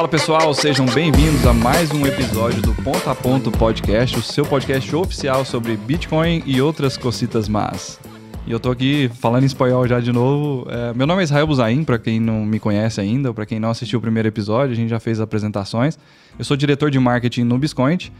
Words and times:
Fala 0.00 0.08
pessoal, 0.08 0.54
sejam 0.54 0.86
bem-vindos 0.86 1.46
a 1.46 1.52
mais 1.52 1.90
um 1.90 2.06
episódio 2.06 2.62
do 2.62 2.74
Ponto 2.82 3.10
a 3.10 3.14
Ponto 3.14 3.50
Podcast, 3.50 4.18
o 4.18 4.22
seu 4.22 4.46
podcast 4.46 4.96
oficial 4.96 5.44
sobre 5.44 5.76
Bitcoin 5.76 6.42
e 6.46 6.58
outras 6.62 6.96
cositas 6.96 7.50
más. 7.50 8.00
E 8.46 8.50
eu 8.50 8.58
tô 8.58 8.70
aqui 8.70 9.10
falando 9.16 9.42
em 9.42 9.46
espanhol 9.46 9.86
já 9.86 10.00
de 10.00 10.10
novo. 10.10 10.66
É, 10.70 10.94
meu 10.94 11.06
nome 11.06 11.20
é 11.20 11.24
Israel 11.24 11.46
Buzaim, 11.46 11.84
para 11.84 11.98
quem 11.98 12.18
não 12.18 12.46
me 12.46 12.58
conhece 12.58 12.98
ainda, 12.98 13.28
ou 13.28 13.34
para 13.34 13.44
quem 13.44 13.60
não 13.60 13.68
assistiu 13.68 13.98
o 13.98 14.02
primeiro 14.02 14.26
episódio, 14.26 14.72
a 14.72 14.74
gente 14.74 14.88
já 14.88 14.98
fez 14.98 15.20
apresentações. 15.20 15.98
Eu 16.38 16.46
sou 16.46 16.56
diretor 16.56 16.90
de 16.90 16.98
marketing 16.98 17.42
no 17.42 17.58
Biscoint, 17.58 18.10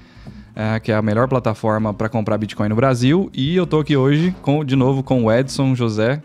é, 0.54 0.78
que 0.80 0.92
é 0.92 0.94
a 0.94 1.00
melhor 1.00 1.28
plataforma 1.28 1.94
para 1.94 2.10
comprar 2.10 2.36
Bitcoin 2.36 2.68
no 2.68 2.76
Brasil. 2.76 3.30
E 3.32 3.56
eu 3.56 3.66
tô 3.66 3.80
aqui 3.80 3.96
hoje, 3.96 4.34
com, 4.42 4.62
de 4.62 4.76
novo, 4.76 5.02
com 5.02 5.24
o 5.24 5.32
Edson 5.32 5.74
José, 5.74 6.20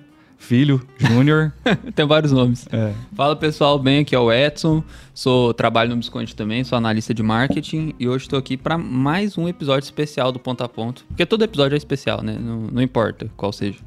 filho, 0.46 0.82
Júnior. 0.98 1.52
Tem 1.96 2.06
vários 2.06 2.32
nomes. 2.32 2.68
É. 2.72 2.94
Fala 3.16 3.36
pessoal, 3.36 3.80
bem, 3.80 4.00
aqui 4.00 4.16
é 4.16 4.20
o 4.20 4.32
Edson, 4.32 4.84
sou 5.14 5.54
trabalho 5.54 5.90
no 5.90 5.98
Bisconte 5.98 6.36
também, 6.36 6.64
sou 6.64 6.78
analista 6.78 7.14
de 7.14 7.24
marketing 7.24 7.94
e 8.00 8.08
hoje 8.08 8.26
estou 8.26 8.38
aqui 8.38 8.56
para 8.56 8.78
mais 8.78 9.38
um 9.38 9.48
episódio 9.48 9.86
especial 9.86 10.32
do 10.32 10.40
Ponto 10.40 10.64
a 10.64 10.70
Ponto, 10.70 11.04
porque 11.08 11.26
todo 11.26 11.44
episódio 11.44 11.76
é 11.76 11.78
especial, 11.78 12.22
né? 12.22 12.38
Não, 12.40 12.62
não 12.72 12.82
importa 12.82 13.30
qual 13.36 13.52
seja. 13.52 13.80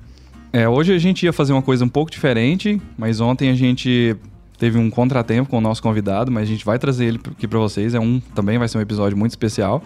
É, 0.52 0.68
hoje 0.68 0.92
a 0.92 0.98
gente 0.98 1.24
ia 1.24 1.32
fazer 1.32 1.52
uma 1.52 1.62
coisa 1.62 1.84
um 1.84 1.88
pouco 1.88 2.10
diferente, 2.10 2.80
mas 2.96 3.20
ontem 3.20 3.50
a 3.50 3.54
gente 3.54 4.16
teve 4.58 4.76
um 4.76 4.90
contratempo 4.90 5.48
com 5.48 5.58
o 5.58 5.60
nosso 5.60 5.82
convidado, 5.82 6.32
mas 6.32 6.42
a 6.42 6.46
gente 6.46 6.64
vai 6.64 6.78
trazer 6.78 7.04
ele 7.04 7.20
aqui 7.30 7.46
para 7.46 7.58
vocês. 7.58 7.94
É 7.94 8.00
um 8.00 8.20
também 8.34 8.58
vai 8.58 8.66
ser 8.66 8.78
um 8.78 8.80
episódio 8.80 9.16
muito 9.16 9.30
especial. 9.30 9.82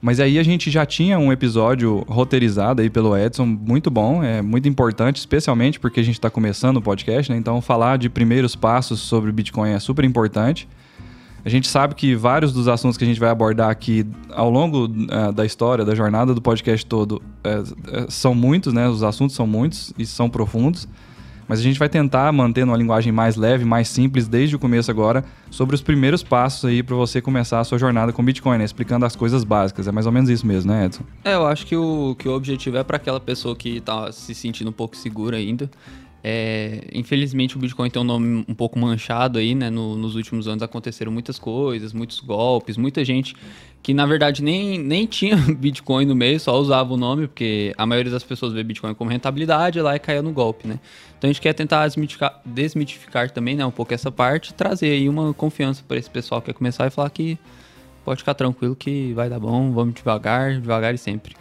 Mas 0.00 0.18
aí 0.18 0.38
a 0.38 0.42
gente 0.42 0.70
já 0.70 0.86
tinha 0.86 1.18
um 1.18 1.30
episódio 1.30 2.04
roteirizado 2.08 2.80
aí 2.80 2.88
pelo 2.88 3.16
Edson, 3.16 3.44
muito 3.44 3.90
bom, 3.90 4.22
é 4.24 4.40
muito 4.40 4.66
importante, 4.66 5.16
especialmente 5.16 5.78
porque 5.78 6.00
a 6.00 6.02
gente 6.02 6.14
está 6.14 6.30
começando 6.30 6.78
o 6.78 6.82
podcast, 6.82 7.30
né? 7.30 7.36
Então 7.36 7.60
falar 7.60 7.98
de 7.98 8.08
primeiros 8.08 8.56
passos 8.56 9.00
sobre 9.00 9.30
Bitcoin 9.30 9.70
é 9.70 9.78
super 9.78 10.04
importante. 10.04 10.66
A 11.44 11.48
gente 11.48 11.68
sabe 11.68 11.94
que 11.94 12.14
vários 12.14 12.52
dos 12.52 12.68
assuntos 12.68 12.96
que 12.96 13.04
a 13.04 13.06
gente 13.06 13.20
vai 13.20 13.30
abordar 13.30 13.70
aqui 13.70 14.06
ao 14.30 14.50
longo 14.50 14.86
uh, 14.86 15.32
da 15.32 15.44
história, 15.44 15.84
da 15.84 15.94
jornada 15.94 16.34
do 16.34 16.40
podcast 16.40 16.84
todo, 16.84 17.16
uh, 17.16 18.10
são 18.10 18.34
muitos, 18.34 18.72
né? 18.72 18.88
Os 18.88 19.02
assuntos 19.02 19.36
são 19.36 19.46
muitos 19.46 19.92
e 19.98 20.04
são 20.04 20.28
profundos. 20.28 20.86
Mas 21.50 21.58
a 21.58 21.62
gente 21.64 21.80
vai 21.80 21.88
tentar 21.88 22.30
manter 22.30 22.62
uma 22.62 22.76
linguagem 22.76 23.12
mais 23.12 23.34
leve, 23.34 23.64
mais 23.64 23.88
simples 23.88 24.28
desde 24.28 24.54
o 24.54 24.58
começo 24.60 24.88
agora, 24.88 25.24
sobre 25.50 25.74
os 25.74 25.82
primeiros 25.82 26.22
passos 26.22 26.64
aí 26.64 26.80
para 26.80 26.94
você 26.94 27.20
começar 27.20 27.58
a 27.58 27.64
sua 27.64 27.76
jornada 27.76 28.12
com 28.12 28.24
Bitcoin, 28.24 28.56
né? 28.56 28.64
explicando 28.64 29.04
as 29.04 29.16
coisas 29.16 29.42
básicas. 29.42 29.88
É 29.88 29.90
mais 29.90 30.06
ou 30.06 30.12
menos 30.12 30.30
isso 30.30 30.46
mesmo, 30.46 30.70
né, 30.70 30.86
Edson? 30.86 31.02
É, 31.24 31.34
eu 31.34 31.44
acho 31.44 31.66
que 31.66 31.74
o, 31.74 32.14
que 32.16 32.28
o 32.28 32.36
objetivo 32.36 32.76
é 32.76 32.84
para 32.84 32.98
aquela 32.98 33.18
pessoa 33.18 33.56
que 33.56 33.78
está 33.78 34.12
se 34.12 34.32
sentindo 34.32 34.70
um 34.70 34.72
pouco 34.72 34.96
segura 34.96 35.38
ainda. 35.38 35.68
É, 36.22 36.86
infelizmente 36.92 37.56
o 37.56 37.58
Bitcoin 37.58 37.88
tem 37.88 38.00
um 38.00 38.04
nome 38.04 38.44
um 38.46 38.54
pouco 38.54 38.78
manchado 38.78 39.38
aí, 39.38 39.54
né? 39.54 39.70
No, 39.70 39.96
nos 39.96 40.14
últimos 40.16 40.46
anos 40.46 40.62
aconteceram 40.62 41.10
muitas 41.10 41.38
coisas, 41.38 41.92
muitos 41.92 42.20
golpes, 42.20 42.76
muita 42.76 43.04
gente 43.04 43.34
que 43.82 43.94
na 43.94 44.04
verdade 44.04 44.42
nem, 44.42 44.78
nem 44.78 45.06
tinha 45.06 45.36
Bitcoin 45.56 46.04
no 46.04 46.14
meio, 46.14 46.38
só 46.38 46.58
usava 46.58 46.92
o 46.92 46.96
nome, 46.96 47.26
porque 47.26 47.72
a 47.78 47.86
maioria 47.86 48.12
das 48.12 48.22
pessoas 48.22 48.52
vê 48.52 48.62
Bitcoin 48.62 48.94
como 48.94 49.10
rentabilidade 49.10 49.80
lá 49.80 49.96
e 49.96 49.98
caia 49.98 50.20
no 50.20 50.32
golpe, 50.32 50.68
né? 50.68 50.78
Então 51.16 51.28
a 51.28 51.32
gente 51.32 51.40
quer 51.40 51.54
tentar 51.54 51.86
desmitificar, 51.86 52.40
desmitificar 52.44 53.30
também, 53.30 53.56
né, 53.56 53.64
um 53.64 53.70
pouco 53.70 53.92
essa 53.94 54.10
parte, 54.10 54.52
trazer 54.54 54.90
aí 54.90 55.08
uma 55.08 55.32
confiança 55.32 55.82
para 55.86 55.96
esse 55.96 56.10
pessoal 56.10 56.40
que 56.40 56.46
quer 56.46 56.54
começar 56.54 56.86
e 56.86 56.90
falar 56.90 57.10
que 57.10 57.38
pode 58.04 58.20
ficar 58.20 58.34
tranquilo 58.34 58.76
que 58.76 59.12
vai 59.14 59.28
dar 59.28 59.38
bom, 59.38 59.72
vamos 59.72 59.94
devagar, 59.94 60.60
devagar 60.60 60.94
e 60.94 60.98
sempre. 60.98 61.34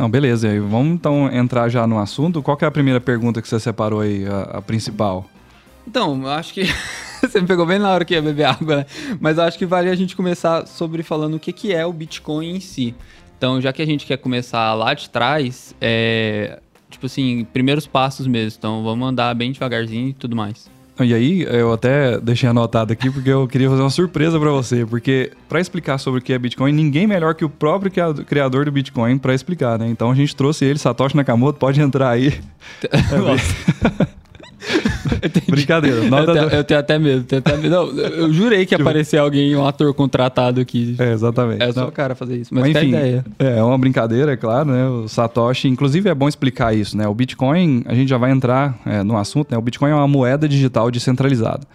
Não, 0.00 0.08
beleza. 0.08 0.48
Vamos 0.62 0.94
então 0.94 1.30
entrar 1.30 1.68
já 1.68 1.86
no 1.86 1.98
assunto. 1.98 2.40
Qual 2.42 2.56
é 2.62 2.64
a 2.64 2.70
primeira 2.70 2.98
pergunta 3.02 3.42
que 3.42 3.46
você 3.46 3.60
separou 3.60 4.00
aí, 4.00 4.26
a, 4.26 4.56
a 4.56 4.62
principal? 4.62 5.28
Então, 5.86 6.22
eu 6.22 6.30
acho 6.30 6.54
que 6.54 6.62
você 7.20 7.38
me 7.38 7.46
pegou 7.46 7.66
bem 7.66 7.78
na 7.78 7.90
hora 7.90 8.02
que 8.02 8.14
ia 8.14 8.22
beber 8.22 8.44
água, 8.44 8.76
né? 8.76 8.86
Mas 9.20 9.36
eu 9.36 9.44
acho 9.44 9.58
que 9.58 9.66
vale 9.66 9.90
a 9.90 9.94
gente 9.94 10.16
começar 10.16 10.66
sobre 10.66 11.02
falando 11.02 11.34
o 11.34 11.38
que, 11.38 11.52
que 11.52 11.74
é 11.74 11.84
o 11.84 11.92
Bitcoin 11.92 12.56
em 12.56 12.60
si. 12.60 12.94
Então, 13.36 13.60
já 13.60 13.74
que 13.74 13.82
a 13.82 13.84
gente 13.84 14.06
quer 14.06 14.16
começar 14.16 14.72
lá 14.72 14.94
de 14.94 15.10
trás, 15.10 15.76
é, 15.78 16.60
tipo 16.88 17.04
assim, 17.04 17.46
primeiros 17.52 17.86
passos 17.86 18.26
mesmo. 18.26 18.56
Então, 18.58 18.82
vamos 18.82 19.06
andar 19.06 19.34
bem 19.34 19.52
devagarzinho 19.52 20.08
e 20.08 20.14
tudo 20.14 20.34
mais. 20.34 20.70
E 21.04 21.14
aí, 21.14 21.42
eu 21.42 21.72
até 21.72 22.20
deixei 22.20 22.48
anotado 22.48 22.92
aqui 22.92 23.10
porque 23.10 23.30
eu 23.30 23.46
queria 23.48 23.68
fazer 23.68 23.82
uma 23.82 23.90
surpresa 23.90 24.38
para 24.38 24.50
você, 24.50 24.84
porque 24.84 25.32
para 25.48 25.60
explicar 25.60 25.98
sobre 25.98 26.20
o 26.20 26.22
que 26.22 26.32
é 26.32 26.38
Bitcoin, 26.38 26.72
ninguém 26.72 27.06
melhor 27.06 27.34
que 27.34 27.44
o 27.44 27.48
próprio 27.48 27.90
criador 28.24 28.64
do 28.64 28.72
Bitcoin 28.72 29.18
para 29.18 29.34
explicar, 29.34 29.78
né? 29.78 29.88
Então 29.88 30.10
a 30.10 30.14
gente 30.14 30.34
trouxe 30.34 30.64
ele, 30.64 30.78
Satoshi 30.78 31.16
Nakamoto, 31.16 31.58
pode 31.58 31.80
entrar 31.80 32.10
aí. 32.10 32.38
É, 32.82 34.10
Brincadeira. 35.48 35.96
Eu 35.98 36.10
tenho, 36.10 36.48
eu, 36.50 36.64
tenho, 36.64 36.80
até 36.80 36.98
medo. 36.98 37.24
Tenho 37.24 37.40
até 37.40 37.56
medo. 37.56 37.70
Não, 37.70 37.98
eu 37.98 38.32
jurei 38.32 38.60
que 38.66 38.74
tipo- 38.76 38.82
aparecer 38.82 39.18
alguém, 39.18 39.54
um 39.56 39.66
ator 39.66 39.92
contratado 39.94 40.60
aqui. 40.60 40.96
É, 40.98 41.12
exatamente. 41.12 41.62
É 41.62 41.72
só 41.72 41.88
o 41.88 41.92
cara 41.92 42.14
fazer 42.14 42.36
isso. 42.36 42.54
Mas, 42.54 42.64
mas 42.64 42.76
enfim, 42.76 42.88
ideia. 42.88 43.24
É, 43.38 43.58
é 43.58 43.62
uma 43.62 43.78
brincadeira, 43.78 44.32
é 44.32 44.36
claro, 44.36 44.70
né? 44.70 44.86
O 44.88 45.08
Satoshi, 45.08 45.68
inclusive 45.68 46.08
é 46.08 46.14
bom 46.14 46.28
explicar 46.28 46.74
isso, 46.74 46.96
né? 46.96 47.06
O 47.08 47.14
Bitcoin, 47.14 47.82
a 47.86 47.94
gente 47.94 48.08
já 48.08 48.18
vai 48.18 48.30
entrar 48.30 48.78
é, 48.84 49.02
no 49.02 49.16
assunto, 49.16 49.50
né? 49.50 49.58
O 49.58 49.62
Bitcoin 49.62 49.90
é 49.90 49.94
uma 49.94 50.08
moeda 50.08 50.48
digital 50.48 50.90
descentralizada. 50.90 51.66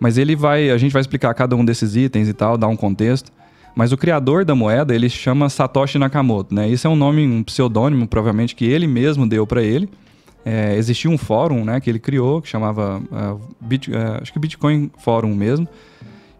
Mas 0.00 0.16
ele 0.16 0.36
vai, 0.36 0.70
a 0.70 0.78
gente 0.78 0.92
vai 0.92 1.00
explicar 1.00 1.34
cada 1.34 1.56
um 1.56 1.64
desses 1.64 1.96
itens 1.96 2.28
e 2.28 2.32
tal, 2.32 2.56
dar 2.56 2.68
um 2.68 2.76
contexto. 2.76 3.32
Mas 3.74 3.92
o 3.92 3.96
criador 3.96 4.44
da 4.44 4.54
moeda, 4.54 4.94
ele 4.94 5.08
chama 5.08 5.48
Satoshi 5.48 5.98
Nakamoto, 5.98 6.54
né? 6.54 6.68
Isso 6.68 6.86
é 6.86 6.90
um 6.90 6.96
nome, 6.96 7.26
um 7.26 7.42
pseudônimo, 7.42 8.06
provavelmente, 8.08 8.54
que 8.54 8.64
ele 8.64 8.86
mesmo 8.86 9.28
deu 9.28 9.46
para 9.46 9.62
ele 9.62 9.88
é, 10.44 10.76
existia 10.76 11.10
um 11.10 11.18
fórum 11.18 11.64
né, 11.64 11.80
que 11.80 11.90
ele 11.90 11.98
criou, 11.98 12.40
que 12.40 12.48
chamava 12.48 12.98
uh, 12.98 13.40
Bit, 13.60 13.90
uh, 13.90 14.22
acho 14.22 14.32
que 14.32 14.38
Bitcoin 14.38 14.90
Fórum 14.98 15.34
mesmo. 15.34 15.68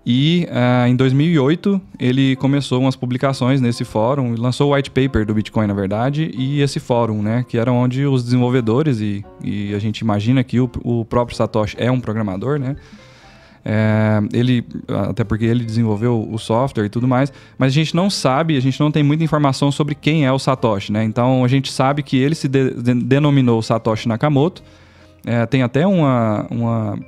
E 0.07 0.49
uh, 0.51 0.89
em 0.89 0.97
2008 0.97 1.79
ele 2.01 2.35
começou 2.37 2.81
umas 2.81 2.97
publicações 2.97 3.61
nesse 3.61 3.85
fórum, 3.85 4.35
lançou 4.39 4.71
o 4.71 4.75
white 4.75 4.91
paper 4.91 5.27
do 5.27 5.35
Bitcoin, 5.35 5.67
na 5.67 5.75
verdade, 5.75 6.31
e 6.35 6.63
esse 6.63 6.81
fórum, 6.81 7.21
né, 7.21 7.45
que 7.47 7.59
era 7.59 7.71
onde 7.71 8.07
os 8.07 8.25
desenvolvedores, 8.25 9.01
e, 9.01 9.23
e 9.45 9.75
a 9.75 9.79
gente 9.79 9.99
imagina 9.99 10.43
que 10.43 10.59
o, 10.61 10.71
o 10.83 11.05
próprio 11.05 11.37
Satoshi 11.37 11.77
é 11.79 11.91
um 11.91 12.01
programador, 12.01 12.59
né, 12.59 12.77
é, 13.65 14.21
ele, 14.33 14.65
até 15.11 15.25
porque 15.25 15.45
ele 15.45 15.65
desenvolveu 15.65 16.29
o 16.31 16.39
software 16.39 16.87
e 16.87 16.89
tudo 16.89 17.07
mais, 17.07 17.33
mas 17.57 17.73
a 17.73 17.75
gente 17.75 17.95
não 17.95 18.09
sabe, 18.09 18.57
a 18.57 18.61
gente 18.61 18.79
não 18.81 18.91
tem 18.91 19.03
muita 19.03 19.25
informação 19.25 19.71
sobre 19.71 19.95
quem 19.95 20.25
é 20.25 20.33
o 20.33 20.39
Satoshi, 20.39 20.93
né? 20.93 21.05
Então 21.05 21.45
a 21.45 21.49
gente 21.49 21.73
sabe 21.73 22.03
que 22.03 22.17
ele 22.17 22.35
se 22.35 22.49
de, 22.49 22.71
de, 22.71 22.95
denominou 22.95 23.61
Satoshi 23.63 24.09
Nakamoto. 24.09 24.63
É, 25.27 25.45
tem 25.47 25.63
até 25.63 25.87
uma, 25.87 26.47
uma 26.51 26.99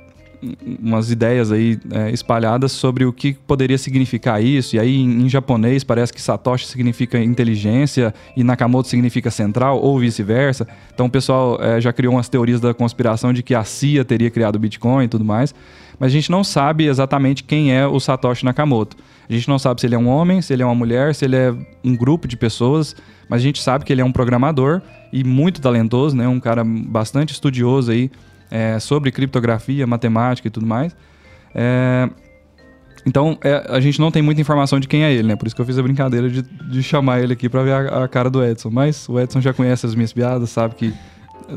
umas 0.81 1.11
ideias 1.11 1.51
aí 1.51 1.79
é, 1.91 2.09
espalhadas 2.09 2.71
sobre 2.71 3.05
o 3.05 3.13
que 3.13 3.33
poderia 3.33 3.77
significar 3.77 4.43
isso. 4.43 4.75
E 4.75 4.79
aí, 4.79 4.97
em, 4.97 5.25
em, 5.25 5.29
japonês, 5.29 5.83
parece 5.83 6.11
que 6.11 6.21
Satoshi 6.21 6.65
significa 6.65 7.19
inteligência 7.19 8.13
e 8.35 8.43
Nakamoto 8.43 8.87
significa 8.87 9.29
central, 9.29 9.79
ou 9.79 9.99
vice-versa. 9.99 10.67
Então, 10.93 11.05
o 11.05 11.09
pessoal 11.09 11.61
é, 11.61 11.79
já 11.79 11.93
criou 11.93 12.15
umas 12.15 12.27
teorias 12.27 12.59
da 12.59 12.73
conspiração 12.73 13.31
de 13.31 13.43
que 13.43 13.53
a 13.53 13.63
CIA 13.63 14.03
teria 14.03 14.31
criado 14.31 14.55
o 14.55 14.59
Bitcoin 14.59 15.05
e 15.05 15.07
tudo 15.07 15.23
mais 15.23 15.53
mas 16.01 16.07
a 16.07 16.13
gente 16.13 16.31
não 16.31 16.43
sabe 16.43 16.87
exatamente 16.87 17.43
quem 17.43 17.71
é 17.77 17.85
o 17.85 17.99
Satoshi 17.99 18.43
Nakamoto. 18.43 18.97
A 19.29 19.31
gente 19.31 19.47
não 19.47 19.59
sabe 19.59 19.79
se 19.79 19.85
ele 19.85 19.93
é 19.93 19.99
um 19.99 20.07
homem, 20.07 20.41
se 20.41 20.51
ele 20.51 20.63
é 20.63 20.65
uma 20.65 20.73
mulher, 20.73 21.13
se 21.13 21.25
ele 21.25 21.35
é 21.35 21.53
um 21.83 21.95
grupo 21.95 22.27
de 22.27 22.35
pessoas, 22.35 22.95
mas 23.29 23.39
a 23.39 23.43
gente 23.43 23.61
sabe 23.61 23.85
que 23.85 23.93
ele 23.93 24.01
é 24.01 24.03
um 24.03 24.11
programador 24.11 24.81
e 25.13 25.23
muito 25.23 25.61
talentoso, 25.61 26.17
né? 26.17 26.27
Um 26.27 26.39
cara 26.39 26.63
bastante 26.65 27.33
estudioso 27.33 27.91
aí 27.91 28.09
é, 28.49 28.79
sobre 28.79 29.11
criptografia, 29.11 29.85
matemática 29.85 30.47
e 30.47 30.51
tudo 30.51 30.65
mais. 30.65 30.95
É, 31.53 32.09
então, 33.05 33.37
é, 33.43 33.67
a 33.69 33.79
gente 33.79 33.99
não 33.99 34.09
tem 34.09 34.23
muita 34.23 34.41
informação 34.41 34.79
de 34.79 34.87
quem 34.87 35.03
é 35.03 35.13
ele, 35.13 35.27
né? 35.27 35.35
Por 35.35 35.45
isso 35.45 35.55
que 35.55 35.61
eu 35.61 35.65
fiz 35.67 35.77
a 35.77 35.83
brincadeira 35.83 36.31
de, 36.31 36.41
de 36.41 36.81
chamar 36.81 37.21
ele 37.21 37.33
aqui 37.33 37.47
para 37.47 37.61
ver 37.61 37.73
a, 37.73 38.05
a, 38.05 38.07
cara 38.07 38.27
do 38.27 38.43
Edson. 38.43 38.71
Mas 38.71 39.07
o 39.07 39.19
Edson 39.19 39.39
já 39.39 39.53
conhece 39.53 39.85
as 39.85 39.93
minhas 39.93 40.11
piadas, 40.11 40.49
sabe 40.49 40.73
que 40.73 40.91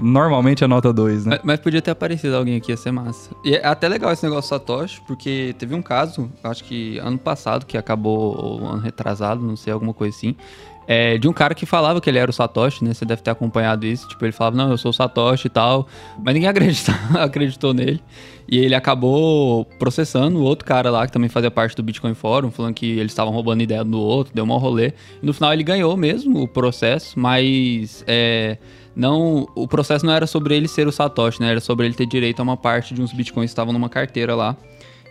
Normalmente 0.00 0.65
é 0.65 0.66
nota 0.66 0.93
2, 0.93 1.27
né? 1.27 1.37
Mas, 1.37 1.41
mas, 1.44 1.60
podia 1.60 1.81
ter 1.81 1.91
aparecido 1.91 2.37
alguém 2.37 2.56
aqui, 2.56 2.72
ia 2.72 2.77
ser 2.77 2.91
massa. 2.91 3.31
E 3.44 3.55
é 3.55 3.66
até 3.66 3.88
legal 3.88 4.12
esse 4.12 4.25
negócio 4.25 4.49
do 4.49 4.60
Satoshi, 4.60 5.01
porque 5.07 5.54
teve 5.59 5.74
um 5.74 5.83
caso, 5.83 6.30
acho 6.42 6.65
que 6.65 6.98
ano 6.98 7.18
passado, 7.18 7.66
que 7.66 7.77
acabou, 7.77 8.36
ou 8.36 8.66
ano 8.66 8.80
retrasado, 8.80 9.42
não 9.42 9.57
sei, 9.57 9.72
alguma 9.72 9.95
coisa 9.95 10.16
assim. 10.16 10.36
É, 10.86 11.16
de 11.16 11.27
um 11.28 11.33
cara 11.33 11.54
que 11.54 11.65
falava 11.65 12.01
que 12.01 12.10
ele 12.10 12.18
era 12.18 12.30
o 12.30 12.34
Satoshi, 12.34 12.84
né? 12.84 12.92
Você 12.92 13.04
deve 13.04 13.22
ter 13.22 13.30
acompanhado 13.30 13.86
isso. 13.86 14.07
Tipo, 14.09 14.24
ele 14.24 14.33
falava, 14.33 14.57
não, 14.57 14.71
eu 14.71 14.78
sou 14.78 14.91
o 14.91 14.92
Satoshi 14.92 15.47
e 15.47 15.51
tal. 15.51 15.86
Mas 16.22 16.34
ninguém 16.34 16.48
acreditou, 17.18 17.72
nele. 17.72 18.03
E 18.47 18.59
ele 18.59 18.74
acabou 18.74 19.65
processando 19.78 20.39
o 20.39 20.42
outro 20.42 20.66
cara 20.66 20.91
lá, 20.91 21.07
que 21.07 21.13
também 21.13 21.30
fazia 21.30 21.51
parte 21.51 21.74
do 21.74 21.83
Bitcoin 21.83 22.15
Forum, 22.15 22.51
falando 22.51 22.74
que 22.74 22.86
eles 22.98 23.13
estavam 23.13 23.33
roubando 23.33 23.63
ideia 23.63 23.83
do 23.83 23.98
outro, 23.98 24.34
deu 24.34 24.45
um 24.45 24.57
rolê. 24.59 24.92
E 25.22 25.27
no 25.27 25.33
final 25.33 25.53
ele 25.53 25.63
ganhou 25.63 25.97
mesmo 25.97 26.42
o 26.42 26.48
processo, 26.48 27.18
mas. 27.18 28.04
É, 28.07 28.59
não, 28.94 29.48
o 29.54 29.66
processo 29.66 30.06
não 30.06 30.12
era 30.12 30.26
sobre 30.26 30.54
ele 30.54 30.68
ser 30.68 30.86
o 30.86 30.92
Satoshi, 30.92 31.41
né? 31.41 31.50
Era 31.50 31.60
sobre 31.60 31.86
ele 31.86 31.94
ter 31.94 32.06
direito 32.06 32.41
a 32.41 32.42
uma 32.42 32.56
parte 32.56 32.94
de 32.94 33.02
uns 33.02 33.12
bitcoins 33.12 33.50
que 33.50 33.52
estavam 33.52 33.72
numa 33.72 33.88
carteira 33.88 34.34
lá. 34.34 34.56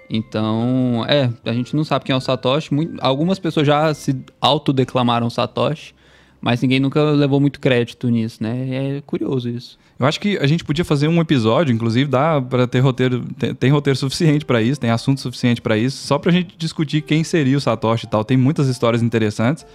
Então, 0.09 1.05
é, 1.07 1.29
a 1.45 1.53
gente 1.53 1.75
não 1.75 1.83
sabe 1.83 2.05
quem 2.05 2.13
é 2.13 2.17
o 2.17 2.21
Satoshi. 2.21 2.73
Muito, 2.73 2.97
algumas 3.01 3.39
pessoas 3.39 3.67
já 3.67 3.93
se 3.93 4.15
autodeclamaram 4.39 5.29
Satoshi, 5.29 5.93
mas 6.39 6.61
ninguém 6.61 6.79
nunca 6.79 7.01
levou 7.03 7.39
muito 7.39 7.59
crédito 7.59 8.07
nisso, 8.09 8.41
né? 8.41 8.97
É 8.97 9.01
curioso 9.01 9.49
isso. 9.49 9.77
Eu 9.99 10.05
acho 10.05 10.19
que 10.19 10.37
a 10.37 10.47
gente 10.47 10.63
podia 10.63 10.83
fazer 10.83 11.07
um 11.07 11.19
episódio, 11.19 11.73
inclusive 11.73 12.09
dá 12.09 12.41
para 12.41 12.67
ter 12.67 12.79
roteiro, 12.79 13.23
tem, 13.37 13.53
tem 13.53 13.71
roteiro 13.71 13.97
suficiente 13.97 14.45
para 14.45 14.61
isso, 14.61 14.79
tem 14.79 14.89
assunto 14.89 15.21
suficiente 15.21 15.61
para 15.61 15.77
isso, 15.77 16.05
só 16.05 16.17
pra 16.17 16.31
gente 16.31 16.55
discutir 16.57 17.01
quem 17.01 17.23
seria 17.23 17.57
o 17.57 17.61
Satoshi 17.61 18.05
e 18.05 18.09
tal. 18.09 18.23
Tem 18.23 18.37
muitas 18.37 18.67
histórias 18.67 19.01
interessantes. 19.01 19.65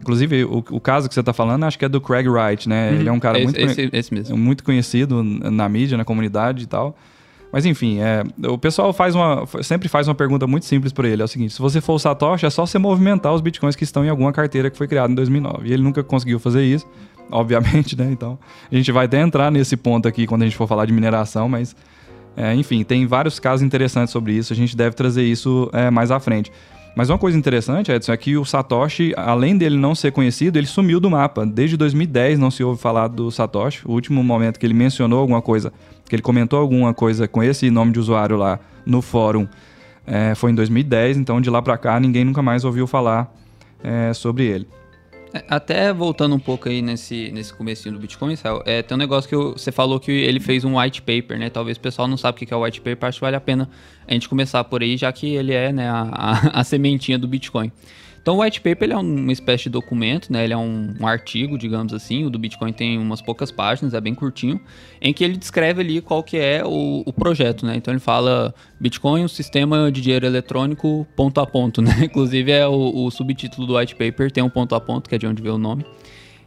Inclusive, 0.00 0.44
o, 0.44 0.64
o 0.70 0.80
caso 0.80 1.08
que 1.08 1.14
você 1.14 1.20
está 1.20 1.32
falando, 1.32 1.64
acho 1.64 1.78
que 1.78 1.84
é 1.84 1.88
do 1.88 2.00
Craig 2.00 2.28
Wright, 2.28 2.68
né? 2.68 2.90
Uhum. 2.90 2.96
Ele 2.96 3.08
é 3.08 3.12
um 3.12 3.20
cara 3.20 3.38
esse, 3.38 3.44
muito, 3.44 3.60
esse, 3.60 3.90
esse 3.92 4.14
mesmo. 4.14 4.36
muito 4.36 4.64
conhecido 4.64 5.22
na 5.22 5.68
mídia, 5.68 5.96
na 5.96 6.04
comunidade 6.04 6.64
e 6.64 6.66
tal. 6.66 6.96
Mas 7.52 7.64
enfim, 7.64 7.98
é, 7.98 8.22
o 8.46 8.58
pessoal 8.58 8.92
faz 8.92 9.14
uma, 9.14 9.44
sempre 9.62 9.88
faz 9.88 10.06
uma 10.06 10.14
pergunta 10.14 10.46
muito 10.46 10.66
simples 10.66 10.92
para 10.92 11.08
ele. 11.08 11.22
É 11.22 11.24
o 11.24 11.28
seguinte: 11.28 11.54
se 11.54 11.60
você 11.60 11.80
for 11.80 11.94
o 11.94 11.98
Satoshi, 11.98 12.44
é 12.44 12.50
só 12.50 12.66
você 12.66 12.78
movimentar 12.78 13.32
os 13.32 13.40
bitcoins 13.40 13.74
que 13.74 13.84
estão 13.84 14.04
em 14.04 14.08
alguma 14.08 14.32
carteira 14.32 14.70
que 14.70 14.76
foi 14.76 14.86
criada 14.86 15.10
em 15.10 15.14
2009. 15.14 15.68
E 15.68 15.72
ele 15.72 15.82
nunca 15.82 16.02
conseguiu 16.02 16.38
fazer 16.38 16.62
isso, 16.62 16.86
obviamente, 17.30 17.96
né? 17.96 18.08
Então, 18.10 18.38
a 18.70 18.74
gente 18.74 18.92
vai 18.92 19.06
até 19.06 19.20
entrar 19.20 19.50
nesse 19.50 19.76
ponto 19.76 20.06
aqui 20.06 20.26
quando 20.26 20.42
a 20.42 20.44
gente 20.44 20.56
for 20.56 20.66
falar 20.66 20.84
de 20.84 20.92
mineração, 20.92 21.48
mas 21.48 21.74
é, 22.36 22.54
enfim, 22.54 22.84
tem 22.84 23.06
vários 23.06 23.40
casos 23.40 23.64
interessantes 23.64 24.12
sobre 24.12 24.32
isso. 24.32 24.52
A 24.52 24.56
gente 24.56 24.76
deve 24.76 24.94
trazer 24.94 25.24
isso 25.24 25.70
é, 25.72 25.90
mais 25.90 26.10
à 26.10 26.20
frente. 26.20 26.52
Mas 26.98 27.10
uma 27.10 27.16
coisa 27.16 27.38
interessante, 27.38 27.92
Edson, 27.92 28.12
é 28.12 28.16
que 28.16 28.36
o 28.36 28.44
Satoshi, 28.44 29.14
além 29.16 29.56
dele 29.56 29.76
não 29.76 29.94
ser 29.94 30.10
conhecido, 30.10 30.58
ele 30.58 30.66
sumiu 30.66 30.98
do 30.98 31.08
mapa. 31.08 31.46
Desde 31.46 31.76
2010 31.76 32.40
não 32.40 32.50
se 32.50 32.64
ouve 32.64 32.80
falar 32.80 33.06
do 33.06 33.30
Satoshi. 33.30 33.86
O 33.86 33.92
último 33.92 34.20
momento 34.20 34.58
que 34.58 34.66
ele 34.66 34.74
mencionou 34.74 35.20
alguma 35.20 35.40
coisa, 35.40 35.72
que 36.08 36.16
ele 36.16 36.22
comentou 36.22 36.58
alguma 36.58 36.92
coisa 36.92 37.28
com 37.28 37.40
esse 37.40 37.70
nome 37.70 37.92
de 37.92 38.00
usuário 38.00 38.36
lá 38.36 38.58
no 38.84 39.00
fórum, 39.00 39.46
é, 40.04 40.34
foi 40.34 40.50
em 40.50 40.56
2010. 40.56 41.18
Então 41.18 41.40
de 41.40 41.48
lá 41.48 41.62
para 41.62 41.78
cá 41.78 42.00
ninguém 42.00 42.24
nunca 42.24 42.42
mais 42.42 42.64
ouviu 42.64 42.84
falar 42.84 43.32
é, 43.80 44.12
sobre 44.12 44.46
ele. 44.46 44.66
É, 45.32 45.44
até 45.48 45.92
voltando 45.92 46.34
um 46.34 46.38
pouco 46.38 46.68
aí 46.68 46.80
nesse, 46.80 47.30
nesse 47.32 47.52
comecinho 47.52 47.94
do 47.94 48.00
Bitcoin, 48.00 48.34
é, 48.64 48.82
tem 48.82 48.94
um 48.94 48.98
negócio 48.98 49.28
que 49.28 49.34
eu, 49.34 49.52
você 49.52 49.70
falou 49.70 50.00
que 50.00 50.10
ele 50.10 50.40
fez 50.40 50.64
um 50.64 50.78
white 50.78 51.02
paper, 51.02 51.38
né? 51.38 51.50
Talvez 51.50 51.76
o 51.76 51.80
pessoal 51.80 52.08
não 52.08 52.16
sabe 52.16 52.36
o 52.36 52.46
que 52.46 52.52
é 52.52 52.56
o 52.56 52.62
white 52.62 52.80
paper, 52.80 53.08
acho 53.08 53.18
que 53.18 53.24
vale 53.24 53.36
a 53.36 53.40
pena 53.40 53.68
a 54.06 54.12
gente 54.14 54.28
começar 54.28 54.64
por 54.64 54.82
aí, 54.82 54.96
já 54.96 55.12
que 55.12 55.34
ele 55.34 55.52
é 55.52 55.72
né, 55.72 55.88
a, 55.88 56.02
a, 56.02 56.60
a 56.60 56.64
sementinha 56.64 57.18
do 57.18 57.28
Bitcoin. 57.28 57.70
Então 58.28 58.36
o 58.36 58.42
white 58.42 58.60
paper 58.60 58.82
ele 58.82 58.92
é 58.92 58.96
uma 58.98 59.32
espécie 59.32 59.64
de 59.64 59.70
documento, 59.70 60.30
né? 60.30 60.44
Ele 60.44 60.52
é 60.52 60.56
um, 60.58 60.94
um, 61.00 61.06
artigo, 61.06 61.56
digamos 61.56 61.94
assim. 61.94 62.26
O 62.26 62.30
do 62.30 62.38
Bitcoin 62.38 62.74
tem 62.74 62.98
umas 62.98 63.22
poucas 63.22 63.50
páginas, 63.50 63.94
é 63.94 64.00
bem 64.02 64.14
curtinho, 64.14 64.60
em 65.00 65.14
que 65.14 65.24
ele 65.24 65.34
descreve 65.34 65.80
ali 65.80 66.02
qual 66.02 66.22
que 66.22 66.36
é 66.36 66.62
o, 66.62 67.02
o 67.06 67.10
projeto, 67.10 67.64
né? 67.64 67.74
Então 67.76 67.90
ele 67.90 68.00
fala 68.00 68.54
Bitcoin, 68.78 69.24
um 69.24 69.28
sistema 69.28 69.90
de 69.90 70.02
dinheiro 70.02 70.26
eletrônico 70.26 71.06
ponto 71.16 71.40
a 71.40 71.46
ponto, 71.46 71.80
né? 71.80 72.00
Inclusive 72.02 72.52
é 72.52 72.68
o, 72.68 73.06
o 73.06 73.10
subtítulo 73.10 73.66
do 73.66 73.78
white 73.78 73.94
paper 73.94 74.30
tem 74.30 74.44
um 74.44 74.50
ponto 74.50 74.74
a 74.74 74.80
ponto, 74.80 75.08
que 75.08 75.14
é 75.14 75.18
de 75.18 75.26
onde 75.26 75.40
veio 75.40 75.54
o 75.54 75.58
nome. 75.58 75.86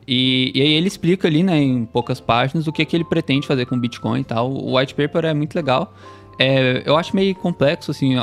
E, 0.08 0.52
e, 0.54 0.62
aí 0.62 0.74
ele 0.74 0.88
explica 0.88 1.28
ali, 1.28 1.42
né, 1.42 1.60
em 1.60 1.84
poucas 1.86 2.20
páginas, 2.20 2.68
o 2.68 2.72
que, 2.72 2.86
que 2.86 2.96
ele 2.96 3.06
pretende 3.06 3.48
fazer 3.48 3.66
com 3.66 3.76
o 3.76 3.80
Bitcoin 3.80 4.22
e 4.22 4.24
tal. 4.24 4.52
O 4.52 4.78
white 4.78 4.94
paper 4.94 5.26
é 5.26 5.34
muito 5.34 5.56
legal. 5.56 5.96
É, 6.42 6.82
eu 6.86 6.98
acho 6.98 7.16
meio 7.16 7.36
complexo, 7.36 7.92
assim, 7.92 8.16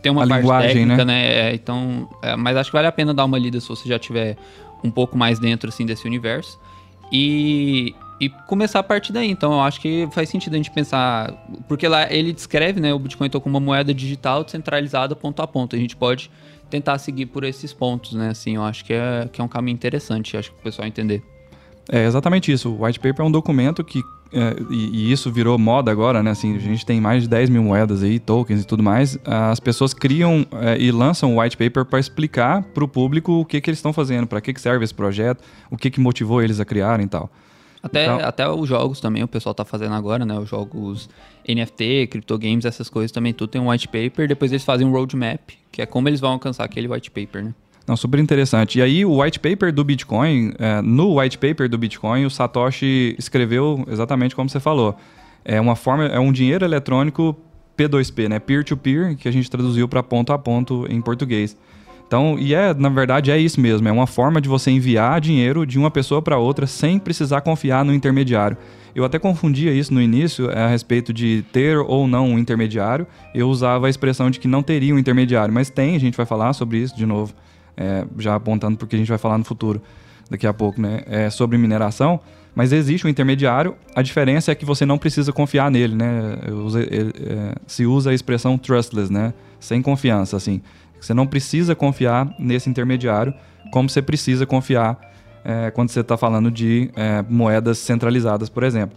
tem 0.00 0.12
uma 0.12 0.22
a 0.22 0.28
parte 0.28 0.42
linguagem, 0.42 0.74
técnica, 0.74 1.04
né? 1.04 1.12
né? 1.14 1.50
É, 1.50 1.54
então, 1.54 2.08
é, 2.22 2.36
mas 2.36 2.56
acho 2.56 2.70
que 2.70 2.76
vale 2.76 2.86
a 2.86 2.92
pena 2.92 3.12
dar 3.12 3.24
uma 3.24 3.36
lida 3.36 3.58
se 3.60 3.68
você 3.68 3.88
já 3.88 3.98
tiver 3.98 4.36
um 4.84 4.90
pouco 4.90 5.18
mais 5.18 5.40
dentro, 5.40 5.68
assim, 5.68 5.84
desse 5.84 6.06
universo. 6.06 6.56
E, 7.10 7.96
e 8.20 8.28
começar 8.46 8.78
a 8.78 8.82
partir 8.82 9.12
daí. 9.12 9.28
Então, 9.28 9.52
eu 9.54 9.60
acho 9.60 9.80
que 9.80 10.08
faz 10.12 10.28
sentido 10.28 10.54
a 10.54 10.56
gente 10.56 10.70
pensar... 10.70 11.32
Porque 11.66 11.88
lá 11.88 12.12
ele 12.12 12.32
descreve, 12.32 12.80
né, 12.80 12.94
o 12.94 12.98
Bitcoin 12.98 13.26
então, 13.26 13.40
como 13.40 13.58
uma 13.58 13.64
moeda 13.64 13.92
digital 13.92 14.44
descentralizada 14.44 15.16
ponto 15.16 15.42
a 15.42 15.46
ponto. 15.46 15.74
A 15.74 15.78
gente 15.78 15.96
pode 15.96 16.30
tentar 16.70 16.96
seguir 16.98 17.26
por 17.26 17.42
esses 17.42 17.72
pontos, 17.72 18.12
né? 18.12 18.28
Assim, 18.28 18.54
eu 18.54 18.62
acho 18.62 18.84
que 18.84 18.92
é, 18.92 19.28
que 19.32 19.40
é 19.40 19.44
um 19.44 19.48
caminho 19.48 19.74
interessante, 19.74 20.36
acho 20.36 20.52
que 20.52 20.60
o 20.60 20.62
pessoal 20.62 20.86
entender. 20.86 21.22
É 21.90 22.06
exatamente 22.06 22.52
isso. 22.52 22.70
O 22.70 22.84
white 22.84 23.00
paper 23.00 23.24
é 23.24 23.28
um 23.28 23.32
documento 23.32 23.82
que 23.82 24.00
é, 24.32 24.56
e, 24.70 25.08
e, 25.08 25.12
isso 25.12 25.30
virou 25.30 25.58
moda 25.58 25.90
agora, 25.90 26.22
né? 26.22 26.30
Assim, 26.30 26.56
a 26.56 26.58
gente 26.58 26.86
tem 26.86 27.00
mais 27.00 27.24
de 27.24 27.28
10 27.28 27.50
mil 27.50 27.62
moedas 27.62 28.02
aí, 28.02 28.18
tokens 28.18 28.62
e 28.62 28.66
tudo 28.66 28.82
mais. 28.82 29.18
As 29.24 29.60
pessoas 29.60 29.92
criam 29.92 30.46
é, 30.52 30.78
e 30.78 30.90
lançam 30.90 31.36
o 31.36 31.40
white 31.40 31.56
paper 31.56 31.84
para 31.84 32.00
explicar 32.00 32.62
para 32.62 32.82
o 32.82 32.88
público 32.88 33.32
o 33.32 33.44
que, 33.44 33.60
que 33.60 33.68
eles 33.68 33.78
estão 33.78 33.92
fazendo, 33.92 34.26
para 34.26 34.40
que, 34.40 34.52
que 34.54 34.60
serve 34.60 34.84
esse 34.84 34.94
projeto, 34.94 35.42
o 35.70 35.76
que, 35.76 35.90
que 35.90 36.00
motivou 36.00 36.42
eles 36.42 36.60
a 36.60 36.64
criarem 36.64 37.06
e 37.06 37.08
tal. 37.08 37.30
Até, 37.82 38.04
então, 38.04 38.18
até 38.20 38.48
os 38.48 38.68
jogos 38.68 39.00
também 39.00 39.24
o 39.24 39.28
pessoal 39.28 39.54
tá 39.54 39.64
fazendo 39.64 39.94
agora, 39.94 40.24
né? 40.24 40.38
Os 40.38 40.48
jogos 40.48 41.10
NFT, 41.46 42.08
games 42.38 42.64
essas 42.64 42.88
coisas 42.88 43.10
também 43.10 43.34
tudo 43.34 43.50
tem 43.50 43.60
um 43.60 43.70
white 43.70 43.88
paper. 43.88 44.28
Depois 44.28 44.52
eles 44.52 44.64
fazem 44.64 44.86
um 44.86 44.92
roadmap, 44.92 45.50
que 45.70 45.82
é 45.82 45.86
como 45.86 46.08
eles 46.08 46.20
vão 46.20 46.32
alcançar 46.32 46.64
aquele 46.64 46.86
white 46.86 47.10
paper, 47.10 47.44
né? 47.44 47.54
Não, 47.86 47.96
super 47.96 48.20
interessante. 48.20 48.78
E 48.78 48.82
aí, 48.82 49.04
o 49.04 49.20
white 49.20 49.40
paper 49.40 49.72
do 49.72 49.82
Bitcoin, 49.82 50.52
é, 50.58 50.80
no 50.82 51.18
white 51.18 51.38
paper 51.38 51.68
do 51.68 51.76
Bitcoin, 51.76 52.24
o 52.24 52.30
Satoshi 52.30 53.16
escreveu 53.18 53.84
exatamente 53.88 54.36
como 54.36 54.48
você 54.48 54.60
falou. 54.60 54.96
É 55.44 55.60
uma 55.60 55.74
forma, 55.74 56.06
é 56.06 56.20
um 56.20 56.32
dinheiro 56.32 56.64
eletrônico 56.64 57.36
P2P, 57.76 58.28
né? 58.28 58.38
Peer-to-peer, 58.38 59.08
-peer, 59.08 59.16
que 59.16 59.28
a 59.28 59.32
gente 59.32 59.50
traduziu 59.50 59.88
para 59.88 60.02
ponto 60.02 60.32
a 60.32 60.38
ponto 60.38 60.86
em 60.88 61.00
português. 61.00 61.56
Então, 62.06 62.36
e 62.38 62.54
é, 62.54 62.74
na 62.74 62.90
verdade, 62.90 63.30
é 63.30 63.38
isso 63.38 63.60
mesmo. 63.60 63.88
É 63.88 63.92
uma 63.92 64.06
forma 64.06 64.40
de 64.40 64.48
você 64.48 64.70
enviar 64.70 65.20
dinheiro 65.20 65.66
de 65.66 65.78
uma 65.78 65.90
pessoa 65.90 66.20
para 66.20 66.38
outra 66.38 66.66
sem 66.66 66.98
precisar 66.98 67.40
confiar 67.40 67.84
no 67.84 67.94
intermediário. 67.94 68.56
Eu 68.94 69.02
até 69.04 69.18
confundia 69.18 69.72
isso 69.72 69.94
no 69.94 70.00
início 70.00 70.50
a 70.50 70.68
respeito 70.68 71.12
de 71.12 71.42
ter 71.50 71.78
ou 71.78 72.06
não 72.06 72.28
um 72.28 72.38
intermediário. 72.38 73.06
Eu 73.34 73.48
usava 73.48 73.86
a 73.86 73.90
expressão 73.90 74.30
de 74.30 74.38
que 74.38 74.46
não 74.46 74.62
teria 74.62 74.94
um 74.94 74.98
intermediário, 74.98 75.52
mas 75.52 75.70
tem, 75.70 75.96
a 75.96 75.98
gente 75.98 76.14
vai 76.14 76.26
falar 76.26 76.52
sobre 76.52 76.76
isso 76.78 76.94
de 76.94 77.06
novo 77.06 77.32
é, 77.82 78.06
já 78.18 78.34
apontando 78.36 78.76
porque 78.76 78.94
a 78.94 78.98
gente 78.98 79.08
vai 79.08 79.18
falar 79.18 79.36
no 79.36 79.44
futuro, 79.44 79.82
daqui 80.30 80.46
a 80.46 80.52
pouco, 80.52 80.80
né? 80.80 81.02
É 81.06 81.28
sobre 81.28 81.58
mineração, 81.58 82.20
mas 82.54 82.72
existe 82.72 83.06
um 83.06 83.10
intermediário. 83.10 83.74
A 83.94 84.02
diferença 84.02 84.52
é 84.52 84.54
que 84.54 84.64
você 84.64 84.86
não 84.86 84.96
precisa 84.96 85.32
confiar 85.32 85.70
nele, 85.70 85.94
né? 85.94 86.38
É, 86.44 87.54
se 87.66 87.84
usa 87.84 88.10
a 88.10 88.14
expressão 88.14 88.56
trustless, 88.56 89.12
né? 89.12 89.34
Sem 89.58 89.82
confiança, 89.82 90.36
assim. 90.36 90.62
Você 91.00 91.12
não 91.12 91.26
precisa 91.26 91.74
confiar 91.74 92.32
nesse 92.38 92.70
intermediário, 92.70 93.34
como 93.72 93.88
você 93.88 94.00
precisa 94.00 94.46
confiar 94.46 94.98
é, 95.44 95.70
quando 95.72 95.90
você 95.90 96.00
está 96.00 96.16
falando 96.16 96.50
de 96.50 96.90
é, 96.94 97.24
moedas 97.28 97.78
centralizadas, 97.78 98.48
por 98.48 98.62
exemplo. 98.62 98.96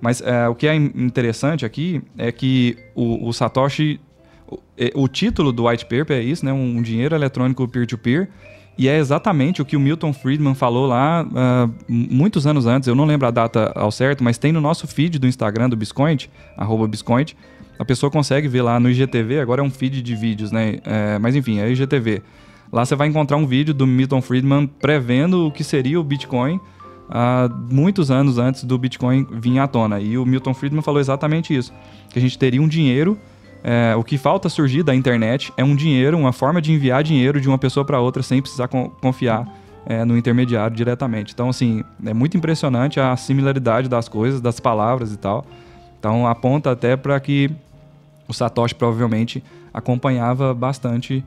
Mas 0.00 0.20
é, 0.20 0.48
o 0.48 0.54
que 0.54 0.66
é 0.66 0.74
interessante 0.74 1.66
aqui 1.66 2.02
é 2.16 2.32
que 2.32 2.76
o, 2.94 3.28
o 3.28 3.32
Satoshi 3.32 4.00
o 4.94 5.08
título 5.08 5.52
do 5.52 5.68
white 5.68 5.84
paper 5.84 6.16
é 6.16 6.22
isso, 6.22 6.44
né? 6.44 6.52
Um 6.52 6.80
dinheiro 6.82 7.14
eletrônico 7.14 7.66
peer-to-peer. 7.68 8.26
-peer, 8.26 8.52
e 8.76 8.88
é 8.88 8.98
exatamente 8.98 9.60
o 9.60 9.64
que 9.64 9.76
o 9.76 9.80
Milton 9.80 10.12
Friedman 10.12 10.54
falou 10.54 10.86
lá 10.86 11.24
uh, 11.24 11.72
muitos 11.88 12.46
anos 12.46 12.66
antes. 12.66 12.88
Eu 12.88 12.94
não 12.94 13.04
lembro 13.04 13.26
a 13.26 13.30
data 13.30 13.70
ao 13.74 13.90
certo, 13.90 14.24
mas 14.24 14.38
tem 14.38 14.50
no 14.50 14.60
nosso 14.60 14.86
feed 14.86 15.18
do 15.18 15.26
Instagram 15.26 15.68
do 15.68 15.76
Biscoint, 15.76 16.30
arroba 16.56 16.88
Biscoint. 16.88 17.36
A 17.78 17.84
pessoa 17.84 18.10
consegue 18.10 18.48
ver 18.48 18.62
lá 18.62 18.80
no 18.80 18.88
IGTV, 18.88 19.40
agora 19.40 19.60
é 19.60 19.64
um 19.64 19.70
feed 19.70 20.00
de 20.00 20.14
vídeos, 20.14 20.50
né? 20.50 20.78
É, 20.84 21.18
mas 21.18 21.36
enfim, 21.36 21.58
é 21.58 21.70
IGTV. 21.70 22.22
Lá 22.72 22.84
você 22.84 22.96
vai 22.96 23.08
encontrar 23.08 23.36
um 23.36 23.46
vídeo 23.46 23.74
do 23.74 23.86
Milton 23.86 24.22
Friedman 24.22 24.66
prevendo 24.66 25.46
o 25.46 25.50
que 25.50 25.62
seria 25.62 26.00
o 26.00 26.04
Bitcoin 26.04 26.56
uh, 26.56 27.54
muitos 27.70 28.10
anos 28.10 28.38
antes 28.38 28.64
do 28.64 28.78
Bitcoin 28.78 29.26
vir 29.30 29.58
à 29.58 29.68
tona. 29.68 30.00
E 30.00 30.16
o 30.16 30.24
Milton 30.24 30.54
Friedman 30.54 30.82
falou 30.82 31.00
exatamente 31.00 31.54
isso: 31.54 31.72
que 32.08 32.18
a 32.18 32.22
gente 32.22 32.38
teria 32.38 32.62
um 32.62 32.68
dinheiro 32.68 33.18
é, 33.64 33.94
o 33.96 34.02
que 34.02 34.18
falta 34.18 34.48
surgir 34.48 34.82
da 34.82 34.94
internet 34.94 35.52
é 35.56 35.62
um 35.62 35.76
dinheiro, 35.76 36.18
uma 36.18 36.32
forma 36.32 36.60
de 36.60 36.72
enviar 36.72 37.02
dinheiro 37.02 37.40
de 37.40 37.48
uma 37.48 37.58
pessoa 37.58 37.84
para 37.84 38.00
outra 38.00 38.22
sem 38.22 38.42
precisar 38.42 38.68
confiar 38.68 39.46
é, 39.86 40.04
no 40.04 40.16
intermediário 40.16 40.76
diretamente. 40.76 41.32
Então, 41.32 41.48
assim, 41.48 41.84
é 42.04 42.12
muito 42.12 42.36
impressionante 42.36 42.98
a 42.98 43.16
similaridade 43.16 43.88
das 43.88 44.08
coisas, 44.08 44.40
das 44.40 44.58
palavras 44.58 45.12
e 45.12 45.16
tal. 45.16 45.44
Então, 45.98 46.26
aponta 46.26 46.72
até 46.72 46.96
para 46.96 47.18
que 47.20 47.50
o 48.26 48.32
Satoshi 48.32 48.74
provavelmente 48.74 49.42
acompanhava 49.72 50.52
bastante, 50.52 51.24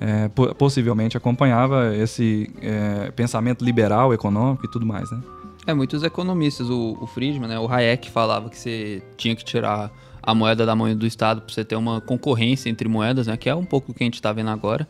é, 0.00 0.28
possivelmente 0.56 1.16
acompanhava 1.16 1.94
esse 1.96 2.50
é, 2.60 3.10
pensamento 3.10 3.64
liberal, 3.64 4.14
econômico 4.14 4.66
e 4.66 4.70
tudo 4.70 4.86
mais, 4.86 5.10
né? 5.10 5.20
É, 5.66 5.72
muitos 5.74 6.02
economistas, 6.02 6.68
o, 6.70 6.98
o 7.00 7.06
Friedman, 7.06 7.48
né, 7.48 7.58
o 7.58 7.72
Hayek 7.72 8.10
falava 8.10 8.50
que 8.50 8.58
você 8.58 9.00
tinha 9.16 9.36
que 9.36 9.44
tirar 9.44 9.92
a 10.22 10.34
moeda 10.34 10.64
da 10.64 10.76
mão 10.76 10.94
do 10.94 11.06
Estado 11.06 11.42
para 11.42 11.52
você 11.52 11.64
ter 11.64 11.76
uma 11.76 12.00
concorrência 12.00 12.70
entre 12.70 12.88
moedas, 12.88 13.26
né? 13.26 13.36
Que 13.36 13.48
é 13.48 13.54
um 13.54 13.64
pouco 13.64 13.92
o 13.92 13.94
que 13.94 14.02
a 14.02 14.06
gente 14.06 14.14
está 14.14 14.32
vendo 14.32 14.50
agora. 14.50 14.86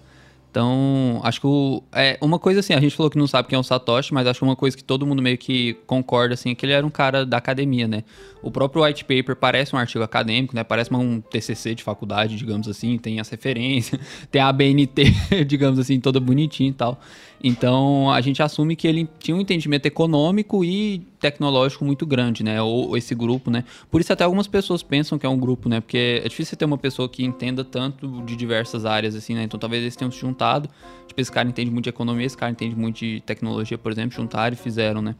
Então, 0.52 1.18
acho 1.24 1.40
que 1.40 1.46
o, 1.46 1.82
é 1.92 2.18
uma 2.20 2.38
coisa 2.38 2.60
assim, 2.60 2.74
a 2.74 2.80
gente 2.80 2.94
falou 2.94 3.08
que 3.08 3.16
não 3.16 3.26
sabe 3.26 3.48
quem 3.48 3.56
é 3.56 3.58
o 3.58 3.62
Satoshi, 3.62 4.12
mas 4.12 4.26
acho 4.26 4.40
que 4.40 4.44
uma 4.44 4.54
coisa 4.54 4.76
que 4.76 4.84
todo 4.84 5.06
mundo 5.06 5.22
meio 5.22 5.38
que 5.38 5.78
concorda 5.86 6.34
assim, 6.34 6.50
é 6.50 6.54
que 6.54 6.66
ele 6.66 6.74
era 6.74 6.86
um 6.86 6.90
cara 6.90 7.24
da 7.24 7.38
academia, 7.38 7.88
né? 7.88 8.04
O 8.42 8.50
próprio 8.50 8.84
white 8.84 9.02
paper 9.02 9.34
parece 9.34 9.74
um 9.74 9.78
artigo 9.78 10.04
acadêmico, 10.04 10.54
né? 10.54 10.62
Parece 10.62 10.94
um 10.94 11.22
TCC 11.22 11.74
de 11.74 11.82
faculdade, 11.82 12.36
digamos 12.36 12.68
assim, 12.68 12.98
tem 12.98 13.18
as 13.18 13.30
referências, 13.30 13.98
tem 14.30 14.42
a 14.42 14.48
ABNT, 14.48 15.10
digamos 15.48 15.78
assim, 15.78 15.98
toda 15.98 16.20
bonitinha 16.20 16.68
e 16.68 16.74
tal. 16.74 17.00
Então, 17.42 18.08
a 18.08 18.20
gente 18.20 18.40
assume 18.40 18.76
que 18.76 18.86
ele 18.86 19.08
tinha 19.18 19.36
um 19.36 19.40
entendimento 19.40 19.84
econômico 19.86 20.64
e 20.64 21.00
tecnológico 21.18 21.84
muito 21.84 22.06
grande, 22.06 22.44
né? 22.44 22.62
Ou 22.62 22.96
esse 22.96 23.14
grupo, 23.16 23.50
né? 23.50 23.64
Por 23.90 24.00
isso 24.00 24.12
até 24.12 24.22
algumas 24.22 24.46
pessoas 24.46 24.82
pensam 24.82 25.18
que 25.18 25.26
é 25.26 25.28
um 25.28 25.36
grupo, 25.36 25.68
né? 25.68 25.80
Porque 25.80 26.22
é 26.24 26.28
difícil 26.28 26.56
ter 26.56 26.64
uma 26.64 26.78
pessoa 26.78 27.08
que 27.08 27.24
entenda 27.24 27.64
tanto 27.64 28.22
de 28.22 28.36
diversas 28.36 28.84
áreas, 28.84 29.16
assim, 29.16 29.34
né? 29.34 29.42
Então 29.42 29.58
talvez 29.58 29.82
eles 29.82 29.96
tenham 29.96 30.10
se 30.10 30.20
juntado. 30.20 30.68
Tipo, 31.08 31.20
esse 31.20 31.32
cara 31.32 31.48
entende 31.48 31.70
muito 31.70 31.84
de 31.84 31.90
economia, 31.90 32.26
esse 32.26 32.36
cara 32.36 32.52
entende 32.52 32.76
muito 32.76 32.98
de 32.98 33.20
tecnologia, 33.26 33.76
por 33.76 33.90
exemplo, 33.90 34.14
juntaram 34.14 34.54
e 34.54 34.56
fizeram, 34.56 35.02
né? 35.02 35.16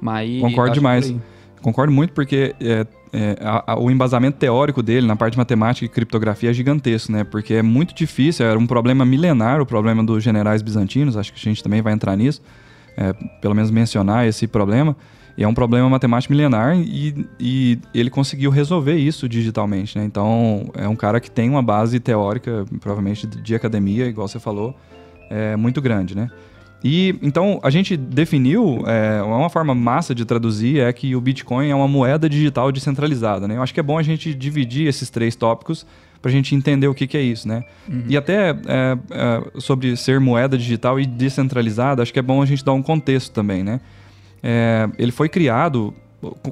Mas 0.00 0.40
Concordo 0.40 0.72
demais. 0.72 1.14
Concordo 1.60 1.92
muito 1.92 2.12
porque 2.14 2.54
é, 2.60 2.86
é, 3.12 3.36
a, 3.40 3.72
a, 3.72 3.78
o 3.78 3.90
embasamento 3.90 4.38
teórico 4.38 4.82
dele 4.82 5.06
na 5.06 5.16
parte 5.16 5.32
de 5.32 5.38
matemática 5.38 5.84
e 5.84 5.88
criptografia 5.88 6.50
é 6.50 6.52
gigantesco, 6.52 7.12
né? 7.12 7.24
Porque 7.24 7.54
é 7.54 7.62
muito 7.62 7.94
difícil, 7.94 8.46
era 8.46 8.58
um 8.58 8.66
problema 8.66 9.04
milenar, 9.04 9.60
o 9.60 9.66
problema 9.66 10.02
dos 10.04 10.22
generais 10.22 10.62
bizantinos, 10.62 11.16
acho 11.16 11.32
que 11.32 11.38
a 11.38 11.42
gente 11.42 11.62
também 11.62 11.82
vai 11.82 11.92
entrar 11.92 12.16
nisso, 12.16 12.42
é, 12.96 13.12
pelo 13.40 13.54
menos 13.54 13.70
mencionar 13.70 14.26
esse 14.26 14.46
problema. 14.46 14.96
E 15.38 15.44
é 15.44 15.48
um 15.48 15.52
problema 15.52 15.88
matemático 15.90 16.32
milenar 16.32 16.74
e, 16.78 17.26
e 17.38 17.78
ele 17.92 18.08
conseguiu 18.08 18.50
resolver 18.50 18.96
isso 18.96 19.28
digitalmente, 19.28 19.98
né? 19.98 20.04
Então, 20.04 20.70
é 20.74 20.88
um 20.88 20.96
cara 20.96 21.20
que 21.20 21.30
tem 21.30 21.50
uma 21.50 21.62
base 21.62 22.00
teórica, 22.00 22.64
provavelmente 22.80 23.26
de 23.26 23.54
academia, 23.54 24.06
igual 24.06 24.26
você 24.26 24.38
falou, 24.38 24.74
é 25.28 25.54
muito 25.54 25.82
grande, 25.82 26.16
né? 26.16 26.30
E 26.88 27.18
então 27.20 27.58
a 27.64 27.68
gente 27.68 27.96
definiu, 27.96 28.84
é, 28.86 29.20
uma 29.20 29.50
forma 29.50 29.74
massa 29.74 30.14
de 30.14 30.24
traduzir 30.24 30.78
é 30.78 30.92
que 30.92 31.16
o 31.16 31.20
Bitcoin 31.20 31.68
é 31.68 31.74
uma 31.74 31.88
moeda 31.88 32.28
digital 32.28 32.70
descentralizada. 32.70 33.48
Né? 33.48 33.56
Eu 33.56 33.62
acho 33.62 33.74
que 33.74 33.80
é 33.80 33.82
bom 33.82 33.98
a 33.98 34.04
gente 34.04 34.32
dividir 34.32 34.86
esses 34.86 35.10
três 35.10 35.34
tópicos 35.34 35.84
para 36.22 36.30
a 36.30 36.32
gente 36.32 36.54
entender 36.54 36.86
o 36.86 36.94
que, 36.94 37.08
que 37.08 37.16
é 37.16 37.20
isso. 37.20 37.48
Né? 37.48 37.64
Uhum. 37.88 38.04
E 38.08 38.16
até 38.16 38.50
é, 38.50 38.98
é, 39.10 39.60
sobre 39.60 39.96
ser 39.96 40.20
moeda 40.20 40.56
digital 40.56 41.00
e 41.00 41.04
descentralizada, 41.04 42.04
acho 42.04 42.12
que 42.12 42.20
é 42.20 42.22
bom 42.22 42.40
a 42.40 42.46
gente 42.46 42.64
dar 42.64 42.72
um 42.72 42.82
contexto 42.82 43.32
também. 43.32 43.64
Né? 43.64 43.80
É, 44.40 44.88
ele 44.96 45.10
foi 45.10 45.28
criado 45.28 45.92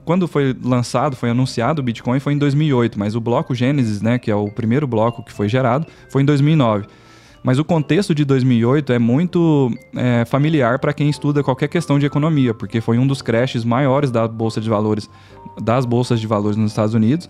quando 0.05 0.26
foi 0.26 0.55
lançado, 0.64 1.14
foi 1.14 1.31
anunciado 1.31 1.81
o 1.81 1.85
Bitcoin 1.85 2.19
foi 2.19 2.33
em 2.33 2.38
2008, 2.38 2.99
mas 2.99 3.14
o 3.14 3.21
bloco 3.21 3.55
Gênesis, 3.55 4.03
né, 4.03 4.19
que 4.19 4.31
é 4.31 4.35
o 4.35 4.49
primeiro 4.49 4.87
bloco 4.87 5.23
que 5.23 5.33
foi 5.33 5.49
gerado, 5.49 5.87
foi 6.11 6.23
em 6.23 6.25
2009. 6.25 6.87
Mas 7.45 7.59
o 7.59 7.65
contexto 7.65 8.15
de 8.15 8.25
2008 8.25 8.91
é 8.91 8.99
muito 8.99 9.71
é, 9.95 10.25
familiar 10.25 10.79
para 10.79 10.95
quem 10.95 11.11
estuda 11.11 11.43
qualquer 11.43 11.69
questão 11.69 11.99
de 11.99 12.07
economia, 12.07 12.55
porque 12.55 12.81
foi 12.81 12.97
um 12.97 13.07
dos 13.07 13.21
crashes 13.21 13.67
maiores 13.67 14.11
da 14.11 14.27
bolsa 14.27 14.63
de 14.63 14.71
valores, 14.71 15.11
das 15.61 15.85
bolsas 15.85 16.19
de 16.19 16.27
valores 16.27 16.57
nos 16.57 16.71
Estados 16.71 16.95
Unidos. 16.95 17.29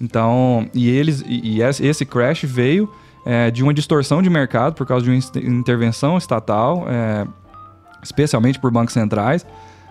Então, 0.00 0.70
e 0.72 0.88
eles, 0.88 1.24
e 1.26 1.60
esse 1.60 2.06
crash 2.06 2.44
veio 2.44 2.88
é, 3.26 3.50
de 3.50 3.64
uma 3.64 3.74
distorção 3.74 4.22
de 4.22 4.30
mercado 4.30 4.74
por 4.74 4.86
causa 4.86 5.04
de 5.04 5.10
uma 5.10 5.18
intervenção 5.44 6.16
estatal, 6.16 6.86
é, 6.88 7.26
especialmente 8.00 8.60
por 8.60 8.70
bancos 8.70 8.94
centrais, 8.94 9.44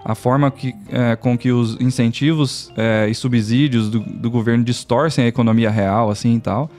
a 0.05 0.15
forma 0.15 0.49
que, 0.49 0.73
é, 0.89 1.17
com 1.17 1.37
que 1.37 1.51
os 1.51 1.77
incentivos 1.81 2.71
é, 2.77 3.09
e 3.09 3.13
subsídios 3.13 3.89
do, 3.89 3.99
do 3.99 4.31
governo 4.31 4.63
distorcem 4.63 5.25
a 5.25 5.27
economia 5.27 5.69
real, 5.69 6.09
assim 6.09 6.37
e 6.37 6.39
tal. 6.39 6.69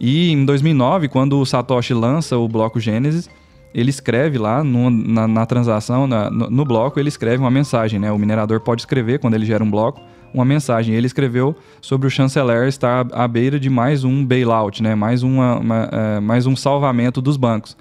E 0.00 0.30
em 0.30 0.44
2009, 0.44 1.08
quando 1.08 1.38
o 1.38 1.46
Satoshi 1.46 1.94
lança 1.94 2.36
o 2.36 2.48
bloco 2.48 2.80
Gênesis, 2.80 3.28
ele 3.74 3.90
escreve 3.90 4.38
lá 4.38 4.62
no, 4.62 4.90
na, 4.90 5.26
na, 5.26 5.46
transação, 5.46 6.06
na, 6.06 6.30
no, 6.30 6.50
no, 6.50 6.64
bloco, 6.64 7.00
ele 7.00 7.08
escreve 7.08 7.38
uma 7.38 7.50
mensagem, 7.50 7.98
né? 7.98 8.12
O 8.12 8.18
minerador 8.18 8.60
pode 8.60 8.82
escrever, 8.82 9.18
quando 9.18 9.34
ele 9.34 9.46
gera 9.46 9.64
um 9.64 9.70
bloco, 9.70 10.00
uma 10.34 10.44
mensagem. 10.44 10.94
Ele 10.94 11.06
escreveu 11.06 11.56
sobre 11.80 12.06
o 12.06 12.10
chanceler 12.10 12.68
estar 12.68 13.06
à 13.12 13.26
beira 13.26 13.58
de 13.58 13.70
mais 13.70 14.04
um 14.04 14.24
bailout, 14.24 14.82
né? 14.82 14.94
Mais, 14.94 15.22
uma, 15.22 15.56
uma 15.58 15.88
é, 15.90 16.20
mais 16.20 16.46
um 16.46 16.54
salvamento 16.54 17.22
dos 17.22 17.36
bancos. 17.36 17.76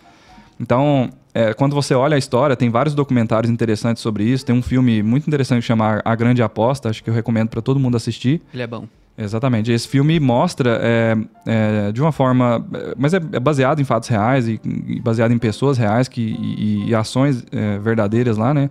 Então, 0.59 1.09
é, 1.33 1.53
quando 1.53 1.73
você 1.73 1.93
olha 1.93 2.15
a 2.15 2.17
história, 2.17 2.55
tem 2.55 2.69
vários 2.69 2.93
documentários 2.93 3.51
interessantes 3.51 4.01
sobre 4.01 4.23
isso. 4.23 4.45
Tem 4.45 4.55
um 4.55 4.61
filme 4.61 5.01
muito 5.01 5.27
interessante 5.27 5.61
que 5.61 5.67
chama 5.67 6.01
A 6.05 6.15
Grande 6.15 6.41
Aposta, 6.41 6.89
acho 6.89 7.03
que 7.03 7.09
eu 7.09 7.13
recomendo 7.13 7.49
para 7.49 7.61
todo 7.61 7.79
mundo 7.79 7.97
assistir. 7.97 8.41
Ele 8.53 8.63
é 8.63 8.67
bom. 8.67 8.87
Exatamente. 9.21 9.71
Esse 9.71 9.87
filme 9.87 10.19
mostra 10.19 10.79
é, 10.81 11.17
é, 11.45 11.91
de 11.91 12.01
uma 12.01 12.11
forma. 12.11 12.65
Mas 12.97 13.13
é, 13.13 13.17
é, 13.17 13.39
baseado 13.39 13.79
em 13.79 13.83
fatos 13.83 14.09
reais 14.09 14.47
e, 14.47 14.59
e, 14.87 14.99
baseado 14.99 15.31
em 15.31 15.37
pessoas 15.37 15.77
reais 15.77 16.07
que, 16.07 16.21
e, 16.21 16.89
e 16.89 16.95
ações 16.95 17.45
é, 17.51 17.77
verdadeiras 17.77 18.37
lá, 18.37 18.53
né? 18.53 18.69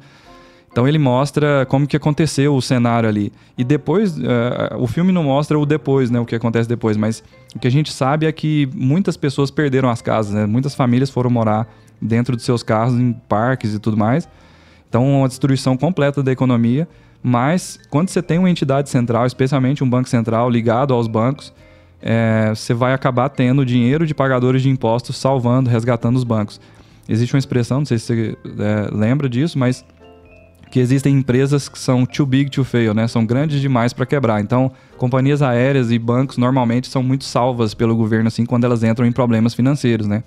Então 0.73 0.87
ele 0.87 0.99
mostra 0.99 1.67
como 1.69 1.87
que 1.87 1.97
aconteceu 1.97 2.55
o 2.55 2.63
cenário 2.63 3.09
ali. 3.09 3.33
E 3.57 3.63
depois, 3.63 4.17
é, 4.19 4.75
o 4.77 4.87
filme 4.89 5.13
não 5.13 5.25
mostra 5.25 5.59
o 5.59 5.65
depois, 5.65 6.11
né? 6.11 6.19
O 6.19 6.27
que 6.27 6.35
acontece 6.35 6.69
depois, 6.69 6.97
mas 6.97 7.23
o 7.55 7.59
que 7.59 7.69
a 7.69 7.71
gente 7.71 7.93
sabe 7.93 8.27
é 8.27 8.33
que 8.33 8.69
muitas 8.75 9.17
pessoas 9.17 9.51
perderam 9.51 9.89
as 9.89 10.03
casas, 10.03 10.35
né? 10.35 10.47
Muitas 10.47 10.75
famílias 10.75 11.11
foram 11.11 11.31
morar 11.31 11.69
dentro 12.03 12.37
de 12.37 12.43
seus 12.43 12.63
carros, 12.63 12.95
em 12.95 13.13
parques 13.13 13.73
e 13.75 13.79
tudo 13.79 13.97
mais. 13.97 14.29
Então, 14.89 15.21
uma 15.21 15.29
destruição 15.29 15.77
completa 15.77 16.23
da 16.23 16.33
economia. 16.33 16.89
Mas 17.23 17.79
quando 17.91 18.09
você 18.09 18.23
tem 18.23 18.39
uma 18.39 18.51
entidade 18.51 18.89
central, 18.89 19.27
especialmente 19.27 19.85
um 19.85 19.89
banco 19.89 20.09
central 20.09 20.49
ligado 20.49 20.95
aos 20.95 21.07
bancos, 21.07 21.53
é, 22.03 22.53
você 22.55 22.73
vai 22.73 22.95
acabar 22.95 23.29
tendo 23.29 23.65
dinheiro 23.65 24.07
de 24.07 24.15
pagadores 24.15 24.63
de 24.63 24.71
impostos 24.71 25.17
salvando, 25.17 25.69
resgatando 25.69 26.17
os 26.17 26.25
bancos. 26.25 26.61
Existe 27.09 27.35
uma 27.35 27.39
expressão, 27.39 27.79
não 27.81 27.87
sei 27.87 27.99
se 27.99 28.07
você 28.07 28.37
é, 28.59 28.95
lembra 28.95 29.29
disso, 29.29 29.59
mas 29.59 29.85
que 30.71 30.79
existem 30.79 31.17
empresas 31.17 31.69
que 31.69 31.79
são 31.79 32.07
too 32.07 32.25
big 32.25 32.49
to 32.49 32.63
fail, 32.63 32.95
né? 32.95 33.09
São 33.09 33.27
grandes 33.27 33.61
demais 33.61 33.93
para 33.93 34.07
quebrar. 34.07 34.41
Então, 34.41 34.71
companhias 34.97 35.43
aéreas 35.43 35.91
e 35.91 35.99
bancos 35.99 36.39
normalmente 36.39 36.87
são 36.87 37.03
muito 37.03 37.25
salvas 37.25 37.75
pelo 37.75 37.97
governo 37.97 38.29
assim 38.29 38.47
quando 38.47 38.65
elas 38.65 38.85
entram 38.85 39.05
em 39.05 39.13
problemas 39.13 39.53
financeiros, 39.53 40.07
né? 40.07 40.23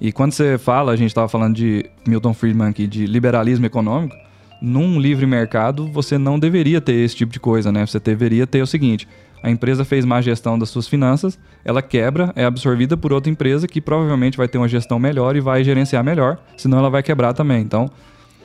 E 0.00 0.12
quando 0.12 0.32
você 0.32 0.58
fala, 0.58 0.92
a 0.92 0.96
gente 0.96 1.10
estava 1.10 1.28
falando 1.28 1.54
de 1.54 1.84
Milton 2.06 2.34
Friedman 2.34 2.68
aqui, 2.68 2.86
de 2.86 3.06
liberalismo 3.06 3.66
econômico, 3.66 4.16
num 4.60 5.00
livre 5.00 5.26
mercado 5.26 5.86
você 5.86 6.18
não 6.18 6.38
deveria 6.38 6.80
ter 6.80 6.94
esse 6.94 7.16
tipo 7.16 7.32
de 7.32 7.40
coisa, 7.40 7.70
né? 7.70 7.86
Você 7.86 7.98
deveria 8.00 8.46
ter 8.46 8.62
o 8.62 8.66
seguinte: 8.66 9.06
a 9.42 9.50
empresa 9.50 9.84
fez 9.84 10.04
má 10.04 10.20
gestão 10.20 10.58
das 10.58 10.68
suas 10.68 10.88
finanças, 10.88 11.38
ela 11.64 11.80
quebra, 11.80 12.32
é 12.34 12.44
absorvida 12.44 12.96
por 12.96 13.12
outra 13.12 13.30
empresa 13.30 13.68
que 13.68 13.80
provavelmente 13.80 14.36
vai 14.36 14.48
ter 14.48 14.58
uma 14.58 14.68
gestão 14.68 14.98
melhor 14.98 15.36
e 15.36 15.40
vai 15.40 15.62
gerenciar 15.62 16.02
melhor, 16.02 16.38
senão 16.56 16.78
ela 16.78 16.90
vai 16.90 17.02
quebrar 17.02 17.32
também. 17.32 17.62
Então, 17.62 17.90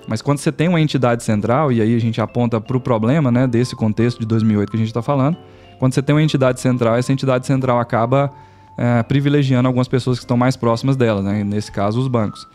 mas 0.07 0.21
quando 0.21 0.37
você 0.37 0.51
tem 0.51 0.67
uma 0.67 0.81
entidade 0.81 1.23
central, 1.23 1.71
e 1.71 1.81
aí 1.81 1.95
a 1.95 1.99
gente 1.99 2.19
aponta 2.19 2.59
para 2.59 2.77
o 2.77 2.79
problema 2.79 3.31
né, 3.31 3.47
desse 3.47 3.75
contexto 3.75 4.19
de 4.19 4.25
2008 4.25 4.69
que 4.69 4.75
a 4.75 4.79
gente 4.79 4.87
está 4.87 5.01
falando, 5.01 5.37
quando 5.79 5.93
você 5.93 6.01
tem 6.01 6.15
uma 6.15 6.21
entidade 6.21 6.59
central, 6.59 6.95
essa 6.95 7.11
entidade 7.11 7.47
central 7.47 7.79
acaba 7.79 8.31
é, 8.77 9.01
privilegiando 9.03 9.67
algumas 9.67 9.87
pessoas 9.87 10.19
que 10.19 10.25
estão 10.25 10.37
mais 10.37 10.55
próximas 10.55 10.95
dela, 10.95 11.21
né? 11.21 11.43
nesse 11.43 11.71
caso 11.71 11.99
os 11.99 12.07
bancos. 12.07 12.47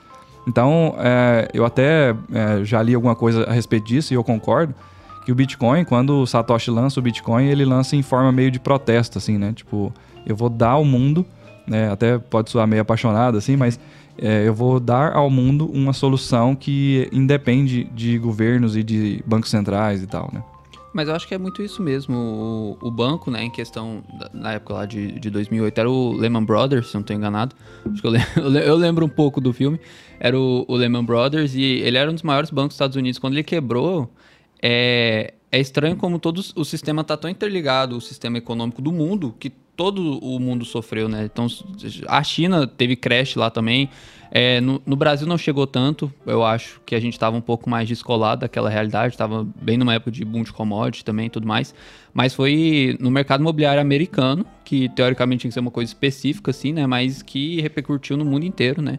Então, 0.49 0.95
é, 0.99 1.47
eu 1.53 1.63
até 1.67 2.17
é, 2.33 2.65
já 2.65 2.83
li 2.83 2.95
alguma 2.95 3.15
coisa 3.15 3.45
a 3.45 3.53
respeito 3.53 3.87
disso 3.87 4.15
e 4.15 4.17
eu 4.17 4.25
concordo 4.25 4.75
que 5.23 5.31
o 5.31 5.35
Bitcoin, 5.35 5.85
quando 5.85 6.23
o 6.23 6.27
Satoshi 6.27 6.71
lança 6.71 6.99
o 6.99 7.03
Bitcoin, 7.03 7.45
ele 7.45 7.67
lança 7.67 7.95
em 7.95 8.01
forma 8.01 8.33
meio 8.33 8.51
de 8.51 8.59
protesto, 8.59 9.19
assim, 9.19 9.37
né? 9.37 9.53
Tipo, 9.55 9.93
eu 10.25 10.35
vou 10.35 10.49
dar 10.49 10.71
ao 10.71 10.87
mundo, 10.87 11.27
né? 11.67 11.93
Até 11.93 12.17
pode 12.17 12.51
soar 12.51 12.67
meio 12.67 12.81
apaixonado, 12.81 13.37
assim, 13.37 13.57
mas 13.57 13.79
é, 14.17 14.49
eu 14.49 14.55
vou 14.55 14.81
dar 14.81 15.13
ao 15.13 15.29
mundo 15.29 15.71
uma 15.71 15.93
solução 15.93 16.57
que 16.57 17.11
independe 17.13 17.85
de 17.95 18.17
governos 18.17 18.75
e 18.75 18.83
de 18.83 19.23
bancos 19.27 19.51
centrais 19.51 20.03
e 20.03 20.07
tal, 20.07 20.31
né? 20.33 20.43
Mas 20.99 21.07
eu 21.07 21.15
acho 21.15 21.29
que 21.29 21.35
é 21.35 21.39
muito 21.39 21.63
isso 21.63 21.81
mesmo. 21.81 22.77
O, 22.83 22.89
o 22.89 22.91
banco, 22.91 23.31
né, 23.31 23.45
em 23.45 23.51
questão, 23.51 24.03
na 24.35 24.55
época 24.55 24.75
lá 24.75 24.85
de, 24.85 25.13
de 25.13 25.31
2008, 25.31 25.79
era 25.79 25.89
o 25.89 26.11
Lehman 26.11 26.45
Brothers, 26.45 26.89
se 26.89 26.95
não 26.95 27.03
estou 27.03 27.15
enganado. 27.15 27.55
Acho 27.89 28.01
que 28.01 28.07
eu, 28.09 28.11
lembro, 28.11 28.43
eu 28.59 28.75
lembro 28.75 29.07
um 29.07 29.09
pouco 29.09 29.41
do 29.41 29.53
filme. 29.53 29.79
Era 30.19 30.37
o, 30.37 30.65
o, 30.67 30.75
Lehman 30.75 31.05
Brothers 31.05 31.55
e 31.55 31.63
ele 31.63 31.97
era 31.97 32.11
um 32.11 32.15
dos 32.15 32.25
maiores 32.25 32.51
bancos 32.51 32.71
dos 32.71 32.75
Estados 32.75 32.97
Unidos. 32.97 33.17
Quando 33.21 33.35
ele 33.35 33.45
quebrou, 33.45 34.13
é, 34.61 35.35
é 35.51 35.59
estranho 35.59 35.97
como 35.97 36.19
todo 36.19 36.43
o 36.55 36.65
sistema 36.65 37.03
está 37.03 37.17
tão 37.17 37.31
interligado, 37.31 37.97
o 37.97 38.01
sistema 38.01 38.39
econômico 38.39 38.83
do 38.83 38.93
mundo, 38.93 39.35
que 39.39 39.51
todo 39.51 40.19
o 40.19 40.39
mundo 40.41 40.65
sofreu, 40.65 41.09
né? 41.09 41.25
Então, 41.33 41.47
a 42.09 42.23
China 42.23 42.67
teve 42.67 42.97
crash 42.97 43.37
lá 43.37 43.49
também. 43.49 43.89
É, 44.31 44.61
no, 44.61 44.83
no, 44.85 44.97
Brasil 44.97 45.27
não 45.27 45.39
chegou 45.39 45.67
tanto, 45.67 46.13
eu 46.27 46.45
acho 46.45 46.83
que 46.85 46.95
a 46.95 47.01
gente 47.01 47.15
estava 47.15 47.35
um 47.35 47.41
pouco 47.41 47.71
mais 47.71 47.89
descolado 47.89 48.43
daquela 48.43 48.69
realidade, 48.69 49.15
estava 49.15 49.47
bem 49.63 49.79
numa 49.79 49.95
época 49.95 50.11
de 50.11 50.23
boom 50.23 50.43
de 50.43 50.53
commodity 50.53 51.03
também 51.03 51.27
e 51.27 51.31
tudo 51.31 51.47
mais, 51.47 51.75
mas 52.13 52.35
foi 52.35 52.95
no 53.01 53.11
mercado 53.11 53.41
imobiliário 53.41 53.81
americano, 53.81 54.45
que 54.65 54.89
teoricamente 54.91 55.43
tinha 55.43 55.49
que 55.49 55.55
ser 55.55 55.61
uma 55.61 55.71
coisa 55.71 55.89
específica 55.91 56.51
assim, 56.51 56.75
né, 56.75 56.87
mas 56.87 57.23
que 57.23 57.59
repercutiu 57.63 58.19
no 58.19 58.25
mundo 58.25 58.45
inteiro, 58.45 58.83
né. 58.83 58.99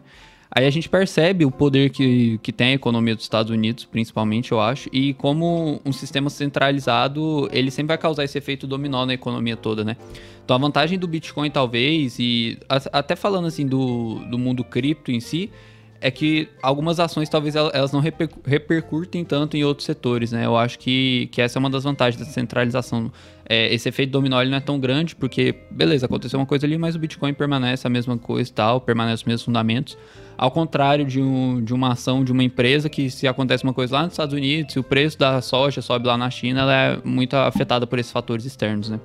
Aí 0.52 0.66
a 0.66 0.70
gente 0.70 0.88
percebe 0.88 1.44
o 1.44 1.50
poder 1.50 1.90
que, 1.90 2.38
que 2.38 2.52
tem 2.52 2.68
a 2.68 2.72
economia 2.72 3.14
dos 3.14 3.22
Estados 3.22 3.52
Unidos, 3.52 3.84
principalmente, 3.84 4.50
eu 4.50 4.60
acho, 4.60 4.88
e 4.92 5.14
como 5.14 5.80
um 5.84 5.92
sistema 5.92 6.28
centralizado, 6.28 7.48
ele 7.52 7.70
sempre 7.70 7.88
vai 7.88 7.98
causar 7.98 8.24
esse 8.24 8.36
efeito 8.36 8.66
dominó 8.66 9.06
na 9.06 9.14
economia 9.14 9.56
toda, 9.56 9.84
né? 9.84 9.96
Então 10.44 10.56
a 10.56 10.58
vantagem 10.58 10.98
do 10.98 11.06
Bitcoin, 11.06 11.50
talvez, 11.50 12.18
e 12.18 12.58
até 12.68 13.14
falando 13.14 13.46
assim 13.46 13.64
do, 13.64 14.16
do 14.28 14.36
mundo 14.36 14.64
cripto 14.64 15.12
em 15.12 15.20
si, 15.20 15.52
é 16.00 16.10
que 16.10 16.48
algumas 16.62 16.98
ações 16.98 17.28
talvez 17.28 17.54
elas 17.54 17.92
não 17.92 18.00
repercutem 18.00 19.24
tanto 19.24 19.56
em 19.56 19.62
outros 19.62 19.84
setores, 19.84 20.32
né? 20.32 20.46
Eu 20.46 20.56
acho 20.56 20.78
que, 20.78 21.28
que 21.30 21.42
essa 21.42 21.58
é 21.58 21.60
uma 21.60 21.68
das 21.68 21.84
vantagens 21.84 22.18
da 22.18 22.24
centralização. 22.24 23.12
É, 23.46 23.72
esse 23.72 23.88
efeito 23.88 24.10
dominó 24.10 24.40
ele 24.40 24.50
não 24.50 24.56
é 24.56 24.60
tão 24.60 24.80
grande, 24.80 25.14
porque, 25.14 25.54
beleza, 25.70 26.06
aconteceu 26.06 26.40
uma 26.40 26.46
coisa 26.46 26.66
ali, 26.66 26.78
mas 26.78 26.94
o 26.96 26.98
Bitcoin 26.98 27.34
permanece 27.34 27.86
a 27.86 27.90
mesma 27.90 28.16
coisa 28.16 28.50
e 28.50 28.52
tal, 28.52 28.80
permanece 28.80 29.22
os 29.22 29.24
mesmos 29.24 29.44
fundamentos. 29.44 29.98
Ao 30.40 30.50
contrário 30.50 31.04
de, 31.04 31.20
um, 31.20 31.62
de 31.62 31.74
uma 31.74 31.92
ação 31.92 32.24
de 32.24 32.32
uma 32.32 32.42
empresa 32.42 32.88
que, 32.88 33.10
se 33.10 33.28
acontece 33.28 33.62
uma 33.62 33.74
coisa 33.74 33.96
lá 33.96 34.04
nos 34.04 34.14
Estados 34.14 34.32
Unidos, 34.32 34.72
se 34.72 34.78
o 34.78 34.82
preço 34.82 35.18
da 35.18 35.42
soja 35.42 35.82
sobe 35.82 36.06
lá 36.06 36.16
na 36.16 36.30
China, 36.30 36.62
ela 36.62 36.74
é 36.74 36.98
muito 37.04 37.36
afetada 37.36 37.86
por 37.86 37.98
esses 37.98 38.10
fatores 38.10 38.46
externos, 38.46 38.88
né? 38.88 38.98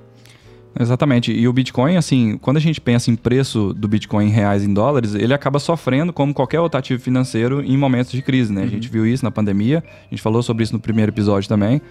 Exatamente. 0.80 1.34
E 1.34 1.46
o 1.46 1.52
Bitcoin, 1.52 1.98
assim, 1.98 2.38
quando 2.38 2.56
a 2.56 2.62
gente 2.62 2.80
pensa 2.80 3.12
em 3.12 3.18
preço 3.18 3.74
do 3.74 3.86
Bitcoin 3.86 4.28
em 4.28 4.30
reais 4.30 4.64
em 4.64 4.74
dólares, 4.74 5.14
ele 5.14 5.34
acaba 5.34 5.60
sofrendo 5.60 6.14
como 6.14 6.34
qualquer 6.34 6.62
outro 6.62 6.80
ativo 6.80 7.04
financeiro 7.04 7.62
em 7.62 7.76
momentos 7.76 8.14
de 8.14 8.22
crise, 8.22 8.54
né? 8.54 8.62
Uhum. 8.62 8.68
A 8.68 8.70
gente 8.70 8.88
viu 8.88 9.06
isso 9.06 9.26
na 9.26 9.32
pandemia, 9.32 9.84
a 9.90 10.10
gente 10.16 10.22
falou 10.22 10.42
sobre 10.42 10.64
isso 10.64 10.72
no 10.72 10.80
primeiro 10.80 11.12
episódio 11.12 11.50
também. 11.50 11.82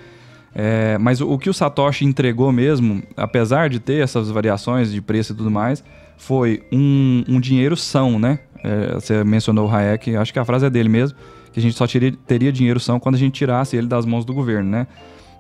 É, 0.55 0.97
mas 0.97 1.21
o, 1.21 1.31
o, 1.31 1.39
que 1.39 1.51
o 1.51 1.53
Satoshi 1.53 2.07
entregou 2.07 2.51
mesmo, 2.51 3.03
apesar 3.15 3.69
de 3.69 3.79
ter 3.79 4.03
essas 4.03 4.31
variações 4.31 4.91
de 4.91 5.03
preço 5.03 5.35
e 5.35 5.37
tudo 5.37 5.51
mais, 5.51 5.85
foi 6.16 6.62
um, 6.73 7.25
um 7.28 7.40
dinheiro 7.40 7.76
são, 7.76 8.18
né? 8.18 8.38
É, 8.62 8.94
você 8.94 9.23
mencionou 9.25 9.68
o 9.68 9.71
Hayek, 9.71 10.16
acho 10.16 10.33
que 10.33 10.38
a 10.38 10.44
frase 10.44 10.66
é 10.66 10.71
dele 10.71 10.88
mesmo, 10.88 11.18
que 11.52 11.61
a 11.61 11.62
gente 11.62 11.76
só 11.76 11.87
teria, 11.87 12.12
teria 12.26 12.50
dinheiro 12.50 12.80
são 12.80 12.99
quando 12.99 13.14
a 13.14 13.18
gente 13.18 13.35
tirasse 13.35 13.76
ele 13.76 13.87
das 13.87 14.06
mãos 14.06 14.25
do 14.25 14.33
governo, 14.33 14.71
né? 14.71 14.87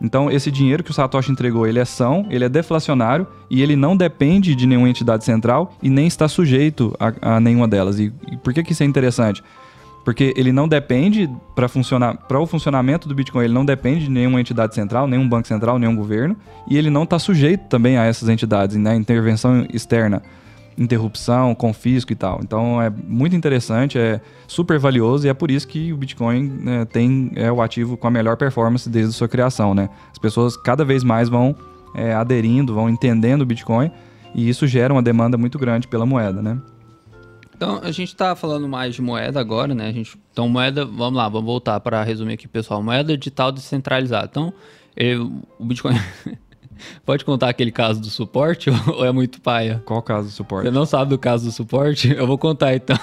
Então, 0.00 0.30
esse 0.30 0.50
dinheiro 0.50 0.82
que 0.82 0.90
o 0.90 0.94
Satoshi 0.94 1.32
entregou, 1.32 1.66
ele 1.66 1.78
é 1.78 1.84
são, 1.84 2.26
ele 2.28 2.44
é 2.44 2.48
deflacionário 2.48 3.26
e 3.48 3.62
ele 3.62 3.76
não 3.76 3.96
depende 3.96 4.54
de 4.54 4.66
nenhuma 4.66 4.88
entidade 4.88 5.24
central 5.24 5.74
e 5.82 5.88
nem 5.88 6.06
está 6.06 6.28
sujeito 6.28 6.94
a, 7.00 7.36
a 7.36 7.40
nenhuma 7.40 7.66
delas. 7.66 7.98
E, 7.98 8.12
e, 8.30 8.36
por 8.36 8.52
que, 8.52 8.62
que 8.62 8.72
isso 8.72 8.82
é 8.82 8.86
interessante? 8.86 9.42
Porque 10.04 10.34
ele 10.36 10.52
não 10.52 10.68
depende 10.68 11.30
para 11.54 11.68
funcionar, 11.68 12.16
para 12.16 12.38
o 12.38 12.46
funcionamento 12.46 13.08
do 13.08 13.14
Bitcoin, 13.14 13.44
ele 13.44 13.54
não 13.54 13.64
depende 13.64 14.04
de 14.04 14.10
nenhuma 14.10 14.38
entidade 14.38 14.74
central, 14.74 15.06
nenhum 15.06 15.26
banco 15.26 15.48
central, 15.48 15.78
nenhum 15.78 15.96
governo, 15.96 16.36
e 16.68 16.76
ele 16.76 16.90
não 16.90 17.04
está 17.04 17.18
sujeito 17.18 17.68
também 17.68 17.96
a 17.96 18.04
essas 18.04 18.28
entidades, 18.28 18.76
né? 18.76 18.94
Intervenção 18.94 19.66
externa 19.72 20.22
interrupção, 20.76 21.54
confisco 21.54 22.12
e 22.12 22.16
tal. 22.16 22.40
Então 22.42 22.80
é 22.80 22.90
muito 22.90 23.34
interessante, 23.36 23.98
é 23.98 24.20
super 24.46 24.78
valioso 24.78 25.26
e 25.26 25.30
é 25.30 25.34
por 25.34 25.50
isso 25.50 25.66
que 25.66 25.92
o 25.92 25.96
Bitcoin 25.96 26.48
né, 26.48 26.84
tem 26.84 27.32
é 27.34 27.50
o 27.50 27.62
ativo 27.62 27.96
com 27.96 28.06
a 28.06 28.10
melhor 28.10 28.36
performance 28.36 28.88
desde 28.88 29.10
a 29.10 29.14
sua 29.14 29.28
criação, 29.28 29.74
né? 29.74 29.88
As 30.10 30.18
pessoas 30.18 30.56
cada 30.56 30.84
vez 30.84 31.04
mais 31.04 31.28
vão 31.28 31.54
é, 31.94 32.12
aderindo, 32.12 32.74
vão 32.74 32.88
entendendo 32.88 33.42
o 33.42 33.46
Bitcoin 33.46 33.90
e 34.34 34.48
isso 34.48 34.66
gera 34.66 34.92
uma 34.92 35.02
demanda 35.02 35.38
muito 35.38 35.58
grande 35.58 35.86
pela 35.86 36.04
moeda, 36.04 36.42
né? 36.42 36.58
Então, 37.56 37.80
a 37.82 37.92
gente 37.92 38.08
está 38.08 38.34
falando 38.34 38.68
mais 38.68 38.96
de 38.96 39.00
moeda 39.00 39.38
agora, 39.38 39.74
né? 39.74 39.86
A 39.88 39.92
gente, 39.92 40.18
então, 40.32 40.48
moeda, 40.48 40.84
vamos 40.84 41.14
lá, 41.14 41.28
vamos 41.28 41.46
voltar 41.46 41.78
para 41.78 42.02
resumir 42.02 42.34
aqui, 42.34 42.48
pessoal. 42.48 42.82
Moeda 42.82 43.16
digital 43.16 43.52
descentralizada. 43.52 44.26
Então, 44.28 44.52
eu, 44.96 45.30
o 45.58 45.64
Bitcoin 45.64 45.94
Pode 47.04 47.24
contar 47.24 47.48
aquele 47.48 47.70
caso 47.70 48.00
do 48.00 48.08
suporte 48.08 48.70
ou 48.88 49.04
é 49.04 49.12
muito 49.12 49.40
paia? 49.40 49.82
Qual 49.84 50.02
caso 50.02 50.28
do 50.28 50.32
suporte? 50.32 50.66
Você 50.66 50.70
não 50.70 50.86
sabe 50.86 51.10
do 51.10 51.18
caso 51.18 51.46
do 51.46 51.52
suporte? 51.52 52.10
Eu 52.12 52.26
vou 52.26 52.38
contar 52.38 52.74
então. 52.74 52.98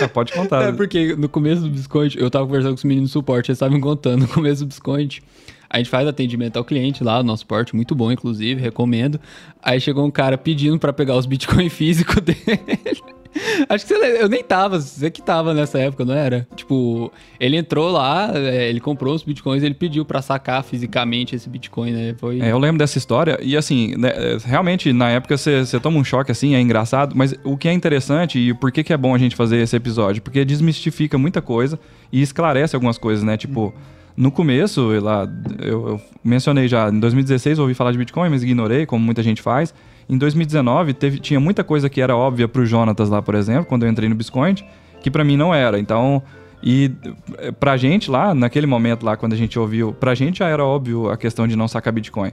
É, 0.00 0.06
pode 0.06 0.32
contar. 0.32 0.62
É 0.68 0.72
porque 0.72 1.14
no 1.16 1.28
começo 1.28 1.62
do 1.62 1.68
Biscoint, 1.68 2.16
eu 2.16 2.30
tava 2.30 2.46
conversando 2.46 2.72
com 2.72 2.78
os 2.78 2.84
meninos 2.84 3.10
do 3.10 3.12
suporte, 3.12 3.50
eles 3.50 3.56
estavam 3.56 3.76
me 3.76 3.82
contando, 3.82 4.22
no 4.22 4.28
começo 4.28 4.64
do 4.64 4.68
Biscoint, 4.68 5.20
a 5.68 5.78
gente 5.78 5.90
faz 5.90 6.06
atendimento 6.06 6.56
ao 6.56 6.64
cliente 6.64 7.04
lá, 7.04 7.22
nosso 7.22 7.40
suporte 7.40 7.74
muito 7.74 7.94
bom, 7.94 8.10
inclusive, 8.10 8.60
recomendo. 8.60 9.20
Aí 9.62 9.80
chegou 9.80 10.04
um 10.04 10.10
cara 10.10 10.36
pedindo 10.36 10.78
para 10.78 10.92
pegar 10.92 11.16
os 11.16 11.26
Bitcoin 11.26 11.68
físicos 11.68 12.16
dele. 12.22 13.19
Acho 13.68 13.86
que 13.86 13.94
você, 13.94 14.22
eu 14.22 14.28
nem 14.28 14.42
tava, 14.42 14.80
você 14.80 15.10
que 15.10 15.22
tava 15.22 15.54
nessa 15.54 15.78
época, 15.78 16.04
não 16.04 16.14
era? 16.14 16.46
Tipo, 16.56 17.12
ele 17.38 17.56
entrou 17.56 17.90
lá, 17.90 18.30
é, 18.34 18.68
ele 18.68 18.80
comprou 18.80 19.14
os 19.14 19.22
bitcoins, 19.22 19.62
ele 19.62 19.74
pediu 19.74 20.04
para 20.04 20.20
sacar 20.20 20.62
fisicamente 20.64 21.34
esse 21.34 21.48
bitcoin, 21.48 21.92
né? 21.92 22.14
Foi... 22.18 22.40
É, 22.40 22.50
eu 22.50 22.58
lembro 22.58 22.78
dessa 22.78 22.98
história 22.98 23.38
e 23.42 23.56
assim, 23.56 23.94
né, 23.96 24.10
é, 24.14 24.38
realmente 24.44 24.92
na 24.92 25.10
época 25.10 25.36
você, 25.36 25.64
você 25.64 25.78
toma 25.78 25.98
um 25.98 26.04
choque 26.04 26.32
assim, 26.32 26.54
é 26.54 26.60
engraçado, 26.60 27.14
mas 27.16 27.34
o 27.44 27.56
que 27.56 27.68
é 27.68 27.72
interessante 27.72 28.38
e 28.38 28.52
por 28.52 28.72
que, 28.72 28.82
que 28.82 28.92
é 28.92 28.96
bom 28.96 29.14
a 29.14 29.18
gente 29.18 29.36
fazer 29.36 29.58
esse 29.58 29.76
episódio? 29.76 30.22
Porque 30.22 30.44
desmistifica 30.44 31.16
muita 31.16 31.40
coisa 31.40 31.78
e 32.12 32.20
esclarece 32.20 32.74
algumas 32.74 32.98
coisas, 32.98 33.24
né? 33.24 33.36
Tipo. 33.36 33.72
No 34.16 34.30
começo, 34.30 34.90
lá, 35.00 35.26
eu, 35.60 35.88
eu 35.88 36.00
mencionei 36.22 36.68
já, 36.68 36.90
em 36.90 37.00
2016 37.00 37.56
eu 37.56 37.62
ouvi 37.62 37.74
falar 37.74 37.92
de 37.92 37.96
Bitcoin, 37.96 38.28
mas 38.28 38.42
ignorei, 38.42 38.84
como 38.84 39.02
muita 39.02 39.22
gente 39.22 39.40
faz. 39.40 39.72
Em 40.10 40.18
2019, 40.18 40.92
teve, 40.92 41.20
tinha 41.20 41.38
muita 41.38 41.62
coisa 41.62 41.88
que 41.88 42.00
era 42.00 42.16
óbvia 42.16 42.48
para 42.48 42.60
o 42.60 42.66
Jonatas 42.66 43.08
lá, 43.08 43.22
por 43.22 43.36
exemplo, 43.36 43.64
quando 43.66 43.84
eu 43.84 43.88
entrei 43.88 44.08
no 44.08 44.14
Biscoint, 44.16 44.64
que 45.00 45.08
para 45.08 45.22
mim 45.22 45.36
não 45.36 45.54
era. 45.54 45.78
Então, 45.78 46.20
e 46.60 46.90
eh, 47.38 47.52
pra 47.52 47.76
gente 47.76 48.10
lá, 48.10 48.34
naquele 48.34 48.66
momento 48.66 49.06
lá, 49.06 49.16
quando 49.16 49.34
a 49.34 49.36
gente 49.36 49.56
ouviu, 49.56 49.92
pra 49.92 50.12
gente 50.16 50.40
já 50.40 50.48
era 50.48 50.64
óbvio 50.64 51.08
a 51.08 51.16
questão 51.16 51.46
de 51.46 51.54
não 51.54 51.68
sacar 51.68 51.92
Bitcoin 51.92 52.32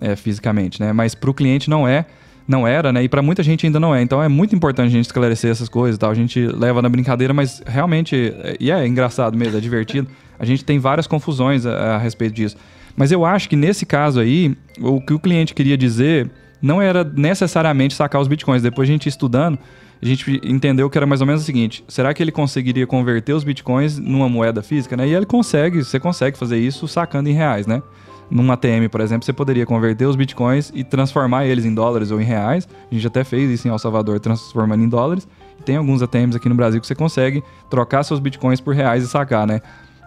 é, 0.00 0.16
fisicamente, 0.16 0.80
né? 0.80 0.94
Mas 0.94 1.14
pro 1.14 1.34
cliente 1.34 1.68
não 1.68 1.86
é, 1.86 2.06
não 2.48 2.66
era, 2.66 2.90
né? 2.90 3.04
E 3.04 3.08
para 3.08 3.20
muita 3.20 3.42
gente 3.42 3.66
ainda 3.66 3.78
não 3.78 3.94
é. 3.94 4.00
Então 4.00 4.22
é 4.22 4.28
muito 4.28 4.56
importante 4.56 4.86
a 4.86 4.90
gente 4.90 5.04
esclarecer 5.04 5.50
essas 5.50 5.68
coisas 5.68 5.96
e 5.96 5.98
tal. 5.98 6.10
A 6.10 6.14
gente 6.14 6.40
leva 6.46 6.80
na 6.80 6.88
brincadeira, 6.88 7.34
mas 7.34 7.62
realmente, 7.66 8.34
é, 8.38 8.56
e 8.58 8.70
é 8.70 8.86
engraçado 8.86 9.36
mesmo, 9.36 9.58
é 9.58 9.60
divertido. 9.60 10.08
A 10.38 10.46
gente 10.46 10.64
tem 10.64 10.78
várias 10.78 11.06
confusões 11.06 11.66
a, 11.66 11.96
a 11.96 11.98
respeito 11.98 12.34
disso. 12.34 12.56
Mas 12.96 13.12
eu 13.12 13.26
acho 13.26 13.46
que 13.46 13.56
nesse 13.56 13.84
caso 13.84 14.20
aí, 14.20 14.56
o 14.80 15.02
que 15.02 15.12
o 15.12 15.18
cliente 15.18 15.52
queria 15.52 15.76
dizer 15.76 16.30
não 16.60 16.80
era 16.80 17.04
necessariamente 17.04 17.94
sacar 17.94 18.20
os 18.20 18.28
bitcoins. 18.28 18.62
Depois 18.62 18.88
a 18.88 18.92
gente 18.92 19.08
estudando, 19.08 19.58
a 20.02 20.06
gente 20.06 20.40
entendeu 20.44 20.88
que 20.88 20.96
era 20.96 21.06
mais 21.06 21.20
ou 21.20 21.26
menos 21.26 21.42
o 21.42 21.44
seguinte: 21.44 21.84
será 21.88 22.12
que 22.14 22.22
ele 22.22 22.32
conseguiria 22.32 22.86
converter 22.86 23.32
os 23.32 23.44
bitcoins 23.44 23.98
numa 23.98 24.28
moeda 24.28 24.62
física, 24.62 24.96
né? 24.96 25.06
E 25.06 25.14
ele 25.14 25.26
consegue, 25.26 25.84
você 25.84 26.00
consegue 26.00 26.38
fazer 26.38 26.58
isso 26.58 26.88
sacando 26.88 27.28
em 27.28 27.32
reais, 27.32 27.66
né? 27.66 27.82
Num 28.30 28.50
ATM, 28.52 28.88
por 28.88 29.00
exemplo, 29.00 29.24
você 29.24 29.32
poderia 29.32 29.66
converter 29.66 30.06
os 30.06 30.14
bitcoins 30.14 30.70
e 30.72 30.84
transformar 30.84 31.46
eles 31.46 31.64
em 31.64 31.74
dólares 31.74 32.12
ou 32.12 32.20
em 32.20 32.24
reais. 32.24 32.68
A 32.90 32.94
gente 32.94 33.06
até 33.06 33.24
fez 33.24 33.50
isso 33.50 33.66
em 33.66 33.70
El 33.72 33.78
Salvador, 33.78 34.20
transformando 34.20 34.84
em 34.84 34.88
dólares. 34.88 35.26
Tem 35.64 35.76
alguns 35.76 36.00
ATMs 36.00 36.36
aqui 36.36 36.48
no 36.48 36.54
Brasil 36.54 36.80
que 36.80 36.86
você 36.86 36.94
consegue 36.94 37.42
trocar 37.68 38.04
seus 38.04 38.20
bitcoins 38.20 38.60
por 38.60 38.74
reais 38.74 39.02
e 39.02 39.08
sacar, 39.08 39.46
né? 39.46 39.60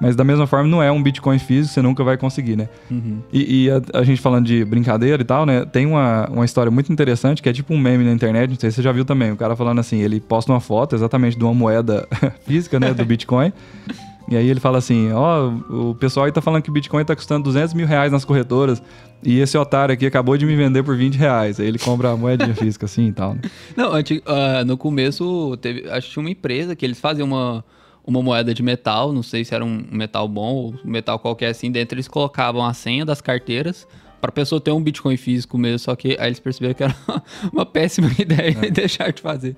Mas 0.03 0.17
da 0.17 0.23
mesma 0.25 0.45
forma, 0.45 0.67
não 0.67 0.83
é 0.83 0.91
um 0.91 1.01
Bitcoin 1.01 1.39
físico, 1.39 1.73
você 1.73 1.81
nunca 1.81 2.03
vai 2.03 2.17
conseguir, 2.17 2.57
né? 2.57 2.67
Uhum. 2.91 3.19
E, 3.31 3.63
e 3.63 3.71
a, 3.71 3.81
a, 3.93 4.03
gente 4.03 4.19
falando 4.19 4.45
de 4.45 4.65
brincadeira 4.65 5.21
e 5.21 5.25
tal, 5.25 5.45
né? 5.45 5.63
Tem 5.63 5.85
uma, 5.85 6.27
uma 6.29 6.43
história 6.43 6.69
muito 6.69 6.91
interessante 6.91 7.41
que 7.41 7.47
é 7.47 7.53
tipo 7.53 7.73
um 7.73 7.77
meme 7.77 8.03
na 8.03 8.11
internet, 8.11 8.49
não 8.49 8.59
sei 8.59 8.69
se 8.69 8.75
você 8.75 8.81
já 8.81 8.91
viu 8.91 9.05
também. 9.05 9.31
O 9.31 9.37
cara 9.37 9.55
falando 9.55 9.79
assim, 9.79 10.01
ele 10.01 10.19
posta 10.19 10.51
uma 10.51 10.59
foto 10.59 10.93
exatamente 10.93 11.37
de 11.37 11.43
uma 11.45 11.53
moeda 11.53 12.05
física, 12.45 12.81
né? 12.81 12.93
Do 12.93 13.05
Bitcoin. 13.05 13.53
E 14.29 14.37
aí 14.37 14.49
ele 14.49 14.59
fala 14.61 14.77
assim, 14.77 15.11
ó, 15.11 15.51
oh, 15.69 15.89
o 15.91 15.95
pessoal 15.95 16.25
aí 16.25 16.31
tá 16.31 16.41
falando 16.41 16.63
que 16.63 16.69
o 16.69 16.73
Bitcoin 16.73 17.03
tá 17.03 17.13
custando 17.13 17.43
200 17.43 17.73
mil 17.73 17.85
reais 17.85 18.09
nas 18.09 18.23
corretoras 18.23 18.81
e 19.21 19.39
esse 19.39 19.57
otário 19.57 19.93
aqui 19.93 20.05
acabou 20.05 20.37
de 20.37 20.45
me 20.45 20.55
vender 20.55 20.81
por 20.81 20.95
20 20.95 21.15
reais. 21.15 21.59
Aí 21.59 21.67
ele 21.67 21.77
compra 21.77 22.11
a 22.11 22.17
moedinha 22.17 22.55
física 22.55 22.85
assim 22.85 23.07
e 23.07 23.11
tal, 23.11 23.33
né? 23.33 23.41
Não, 23.75 23.91
antes, 23.91 24.17
uh, 24.19 24.65
no 24.65 24.77
começo, 24.77 25.57
teve, 25.57 25.89
acho 25.89 26.07
que 26.07 26.13
tinha 26.13 26.23
uma 26.23 26.29
empresa 26.29 26.73
que 26.73 26.85
eles 26.85 26.99
faziam 26.99 27.27
uma 27.27 27.63
uma 28.05 28.21
moeda 28.21 28.53
de 28.53 28.61
metal, 28.61 29.13
não 29.13 29.23
sei 29.23 29.45
se 29.45 29.55
era 29.55 29.63
um 29.63 29.85
metal 29.91 30.27
bom 30.27 30.53
ou 30.55 30.75
metal 30.83 31.17
qualquer 31.19 31.47
assim, 31.47 31.71
dentro 31.71 31.95
eles 31.95 32.07
colocavam 32.07 32.65
a 32.65 32.73
senha 32.73 33.05
das 33.05 33.21
carteiras 33.21 33.87
para 34.23 34.29
a 34.29 34.31
pessoa 34.31 34.61
ter 34.61 34.71
um 34.71 34.81
Bitcoin 34.81 35.17
físico 35.17 35.57
mesmo, 35.57 35.79
só 35.79 35.97
que 35.97 36.15
aí 36.17 36.27
eles 36.27 36.39
perceberam 36.39 36.73
que 36.73 36.81
era 36.81 36.95
uma 37.51 37.65
péssima 37.65 38.09
ideia 38.17 38.57
é. 38.61 38.71
deixar 38.71 39.11
de 39.11 39.21
fazer. 39.21 39.53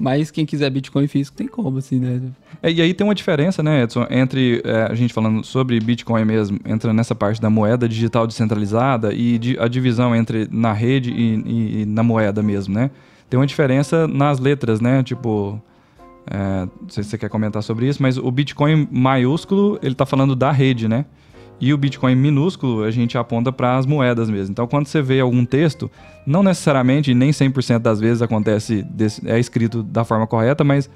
Mas 0.00 0.30
quem 0.30 0.46
quiser 0.46 0.70
Bitcoin 0.70 1.06
físico 1.06 1.36
tem 1.36 1.46
como, 1.46 1.76
assim, 1.76 2.00
né? 2.00 2.22
É, 2.62 2.72
e 2.72 2.80
aí 2.80 2.94
tem 2.94 3.06
uma 3.06 3.14
diferença, 3.14 3.62
né, 3.62 3.82
Edson, 3.82 4.06
entre 4.08 4.62
é, 4.64 4.84
a 4.90 4.94
gente 4.94 5.12
falando 5.12 5.44
sobre 5.44 5.78
Bitcoin 5.80 6.24
mesmo, 6.24 6.58
entra 6.64 6.94
nessa 6.94 7.14
parte 7.14 7.42
da 7.42 7.50
moeda 7.50 7.86
digital 7.86 8.26
descentralizada 8.26 9.12
e 9.12 9.36
de, 9.36 9.58
a 9.58 9.68
divisão 9.68 10.16
entre 10.16 10.48
na 10.50 10.72
rede 10.72 11.10
e, 11.10 11.34
e, 11.44 11.82
e 11.82 11.84
na 11.84 12.02
moeda 12.02 12.42
mesmo, 12.42 12.74
né? 12.74 12.90
Tem 13.28 13.38
uma 13.38 13.46
diferença 13.46 14.08
nas 14.08 14.38
letras, 14.38 14.80
né? 14.80 15.02
Tipo, 15.02 15.60
é, 16.28 16.66
não 16.80 16.88
sei 16.88 17.04
se 17.04 17.10
você 17.10 17.18
quer 17.18 17.28
comentar 17.28 17.62
sobre 17.62 17.88
isso, 17.88 18.02
mas 18.02 18.18
o 18.18 18.30
Bitcoin 18.30 18.88
maiúsculo, 18.90 19.78
ele 19.82 19.92
está 19.92 20.04
falando 20.04 20.34
da 20.34 20.50
rede, 20.50 20.88
né? 20.88 21.04
E 21.58 21.72
o 21.72 21.78
Bitcoin 21.78 22.14
minúsculo, 22.14 22.82
a 22.82 22.90
gente 22.90 23.16
aponta 23.16 23.50
para 23.50 23.76
as 23.76 23.86
moedas 23.86 24.28
mesmo. 24.28 24.52
Então, 24.52 24.66
quando 24.66 24.86
você 24.88 25.00
vê 25.00 25.20
algum 25.20 25.44
texto, 25.44 25.90
não 26.26 26.42
necessariamente, 26.42 27.14
nem 27.14 27.30
100% 27.30 27.78
das 27.78 27.98
vezes 27.98 28.20
acontece, 28.20 28.82
desse, 28.82 29.26
é 29.28 29.38
escrito 29.38 29.82
da 29.82 30.04
forma 30.04 30.26
correta, 30.26 30.62
mas 30.62 30.90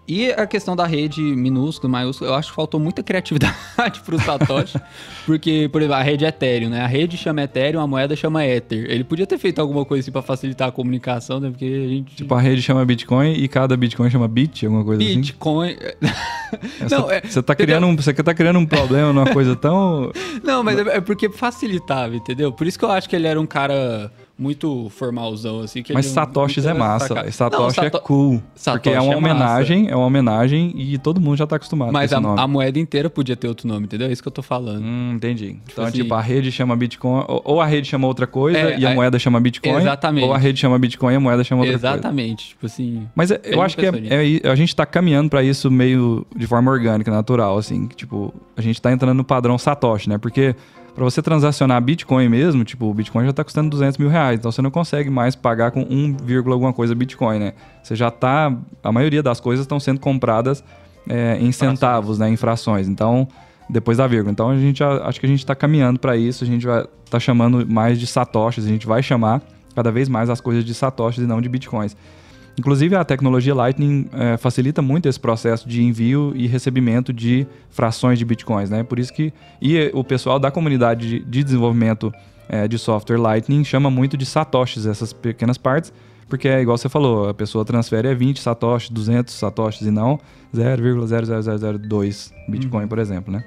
E 0.08 0.32
a 0.32 0.46
questão 0.46 0.76
da 0.76 0.86
rede 0.86 1.20
minúscula, 1.22 1.90
maiúscula, 1.92 2.30
eu 2.30 2.36
acho 2.36 2.50
que 2.50 2.56
faltou 2.56 2.80
muita 2.80 3.02
criatividade 3.02 4.02
pro 4.06 4.20
Satoshi. 4.20 4.80
porque, 5.26 5.68
por 5.72 5.82
exemplo, 5.82 5.98
a 5.98 6.04
rede 6.04 6.26
Ethereum, 6.26 6.70
né? 6.70 6.82
A 6.82 6.88
rede 6.88 7.18
chama 7.18 7.42
Ethereum, 7.42 7.82
a 7.82 7.88
moeda 7.88 8.16
chama 8.16 8.46
Ether. 8.46 8.86
Ele 8.90 9.04
podia 9.04 9.26
ter 9.26 9.38
feito 9.40 9.60
alguma 9.60 9.84
coisa 9.84 10.02
assim 10.02 10.12
pra 10.12 10.22
facilitar 10.22 10.68
a 10.70 10.72
comunicação, 10.72 11.40
né? 11.40 11.50
Porque 11.50 11.66
a 11.66 11.88
gente. 11.90 12.16
Tipo, 12.18 12.36
a 12.36 12.40
rede 12.40 12.62
chama 12.62 12.86
Bitcoin 12.86 13.34
e 13.34 13.48
cada 13.48 13.76
Bitcoin 13.76 14.10
chama 14.12 14.28
Bit, 14.28 14.66
alguma 14.68 14.86
coisa 14.86 15.02
assim. 15.02 15.16
Bitcoin. 15.16 15.76
Essa- 16.82 16.96
Não, 17.00 17.12
é- 17.12 17.22
você, 17.22 17.42
tá 17.42 17.56
criando 17.56 17.88
um, 17.88 17.96
você 17.96 18.14
tá 18.14 18.34
criando 18.34 18.60
um 18.60 18.66
problema 18.66 19.12
numa 19.12 19.34
coisa 19.34 19.56
tão. 19.56 20.12
Não, 20.44 20.64
mas 20.64 20.78
é 20.78 20.98
é 20.98 21.02
porque 21.02 21.30
facilitava, 21.30 22.16
entendeu? 22.16 22.52
Por 22.52 22.68
isso 22.68 22.78
que 22.78 22.86
eu 22.86 22.92
acho 22.92 23.10
que 23.10 23.16
ele 23.16 23.28
era 23.28 23.42
um 23.42 23.46
cara 23.48 24.12
muito 24.38 24.90
formalzão, 24.90 25.62
assim. 25.62 25.82
Que 25.82 25.94
Mas 25.94 26.08
Satoshis 26.08 26.66
é 26.66 26.74
nunca 26.74 26.80
massa. 26.86 27.08
sacava. 27.08 27.32
Satoshi 27.32 27.78
Não, 27.78 27.84
é 27.86 27.90
Sato- 27.92 28.04
cool. 28.04 28.42
Satoshi 28.54 28.78
porque 28.84 28.90
é 28.90 29.00
uma 29.02 29.14
é 29.14 29.18
homenagem, 29.18 29.90
é 29.90 29.96
uma 29.96 30.06
homenagem 30.06 30.74
e 30.76 30.98
todo 30.98 31.22
mundo 31.22 31.38
já 31.38 31.48
tá 31.48 31.56
acostumado 31.56 31.92
Mas 31.94 32.12
a, 32.12 32.18
a 32.18 32.48
moeda 32.48 32.78
inteira 32.80 33.10
podia 33.10 33.36
ter 33.36 33.48
outro 33.48 33.68
nome, 33.68 33.86
entendeu? 33.86 34.08
É 34.08 34.12
isso 34.12 34.22
que 34.22 34.28
eu 34.28 34.32
tô 34.34 34.42
falando. 34.42 34.84
Hum, 34.84 35.14
entendi. 35.16 35.58
Então, 35.72 35.86
assim- 35.86 36.02
tipo, 36.02 36.14
a 36.14 36.22
rede 36.22 36.52
chama 36.52 36.76
Bitcoin, 36.76 37.24
ou, 37.28 37.62
a 37.62 37.66
rede 37.66 37.88
chama 37.88 38.08
outra 38.08 38.28
coisa 38.28 38.58
É, 38.58 38.78
e 38.80 38.86
a 38.86 38.92
é- 38.92 38.96
moeda 38.96 39.18
chama 39.18 39.40
Bitcoin. 39.40 39.78
Exatamente. 39.78 40.26
Ou 40.26 40.34
a 40.34 40.38
rede 40.38 40.60
chama 40.60 40.78
Bitcoin 40.78 41.14
e 41.14 41.16
a 41.16 41.20
moeda 41.20 41.44
chama 41.44 41.62
outra 41.62 41.74
coisa. 41.80 41.88
Exatamente. 41.96 42.50
Tipo 42.50 42.66
assim. 42.66 43.08
Mas 43.16 43.32
é- 43.32 43.40
eu 43.46 43.62
acho 43.62 43.78
que 43.78 43.86
é, 43.86 43.90
é- 44.44 44.50
a 44.50 44.56
gente 44.56 44.76
tá 44.76 44.86
caminhando 44.86 45.30
pra 45.30 45.42
isso 45.44 45.72
meio 45.72 46.26
de 46.36 46.46
forma 46.46 46.70
orgânica, 46.72 47.10
natural, 47.12 47.58
assim. 47.58 47.88
que, 47.88 47.96
Tipo, 47.96 48.34
a 48.56 48.62
gente 48.62 48.82
tá 48.82 48.92
entrando 48.92 49.16
no 49.18 49.24
padrão 49.24 49.58
Satoshi, 49.58 50.08
né? 50.10 50.18
Porque 50.18 50.56
pra 50.96 51.04
você 51.04 51.22
transacionar 51.22 51.80
Bitcoin 51.82 52.30
mesmo, 52.30 52.64
tipo, 52.64 52.86
o 52.86 52.94
Bitcoin 52.94 53.26
já 53.26 53.34
tá 53.34 53.44
custando 53.44 53.70
200 53.70 53.98
mil 53.98 54.10
reais. 54.10 54.40
Então 54.40 54.52
você 54.52 54.62
não 54.62 54.72
consegue 54.72 55.10
mais 55.10 55.36
pagar 55.36 55.72
com 55.72 55.82
1, 55.82 56.18
vírgula 56.24 56.56
alguma 56.56 56.74
coisa 56.74 56.96
Bitcoin, 56.96 57.38
né? 57.38 57.54
Você 57.84 57.96
já 57.96 58.10
tá... 58.10 58.56
A 58.82 58.92
maioria 58.92 59.22
das 59.22 59.40
coisas 59.40 59.66
estão 59.66 59.80
sendo 59.80 60.00
compradas 60.00 60.64
é, 61.08 61.38
em 61.40 61.52
centavos, 61.52 62.18
né? 62.18 62.30
Em 62.30 62.38
frações. 62.38 62.88
Então, 62.88 63.28
depois 63.70 63.98
da 63.98 64.08
vírgula. 64.08 64.32
Então 64.32 64.50
a 64.50 64.58
gente 64.58 64.80
já, 64.80 65.06
acho 65.06 65.20
que 65.20 65.26
a 65.26 65.30
gente 65.30 65.46
tá 65.46 65.54
caminhando 65.54 66.00
pra 66.00 66.16
isso. 66.16 66.44
A 66.44 66.48
gente 66.48 66.66
vai 66.66 66.86
tá 67.10 67.20
chamando 67.20 67.68
mais 67.68 68.00
de 68.00 68.08
Satoshis. 68.08 68.66
A 68.66 68.70
gente 68.70 68.88
vai 68.88 69.04
chamar 69.04 69.42
cada 69.76 69.92
vez 69.92 70.08
mais 70.08 70.30
as 70.30 70.40
coisas 70.40 70.64
de 70.64 70.74
Satoshis 70.74 71.24
e 71.24 71.28
não 71.28 71.42
de 71.42 71.50
Bitcoins. 71.50 71.96
Inclusive, 72.58 72.96
a 72.96 73.04
tecnologia 73.04 73.54
Lightning 73.54 74.08
eh, 74.14 74.38
facilita 74.38 74.82
muito 74.82 75.10
esse 75.10 75.20
processo 75.20 75.68
de 75.68 75.84
envio 75.84 76.32
e 76.36 76.48
recebimento 76.48 77.12
de 77.12 77.46
frações 77.70 78.18
de 78.18 78.24
bitcoins, 78.24 78.70
né? 78.70 78.82
Por 78.84 78.98
isso 78.98 79.14
que 79.14 79.34
e 79.62 79.92
o 79.94 80.04
pessoal 80.04 80.40
da 80.40 80.50
comunidade 80.50 81.08
de, 81.08 81.20
de 81.20 81.44
desenvolvimento 81.44 82.14
eh, 82.48 82.68
de 82.68 82.78
software 82.78 83.18
Lightning 83.18 83.64
chama 83.66 83.92
muito 83.92 84.16
de 84.16 84.26
satoshis 84.26 84.86
essas 84.86 85.12
pequenas 85.12 85.58
partes, 85.58 85.92
porque 86.30 86.48
é 86.48 86.62
igual 86.62 86.78
você 86.78 86.88
falou, 86.88 87.28
a 87.28 87.34
pessoa 87.34 87.66
transfere 87.66 88.08
é 88.08 88.16
20 88.16 88.40
satoshis, 88.40 88.90
200 88.90 89.34
satoshis 89.34 89.86
e 89.86 89.92
não 89.92 90.20
0,00002 90.54 92.32
bitcoin, 92.48 92.88
por 92.88 93.00
exemplo, 93.00 93.34
né? 93.34 93.44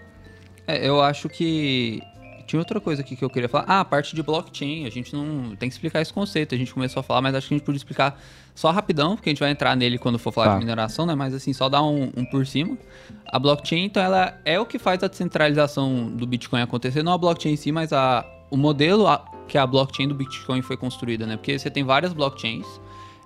É, 0.66 0.86
eu 0.86 1.00
acho 1.00 1.30
que. 1.30 2.02
Tinha 2.48 2.58
outra 2.58 2.80
coisa 2.80 3.02
aqui 3.02 3.14
que 3.14 3.22
eu 3.24 3.28
queria 3.30 3.48
falar. 3.48 3.64
Ah, 3.68 3.80
a 3.80 3.84
parte 3.84 4.16
de 4.16 4.22
blockchain. 4.22 4.87
A 4.87 4.90
gente 4.90 5.14
não 5.14 5.54
tem 5.54 5.68
que 5.68 5.74
explicar 5.74 6.00
esse 6.00 6.12
conceito. 6.12 6.54
A 6.54 6.58
gente 6.58 6.72
começou 6.74 6.98
a 7.00 7.02
falar, 7.04 7.20
mas 7.20 7.34
acho 7.34 7.46
que 7.46 7.54
a 7.54 7.56
gente 7.58 7.64
podia 7.64 7.76
explicar 7.76 8.18
só 8.54 8.70
rapidão, 8.70 9.14
porque 9.14 9.28
a 9.28 9.32
gente 9.32 9.38
vai 9.40 9.50
entrar 9.50 9.76
nele 9.76 9.98
quando 9.98 10.18
for 10.18 10.32
falar 10.32 10.48
Tá. 10.48 10.52
de 10.54 10.58
mineração, 10.61 11.04
né? 11.06 11.14
Mas 11.14 11.34
assim, 11.34 11.52
só 11.52 11.68
dar 11.68 11.82
um, 11.82 12.11
um 12.16 12.24
por 12.24 12.46
cima. 12.46 12.76
A 13.26 13.38
blockchain, 13.38 13.84
então, 13.84 14.02
ela 14.02 14.40
é 14.44 14.58
o 14.58 14.64
que 14.66 14.78
faz 14.78 15.02
a 15.04 15.08
descentralização 15.08 16.08
do 16.11 16.26
Bitcoin 16.26 16.62
acontecer. 16.62 17.02
Não 17.02 17.12
a 17.12 17.18
blockchain 17.18 17.52
em 17.52 17.56
si, 17.56 17.70
mas 17.70 17.92
a, 17.92 18.24
o 18.50 18.56
modelo 18.56 19.06
a- 19.06 19.24
que 19.46 19.56
a 19.58 19.66
blockchain 19.66 20.08
do 20.08 20.14
Bitcoin 20.14 20.62
foi 20.62 20.76
construída, 20.76 21.26
né? 21.26 21.37
Porque 21.37 21.58
você 21.58 21.70
tem 21.70 21.84
várias 21.84 22.12
blockchains 22.12 22.66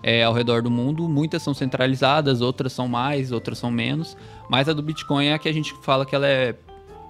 é, 0.03 0.25
ao 0.25 0.33
redor 0.33 0.63
do 0.63 0.71
mundo. 0.71 1.09
Muitas 1.09 1.43
são 1.43 1.55
centralizadas, 1.55 2.41
outras 2.41 2.73
são 2.73 2.89
mais, 2.89 3.31
outras 3.31 3.57
são 3.59 3.71
menos. 3.71 4.17
Mas 4.51 4.69
a 4.69 4.73
do 4.73 4.83
Bitcoin 4.83 5.27
é 5.27 5.35
a 5.35 5.39
que 5.39 5.49
a 5.49 5.53
gente 5.53 5.73
fala 5.83 6.05
que 6.05 6.15
ela 6.15 6.27
é 6.27 6.55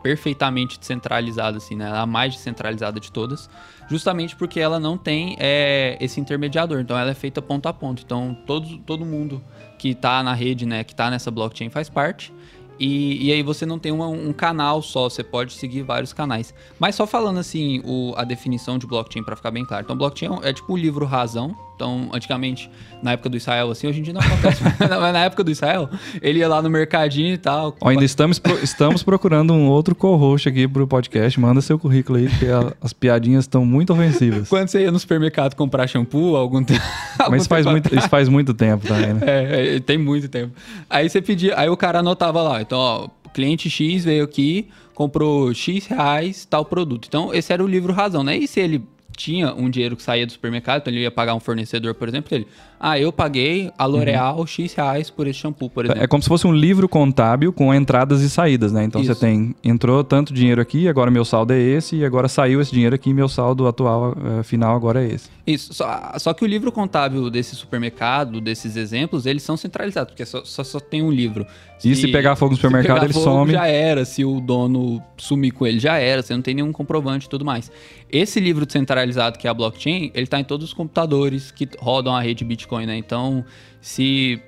perfeitamente 0.02 0.78
descentralizada, 0.78 1.56
assim, 1.58 1.74
né? 1.76 1.90
A 1.90 2.04
mais 2.06 2.34
descentralizada 2.34 2.98
de 2.98 3.10
todas. 3.12 3.48
Justamente 3.88 4.34
porque 4.36 4.58
ela 4.60 4.80
não 4.80 4.96
tem 4.98 5.36
é, 5.38 5.96
esse 6.00 6.20
intermediador. 6.20 6.80
Então 6.80 6.98
ela 6.98 7.10
é 7.10 7.14
feita 7.14 7.40
ponto 7.40 7.66
a 7.68 7.72
ponto. 7.72 8.02
Então 8.04 8.36
todo, 8.46 8.78
todo 8.78 9.04
mundo 9.04 9.42
que 9.78 9.94
tá 9.94 10.22
na 10.22 10.34
rede, 10.34 10.66
né? 10.66 10.82
Que 10.84 10.94
tá 10.94 11.10
nessa 11.10 11.30
blockchain 11.30 11.70
faz 11.70 11.88
parte. 11.88 12.32
E, 12.80 13.26
e 13.28 13.32
aí 13.32 13.42
você 13.42 13.64
não 13.64 13.78
tem 13.78 13.92
uma- 13.92 14.08
um 14.08 14.32
canal 14.32 14.82
só, 14.82 15.08
você 15.08 15.22
pode 15.22 15.52
seguir 15.52 15.82
vários 15.82 16.12
canais. 16.12 16.52
Mas 16.80 16.94
só 16.96 17.06
falando 17.06 17.38
assim, 17.38 17.80
o- 17.84 18.12
a 18.16 18.24
definição 18.24 18.76
de 18.78 18.86
blockchain 18.86 19.22
para 19.22 19.36
ficar 19.36 19.50
bem 19.52 19.64
claro. 19.64 19.84
Então, 19.84 19.96
blockchain 19.96 20.30
é 20.42 20.48
é 20.48 20.52
tipo 20.52 20.72
um 20.72 20.76
livro 20.76 21.04
razão. 21.06 21.54
Então, 21.82 22.08
antigamente, 22.12 22.70
na 23.02 23.10
época 23.12 23.28
do 23.28 23.36
Israel, 23.36 23.68
assim, 23.72 23.88
hoje 23.88 23.98
em 23.98 24.02
dia 24.04 24.12
não 24.14 24.20
acontece. 24.20 24.62
mas 24.78 25.12
na 25.12 25.24
época 25.24 25.42
do 25.42 25.50
Israel, 25.50 25.90
ele 26.22 26.38
ia 26.38 26.46
lá 26.46 26.62
no 26.62 26.70
mercadinho 26.70 27.34
e 27.34 27.38
tal. 27.38 27.76
Ó, 27.80 27.88
ainda 27.88 28.04
estamos, 28.04 28.38
pro- 28.38 28.56
estamos 28.62 29.02
procurando 29.02 29.52
um 29.52 29.66
outro 29.68 29.92
co-host 29.96 30.48
aqui 30.48 30.68
pro 30.68 30.86
podcast. 30.86 31.40
Manda 31.40 31.60
seu 31.60 31.76
currículo 31.80 32.18
aí, 32.18 32.28
porque 32.28 32.46
a- 32.46 32.72
as 32.80 32.92
piadinhas 32.92 33.44
estão 33.44 33.66
muito 33.66 33.92
ofensivas. 33.92 34.48
Quando 34.48 34.68
você 34.68 34.82
ia 34.82 34.92
no 34.92 34.98
supermercado 35.00 35.56
comprar 35.56 35.88
shampoo, 35.88 36.36
algum 36.36 36.62
tempo. 36.64 36.80
Mas 37.28 37.48
faz 37.48 37.66
muito, 37.66 37.92
isso 37.92 38.08
faz 38.08 38.28
muito 38.28 38.54
tempo 38.54 38.86
também, 38.86 39.14
né? 39.14 39.20
É, 39.26 39.76
é, 39.76 39.80
tem 39.80 39.98
muito 39.98 40.28
tempo. 40.28 40.52
Aí 40.88 41.08
você 41.10 41.20
pedia, 41.20 41.58
aí 41.58 41.68
o 41.68 41.76
cara 41.76 41.98
anotava 41.98 42.40
lá, 42.42 42.62
então, 42.62 42.78
ó, 42.78 43.08
cliente 43.34 43.68
X 43.68 44.04
veio 44.04 44.22
aqui, 44.22 44.68
comprou 44.94 45.52
X 45.52 45.86
reais 45.86 46.44
tal 46.44 46.64
produto. 46.64 47.06
Então, 47.08 47.34
esse 47.34 47.52
era 47.52 47.64
o 47.64 47.66
livro 47.66 47.92
razão, 47.92 48.22
né? 48.22 48.36
E 48.36 48.46
se 48.46 48.60
ele 48.60 48.84
tinha 49.16 49.54
um 49.54 49.68
dinheiro 49.68 49.96
que 49.96 50.02
saía 50.02 50.26
do 50.26 50.32
supermercado, 50.32 50.80
então 50.82 50.92
ele 50.92 51.02
ia 51.02 51.10
pagar 51.10 51.34
um 51.34 51.40
fornecedor, 51.40 51.94
por 51.94 52.08
exemplo, 52.08 52.34
ele, 52.34 52.46
ah, 52.80 52.98
eu 52.98 53.12
paguei 53.12 53.70
a 53.78 53.86
L'Oreal 53.86 54.46
X 54.46 54.74
reais 54.74 55.10
por 55.10 55.26
esse 55.26 55.38
shampoo, 55.38 55.70
por 55.70 55.84
exemplo. 55.84 56.02
É 56.02 56.06
como 56.06 56.22
se 56.22 56.28
fosse 56.28 56.46
um 56.46 56.52
livro 56.52 56.88
contábil 56.88 57.52
com 57.52 57.72
entradas 57.72 58.22
e 58.22 58.30
saídas, 58.30 58.72
né? 58.72 58.84
Então 58.84 59.00
Isso. 59.00 59.14
você 59.14 59.20
tem, 59.20 59.54
entrou 59.62 60.02
tanto 60.02 60.32
dinheiro 60.32 60.60
aqui, 60.60 60.88
agora 60.88 61.10
meu 61.10 61.24
saldo 61.24 61.52
é 61.52 61.60
esse, 61.60 61.96
e 61.96 62.04
agora 62.04 62.28
saiu 62.28 62.60
esse 62.60 62.72
dinheiro 62.72 62.94
aqui, 62.94 63.12
meu 63.14 63.28
saldo 63.28 63.66
atual, 63.66 64.16
eh, 64.40 64.42
final 64.42 64.74
agora 64.74 65.02
é 65.04 65.12
esse. 65.12 65.30
Isso, 65.46 65.74
só, 65.74 66.12
só 66.18 66.32
que 66.32 66.44
o 66.44 66.46
livro 66.46 66.70
contábil 66.72 67.28
desse 67.30 67.54
supermercado, 67.54 68.40
desses 68.40 68.76
exemplos, 68.76 69.26
eles 69.26 69.42
são 69.42 69.56
centralizados, 69.56 70.12
porque 70.12 70.24
só, 70.24 70.44
só, 70.44 70.62
só 70.64 70.80
tem 70.80 71.02
um 71.02 71.10
livro. 71.10 71.46
E 71.84 71.94
se 71.94 72.08
pegar 72.08 72.36
fogo 72.36 72.52
no 72.52 72.56
supermercado, 72.56 72.94
pegar 72.94 73.04
ele 73.06 73.12
fogo, 73.12 73.24
some. 73.24 73.52
Já 73.52 73.66
era, 73.66 74.04
se 74.04 74.24
o 74.24 74.40
dono 74.40 75.02
sumir 75.16 75.52
com 75.52 75.66
ele, 75.66 75.78
já 75.78 75.98
era, 75.98 76.22
você 76.22 76.34
não 76.34 76.42
tem 76.42 76.54
nenhum 76.54 76.72
comprovante 76.72 77.26
e 77.26 77.28
tudo 77.28 77.44
mais. 77.44 77.70
Esse 78.10 78.38
livro 78.40 78.66
centralizado, 78.68 79.38
que 79.38 79.46
é 79.46 79.50
a 79.50 79.54
blockchain, 79.54 80.10
ele 80.14 80.26
tá 80.26 80.38
em 80.38 80.44
todos 80.44 80.68
os 80.68 80.74
computadores 80.74 81.50
que 81.50 81.68
rodam 81.78 82.14
a 82.14 82.20
rede 82.20 82.44
Bitcoin, 82.44 82.86
né? 82.86 82.96
Então, 82.96 83.44
se, 83.80 84.40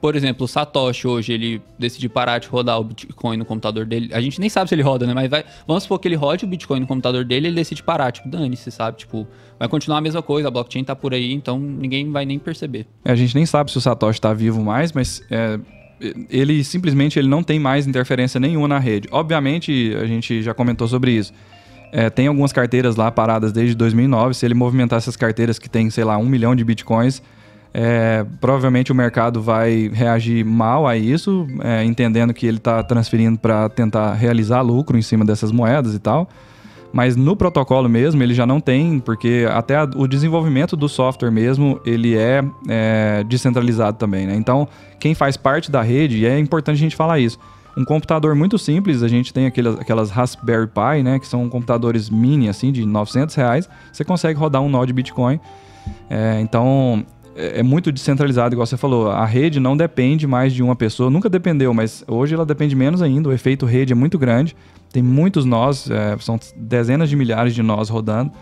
por 0.00 0.16
exemplo, 0.16 0.44
o 0.44 0.48
Satoshi 0.48 1.06
hoje, 1.06 1.32
ele 1.32 1.62
decidir 1.78 2.08
parar 2.08 2.38
de 2.38 2.48
rodar 2.48 2.80
o 2.80 2.84
Bitcoin 2.84 3.36
no 3.36 3.44
computador 3.44 3.84
dele, 3.84 4.10
a 4.12 4.20
gente 4.20 4.40
nem 4.40 4.48
sabe 4.48 4.68
se 4.68 4.74
ele 4.74 4.82
roda, 4.82 5.06
né? 5.06 5.14
Mas 5.14 5.28
vai, 5.28 5.44
vamos 5.66 5.82
supor 5.82 5.98
que 5.98 6.08
ele 6.08 6.16
rode 6.16 6.44
o 6.44 6.48
Bitcoin 6.48 6.80
no 6.80 6.86
computador 6.86 7.24
dele, 7.24 7.48
ele 7.48 7.56
decide 7.56 7.82
parar, 7.82 8.10
tipo, 8.10 8.28
dane-se, 8.28 8.70
sabe? 8.70 8.98
Tipo, 8.98 9.26
vai 9.58 9.68
continuar 9.68 9.98
a 9.98 10.00
mesma 10.00 10.22
coisa, 10.22 10.48
a 10.48 10.50
blockchain 10.50 10.82
tá 10.82 10.96
por 10.96 11.12
aí, 11.12 11.32
então 11.32 11.58
ninguém 11.58 12.10
vai 12.10 12.24
nem 12.24 12.38
perceber. 12.38 12.86
É, 13.04 13.12
A 13.12 13.14
gente 13.14 13.34
nem 13.34 13.44
sabe 13.44 13.70
se 13.70 13.78
o 13.78 13.80
Satoshi 13.80 14.18
está 14.18 14.32
vivo 14.32 14.62
mais, 14.62 14.92
mas 14.92 15.22
é, 15.30 15.60
ele 16.30 16.64
simplesmente 16.64 17.18
ele 17.18 17.28
não 17.28 17.42
tem 17.42 17.58
mais 17.58 17.86
interferência 17.86 18.40
nenhuma 18.40 18.66
na 18.66 18.78
rede. 18.78 19.08
Obviamente, 19.10 19.94
a 20.00 20.06
gente 20.06 20.42
já 20.42 20.54
comentou 20.54 20.88
sobre 20.88 21.12
isso. 21.12 21.32
É, 21.92 22.08
tem 22.08 22.26
algumas 22.26 22.52
carteiras 22.52 22.96
lá 22.96 23.10
paradas 23.10 23.52
desde 23.52 23.74
2009. 23.74 24.34
Se 24.34 24.46
ele 24.46 24.54
movimentar 24.54 24.96
essas 24.96 25.16
carteiras 25.16 25.58
que 25.58 25.68
tem, 25.68 25.90
sei 25.90 26.04
lá, 26.04 26.16
um 26.16 26.26
milhão 26.26 26.54
de 26.54 26.64
bitcoins, 26.64 27.22
é, 27.72 28.24
provavelmente 28.40 28.90
o 28.90 28.94
mercado 28.94 29.40
vai 29.40 29.90
reagir 29.92 30.44
mal 30.44 30.86
a 30.86 30.96
isso, 30.96 31.46
é, 31.62 31.84
entendendo 31.84 32.34
que 32.34 32.46
ele 32.46 32.56
está 32.56 32.82
transferindo 32.82 33.38
para 33.38 33.68
tentar 33.68 34.14
realizar 34.14 34.60
lucro 34.60 34.96
em 34.96 35.02
cima 35.02 35.24
dessas 35.24 35.52
moedas 35.52 35.94
e 35.94 35.98
tal. 35.98 36.28
Mas 36.92 37.14
no 37.14 37.36
protocolo 37.36 37.88
mesmo 37.88 38.20
ele 38.22 38.34
já 38.34 38.44
não 38.44 38.60
tem, 38.60 38.98
porque 38.98 39.46
até 39.50 39.76
a- 39.76 39.88
o 39.94 40.08
desenvolvimento 40.08 40.76
do 40.76 40.88
software 40.88 41.30
mesmo 41.30 41.80
ele 41.86 42.16
é, 42.16 42.42
é, 42.68 43.24
descentralizado 43.28 43.96
também, 43.96 44.26
né? 44.26 44.34
Então 44.34 44.66
quem 44.98 45.14
faz 45.14 45.36
parte 45.36 45.70
da 45.70 45.82
rede, 45.82 46.18
e 46.18 46.26
é 46.26 46.38
importante 46.38 46.76
a 46.76 46.80
gente 46.80 46.96
falar 46.96 47.20
isso, 47.20 47.38
um 47.76 47.84
computador 47.84 48.34
muito 48.34 48.58
simples, 48.58 49.02
a 49.04 49.08
gente 49.08 49.32
tem 49.32 49.46
aquelas, 49.46 49.78
aquelas 49.78 50.10
Raspberry 50.10 50.66
Pi, 50.66 51.02
né? 51.04 51.18
Que 51.20 51.26
são 51.28 51.48
computadores 51.48 52.10
mini, 52.10 52.48
assim, 52.48 52.72
de 52.72 52.84
900 52.84 53.34
reais, 53.36 53.68
você 53.92 54.04
consegue 54.04 54.38
rodar 54.38 54.60
um 54.60 54.68
nó 54.68 54.84
de 54.84 54.92
Bitcoin. 54.92 55.38
É, 56.10 56.40
então 56.40 57.04
é, 57.36 57.60
é 57.60 57.62
muito 57.62 57.92
descentralizado, 57.92 58.54
igual 58.54 58.66
você 58.66 58.76
falou. 58.76 59.08
A 59.10 59.24
rede 59.24 59.60
não 59.60 59.76
depende 59.76 60.26
mais 60.26 60.52
de 60.52 60.60
uma 60.62 60.74
pessoa, 60.74 61.08
nunca 61.08 61.28
dependeu, 61.28 61.72
mas 61.72 62.04
hoje 62.08 62.34
ela 62.34 62.44
depende 62.44 62.74
menos 62.74 63.00
ainda. 63.00 63.28
O 63.28 63.32
efeito 63.32 63.64
rede 63.64 63.92
é 63.92 63.96
muito 63.96 64.18
grande. 64.18 64.56
Tem 64.92 65.02
muitos 65.02 65.44
nós, 65.44 65.88
é, 65.90 66.16
são 66.18 66.38
dezenas 66.56 67.08
de 67.08 67.16
milhares 67.16 67.54
de 67.54 67.62
nós 67.62 67.88
rodando. 67.88 68.32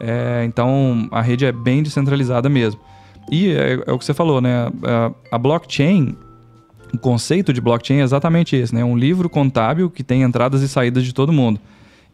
É, 0.00 0.44
então 0.44 1.08
a 1.12 1.20
rede 1.20 1.44
é 1.44 1.52
bem 1.52 1.82
descentralizada 1.82 2.48
mesmo. 2.48 2.80
E 3.30 3.50
é, 3.50 3.82
é 3.86 3.92
o 3.92 3.98
que 3.98 4.04
você 4.04 4.12
falou, 4.12 4.40
né? 4.40 4.68
A, 4.82 5.12
a, 5.30 5.38
blockchain, 5.38 6.16
o 6.92 6.98
conceito 6.98 7.52
de 7.52 7.60
blockchain 7.60 7.98
é 7.98 8.02
exatamente 8.02 8.56
esse, 8.56 8.74
né? 8.74 8.84
Um 8.84 8.96
livro 8.96 9.28
contábil 9.28 9.88
que 9.88 10.02
tem 10.02 10.22
entradas 10.22 10.60
e 10.62 10.68
saídas 10.68 11.04
de 11.04 11.12
todo 11.12 11.32
mundo. 11.32 11.60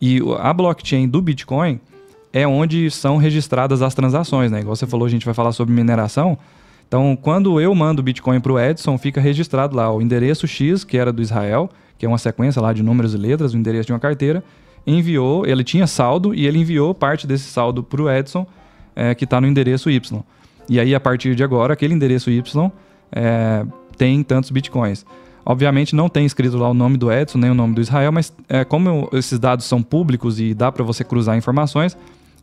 E 0.00 0.20
a 0.38 0.52
blockchain 0.52 1.08
do 1.08 1.22
Bitcoin 1.22 1.80
é 2.32 2.46
onde 2.46 2.90
são 2.90 3.16
registradas 3.16 3.80
as 3.80 3.94
transações, 3.94 4.50
né? 4.50 4.60
Igual 4.60 4.76
você 4.76 4.86
falou, 4.86 5.06
a 5.06 5.10
gente 5.10 5.24
vai 5.24 5.34
falar 5.34 5.52
sobre 5.52 5.74
mineração. 5.74 6.38
Então, 6.88 7.16
quando 7.20 7.60
eu 7.60 7.74
mando 7.74 8.02
Bitcoin 8.02 8.40
para 8.40 8.52
o 8.52 8.58
Edson, 8.58 8.96
fica 8.96 9.20
registrado 9.20 9.76
lá 9.76 9.92
o 9.92 10.00
endereço 10.00 10.48
X, 10.48 10.84
que 10.84 10.96
era 10.96 11.12
do 11.12 11.20
Israel, 11.20 11.68
que 11.98 12.06
é 12.06 12.08
uma 12.08 12.16
sequência 12.16 12.62
lá 12.62 12.72
de 12.72 12.82
números 12.82 13.12
e 13.12 13.18
letras, 13.18 13.52
o 13.52 13.58
endereço 13.58 13.88
de 13.88 13.92
uma 13.92 14.00
carteira, 14.00 14.42
enviou, 14.86 15.46
ele 15.46 15.62
tinha 15.62 15.86
saldo 15.86 16.34
e 16.34 16.46
ele 16.46 16.58
enviou 16.58 16.94
parte 16.94 17.26
desse 17.26 17.50
saldo 17.50 17.82
para 17.82 18.00
o 18.00 18.10
Edson, 18.10 18.46
é, 18.96 19.14
que 19.14 19.24
está 19.24 19.38
no 19.38 19.46
endereço 19.46 19.90
Y. 19.90 20.24
E 20.66 20.80
aí, 20.80 20.94
a 20.94 21.00
partir 21.00 21.34
de 21.34 21.44
agora, 21.44 21.74
aquele 21.74 21.92
endereço 21.92 22.30
Y 22.30 22.72
é, 23.12 23.66
tem 23.98 24.22
tantos 24.22 24.50
Bitcoins. 24.50 25.04
Obviamente 25.44 25.94
não 25.94 26.08
tem 26.08 26.24
escrito 26.24 26.56
lá 26.56 26.68
o 26.70 26.74
nome 26.74 26.96
do 26.96 27.12
Edson, 27.12 27.38
nem 27.38 27.50
o 27.50 27.54
nome 27.54 27.74
do 27.74 27.80
Israel, 27.80 28.12
mas 28.12 28.32
é, 28.48 28.64
como 28.64 29.08
esses 29.12 29.38
dados 29.38 29.66
são 29.66 29.82
públicos 29.82 30.40
e 30.40 30.54
dá 30.54 30.70
para 30.70 30.84
você 30.84 31.04
cruzar 31.04 31.36
informações, 31.36 31.96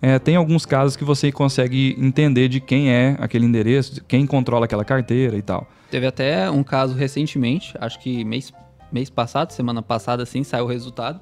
é, 0.05 0.19
tem 0.19 0.35
alguns 0.35 0.67
casos 0.67 0.95
que 0.95 1.03
você 1.03 1.31
consegue 1.31 1.95
entender 1.97 2.47
de 2.47 2.59
quem 2.59 2.91
é 2.91 3.15
aquele 3.17 3.43
endereço, 3.43 4.03
quem 4.07 4.27
controla 4.27 4.65
aquela 4.65 4.85
carteira 4.85 5.35
e 5.35 5.41
tal. 5.41 5.67
Teve 5.89 6.05
até 6.05 6.47
um 6.47 6.61
caso 6.61 6.93
recentemente, 6.93 7.73
acho 7.81 7.99
que 7.99 8.23
mês, 8.23 8.53
mês 8.91 9.09
passado, 9.09 9.49
semana 9.49 9.81
passada, 9.81 10.21
assim, 10.21 10.43
saiu 10.43 10.65
o 10.65 10.67
resultado. 10.67 11.19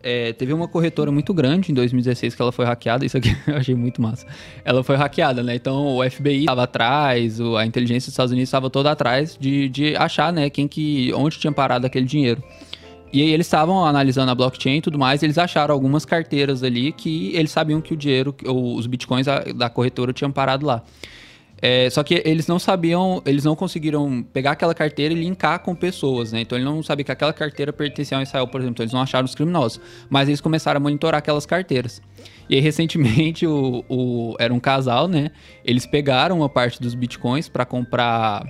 É, 0.00 0.32
teve 0.32 0.52
uma 0.52 0.68
corretora 0.68 1.10
muito 1.10 1.34
grande 1.34 1.72
em 1.72 1.74
2016 1.74 2.36
que 2.36 2.40
ela 2.40 2.52
foi 2.52 2.64
hackeada, 2.64 3.04
isso 3.04 3.16
aqui 3.16 3.36
eu 3.48 3.56
achei 3.56 3.74
muito 3.74 4.00
massa. 4.00 4.24
Ela 4.64 4.84
foi 4.84 4.94
hackeada, 4.94 5.42
né? 5.42 5.56
Então 5.56 5.96
o 5.96 6.08
FBI 6.08 6.42
estava 6.42 6.62
atrás, 6.62 7.40
a 7.40 7.66
inteligência 7.66 8.06
dos 8.06 8.12
Estados 8.12 8.30
Unidos 8.30 8.46
estava 8.48 8.70
toda 8.70 8.92
atrás 8.92 9.36
de, 9.40 9.68
de 9.68 9.96
achar, 9.96 10.32
né, 10.32 10.48
quem 10.48 10.68
que, 10.68 11.12
onde 11.14 11.36
tinha 11.36 11.52
parado 11.52 11.84
aquele 11.84 12.06
dinheiro. 12.06 12.40
E 13.12 13.22
aí 13.22 13.30
eles 13.30 13.46
estavam 13.46 13.84
analisando 13.84 14.30
a 14.30 14.34
blockchain 14.34 14.76
e 14.76 14.80
tudo 14.80 14.98
mais, 14.98 15.22
e 15.22 15.26
eles 15.26 15.36
acharam 15.36 15.74
algumas 15.74 16.04
carteiras 16.04 16.62
ali 16.62 16.92
que 16.92 17.34
eles 17.34 17.50
sabiam 17.50 17.80
que 17.80 17.92
o 17.92 17.96
dinheiro, 17.96 18.34
os 18.44 18.86
bitcoins 18.86 19.26
da 19.54 19.68
corretora 19.68 20.12
tinham 20.12 20.30
parado 20.30 20.64
lá. 20.64 20.82
É, 21.62 21.90
só 21.90 22.02
que 22.02 22.22
eles 22.24 22.46
não 22.46 22.58
sabiam, 22.58 23.22
eles 23.26 23.44
não 23.44 23.54
conseguiram 23.54 24.22
pegar 24.32 24.52
aquela 24.52 24.74
carteira 24.74 25.12
e 25.12 25.16
linkar 25.16 25.58
com 25.58 25.74
pessoas, 25.74 26.32
né? 26.32 26.40
Então 26.40 26.56
ele 26.56 26.64
não 26.64 26.82
sabia 26.82 27.04
que 27.04 27.12
aquela 27.12 27.34
carteira 27.34 27.70
pertencia 27.70 28.16
ao 28.16 28.22
Israel, 28.22 28.48
por 28.48 28.60
exemplo. 28.60 28.76
Então 28.76 28.84
eles 28.84 28.94
não 28.94 29.02
acharam 29.02 29.26
os 29.26 29.34
criminosos. 29.34 29.78
Mas 30.08 30.28
eles 30.28 30.40
começaram 30.40 30.78
a 30.78 30.80
monitorar 30.80 31.18
aquelas 31.18 31.44
carteiras. 31.44 32.00
E 32.48 32.54
aí, 32.54 32.60
recentemente, 32.60 33.44
o, 33.46 33.84
o 33.88 34.36
era 34.38 34.54
um 34.54 34.60
casal, 34.60 35.06
né? 35.06 35.30
Eles 35.62 35.84
pegaram 35.84 36.38
uma 36.38 36.48
parte 36.48 36.80
dos 36.80 36.94
bitcoins 36.94 37.46
para 37.46 37.66
comprar 37.66 38.42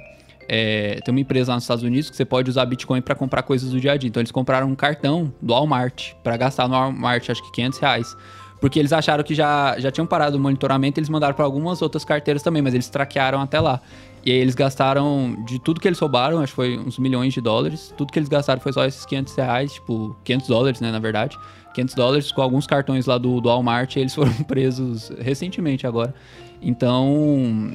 é, 0.52 0.98
tem 1.04 1.14
uma 1.14 1.20
empresa 1.20 1.52
lá 1.52 1.54
nos 1.54 1.62
Estados 1.62 1.84
Unidos 1.84 2.10
que 2.10 2.16
você 2.16 2.24
pode 2.24 2.50
usar 2.50 2.66
Bitcoin 2.66 3.00
para 3.00 3.14
comprar 3.14 3.44
coisas 3.44 3.70
do 3.70 3.80
dia 3.80 3.92
a 3.92 3.96
dia. 3.96 4.08
Então 4.08 4.20
eles 4.20 4.32
compraram 4.32 4.66
um 4.66 4.74
cartão 4.74 5.32
do 5.40 5.54
Walmart 5.54 6.14
para 6.24 6.36
gastar 6.36 6.66
no 6.66 6.74
Walmart, 6.74 7.30
acho 7.30 7.40
que 7.40 7.52
500 7.52 7.78
reais. 7.78 8.16
Porque 8.60 8.76
eles 8.76 8.92
acharam 8.92 9.22
que 9.22 9.32
já, 9.32 9.78
já 9.78 9.92
tinham 9.92 10.08
parado 10.08 10.36
o 10.36 10.40
monitoramento, 10.40 10.98
eles 10.98 11.08
mandaram 11.08 11.34
para 11.34 11.44
algumas 11.44 11.80
outras 11.80 12.04
carteiras 12.04 12.42
também, 12.42 12.60
mas 12.60 12.74
eles 12.74 12.88
traquearam 12.88 13.40
até 13.40 13.60
lá. 13.60 13.80
E 14.26 14.32
aí 14.32 14.38
eles 14.38 14.56
gastaram, 14.56 15.36
de 15.46 15.60
tudo 15.60 15.80
que 15.80 15.86
eles 15.86 16.00
roubaram, 16.00 16.40
acho 16.40 16.50
que 16.52 16.56
foi 16.56 16.76
uns 16.76 16.98
milhões 16.98 17.32
de 17.32 17.40
dólares, 17.40 17.94
tudo 17.96 18.12
que 18.12 18.18
eles 18.18 18.28
gastaram 18.28 18.60
foi 18.60 18.72
só 18.72 18.84
esses 18.84 19.06
500 19.06 19.34
reais, 19.36 19.74
tipo, 19.74 20.16
500 20.24 20.48
dólares, 20.48 20.80
né, 20.80 20.90
na 20.90 20.98
verdade. 20.98 21.38
500 21.74 21.94
dólares 21.94 22.32
com 22.32 22.42
alguns 22.42 22.66
cartões 22.66 23.06
lá 23.06 23.18
do, 23.18 23.40
do 23.40 23.48
Walmart, 23.48 23.96
eles 23.96 24.12
foram 24.18 24.32
presos 24.42 25.12
recentemente 25.20 25.86
agora. 25.86 26.12
Então, 26.60 27.72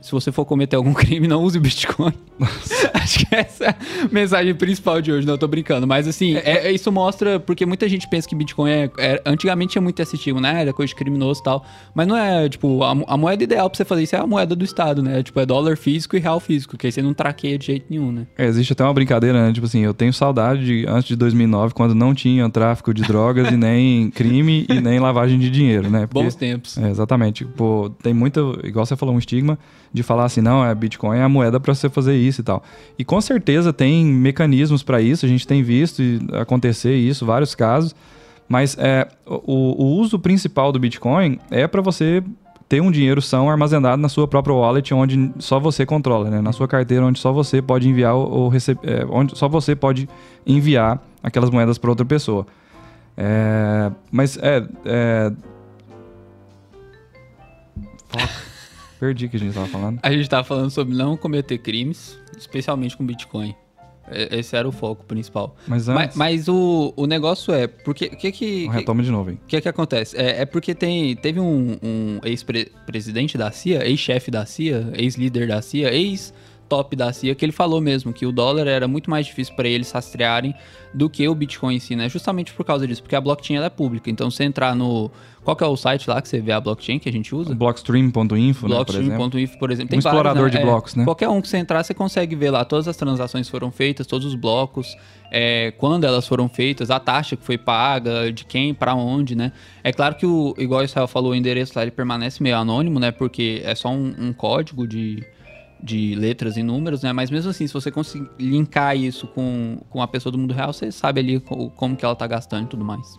se 0.00 0.12
você 0.12 0.30
for 0.30 0.44
cometer 0.44 0.76
algum 0.76 0.92
crime, 0.94 1.26
não 1.26 1.42
use 1.42 1.58
Bitcoin. 1.58 2.12
Acho 2.94 3.26
que 3.26 3.34
essa 3.34 3.64
é 3.64 3.68
a 3.70 3.76
mensagem 4.10 4.54
principal 4.54 5.00
de 5.00 5.12
hoje, 5.12 5.26
não, 5.26 5.34
eu 5.34 5.38
tô 5.38 5.48
brincando. 5.48 5.86
Mas 5.86 6.06
assim, 6.06 6.36
é, 6.36 6.68
é, 6.68 6.72
isso 6.72 6.90
mostra, 6.92 7.40
porque 7.40 7.64
muita 7.64 7.88
gente 7.88 8.08
pensa 8.08 8.28
que 8.28 8.34
Bitcoin 8.34 8.70
é. 8.70 8.90
é 8.98 9.22
antigamente 9.24 9.72
tinha 9.72 9.82
muito 9.82 10.00
esse 10.00 10.16
estigma, 10.16 10.40
né? 10.40 10.62
Era 10.62 10.72
coisa 10.72 10.88
de 10.88 10.94
criminoso 10.94 11.40
e 11.40 11.44
tal. 11.44 11.64
Mas 11.94 12.06
não 12.06 12.16
é, 12.16 12.48
tipo, 12.48 12.82
a, 12.82 12.90
a, 13.06 13.16
moeda 13.16 13.42
ideal 13.42 13.68
pra 13.68 13.76
você 13.76 13.84
fazer 13.84 14.02
isso 14.02 14.16
é 14.16 14.18
a 14.18 14.26
moeda 14.26 14.54
do 14.54 14.64
Estado, 14.64 15.02
né? 15.02 15.22
Tipo, 15.22 15.40
é 15.40 15.46
dólar 15.46 15.76
físico 15.76 16.16
e 16.16 16.20
real 16.20 16.40
físico, 16.40 16.76
que 16.76 16.86
aí 16.86 16.92
você 16.92 17.02
não 17.02 17.14
traqueia 17.14 17.58
de 17.58 17.66
jeito 17.66 17.86
nenhum, 17.88 18.12
né? 18.12 18.26
É, 18.36 18.46
existe 18.46 18.72
até 18.72 18.84
uma 18.84 18.94
brincadeira, 18.94 19.46
né? 19.46 19.52
Tipo 19.52 19.66
assim, 19.66 19.80
eu 19.80 19.94
tenho 19.94 20.12
saudade 20.12 20.64
de 20.64 20.86
antes 20.88 21.08
de 21.08 21.16
2009, 21.16 21.74
quando 21.74 21.94
não 21.94 22.14
tinha 22.14 22.48
tráfico 22.50 22.92
de 22.92 23.02
drogas 23.02 23.50
e 23.50 23.56
nem 23.56 24.10
crime 24.12 24.66
e 24.68 24.80
nem 24.80 24.98
lavagem 24.98 25.38
de 25.38 25.50
dinheiro, 25.50 25.90
né? 25.90 26.06
Porque, 26.06 26.22
Bons 26.22 26.34
tempos. 26.34 26.78
É, 26.78 26.90
exatamente. 26.90 27.44
Pô, 27.44 27.90
tem 28.02 28.14
muito, 28.14 28.58
igual 28.64 28.84
você 28.84 28.96
falou, 28.96 29.14
um 29.14 29.18
estigma 29.18 29.58
de 29.96 30.02
falar 30.02 30.26
assim, 30.26 30.42
não, 30.42 30.62
é 30.62 30.74
Bitcoin 30.74 31.16
é 31.16 31.22
a 31.22 31.28
moeda 31.28 31.58
para 31.58 31.74
você 31.74 31.88
fazer 31.88 32.14
isso 32.16 32.42
e 32.42 32.44
tal. 32.44 32.62
E 32.98 33.04
com 33.04 33.18
certeza 33.18 33.72
tem 33.72 34.04
mecanismos 34.04 34.82
para 34.82 35.00
isso, 35.00 35.24
a 35.24 35.28
gente 35.28 35.46
tem 35.46 35.62
visto 35.62 36.02
acontecer 36.34 36.94
isso, 36.94 37.24
vários 37.24 37.54
casos, 37.54 37.96
mas 38.46 38.76
é, 38.78 39.08
o, 39.26 39.82
o 39.82 39.86
uso 39.98 40.18
principal 40.18 40.70
do 40.70 40.78
Bitcoin 40.78 41.38
é 41.50 41.66
para 41.66 41.80
você 41.80 42.22
ter 42.68 42.82
um 42.82 42.90
dinheiro 42.90 43.22
são 43.22 43.48
armazenado 43.48 44.02
na 44.02 44.08
sua 44.10 44.28
própria 44.28 44.54
wallet, 44.54 44.92
onde 44.92 45.32
só 45.38 45.58
você 45.58 45.86
controla, 45.86 46.28
né? 46.28 46.42
Na 46.42 46.52
sua 46.52 46.68
carteira, 46.68 47.06
onde 47.06 47.18
só 47.18 47.32
você 47.32 47.62
pode 47.62 47.88
enviar 47.88 48.14
ou 48.14 48.48
receber, 48.48 48.80
é, 48.86 49.06
onde 49.08 49.38
só 49.38 49.48
você 49.48 49.74
pode 49.74 50.06
enviar 50.46 51.02
aquelas 51.22 51.48
moedas 51.48 51.78
para 51.78 51.88
outra 51.88 52.04
pessoa. 52.04 52.46
É, 53.16 53.90
mas 54.12 54.36
é, 54.42 54.62
é... 54.84 55.32
Perdi 58.98 59.26
o 59.26 59.28
que 59.28 59.36
a 59.36 59.40
gente 59.40 59.50
estava 59.50 59.66
falando. 59.66 60.00
A 60.02 60.10
gente 60.10 60.22
estava 60.22 60.44
falando 60.44 60.70
sobre 60.70 60.94
não 60.94 61.16
cometer 61.16 61.58
crimes, 61.58 62.18
especialmente 62.36 62.96
com 62.96 63.04
Bitcoin. 63.04 63.54
É, 64.08 64.38
esse 64.38 64.56
era 64.56 64.68
o 64.68 64.72
foco 64.72 65.04
principal. 65.04 65.56
Mas, 65.66 65.88
antes... 65.88 66.16
mas, 66.16 66.16
mas 66.16 66.48
o, 66.48 66.92
o 66.96 67.06
negócio 67.06 67.52
é, 67.52 67.66
porque 67.66 68.08
que 68.10 68.30
que... 68.30 68.68
Retoma 68.68 69.02
de 69.02 69.10
novo, 69.10 69.30
hein? 69.30 69.40
O 69.42 69.46
que 69.46 69.60
que 69.60 69.68
acontece? 69.68 70.16
É, 70.16 70.42
é 70.42 70.46
porque 70.46 70.74
tem, 70.74 71.16
teve 71.16 71.40
um, 71.40 71.76
um 71.82 72.20
ex-presidente 72.24 73.36
da 73.36 73.50
CIA, 73.50 73.86
ex-chefe 73.86 74.30
da 74.30 74.46
CIA, 74.46 74.92
ex-líder 74.94 75.48
da 75.48 75.60
CIA, 75.60 75.92
ex 75.92 76.32
top 76.68 76.96
da 76.96 77.12
CIA 77.12 77.34
que 77.34 77.44
ele 77.44 77.52
falou 77.52 77.80
mesmo 77.80 78.12
que 78.12 78.26
o 78.26 78.32
dólar 78.32 78.66
era 78.66 78.86
muito 78.86 79.10
mais 79.10 79.26
difícil 79.26 79.54
para 79.54 79.68
eles 79.68 79.90
rastrearem 79.90 80.54
do 80.92 81.10
que 81.10 81.28
o 81.28 81.34
Bitcoin 81.34 81.76
em 81.76 81.78
si, 81.78 81.94
né? 81.94 82.08
Justamente 82.08 82.52
por 82.52 82.64
causa 82.64 82.86
disso, 82.86 83.02
porque 83.02 83.14
a 83.14 83.20
blockchain 83.20 83.58
é 83.58 83.68
pública. 83.68 84.10
Então, 84.10 84.30
você 84.30 84.44
entrar 84.44 84.74
no 84.74 85.10
qual 85.46 85.54
que 85.54 85.62
é 85.62 85.66
o 85.66 85.76
site 85.76 86.10
lá 86.10 86.20
que 86.20 86.28
você 86.28 86.40
vê 86.40 86.50
a 86.50 86.60
blockchain 86.60 86.98
que 86.98 87.08
a 87.08 87.12
gente 87.12 87.32
usa? 87.32 87.54
Blockstream.info, 87.54 88.66
Blockstream.info, 88.66 89.52
né, 89.52 89.58
por 89.58 89.70
exemplo. 89.70 89.90
Tem 89.90 89.98
um 89.98 90.02
vários, 90.02 90.18
explorador 90.18 90.44
né? 90.44 90.58
de 90.58 90.58
blocos, 90.58 90.96
é, 90.96 90.98
né? 90.98 91.04
Qualquer 91.04 91.28
um 91.28 91.40
que 91.40 91.48
você 91.48 91.58
entrar, 91.58 91.84
você 91.84 91.94
consegue 91.94 92.34
ver 92.34 92.50
lá 92.50 92.64
todas 92.64 92.88
as 92.88 92.96
transações 92.96 93.48
foram 93.48 93.70
feitas, 93.70 94.08
todos 94.08 94.26
os 94.26 94.34
blocos, 94.34 94.96
é, 95.30 95.72
quando 95.78 96.02
elas 96.02 96.26
foram 96.26 96.48
feitas, 96.48 96.90
a 96.90 96.98
taxa 96.98 97.36
que 97.36 97.44
foi 97.44 97.56
paga, 97.56 98.32
de 98.32 98.44
quem, 98.44 98.74
para 98.74 98.94
onde, 98.96 99.36
né? 99.36 99.52
É 99.84 99.92
claro 99.92 100.16
que, 100.16 100.26
o, 100.26 100.52
igual 100.58 100.80
o 100.80 100.84
Israel 100.84 101.06
falou, 101.06 101.30
o 101.30 101.34
endereço 101.34 101.74
lá 101.76 101.82
ele 101.82 101.92
permanece 101.92 102.42
meio 102.42 102.56
anônimo, 102.56 102.98
né? 102.98 103.12
Porque 103.12 103.62
é 103.64 103.74
só 103.76 103.90
um, 103.90 104.14
um 104.18 104.32
código 104.32 104.84
de 104.84 105.22
de 105.82 106.14
letras 106.14 106.56
e 106.56 106.62
números, 106.62 107.02
né? 107.02 107.12
Mas 107.12 107.30
mesmo 107.30 107.50
assim, 107.50 107.66
se 107.66 107.72
você 107.72 107.90
conseguir 107.90 108.28
linkar 108.38 108.96
isso 108.96 109.26
com, 109.26 109.78
com 109.90 110.02
a 110.02 110.08
pessoa 110.08 110.32
do 110.32 110.38
mundo 110.38 110.54
real, 110.54 110.72
você 110.72 110.90
sabe 110.90 111.20
ali 111.20 111.40
como 111.76 111.96
que 111.96 112.04
ela 112.04 112.14
tá 112.14 112.26
gastando 112.26 112.64
e 112.64 112.68
tudo 112.68 112.84
mais. 112.84 113.16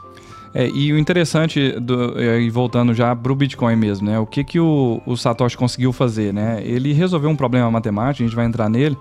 É, 0.53 0.67
e 0.69 0.91
o 0.91 0.97
interessante, 0.97 1.71
do, 1.79 2.19
é, 2.19 2.41
e 2.41 2.49
voltando 2.49 2.93
já 2.93 3.15
para 3.15 3.31
o 3.31 3.35
Bitcoin 3.35 3.75
mesmo, 3.75 4.07
né? 4.07 4.17
O 4.19 4.25
que, 4.25 4.43
que 4.43 4.59
o, 4.59 5.01
o, 5.05 5.15
Satoshi 5.15 5.57
conseguiu 5.57 5.91
fazer, 5.91 6.33
né? 6.33 6.61
Ele 6.63 6.93
resolveu 6.93 7.29
um 7.29 7.35
problema 7.35 7.69
matemático, 7.69 8.23
a 8.23 8.27
gente 8.27 8.35
vai 8.35 8.45
entrar 8.45 8.69
nele, 8.69 8.97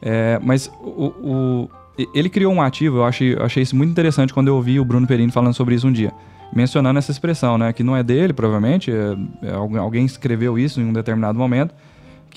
é, 0.00 0.40
mas 0.42 0.70
o, 0.82 1.06
o, 1.22 1.70
ele 2.14 2.28
criou 2.28 2.52
um 2.52 2.60
ativo, 2.62 2.98
eu 2.98 3.04
achei, 3.04 3.34
eu 3.34 3.44
achei 3.44 3.62
isso 3.62 3.76
muito 3.76 3.90
interessante 3.90 4.32
quando 4.32 4.48
eu 4.48 4.56
ouvi 4.56 4.80
o 4.80 4.84
Bruno 4.84 5.06
Perini 5.06 5.30
falando 5.30 5.54
sobre 5.54 5.74
isso 5.74 5.86
um 5.86 5.92
dia, 5.92 6.12
mencionando 6.52 6.98
essa 6.98 7.10
expressão, 7.10 7.58
né? 7.58 7.72
Que 7.72 7.82
não 7.82 7.96
é 7.96 8.02
dele, 8.02 8.32
provavelmente, 8.32 8.90
é, 8.90 9.16
é 9.42 9.54
alguém 9.54 10.04
escreveu 10.04 10.58
isso 10.58 10.80
em 10.80 10.84
um 10.84 10.92
determinado 10.92 11.38
momento, 11.38 11.74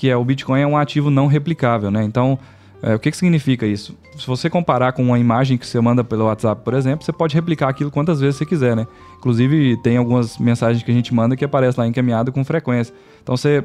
que 0.02 0.10
é 0.10 0.16
o 0.16 0.24
Bitcoin 0.24 0.60
é 0.60 0.66
um 0.66 0.76
ativo 0.76 1.10
não 1.10 1.28
replicável, 1.28 1.88
né? 1.88 2.02
Então, 2.02 2.36
é, 2.82 2.92
o 2.92 2.98
que, 2.98 3.08
que 3.08 3.16
significa 3.16 3.64
isso? 3.64 3.96
Se 4.18 4.26
você 4.26 4.50
comparar 4.50 4.90
com 4.90 5.00
uma 5.00 5.16
imagem 5.16 5.56
que 5.56 5.64
você 5.64 5.80
manda 5.80 6.02
pelo 6.02 6.24
WhatsApp, 6.24 6.60
por 6.64 6.74
exemplo, 6.74 7.04
você 7.04 7.12
pode 7.12 7.36
replicar 7.36 7.68
aquilo 7.68 7.88
quantas 7.88 8.18
vezes 8.20 8.34
você 8.34 8.44
quiser, 8.44 8.74
né? 8.74 8.84
Inclusive, 9.16 9.76
tem 9.76 9.96
algumas 9.96 10.38
mensagens 10.38 10.82
que 10.82 10.90
a 10.90 10.94
gente 10.94 11.14
manda 11.14 11.36
que 11.36 11.44
aparece 11.44 11.78
lá 11.78 11.86
encaminhado 11.86 12.32
com 12.32 12.44
frequência. 12.44 12.92
Então, 13.22 13.36
você 13.36 13.62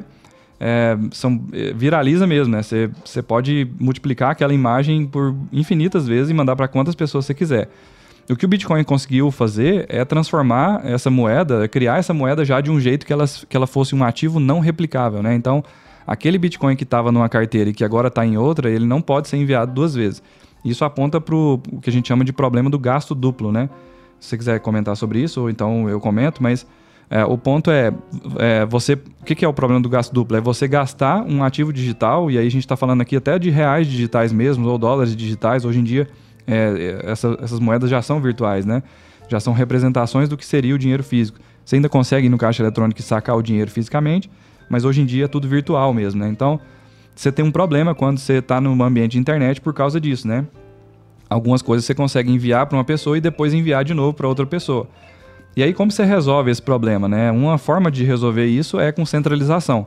é, 0.60 0.96
são, 1.10 1.42
é, 1.52 1.72
viraliza 1.72 2.24
mesmo, 2.24 2.54
né? 2.54 2.62
Você, 2.62 2.88
você 3.04 3.20
pode 3.20 3.68
multiplicar 3.76 4.30
aquela 4.30 4.54
imagem 4.54 5.08
por 5.08 5.34
infinitas 5.52 6.06
vezes 6.06 6.30
e 6.30 6.34
mandar 6.34 6.54
para 6.54 6.68
quantas 6.68 6.94
pessoas 6.94 7.26
você 7.26 7.34
quiser. 7.34 7.68
O 8.30 8.36
que 8.36 8.44
o 8.44 8.48
Bitcoin 8.48 8.84
conseguiu 8.84 9.32
fazer 9.32 9.86
é 9.88 10.04
transformar 10.04 10.82
essa 10.84 11.10
moeda, 11.10 11.66
criar 11.66 11.98
essa 11.98 12.14
moeda 12.14 12.44
já 12.44 12.60
de 12.60 12.70
um 12.70 12.78
jeito 12.78 13.04
que 13.04 13.12
ela, 13.12 13.24
que 13.26 13.56
ela 13.56 13.66
fosse 13.66 13.92
um 13.92 14.04
ativo 14.04 14.38
não 14.38 14.60
replicável, 14.60 15.20
né? 15.20 15.34
Então, 15.34 15.64
aquele 16.08 16.38
Bitcoin 16.38 16.74
que 16.74 16.84
estava 16.84 17.12
numa 17.12 17.28
carteira 17.28 17.68
e 17.68 17.74
que 17.74 17.84
agora 17.84 18.08
está 18.08 18.24
em 18.24 18.38
outra, 18.38 18.70
ele 18.70 18.86
não 18.86 19.02
pode 19.02 19.28
ser 19.28 19.36
enviado 19.36 19.74
duas 19.74 19.94
vezes. 19.94 20.22
Isso 20.64 20.82
aponta 20.82 21.20
para 21.20 21.34
o 21.34 21.60
que 21.82 21.90
a 21.90 21.92
gente 21.92 22.08
chama 22.08 22.24
de 22.24 22.32
problema 22.32 22.70
do 22.70 22.78
gasto 22.78 23.14
duplo, 23.14 23.52
né? 23.52 23.68
Se 24.18 24.30
você 24.30 24.38
quiser 24.38 24.60
comentar 24.60 24.96
sobre 24.96 25.20
isso, 25.20 25.42
ou 25.42 25.50
então 25.50 25.88
eu 25.88 26.00
comento, 26.00 26.42
mas 26.42 26.66
é, 27.10 27.24
o 27.24 27.36
ponto 27.36 27.70
é, 27.70 27.92
é, 28.38 28.64
você. 28.64 28.94
O 28.94 29.24
que, 29.24 29.34
que, 29.34 29.44
é 29.44 29.48
o 29.48 29.52
problema 29.52 29.82
do 29.82 29.88
gasto 29.88 30.12
duplo? 30.12 30.36
É 30.36 30.40
você 30.40 30.66
gastar 30.66 31.22
um 31.22 31.44
ativo 31.44 31.72
digital, 31.72 32.30
e 32.30 32.38
aí 32.38 32.46
a 32.46 32.50
gente 32.50 32.64
está 32.64 32.76
falando 32.76 33.02
aqui 33.02 33.14
até 33.14 33.38
de 33.38 33.50
reais 33.50 33.86
digitais 33.86 34.32
mesmo, 34.32 34.66
ou 34.66 34.78
dólares 34.78 35.14
digitais. 35.14 35.64
Hoje 35.64 35.78
em 35.78 35.84
dia, 35.84 36.08
é, 36.46 37.02
essa, 37.04 37.38
essas 37.40 37.60
moedas 37.60 37.90
já 37.90 38.00
são 38.00 38.20
virtuais, 38.20 38.64
né? 38.64 38.82
Já 39.28 39.38
são 39.38 39.52
representações 39.52 40.28
do 40.28 40.36
que 40.36 40.44
seria 40.44 40.74
o 40.74 40.78
dinheiro 40.78 41.04
físico. 41.04 41.38
Você 41.64 41.76
ainda 41.76 41.88
consegue 41.88 42.26
ir 42.26 42.30
no 42.30 42.38
caixa 42.38 42.62
eletrônico 42.62 43.00
sacar 43.02 43.36
o 43.36 43.42
dinheiro 43.42 43.70
fisicamente, 43.70 44.30
mas 44.68 44.84
hoje 44.84 45.00
em 45.00 45.06
dia 45.06 45.24
é 45.24 45.28
tudo 45.28 45.48
virtual 45.48 45.92
mesmo, 45.92 46.20
né? 46.20 46.28
Então, 46.28 46.60
você 47.14 47.32
tem 47.32 47.44
um 47.44 47.50
problema 47.50 47.94
quando 47.94 48.18
você 48.18 48.34
está 48.34 48.60
no 48.60 48.82
ambiente 48.82 49.12
de 49.12 49.18
internet 49.18 49.60
por 49.60 49.74
causa 49.74 50.00
disso, 50.00 50.26
né? 50.28 50.46
Algumas 51.28 51.60
coisas 51.60 51.84
você 51.84 51.94
consegue 51.94 52.30
enviar 52.30 52.66
para 52.66 52.78
uma 52.78 52.84
pessoa 52.84 53.18
e 53.18 53.20
depois 53.20 53.52
enviar 53.52 53.84
de 53.84 53.92
novo 53.92 54.14
para 54.14 54.28
outra 54.28 54.46
pessoa. 54.46 54.88
E 55.56 55.62
aí, 55.62 55.74
como 55.74 55.90
você 55.90 56.04
resolve 56.04 56.50
esse 56.50 56.62
problema, 56.62 57.08
né? 57.08 57.30
Uma 57.30 57.58
forma 57.58 57.90
de 57.90 58.04
resolver 58.04 58.46
isso 58.46 58.78
é 58.78 58.92
com 58.92 59.04
centralização. 59.04 59.86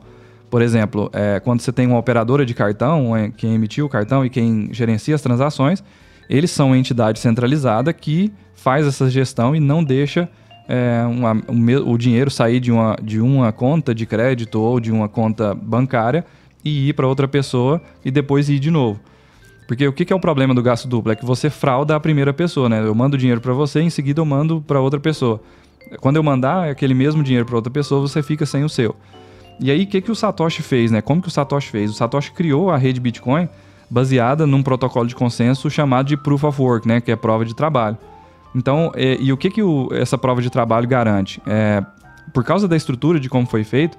Por 0.50 0.60
exemplo, 0.60 1.08
é, 1.14 1.40
quando 1.40 1.62
você 1.62 1.72
tem 1.72 1.86
uma 1.86 1.98
operadora 1.98 2.44
de 2.44 2.52
cartão, 2.52 3.12
quem 3.38 3.54
emitiu 3.54 3.86
o 3.86 3.88
cartão 3.88 4.24
e 4.24 4.28
quem 4.28 4.68
gerencia 4.70 5.14
as 5.14 5.22
transações, 5.22 5.82
eles 6.28 6.50
são 6.50 6.68
uma 6.68 6.78
entidade 6.78 7.18
centralizada 7.18 7.90
que 7.92 8.30
faz 8.54 8.86
essa 8.86 9.08
gestão 9.08 9.56
e 9.56 9.60
não 9.60 9.82
deixa 9.82 10.28
é, 10.68 11.04
uma, 11.06 11.32
o, 11.32 11.92
o, 11.92 11.98
dinheiro 11.98 12.30
sair 12.30 12.60
de 12.60 12.70
uma, 12.70 12.96
de 13.02 13.20
uma 13.20 13.52
conta 13.52 13.94
de 13.94 14.06
crédito 14.06 14.60
ou 14.60 14.80
de 14.80 14.92
uma 14.92 15.08
conta 15.08 15.54
bancária 15.54 16.24
e 16.64 16.88
ir 16.88 16.92
para 16.92 17.06
outra 17.06 17.26
pessoa 17.26 17.80
e 18.04 18.10
depois 18.10 18.48
ir 18.48 18.58
de 18.58 18.70
novo. 18.70 19.00
Porque 19.66 19.86
o 19.86 19.92
que, 19.92 20.04
que 20.04 20.12
é 20.12 20.16
o 20.16 20.20
problema 20.20 20.54
do 20.54 20.62
gasto 20.62 20.86
duplo? 20.86 21.12
É 21.12 21.16
que 21.16 21.24
você 21.24 21.48
frauda 21.48 21.96
a 21.96 22.00
primeira 22.00 22.32
pessoa, 22.32 22.68
né? 22.68 22.84
Eu 22.84 22.94
mando 22.94 23.16
dinheiro 23.16 23.40
para 23.40 23.52
você, 23.52 23.80
em 23.80 23.90
seguida 23.90 24.20
eu 24.20 24.24
mando 24.24 24.60
para 24.60 24.80
outra 24.80 25.00
pessoa. 25.00 25.40
Quando 26.00 26.16
eu 26.16 26.22
mandar 26.22 26.70
aquele 26.70 26.94
mesmo 26.94 27.22
dinheiro 27.22 27.46
para 27.46 27.56
outra 27.56 27.72
pessoa, 27.72 28.00
você 28.00 28.22
fica 28.22 28.44
sem 28.46 28.64
o 28.64 28.68
seu. 28.68 28.94
E 29.60 29.70
aí, 29.70 29.84
o 29.84 29.86
que, 29.86 30.00
que 30.00 30.10
o 30.10 30.14
Satoshi 30.14 30.62
fez, 30.62 30.90
né? 30.90 31.00
Como 31.00 31.22
que 31.22 31.28
o 31.28 31.30
Satoshi 31.30 31.70
fez? 31.70 31.90
O 31.90 31.94
Satoshi 31.94 32.32
criou 32.32 32.70
a 32.70 32.76
rede 32.76 33.00
Bitcoin 33.00 33.48
baseada 33.88 34.46
num 34.46 34.62
protocolo 34.62 35.06
de 35.06 35.14
consenso 35.14 35.70
chamado 35.70 36.08
de 36.08 36.16
Proof 36.16 36.44
of 36.44 36.60
Work, 36.60 36.88
né? 36.88 37.00
Que 37.00 37.12
é 37.12 37.16
prova 37.16 37.44
de 37.44 37.54
trabalho. 37.54 37.96
Então, 38.54 38.92
e 38.96 39.32
o 39.32 39.36
que, 39.36 39.50
que 39.50 39.62
o, 39.62 39.88
essa 39.92 40.18
prova 40.18 40.42
de 40.42 40.50
trabalho 40.50 40.86
garante? 40.86 41.40
É, 41.46 41.82
por 42.32 42.44
causa 42.44 42.68
da 42.68 42.76
estrutura 42.76 43.18
de 43.18 43.28
como 43.28 43.46
foi 43.46 43.64
feito, 43.64 43.96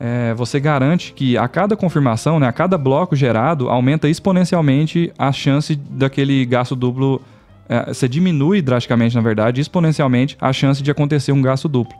é, 0.00 0.34
você 0.34 0.58
garante 0.58 1.12
que 1.12 1.38
a 1.38 1.46
cada 1.46 1.76
confirmação, 1.76 2.40
né, 2.40 2.48
a 2.48 2.52
cada 2.52 2.76
bloco 2.76 3.14
gerado, 3.14 3.68
aumenta 3.68 4.08
exponencialmente 4.08 5.12
a 5.16 5.30
chance 5.30 5.76
daquele 5.76 6.44
gasto 6.44 6.74
duplo. 6.74 7.22
É, 7.68 7.94
você 7.94 8.08
diminui 8.08 8.60
drasticamente, 8.60 9.14
na 9.14 9.20
verdade, 9.20 9.60
exponencialmente 9.60 10.36
a 10.40 10.52
chance 10.52 10.82
de 10.82 10.90
acontecer 10.90 11.30
um 11.30 11.40
gasto 11.40 11.68
duplo. 11.68 11.96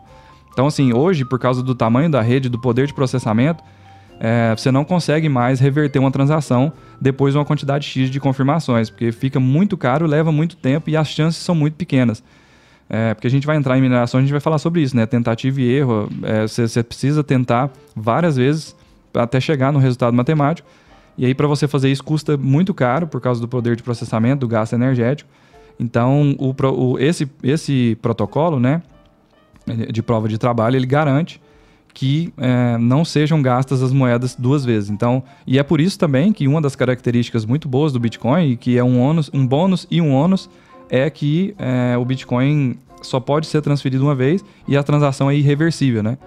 Então, 0.53 0.67
assim, 0.67 0.93
hoje, 0.93 1.25
por 1.25 1.39
causa 1.39 1.63
do 1.63 1.75
tamanho 1.75 2.11
da 2.11 2.21
rede, 2.21 2.49
do 2.49 2.59
poder 2.59 2.87
de 2.87 2.93
processamento, 2.93 3.63
é, 4.25 4.55
você 4.57 4.71
não 4.71 4.85
consegue 4.85 5.29
mais 5.29 5.59
reverter 5.59 5.99
uma 5.99 6.13
transação 6.13 6.73
depois 7.01 7.35
de 7.35 7.39
uma 7.39 7.45
quantidade 7.45 7.85
X 7.85 8.09
de 8.09 8.21
confirmações, 8.21 8.89
porque 8.89 9.11
fica 9.11 9.41
muito 9.41 9.77
caro, 9.77 10.07
leva 10.07 10.31
muito 10.31 10.55
tempo 10.55 10.89
e 10.89 10.97
as 10.97 11.09
chances 11.09 11.43
são 11.43 11.57
muito 11.57 11.75
pequenas. 11.75 12.23
É, 12.89 13.15
porque 13.15 13.27
a 13.27 13.31
gente 13.31 13.45
vai 13.45 13.57
entrar 13.57 13.77
em 13.77 13.81
mineração, 13.81 14.19
a 14.19 14.21
gente 14.21 14.31
vai 14.31 14.39
falar 14.39 14.59
sobre 14.59 14.81
isso, 14.81 14.95
né? 14.95 15.07
Tentativa 15.07 15.61
e 15.61 15.69
erro. 15.69 16.09
Você 16.47 16.79
é, 16.79 16.83
precisa 16.85 17.25
tentar 17.25 17.69
várias 17.97 18.37
vezes 18.37 18.77
até 19.13 19.41
chegar 19.41 19.73
no 19.73 19.81
resultado 19.81 20.15
matemático. 20.15 20.69
E 21.19 21.27
aí, 21.27 21.35
para 21.35 21.49
você 21.49 21.67
fazer 21.67 21.91
isso, 21.91 22.05
custa 22.05 22.37
muito 22.37 22.73
caro 22.73 23.09
por 23.09 23.21
causa 23.21 23.41
do 23.41 23.49
poder 23.49 23.75
de 23.75 23.83
processamento, 23.83 24.43
do 24.43 24.49
gasto 24.49 24.75
energético. 24.75 25.29
Então, 25.81 26.37
o, 26.39 26.55
o, 26.69 26.99
esse, 27.01 27.29
esse 27.43 27.99
protocolo, 28.01 28.61
né, 28.61 28.83
de 29.91 30.01
prova 30.01 30.29
de 30.29 30.39
trabalho, 30.39 30.77
ele 30.77 30.87
garante 30.87 31.41
que 31.95 32.33
é, 32.39 32.79
não 32.79 33.05
sejam 33.05 33.43
gastas 33.43 33.83
as 33.83 33.93
moedas 33.93 34.35
duas 34.35 34.65
vezes. 34.65 34.91
Então, 34.91 35.23
e 35.47 35.59
é 35.59 35.63
por 35.63 35.81
isso 35.81 35.99
também 35.99 36.33
que 36.33 36.49
uma 36.49 36.61
das 36.61 36.75
características 36.75 37.45
muito 37.45 37.69
boas 37.69 37.93
do 37.93 38.01
Bitcoin, 38.01 38.57
que 38.57 38.79
é 38.79 38.85
um, 38.85 39.01
ônus, 39.01 39.31
um 39.33 39.47
bônus 39.47 39.87
e 39.91 40.01
um 40.01 40.13
ônus, 40.13 40.49
é 40.89 41.09
que 41.11 41.55
é, 41.59 41.97
o 41.97 42.05
Bitcoin 42.05 42.77
só 43.03 43.19
pode 43.19 43.47
ser 43.47 43.61
transferido 43.61 44.05
uma 44.05 44.15
vez 44.15 44.45
e 44.67 44.77
a 44.77 44.83
transação 44.83 45.31
é 45.31 45.35
irreversível, 45.35 46.03
né? 46.03 46.19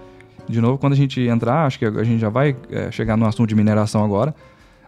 De 0.47 0.61
novo, 0.61 0.77
quando 0.77 0.93
a 0.93 0.95
gente 0.95 1.19
entrar, 1.21 1.65
acho 1.65 1.79
que 1.79 1.85
a 1.85 2.03
gente 2.03 2.19
já 2.19 2.29
vai 2.29 2.55
é, 2.69 2.91
chegar 2.91 3.17
no 3.17 3.25
assunto 3.25 3.47
de 3.47 3.55
mineração 3.55 4.03
agora, 4.03 4.35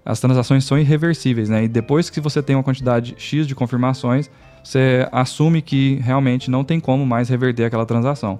as 0.05 0.19
transações 0.19 0.63
são 0.63 0.77
irreversíveis, 0.77 1.49
né? 1.49 1.63
E 1.63 1.67
depois 1.67 2.09
que 2.09 2.21
você 2.21 2.41
tem 2.41 2.55
uma 2.55 2.63
quantidade 2.63 3.15
X 3.17 3.47
de 3.47 3.55
confirmações, 3.55 4.29
você 4.63 5.07
assume 5.11 5.61
que 5.61 5.95
realmente 5.95 6.51
não 6.51 6.63
tem 6.63 6.79
como 6.79 7.05
mais 7.05 7.29
reverter 7.29 7.65
aquela 7.65 7.85
transação. 7.85 8.39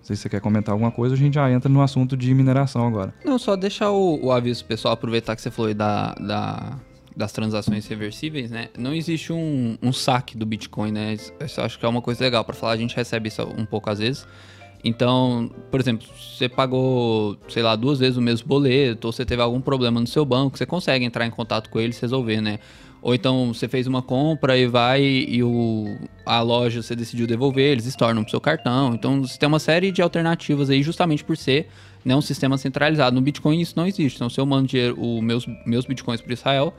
Não 0.00 0.06
sei 0.06 0.16
se 0.16 0.22
você 0.22 0.28
quer 0.28 0.40
comentar 0.40 0.72
alguma 0.72 0.90
coisa, 0.90 1.14
a 1.14 1.18
gente 1.18 1.34
já 1.34 1.50
entra 1.50 1.68
no 1.68 1.82
assunto 1.82 2.16
de 2.16 2.34
mineração 2.34 2.86
agora. 2.86 3.14
Não, 3.24 3.38
só 3.38 3.54
deixar 3.54 3.90
o, 3.90 4.18
o 4.24 4.32
aviso 4.32 4.64
pessoal, 4.64 4.94
aproveitar 4.94 5.36
que 5.36 5.42
você 5.42 5.50
falou 5.50 5.68
aí 5.68 5.74
da, 5.74 6.14
da, 6.14 6.78
das 7.14 7.32
transações 7.32 7.86
reversíveis, 7.86 8.50
né? 8.50 8.68
Não 8.78 8.94
existe 8.94 9.32
um, 9.32 9.76
um 9.82 9.92
saque 9.92 10.36
do 10.36 10.46
Bitcoin, 10.46 10.90
né? 10.90 11.14
Isso 11.14 11.60
acho 11.60 11.78
que 11.78 11.84
é 11.84 11.88
uma 11.88 12.00
coisa 12.00 12.24
legal 12.24 12.44
para 12.44 12.54
falar, 12.54 12.72
a 12.72 12.76
gente 12.76 12.96
recebe 12.96 13.28
isso 13.28 13.42
um 13.56 13.66
pouco 13.66 13.90
às 13.90 13.98
vezes. 13.98 14.26
Então, 14.82 15.50
por 15.70 15.78
exemplo, 15.78 16.06
você 16.16 16.48
pagou, 16.48 17.36
sei 17.48 17.62
lá, 17.62 17.76
duas 17.76 17.98
vezes 17.98 18.16
o 18.16 18.22
mesmo 18.22 18.48
boleto, 18.48 19.08
ou 19.08 19.12
você 19.12 19.26
teve 19.26 19.42
algum 19.42 19.60
problema 19.60 20.00
no 20.00 20.06
seu 20.06 20.24
banco, 20.24 20.56
você 20.56 20.64
consegue 20.64 21.04
entrar 21.04 21.26
em 21.26 21.30
contato 21.30 21.68
com 21.68 21.78
eles 21.78 21.98
e 21.98 22.00
resolver, 22.00 22.40
né? 22.40 22.58
Ou 23.02 23.14
então 23.14 23.52
você 23.52 23.66
fez 23.66 23.86
uma 23.86 24.02
compra 24.02 24.58
e 24.58 24.66
vai 24.66 25.02
e 25.02 25.42
o, 25.42 25.96
a 26.26 26.42
loja 26.42 26.82
você 26.82 26.94
decidiu 26.94 27.26
devolver, 27.26 27.72
eles 27.72 27.86
estornam 27.86 28.22
pro 28.22 28.30
seu 28.30 28.40
cartão. 28.40 28.94
Então 28.94 29.22
você 29.22 29.38
tem 29.38 29.46
uma 29.46 29.58
série 29.58 29.90
de 29.90 30.02
alternativas 30.02 30.68
aí 30.68 30.82
justamente 30.82 31.24
por 31.24 31.36
ser 31.36 31.68
né, 32.04 32.14
um 32.14 32.20
sistema 32.20 32.58
centralizado. 32.58 33.14
No 33.14 33.22
Bitcoin 33.22 33.60
isso 33.60 33.74
não 33.76 33.86
existe. 33.86 34.16
Então 34.16 34.28
se 34.28 34.38
eu 34.38 34.44
mando 34.44 34.68
dinheiro, 34.68 34.96
os 35.00 35.22
meus, 35.22 35.46
meus 35.64 35.86
Bitcoins 35.86 36.20
para 36.20 36.32
Israel, 36.34 36.74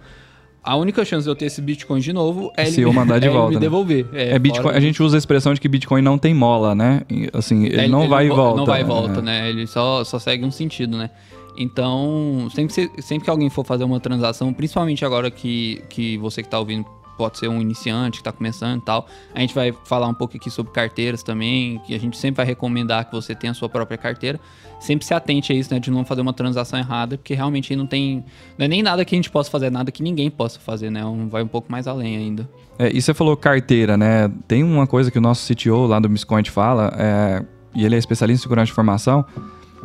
a 0.63 0.75
única 0.75 1.03
chance 1.03 1.23
de 1.23 1.29
eu 1.29 1.35
ter 1.35 1.45
esse 1.45 1.59
Bitcoin 1.59 1.99
de 1.99 2.13
novo 2.13 2.51
é 2.55 2.65
se 2.65 2.81
ele, 2.81 2.85
eu 2.85 2.93
mandar 2.93 3.17
de 3.19 3.27
é 3.27 3.31
volta, 3.31 3.49
me 3.49 3.55
né? 3.55 3.61
devolver. 3.61 4.05
É, 4.13 4.35
é 4.35 4.39
Bitcoin, 4.39 4.75
a 4.75 4.79
gente 4.79 5.01
usa 5.01 5.17
a 5.17 5.19
expressão 5.19 5.55
de 5.55 5.59
que 5.59 5.67
Bitcoin 5.67 6.03
não 6.03 6.19
tem 6.19 6.35
mola, 6.35 6.75
né? 6.75 7.01
Assim, 7.33 7.65
ele, 7.65 7.81
é, 7.81 7.87
não 7.87 8.01
ele 8.01 8.09
vai 8.09 8.27
e 8.27 8.29
volta. 8.29 8.57
Não 8.57 8.65
vai 8.65 8.81
e 8.81 8.83
volta, 8.83 9.21
né? 9.23 9.49
Ele 9.49 9.65
só, 9.65 10.03
só 10.03 10.19
segue 10.19 10.45
um 10.45 10.51
sentido, 10.51 10.97
né? 10.97 11.09
Então, 11.57 12.47
sempre 12.53 12.73
sempre 13.01 13.25
que 13.25 13.29
alguém 13.29 13.49
for 13.49 13.65
fazer 13.65 13.83
uma 13.83 13.99
transação, 13.99 14.53
principalmente 14.53 15.03
agora 15.05 15.29
que, 15.29 15.83
que 15.89 16.17
você 16.17 16.41
que 16.41 16.47
está 16.47 16.59
ouvindo 16.59 16.85
pode 17.21 17.37
ser 17.37 17.47
um 17.47 17.61
iniciante 17.61 18.13
que 18.13 18.21
está 18.21 18.31
começando 18.31 18.79
e 18.79 18.83
tal, 18.83 19.05
a 19.35 19.39
gente 19.41 19.53
vai 19.53 19.71
falar 19.83 20.07
um 20.07 20.13
pouco 20.13 20.35
aqui 20.37 20.49
sobre 20.49 20.71
carteiras 20.71 21.21
também, 21.21 21.79
que 21.85 21.93
a 21.93 21.99
gente 21.99 22.17
sempre 22.17 22.37
vai 22.37 22.45
recomendar 22.47 23.05
que 23.05 23.11
você 23.11 23.35
tenha 23.35 23.51
a 23.51 23.53
sua 23.53 23.69
própria 23.69 23.95
carteira. 23.95 24.39
Sempre 24.79 25.05
se 25.05 25.13
atente 25.13 25.53
a 25.53 25.55
isso, 25.55 25.71
né, 25.71 25.79
de 25.79 25.91
não 25.91 26.03
fazer 26.03 26.21
uma 26.21 26.33
transação 26.33 26.79
errada, 26.79 27.19
porque 27.19 27.35
realmente 27.35 27.75
não 27.75 27.85
tem, 27.85 28.25
não 28.57 28.65
é 28.65 28.67
nem 28.67 28.81
nada 28.81 29.05
que 29.05 29.13
a 29.13 29.17
gente 29.17 29.29
possa 29.29 29.51
fazer, 29.51 29.69
nada 29.69 29.91
que 29.91 30.01
ninguém 30.01 30.31
possa 30.31 30.59
fazer, 30.59 30.89
né, 30.89 31.05
um, 31.05 31.29
vai 31.29 31.43
um 31.43 31.47
pouco 31.47 31.71
mais 31.71 31.87
além 31.87 32.17
ainda. 32.17 32.49
É, 32.79 32.89
e 32.91 32.99
você 32.99 33.13
falou 33.13 33.37
carteira, 33.37 33.95
né, 33.95 34.31
tem 34.47 34.63
uma 34.63 34.87
coisa 34.87 35.11
que 35.11 35.19
o 35.19 35.21
nosso 35.21 35.53
CTO 35.53 35.85
lá 35.85 35.99
do 35.99 36.09
Biscoint 36.09 36.49
fala, 36.49 36.91
é, 36.97 37.45
e 37.75 37.85
ele 37.85 37.93
é 37.93 37.99
especialista 37.99 38.41
em 38.41 38.43
segurança 38.43 38.65
de 38.65 38.71
informação, 38.71 39.23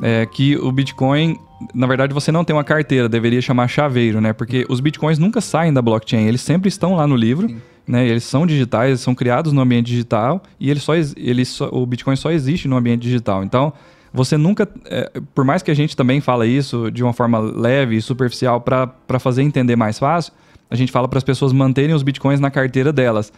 é 0.01 0.25
que 0.25 0.57
o 0.57 0.73
Bitcoin 0.73 1.37
na 1.75 1.87
verdade, 1.87 2.13
você 2.13 2.31
não 2.31 2.45
tem 2.45 2.55
uma 2.55 2.65
carteira, 2.65 3.09
deveria 3.09 3.41
chamar 3.41 3.69
chaveiro, 3.69 4.21
né? 4.21 4.33
Porque 4.33 4.67
os 4.69 4.81
bitcoins 4.81 5.19
nunca 5.19 5.41
saem 5.41 5.73
da 5.73 5.81
blockchain, 5.81 6.27
eles 6.27 6.41
sempre 6.41 6.69
estão 6.69 6.97
lá 6.97 7.07
no 7.07 7.17
livro, 7.17 7.49
Sim. 7.49 7.61
né? 7.87 8.07
Eles 8.07 8.25
são 8.25 8.47
digitais, 8.47 8.89
eles 8.89 9.01
são 9.01 9.15
criados 9.15 9.53
no 9.53 9.61
ambiente 9.61 9.87
digital 9.87 10.43
e 10.61 10.71
ele 10.71 10.81
só, 10.81 10.95
ele 10.95 11.45
só, 11.45 11.69
o 11.73 11.87
bitcoin 11.87 12.17
só 12.17 12.31
existe 12.31 12.69
no 12.69 12.77
ambiente 12.77 13.03
digital. 13.03 13.43
Então, 13.43 13.73
você 14.13 14.37
nunca, 14.37 14.69
é, 14.87 15.11
por 15.35 15.45
mais 15.45 15.63
que 15.63 15.71
a 15.71 15.75
gente 15.75 15.97
também 15.97 16.21
fala 16.21 16.47
isso 16.47 16.91
de 16.91 17.03
uma 17.03 17.13
forma 17.13 17.39
leve 17.39 17.97
e 17.97 18.03
superficial 18.03 18.61
para 18.61 19.19
fazer 19.19 19.43
entender 19.43 19.77
mais 19.77 19.99
fácil, 19.99 20.33
a 20.71 20.77
gente 20.77 20.93
fala 20.93 21.09
para 21.09 21.19
as 21.19 21.25
pessoas 21.25 21.53
manterem 21.53 21.95
os 21.95 22.03
bitcoins 22.03 22.41
na 22.41 22.51
carteira 22.51 22.93
delas. 22.93 23.33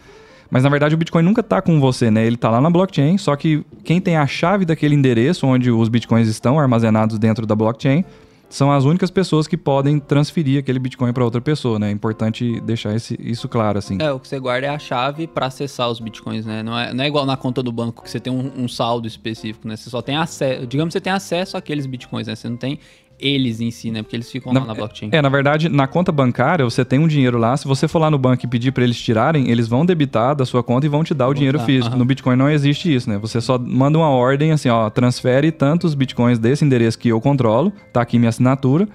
Mas 0.49 0.63
na 0.63 0.69
verdade 0.69 0.95
o 0.95 0.97
Bitcoin 0.97 1.23
nunca 1.23 1.41
está 1.41 1.61
com 1.61 1.79
você, 1.79 2.09
né? 2.09 2.25
Ele 2.25 2.35
está 2.35 2.49
lá 2.49 2.59
na 2.59 2.69
blockchain, 2.69 3.17
só 3.17 3.35
que 3.35 3.63
quem 3.83 4.01
tem 4.01 4.17
a 4.17 4.25
chave 4.25 4.65
daquele 4.65 4.95
endereço 4.95 5.45
onde 5.45 5.69
os 5.69 5.89
Bitcoins 5.89 6.27
estão 6.27 6.59
armazenados 6.59 7.19
dentro 7.19 7.45
da 7.45 7.55
blockchain 7.55 8.03
são 8.49 8.71
as 8.71 8.83
únicas 8.83 9.11
pessoas 9.11 9.47
que 9.47 9.55
podem 9.55 9.99
transferir 9.99 10.59
aquele 10.59 10.79
Bitcoin 10.79 11.13
para 11.13 11.23
outra 11.23 11.39
pessoa, 11.39 11.77
né? 11.77 11.89
É 11.89 11.91
importante 11.91 12.59
deixar 12.61 12.95
esse, 12.95 13.15
isso 13.21 13.47
claro, 13.47 13.77
assim. 13.77 13.97
É, 14.01 14.11
o 14.11 14.19
que 14.19 14.27
você 14.27 14.39
guarda 14.39 14.65
é 14.65 14.69
a 14.69 14.79
chave 14.79 15.27
para 15.27 15.45
acessar 15.45 15.89
os 15.89 15.99
Bitcoins, 15.99 16.45
né? 16.45 16.63
Não 16.63 16.77
é, 16.77 16.91
não 16.91 17.03
é 17.03 17.07
igual 17.07 17.27
na 17.27 17.37
conta 17.37 17.61
do 17.61 17.71
banco 17.71 18.03
que 18.03 18.09
você 18.09 18.19
tem 18.19 18.33
um, 18.33 18.63
um 18.63 18.67
saldo 18.67 19.07
específico, 19.07 19.67
né? 19.67 19.75
Você 19.75 19.89
só 19.89 20.01
tem 20.01 20.17
acesso, 20.17 20.65
digamos 20.65 20.91
que 20.91 20.93
você 20.93 21.01
tem 21.01 21.13
acesso 21.13 21.55
àqueles 21.55 21.85
Bitcoins, 21.85 22.27
né? 22.27 22.35
Você 22.35 22.49
não 22.49 22.57
tem 22.57 22.79
eles 23.19 23.59
em 23.59 23.71
si, 23.71 23.91
né? 23.91 24.01
Porque 24.01 24.15
eles 24.15 24.31
ficam 24.31 24.53
na, 24.53 24.61
lá 24.61 24.65
na 24.67 24.73
blockchain. 24.73 25.09
É, 25.11 25.21
na 25.21 25.29
verdade, 25.29 25.69
na 25.69 25.87
conta 25.87 26.11
bancária, 26.11 26.63
você 26.65 26.85
tem 26.85 26.99
um 26.99 27.07
dinheiro 27.07 27.37
lá. 27.37 27.55
Se 27.57 27.67
você 27.67 27.87
for 27.87 27.99
lá 27.99 28.09
no 28.09 28.17
banco 28.17 28.45
e 28.45 28.47
pedir 28.47 28.71
para 28.71 28.83
eles 28.83 28.99
tirarem, 28.99 29.49
eles 29.49 29.67
vão 29.67 29.85
debitar 29.85 30.35
da 30.35 30.45
sua 30.45 30.63
conta 30.63 30.85
e 30.85 30.89
vão 30.89 31.03
te 31.03 31.13
dar 31.13 31.27
o 31.27 31.33
dinheiro 31.33 31.59
físico. 31.59 31.95
No 31.95 32.05
Bitcoin 32.05 32.35
não 32.35 32.49
existe 32.49 32.93
isso, 32.93 33.09
né? 33.09 33.17
Você 33.17 33.41
só 33.41 33.57
manda 33.57 33.97
uma 33.97 34.09
ordem 34.09 34.51
assim, 34.51 34.69
ó, 34.69 34.89
transfere 34.89 35.51
tantos 35.51 35.93
Bitcoins 35.93 36.39
desse 36.39 36.63
endereço 36.63 36.97
que 36.97 37.09
eu 37.09 37.19
controlo, 37.19 37.71
tá 37.91 38.01
aqui 38.01 38.17
minha 38.17 38.29
assinatura. 38.29 38.87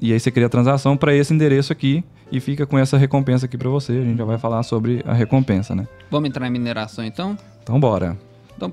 E 0.00 0.12
aí 0.12 0.20
você 0.20 0.30
cria 0.30 0.46
a 0.46 0.50
transação 0.50 0.96
para 0.96 1.12
esse 1.12 1.34
endereço 1.34 1.72
aqui 1.72 2.04
e 2.30 2.38
fica 2.38 2.66
com 2.66 2.78
essa 2.78 2.96
recompensa 2.96 3.46
aqui 3.46 3.58
para 3.58 3.68
você. 3.68 3.92
A 3.92 4.02
gente 4.02 4.16
já 4.18 4.24
vai 4.24 4.38
falar 4.38 4.62
sobre 4.62 5.02
a 5.04 5.12
recompensa, 5.12 5.74
né? 5.74 5.88
Vamos 6.10 6.28
entrar 6.28 6.46
em 6.46 6.50
mineração 6.50 7.04
então? 7.04 7.36
Então 7.62 7.78
bora. 7.80 8.16
Então, 8.56 8.72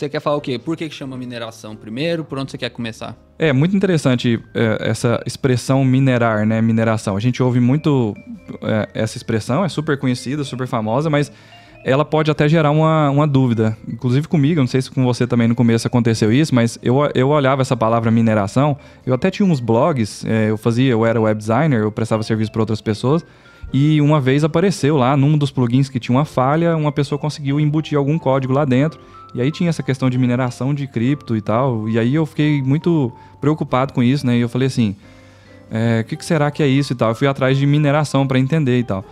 você 0.00 0.08
quer 0.08 0.20
falar 0.20 0.36
o 0.36 0.40
quê? 0.40 0.58
Por 0.58 0.76
que, 0.76 0.88
que 0.88 0.94
chama 0.94 1.16
mineração 1.16 1.76
primeiro? 1.76 2.24
Por 2.24 2.38
onde 2.38 2.50
você 2.50 2.58
quer 2.58 2.70
começar? 2.70 3.16
É 3.38 3.52
muito 3.52 3.76
interessante 3.76 4.42
é, 4.54 4.78
essa 4.80 5.22
expressão 5.26 5.84
minerar, 5.84 6.46
né? 6.46 6.60
Mineração. 6.60 7.16
A 7.16 7.20
gente 7.20 7.42
ouve 7.42 7.60
muito 7.60 8.14
é, 8.62 8.88
essa 8.94 9.16
expressão, 9.16 9.64
é 9.64 9.68
super 9.68 9.98
conhecida, 9.98 10.42
super 10.42 10.66
famosa, 10.66 11.08
mas 11.08 11.30
ela 11.84 12.04
pode 12.04 12.30
até 12.30 12.48
gerar 12.48 12.70
uma, 12.70 13.10
uma 13.10 13.26
dúvida. 13.26 13.76
Inclusive 13.88 14.28
comigo, 14.28 14.60
não 14.60 14.66
sei 14.66 14.82
se 14.82 14.90
com 14.90 15.04
você 15.04 15.26
também 15.26 15.48
no 15.48 15.54
começo 15.54 15.86
aconteceu 15.86 16.32
isso, 16.32 16.54
mas 16.54 16.78
eu, 16.82 16.96
eu 17.14 17.28
olhava 17.28 17.62
essa 17.62 17.76
palavra 17.76 18.10
mineração, 18.10 18.76
eu 19.06 19.14
até 19.14 19.30
tinha 19.30 19.46
uns 19.46 19.60
blogs, 19.60 20.24
é, 20.24 20.50
eu 20.50 20.58
fazia, 20.58 20.90
eu 20.90 21.06
era 21.06 21.20
web 21.20 21.38
designer, 21.38 21.80
eu 21.80 21.92
prestava 21.92 22.22
serviço 22.22 22.52
para 22.52 22.62
outras 22.62 22.80
pessoas, 22.80 23.24
e 23.72 24.00
uma 24.00 24.20
vez 24.20 24.44
apareceu 24.44 24.96
lá, 24.96 25.16
num 25.16 25.38
dos 25.38 25.50
plugins 25.50 25.88
que 25.88 26.00
tinha 26.00 26.16
uma 26.16 26.24
falha, 26.24 26.76
uma 26.76 26.92
pessoa 26.92 27.18
conseguiu 27.18 27.60
embutir 27.60 27.96
algum 27.96 28.18
código 28.18 28.52
lá 28.52 28.64
dentro, 28.64 29.00
e 29.34 29.40
aí 29.40 29.50
tinha 29.50 29.70
essa 29.70 29.82
questão 29.82 30.10
de 30.10 30.18
mineração 30.18 30.74
de 30.74 30.86
cripto 30.86 31.36
e 31.36 31.40
tal, 31.40 31.88
e 31.88 31.98
aí 31.98 32.14
eu 32.14 32.26
fiquei 32.26 32.62
muito 32.62 33.12
preocupado 33.40 33.92
com 33.92 34.02
isso, 34.02 34.26
né, 34.26 34.36
e 34.36 34.40
eu 34.40 34.48
falei 34.48 34.66
assim, 34.66 34.96
é, 35.70 36.00
o 36.00 36.04
que, 36.04 36.16
que 36.16 36.24
será 36.24 36.50
que 36.50 36.62
é 36.62 36.66
isso 36.66 36.92
e 36.92 36.96
tal? 36.96 37.10
Eu 37.10 37.14
fui 37.14 37.28
atrás 37.28 37.56
de 37.56 37.64
mineração 37.64 38.26
para 38.26 38.38
entender 38.38 38.80
e 38.80 38.84
tal. 38.84 39.04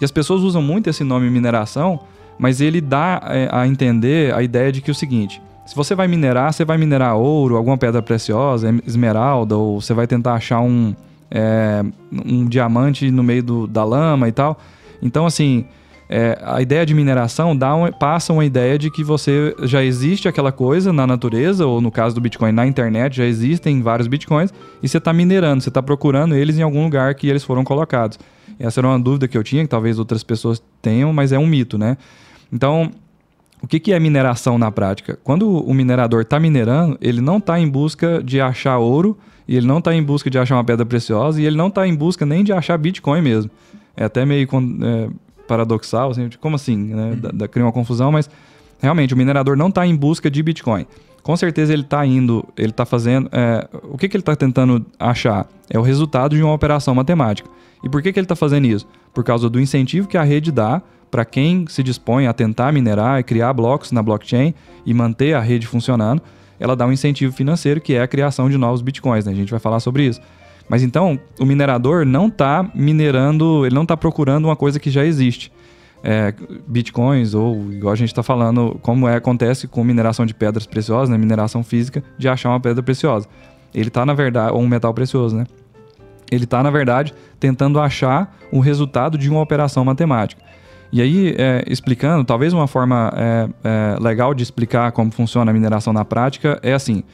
E 0.00 0.04
as 0.04 0.10
pessoas 0.10 0.42
usam 0.42 0.62
muito 0.62 0.88
esse 0.88 1.04
nome 1.04 1.28
mineração 1.28 2.00
mas 2.38 2.60
ele 2.60 2.80
dá 2.80 3.20
é, 3.24 3.48
a 3.50 3.66
entender 3.66 4.34
a 4.34 4.42
ideia 4.42 4.70
de 4.70 4.80
que 4.80 4.90
é 4.90 4.92
o 4.92 4.94
seguinte: 4.94 5.40
se 5.64 5.74
você 5.74 5.94
vai 5.94 6.06
minerar, 6.06 6.52
você 6.52 6.64
vai 6.64 6.76
minerar 6.76 7.16
ouro, 7.16 7.56
alguma 7.56 7.78
pedra 7.78 8.02
preciosa, 8.02 8.74
esmeralda, 8.86 9.56
ou 9.56 9.80
você 9.80 9.94
vai 9.94 10.06
tentar 10.06 10.34
achar 10.34 10.60
um, 10.60 10.94
é, 11.30 11.84
um 12.12 12.46
diamante 12.46 13.10
no 13.10 13.22
meio 13.22 13.42
do, 13.42 13.66
da 13.66 13.84
lama 13.84 14.28
e 14.28 14.32
tal. 14.32 14.58
Então, 15.02 15.26
assim, 15.26 15.66
é, 16.08 16.38
a 16.42 16.62
ideia 16.62 16.86
de 16.86 16.94
mineração 16.94 17.56
dá 17.56 17.74
um, 17.74 17.90
passa 17.90 18.32
uma 18.32 18.44
ideia 18.44 18.78
de 18.78 18.90
que 18.90 19.02
você 19.02 19.54
já 19.62 19.82
existe 19.82 20.28
aquela 20.28 20.52
coisa 20.52 20.92
na 20.92 21.06
natureza, 21.06 21.66
ou 21.66 21.80
no 21.80 21.90
caso 21.90 22.14
do 22.14 22.20
Bitcoin, 22.20 22.52
na 22.52 22.66
internet, 22.66 23.16
já 23.16 23.24
existem 23.24 23.82
vários 23.82 24.06
Bitcoins, 24.06 24.52
e 24.82 24.88
você 24.88 24.98
está 24.98 25.12
minerando, 25.12 25.62
você 25.62 25.68
está 25.68 25.82
procurando 25.82 26.34
eles 26.34 26.58
em 26.58 26.62
algum 26.62 26.84
lugar 26.84 27.14
que 27.14 27.28
eles 27.28 27.42
foram 27.42 27.64
colocados. 27.64 28.18
Essa 28.58 28.80
era 28.80 28.88
uma 28.88 28.98
dúvida 28.98 29.28
que 29.28 29.36
eu 29.36 29.42
tinha, 29.42 29.62
que 29.64 29.68
talvez 29.68 29.98
outras 29.98 30.22
pessoas 30.22 30.62
tenham, 30.80 31.12
mas 31.12 31.32
é 31.32 31.38
um 31.38 31.46
mito, 31.46 31.76
né? 31.76 31.96
Então, 32.52 32.90
o 33.62 33.66
que, 33.66 33.80
que 33.80 33.92
é 33.92 33.98
mineração 33.98 34.58
na 34.58 34.70
prática? 34.70 35.18
Quando 35.24 35.48
o 35.48 35.72
minerador 35.72 36.22
está 36.22 36.38
minerando, 36.38 36.98
ele 37.00 37.20
não 37.20 37.38
está 37.38 37.58
em 37.58 37.68
busca 37.68 38.22
de 38.22 38.40
achar 38.40 38.78
ouro, 38.78 39.16
e 39.48 39.56
ele 39.56 39.66
não 39.66 39.78
está 39.78 39.94
em 39.94 40.02
busca 40.02 40.28
de 40.28 40.38
achar 40.38 40.56
uma 40.56 40.64
pedra 40.64 40.84
preciosa, 40.84 41.40
e 41.40 41.46
ele 41.46 41.56
não 41.56 41.68
está 41.68 41.86
em 41.86 41.94
busca 41.94 42.26
nem 42.26 42.44
de 42.44 42.52
achar 42.52 42.76
Bitcoin 42.76 43.22
mesmo. 43.22 43.50
É 43.96 44.04
até 44.04 44.24
meio 44.26 44.46
é, 44.46 45.08
paradoxal, 45.46 46.10
assim, 46.10 46.28
como 46.40 46.56
assim? 46.56 46.76
Né? 46.76 47.10
Uhum. 47.10 47.20
Da, 47.20 47.28
da, 47.30 47.48
cria 47.48 47.64
uma 47.64 47.72
confusão, 47.72 48.12
mas 48.12 48.28
realmente 48.80 49.14
o 49.14 49.16
minerador 49.16 49.56
não 49.56 49.68
está 49.68 49.86
em 49.86 49.96
busca 49.96 50.30
de 50.30 50.42
Bitcoin. 50.42 50.86
Com 51.22 51.36
certeza 51.36 51.72
ele 51.72 51.82
está 51.82 52.04
indo, 52.06 52.46
ele 52.56 52.70
está 52.70 52.84
fazendo. 52.84 53.28
É, 53.32 53.66
o 53.84 53.98
que, 53.98 54.08
que 54.08 54.16
ele 54.16 54.22
está 54.22 54.36
tentando 54.36 54.84
achar? 54.98 55.48
É 55.68 55.78
o 55.78 55.82
resultado 55.82 56.36
de 56.36 56.42
uma 56.42 56.52
operação 56.52 56.94
matemática. 56.94 57.48
E 57.82 57.88
por 57.88 58.00
que, 58.00 58.12
que 58.12 58.18
ele 58.18 58.24
está 58.24 58.36
fazendo 58.36 58.66
isso? 58.66 58.86
Por 59.12 59.24
causa 59.24 59.50
do 59.50 59.58
incentivo 59.58 60.06
que 60.06 60.16
a 60.16 60.22
rede 60.22 60.52
dá 60.52 60.82
para 61.16 61.24
quem 61.24 61.64
se 61.66 61.82
dispõe 61.82 62.26
a 62.26 62.32
tentar 62.34 62.70
minerar 62.70 63.18
e 63.18 63.22
criar 63.22 63.50
blocos 63.54 63.90
na 63.90 64.02
blockchain 64.02 64.52
e 64.84 64.92
manter 64.92 65.32
a 65.32 65.40
rede 65.40 65.66
funcionando, 65.66 66.20
ela 66.60 66.76
dá 66.76 66.84
um 66.84 66.92
incentivo 66.92 67.32
financeiro 67.32 67.80
que 67.80 67.94
é 67.94 68.02
a 68.02 68.06
criação 68.06 68.50
de 68.50 68.58
novos 68.58 68.82
bitcoins. 68.82 69.24
Né? 69.24 69.32
A 69.32 69.34
gente 69.34 69.50
vai 69.50 69.58
falar 69.58 69.80
sobre 69.80 70.02
isso. 70.02 70.20
Mas 70.68 70.82
então, 70.82 71.18
o 71.40 71.46
minerador 71.46 72.04
não 72.04 72.26
está 72.26 72.70
minerando, 72.74 73.64
ele 73.64 73.74
não 73.74 73.84
está 73.84 73.96
procurando 73.96 74.44
uma 74.44 74.54
coisa 74.54 74.78
que 74.78 74.90
já 74.90 75.06
existe. 75.06 75.50
É, 76.04 76.34
bitcoins, 76.66 77.32
ou 77.32 77.72
igual 77.72 77.94
a 77.94 77.96
gente 77.96 78.10
está 78.10 78.22
falando, 78.22 78.78
como 78.82 79.08
é, 79.08 79.16
acontece 79.16 79.66
com 79.66 79.82
mineração 79.82 80.26
de 80.26 80.34
pedras 80.34 80.66
preciosas, 80.66 81.08
né? 81.08 81.16
mineração 81.16 81.64
física, 81.64 82.04
de 82.18 82.28
achar 82.28 82.50
uma 82.50 82.60
pedra 82.60 82.82
preciosa. 82.82 83.26
Ele 83.74 83.88
está, 83.88 84.04
na 84.04 84.12
verdade, 84.12 84.52
ou 84.52 84.60
um 84.60 84.68
metal 84.68 84.92
precioso, 84.92 85.34
né? 85.34 85.46
Ele 86.30 86.44
está, 86.44 86.62
na 86.62 86.70
verdade, 86.70 87.14
tentando 87.40 87.80
achar 87.80 88.36
o 88.52 88.60
resultado 88.60 89.16
de 89.16 89.30
uma 89.30 89.40
operação 89.40 89.82
matemática. 89.82 90.44
E 90.96 91.02
aí, 91.02 91.34
é, 91.36 91.62
explicando, 91.66 92.24
talvez 92.24 92.54
uma 92.54 92.66
forma 92.66 93.12
é, 93.14 93.48
é, 93.62 94.02
legal 94.02 94.32
de 94.32 94.42
explicar 94.42 94.92
como 94.92 95.10
funciona 95.10 95.50
a 95.50 95.52
mineração 95.52 95.92
na 95.92 96.06
prática 96.06 96.58
é 96.62 96.72
assim. 96.72 97.04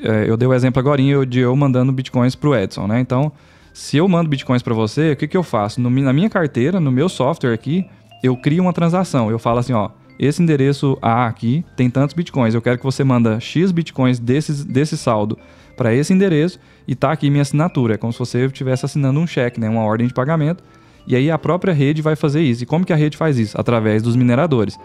É, 0.00 0.30
eu 0.30 0.36
dei 0.36 0.46
o 0.46 0.54
exemplo 0.54 0.78
agora 0.78 1.02
de 1.26 1.40
eu 1.40 1.56
mandando 1.56 1.90
bitcoins 1.90 2.36
para 2.36 2.48
o 2.48 2.54
Edson, 2.54 2.86
né? 2.86 3.00
Então, 3.00 3.32
se 3.74 3.96
eu 3.96 4.06
mando 4.06 4.30
bitcoins 4.30 4.62
para 4.62 4.72
você, 4.74 5.10
o 5.10 5.16
que, 5.16 5.26
que 5.26 5.36
eu 5.36 5.42
faço? 5.42 5.80
No, 5.80 5.90
na 5.90 6.12
minha 6.12 6.30
carteira, 6.30 6.78
no 6.78 6.92
meu 6.92 7.08
software 7.08 7.52
aqui, 7.52 7.84
eu 8.22 8.36
crio 8.36 8.62
uma 8.62 8.72
transação. 8.72 9.28
Eu 9.28 9.40
falo 9.40 9.58
assim, 9.58 9.72
ó, 9.72 9.90
esse 10.20 10.40
endereço 10.40 10.96
A 11.02 11.26
aqui 11.26 11.64
tem 11.76 11.90
tantos 11.90 12.14
bitcoins. 12.14 12.54
Eu 12.54 12.62
quero 12.62 12.78
que 12.78 12.84
você 12.84 13.02
manda 13.02 13.40
X 13.40 13.72
bitcoins 13.72 14.20
desses, 14.20 14.64
desse 14.64 14.96
saldo 14.96 15.36
para 15.76 15.92
esse 15.92 16.12
endereço 16.12 16.60
e 16.86 16.94
tá 16.94 17.10
aqui 17.10 17.28
minha 17.28 17.42
assinatura. 17.42 17.94
É 17.94 17.96
como 17.96 18.12
se 18.12 18.20
você 18.20 18.46
estivesse 18.46 18.86
assinando 18.86 19.18
um 19.18 19.26
cheque, 19.26 19.58
né? 19.58 19.68
Uma 19.68 19.82
ordem 19.82 20.06
de 20.06 20.14
pagamento. 20.14 20.62
E 21.06 21.14
aí 21.14 21.30
a 21.30 21.38
própria 21.38 21.72
rede 21.72 22.02
vai 22.02 22.16
fazer 22.16 22.42
isso. 22.42 22.62
E 22.62 22.66
como 22.66 22.84
que 22.84 22.92
a 22.92 22.96
rede 22.96 23.16
faz 23.16 23.38
isso? 23.38 23.58
Através 23.58 24.02
dos 24.02 24.16
mineradores. 24.16 24.78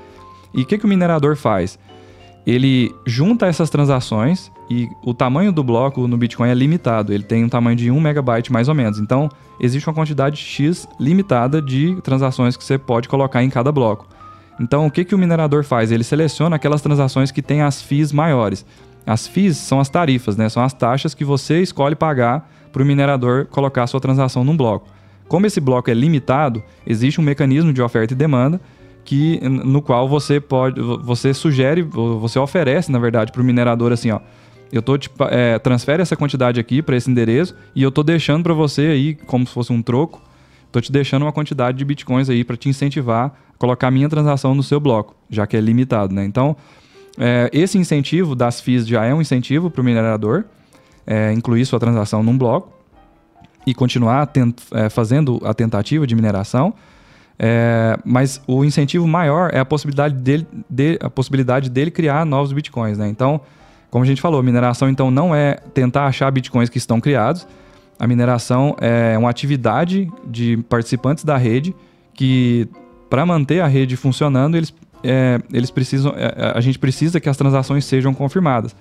E 0.53 0.61
o 0.61 0.65
que, 0.65 0.77
que 0.77 0.85
o 0.85 0.87
minerador 0.87 1.35
faz? 1.35 1.79
Ele 2.45 2.93
junta 3.05 3.45
essas 3.45 3.69
transações 3.69 4.51
e 4.69 4.87
o 5.03 5.13
tamanho 5.13 5.51
do 5.51 5.63
bloco 5.63 6.07
no 6.07 6.17
Bitcoin 6.17 6.49
é 6.49 6.53
limitado. 6.53 7.13
Ele 7.13 7.23
tem 7.23 7.43
um 7.43 7.49
tamanho 7.49 7.75
de 7.75 7.91
1 7.91 7.99
megabyte 7.99 8.51
mais 8.51 8.67
ou 8.67 8.75
menos. 8.75 8.99
Então, 8.99 9.29
existe 9.59 9.87
uma 9.87 9.93
quantidade 9.93 10.37
X 10.37 10.87
limitada 10.99 11.61
de 11.61 11.99
transações 12.01 12.57
que 12.57 12.63
você 12.63 12.77
pode 12.77 13.07
colocar 13.07 13.43
em 13.43 13.49
cada 13.49 13.71
bloco. 13.71 14.07
Então, 14.59 14.85
o 14.85 14.91
que, 14.91 15.05
que 15.05 15.15
o 15.15 15.17
minerador 15.17 15.63
faz? 15.63 15.91
Ele 15.91 16.03
seleciona 16.03 16.55
aquelas 16.55 16.81
transações 16.81 17.31
que 17.31 17.41
têm 17.41 17.61
as 17.61 17.81
FIIs 17.81 18.11
maiores. 18.11 18.65
As 19.05 19.27
FIIs 19.27 19.57
são 19.57 19.79
as 19.79 19.89
tarifas, 19.89 20.37
né? 20.37 20.49
são 20.49 20.63
as 20.63 20.73
taxas 20.73 21.13
que 21.13 21.25
você 21.25 21.61
escolhe 21.61 21.95
pagar 21.95 22.49
para 22.71 22.81
o 22.81 22.85
minerador 22.85 23.47
colocar 23.47 23.83
a 23.83 23.87
sua 23.87 23.99
transação 23.99 24.43
num 24.43 24.55
bloco. 24.55 24.87
Como 25.31 25.45
esse 25.45 25.61
bloco 25.61 25.89
é 25.89 25.93
limitado, 25.93 26.61
existe 26.85 27.21
um 27.21 27.23
mecanismo 27.23 27.71
de 27.71 27.81
oferta 27.81 28.13
e 28.13 28.17
demanda 28.17 28.59
que 29.05 29.39
no 29.39 29.81
qual 29.81 30.05
você 30.05 30.41
pode, 30.41 30.81
você 30.81 31.33
sugere, 31.33 31.81
você 31.81 32.37
oferece, 32.37 32.91
na 32.91 32.99
verdade, 32.99 33.31
para 33.31 33.41
o 33.41 33.45
minerador 33.45 33.93
assim, 33.93 34.11
ó, 34.11 34.19
eu 34.73 34.81
tô 34.81 34.97
tipo, 34.97 35.23
é, 35.23 35.57
transfere 35.57 36.01
essa 36.01 36.17
quantidade 36.17 36.59
aqui 36.59 36.81
para 36.81 36.97
esse 36.97 37.09
endereço 37.09 37.55
e 37.73 37.81
eu 37.81 37.89
tô 37.93 38.03
deixando 38.03 38.43
para 38.43 38.53
você 38.53 38.87
aí 38.87 39.15
como 39.15 39.47
se 39.47 39.53
fosse 39.53 39.71
um 39.71 39.81
troco, 39.81 40.21
tô 40.69 40.81
te 40.81 40.91
deixando 40.91 41.21
uma 41.21 41.31
quantidade 41.31 41.77
de 41.77 41.85
bitcoins 41.85 42.29
aí 42.29 42.43
para 42.43 42.57
te 42.57 42.67
incentivar 42.67 43.27
a 43.27 43.57
colocar 43.57 43.87
a 43.87 43.91
minha 43.91 44.09
transação 44.09 44.53
no 44.53 44.61
seu 44.61 44.81
bloco, 44.81 45.15
já 45.29 45.47
que 45.47 45.55
é 45.55 45.61
limitado, 45.61 46.13
né? 46.13 46.25
Então, 46.25 46.57
é, 47.17 47.49
esse 47.53 47.77
incentivo 47.77 48.35
das 48.35 48.59
FIIs 48.59 48.85
já 48.85 49.05
é 49.05 49.13
um 49.13 49.21
incentivo 49.21 49.71
para 49.71 49.79
o 49.79 49.85
minerador 49.85 50.43
é, 51.07 51.31
incluir 51.31 51.65
sua 51.65 51.79
transação 51.79 52.21
num 52.21 52.37
bloco 52.37 52.80
e 53.65 53.73
continuar 53.73 54.25
tent, 54.27 54.55
é, 54.71 54.89
fazendo 54.89 55.39
a 55.43 55.53
tentativa 55.53 56.05
de 56.07 56.15
mineração. 56.15 56.73
É, 57.43 57.97
mas 58.05 58.39
o 58.45 58.63
incentivo 58.63 59.07
maior 59.07 59.49
é 59.51 59.59
a 59.59 59.65
possibilidade 59.65 60.13
dele, 60.13 60.47
de, 60.69 60.99
a 61.01 61.09
possibilidade 61.09 61.69
dele 61.69 61.89
criar 61.89 62.25
novos 62.25 62.53
bitcoins. 62.53 62.97
Né? 62.97 63.07
Então, 63.07 63.41
como 63.89 64.03
a 64.03 64.07
gente 64.07 64.21
falou, 64.21 64.43
mineração 64.43 64.89
então 64.89 65.09
não 65.09 65.33
é 65.33 65.55
tentar 65.73 66.05
achar 66.05 66.29
bitcoins 66.31 66.69
que 66.69 66.77
estão 66.77 67.01
criados. 67.01 67.47
A 67.99 68.07
mineração 68.07 68.75
é 68.79 69.17
uma 69.17 69.29
atividade 69.29 70.09
de 70.25 70.57
participantes 70.69 71.23
da 71.23 71.37
rede 71.37 71.75
que, 72.13 72.67
para 73.09 73.25
manter 73.25 73.59
a 73.59 73.67
rede 73.67 73.95
funcionando, 73.95 74.55
eles, 74.55 74.73
é, 75.03 75.39
eles 75.51 75.69
precisam, 75.69 76.13
é, 76.15 76.53
a 76.55 76.61
gente 76.61 76.79
precisa 76.79 77.19
que 77.19 77.29
as 77.29 77.37
transações 77.37 77.85
sejam 77.85 78.13
confirmadas. 78.13 78.75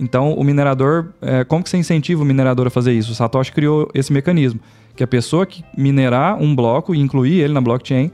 Então, 0.00 0.32
o 0.34 0.44
minerador, 0.44 1.08
é, 1.20 1.44
como 1.44 1.62
que 1.62 1.70
você 1.70 1.76
incentiva 1.76 2.22
o 2.22 2.24
minerador 2.24 2.66
a 2.66 2.70
fazer 2.70 2.92
isso? 2.92 3.12
O 3.12 3.14
Satoshi 3.14 3.52
criou 3.52 3.90
esse 3.92 4.12
mecanismo, 4.12 4.60
que 4.94 5.02
a 5.02 5.06
pessoa 5.06 5.44
que 5.44 5.64
minerar 5.76 6.40
um 6.40 6.54
bloco 6.54 6.94
e 6.94 7.00
incluir 7.00 7.40
ele 7.40 7.52
na 7.52 7.60
blockchain, 7.60 8.10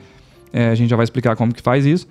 é, 0.52 0.68
a 0.68 0.74
gente 0.74 0.88
já 0.88 0.96
vai 0.96 1.04
explicar 1.04 1.36
como 1.36 1.52
que 1.52 1.60
faz 1.60 1.84
isso, 1.84 2.06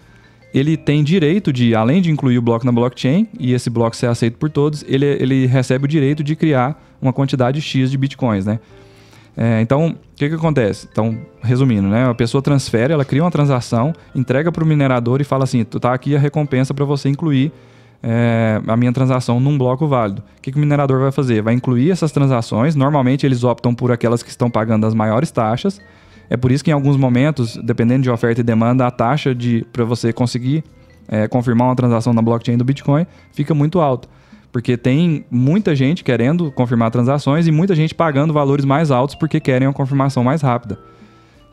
ele 0.54 0.78
tem 0.78 1.04
direito 1.04 1.52
de, 1.52 1.74
além 1.74 2.02
de 2.02 2.12
incluir 2.12 2.38
o 2.38 2.42
bloco 2.42 2.66
na 2.66 2.72
blockchain 2.72 3.28
e 3.40 3.54
esse 3.54 3.70
bloco 3.70 3.96
ser 3.96 4.06
aceito 4.06 4.38
por 4.38 4.50
todos, 4.50 4.86
ele, 4.88 5.06
ele 5.06 5.48
recebe 5.48 5.86
o 5.86 5.88
direito 5.88 6.24
de 6.24 6.36
criar 6.36 6.80
uma 7.02 7.12
quantidade 7.12 7.60
X 7.60 7.90
de 7.90 7.98
bitcoins, 7.98 8.46
né? 8.46 8.60
É, 9.36 9.62
então, 9.62 9.88
o 9.88 10.16
que, 10.16 10.30
que 10.30 10.36
acontece? 10.36 10.88
Então, 10.92 11.18
resumindo, 11.42 11.88
né? 11.88 12.08
A 12.08 12.14
pessoa 12.14 12.40
transfere, 12.40 12.94
ela 12.94 13.04
cria 13.04 13.24
uma 13.24 13.32
transação, 13.32 13.92
entrega 14.14 14.52
para 14.52 14.64
o 14.64 14.68
minerador 14.68 15.22
e 15.22 15.24
fala 15.24 15.44
assim: 15.44 15.64
tu 15.64 15.80
tá 15.80 15.92
aqui 15.92 16.16
a 16.16 16.20
recompensa 16.20 16.72
para 16.72 16.86
você 16.86 17.10
incluir 17.10 17.52
é, 18.06 18.62
a 18.68 18.76
minha 18.76 18.92
transação 18.92 19.40
num 19.40 19.58
bloco 19.58 19.88
válido. 19.88 20.22
O 20.38 20.42
que, 20.42 20.52
que 20.52 20.58
o 20.58 20.60
minerador 20.60 21.00
vai 21.00 21.12
fazer? 21.12 21.42
Vai 21.42 21.54
incluir 21.54 21.90
essas 21.90 22.12
transações. 22.12 22.76
Normalmente 22.76 23.26
eles 23.26 23.46
optam 23.46 23.74
por 23.74 23.94
aquelas 23.94 24.22
que 24.22 24.30
estão 24.30 24.52
pagando 24.52 24.86
as 24.86 24.94
maiores 24.94 25.32
taxas. 25.32 25.80
É 26.30 26.36
por 26.36 26.52
isso 26.52 26.64
que 26.64 26.70
em 26.70 26.74
alguns 26.74 26.98
momentos, 26.98 27.58
dependendo 27.64 28.04
de 28.04 28.10
oferta 28.10 28.42
e 28.42 28.44
demanda, 28.44 28.86
a 28.86 28.92
taxa 28.92 29.34
de 29.34 29.66
para 29.72 29.86
você 29.86 30.12
conseguir 30.12 30.64
é, 31.08 31.28
confirmar 31.28 31.70
uma 31.70 31.76
transação 31.76 32.14
na 32.14 32.22
blockchain 32.22 32.58
do 32.58 32.66
Bitcoin 32.66 33.08
fica 33.32 33.54
muito 33.54 33.80
alta. 33.80 34.10
Porque 34.52 34.76
tem 34.78 35.26
muita 35.32 35.74
gente 35.74 36.04
querendo 36.04 36.52
confirmar 36.52 36.92
transações 36.92 37.48
e 37.48 37.52
muita 37.52 37.74
gente 37.74 37.96
pagando 37.96 38.34
valores 38.34 38.66
mais 38.66 38.92
altos 38.92 39.16
porque 39.16 39.40
querem 39.40 39.68
uma 39.68 39.74
confirmação 39.74 40.24
mais 40.24 40.42
rápida. 40.42 40.78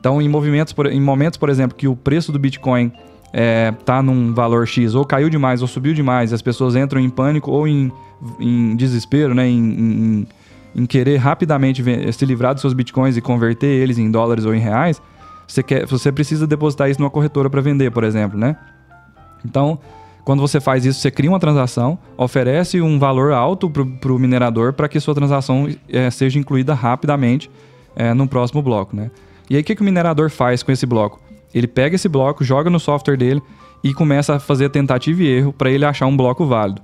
Então, 0.00 0.20
em, 0.20 0.28
movimentos, 0.28 0.74
em 0.90 1.00
momentos, 1.00 1.38
por 1.38 1.48
exemplo, 1.48 1.76
que 1.76 1.86
o 1.86 1.94
preço 1.94 2.32
do 2.32 2.38
Bitcoin 2.38 2.90
é, 3.32 3.72
tá 3.84 4.02
num 4.02 4.34
valor 4.34 4.66
X, 4.66 4.94
ou 4.94 5.04
caiu 5.04 5.28
demais, 5.28 5.62
ou 5.62 5.68
subiu 5.68 5.94
demais, 5.94 6.32
as 6.32 6.42
pessoas 6.42 6.74
entram 6.74 7.00
em 7.00 7.08
pânico 7.08 7.50
ou 7.50 7.66
em, 7.66 7.92
em 8.38 8.76
desespero, 8.76 9.34
né? 9.34 9.46
Em, 9.48 9.58
em, 9.58 10.26
em 10.74 10.86
querer 10.86 11.16
rapidamente 11.16 11.82
se 12.12 12.26
livrar 12.26 12.54
dos 12.54 12.60
seus 12.60 12.72
bitcoins 12.72 13.16
e 13.16 13.20
converter 13.20 13.66
eles 13.66 13.98
em 13.98 14.10
dólares 14.10 14.44
ou 14.44 14.54
em 14.54 14.60
reais, 14.60 15.00
você, 15.46 15.62
quer, 15.62 15.86
você 15.86 16.12
precisa 16.12 16.46
depositar 16.46 16.88
isso 16.90 17.00
numa 17.00 17.10
corretora 17.10 17.50
para 17.50 17.60
vender, 17.60 17.90
por 17.90 18.04
exemplo, 18.04 18.38
né? 18.38 18.56
Então, 19.44 19.78
quando 20.24 20.40
você 20.40 20.60
faz 20.60 20.84
isso, 20.84 21.00
você 21.00 21.10
cria 21.10 21.30
uma 21.30 21.40
transação, 21.40 21.98
oferece 22.16 22.80
um 22.80 22.98
valor 22.98 23.32
alto 23.32 23.68
para 23.70 24.12
o 24.12 24.18
minerador 24.18 24.72
para 24.72 24.88
que 24.88 25.00
sua 25.00 25.14
transação 25.14 25.68
é, 25.88 26.10
seja 26.10 26.38
incluída 26.38 26.74
rapidamente 26.74 27.50
é, 27.96 28.14
no 28.14 28.28
próximo 28.28 28.62
bloco, 28.62 28.94
né? 28.94 29.10
E 29.48 29.56
aí, 29.56 29.62
o 29.62 29.64
que, 29.64 29.74
que 29.74 29.82
o 29.82 29.84
minerador 29.84 30.30
faz 30.30 30.62
com 30.62 30.70
esse 30.70 30.86
bloco? 30.86 31.20
Ele 31.54 31.66
pega 31.66 31.96
esse 31.96 32.08
bloco, 32.08 32.44
joga 32.44 32.70
no 32.70 32.80
software 32.80 33.16
dele 33.16 33.42
e 33.82 33.92
começa 33.94 34.36
a 34.36 34.40
fazer 34.40 34.68
tentativa 34.70 35.22
e 35.22 35.26
erro 35.26 35.52
para 35.52 35.70
ele 35.70 35.84
achar 35.84 36.06
um 36.06 36.16
bloco 36.16 36.46
válido. 36.46 36.80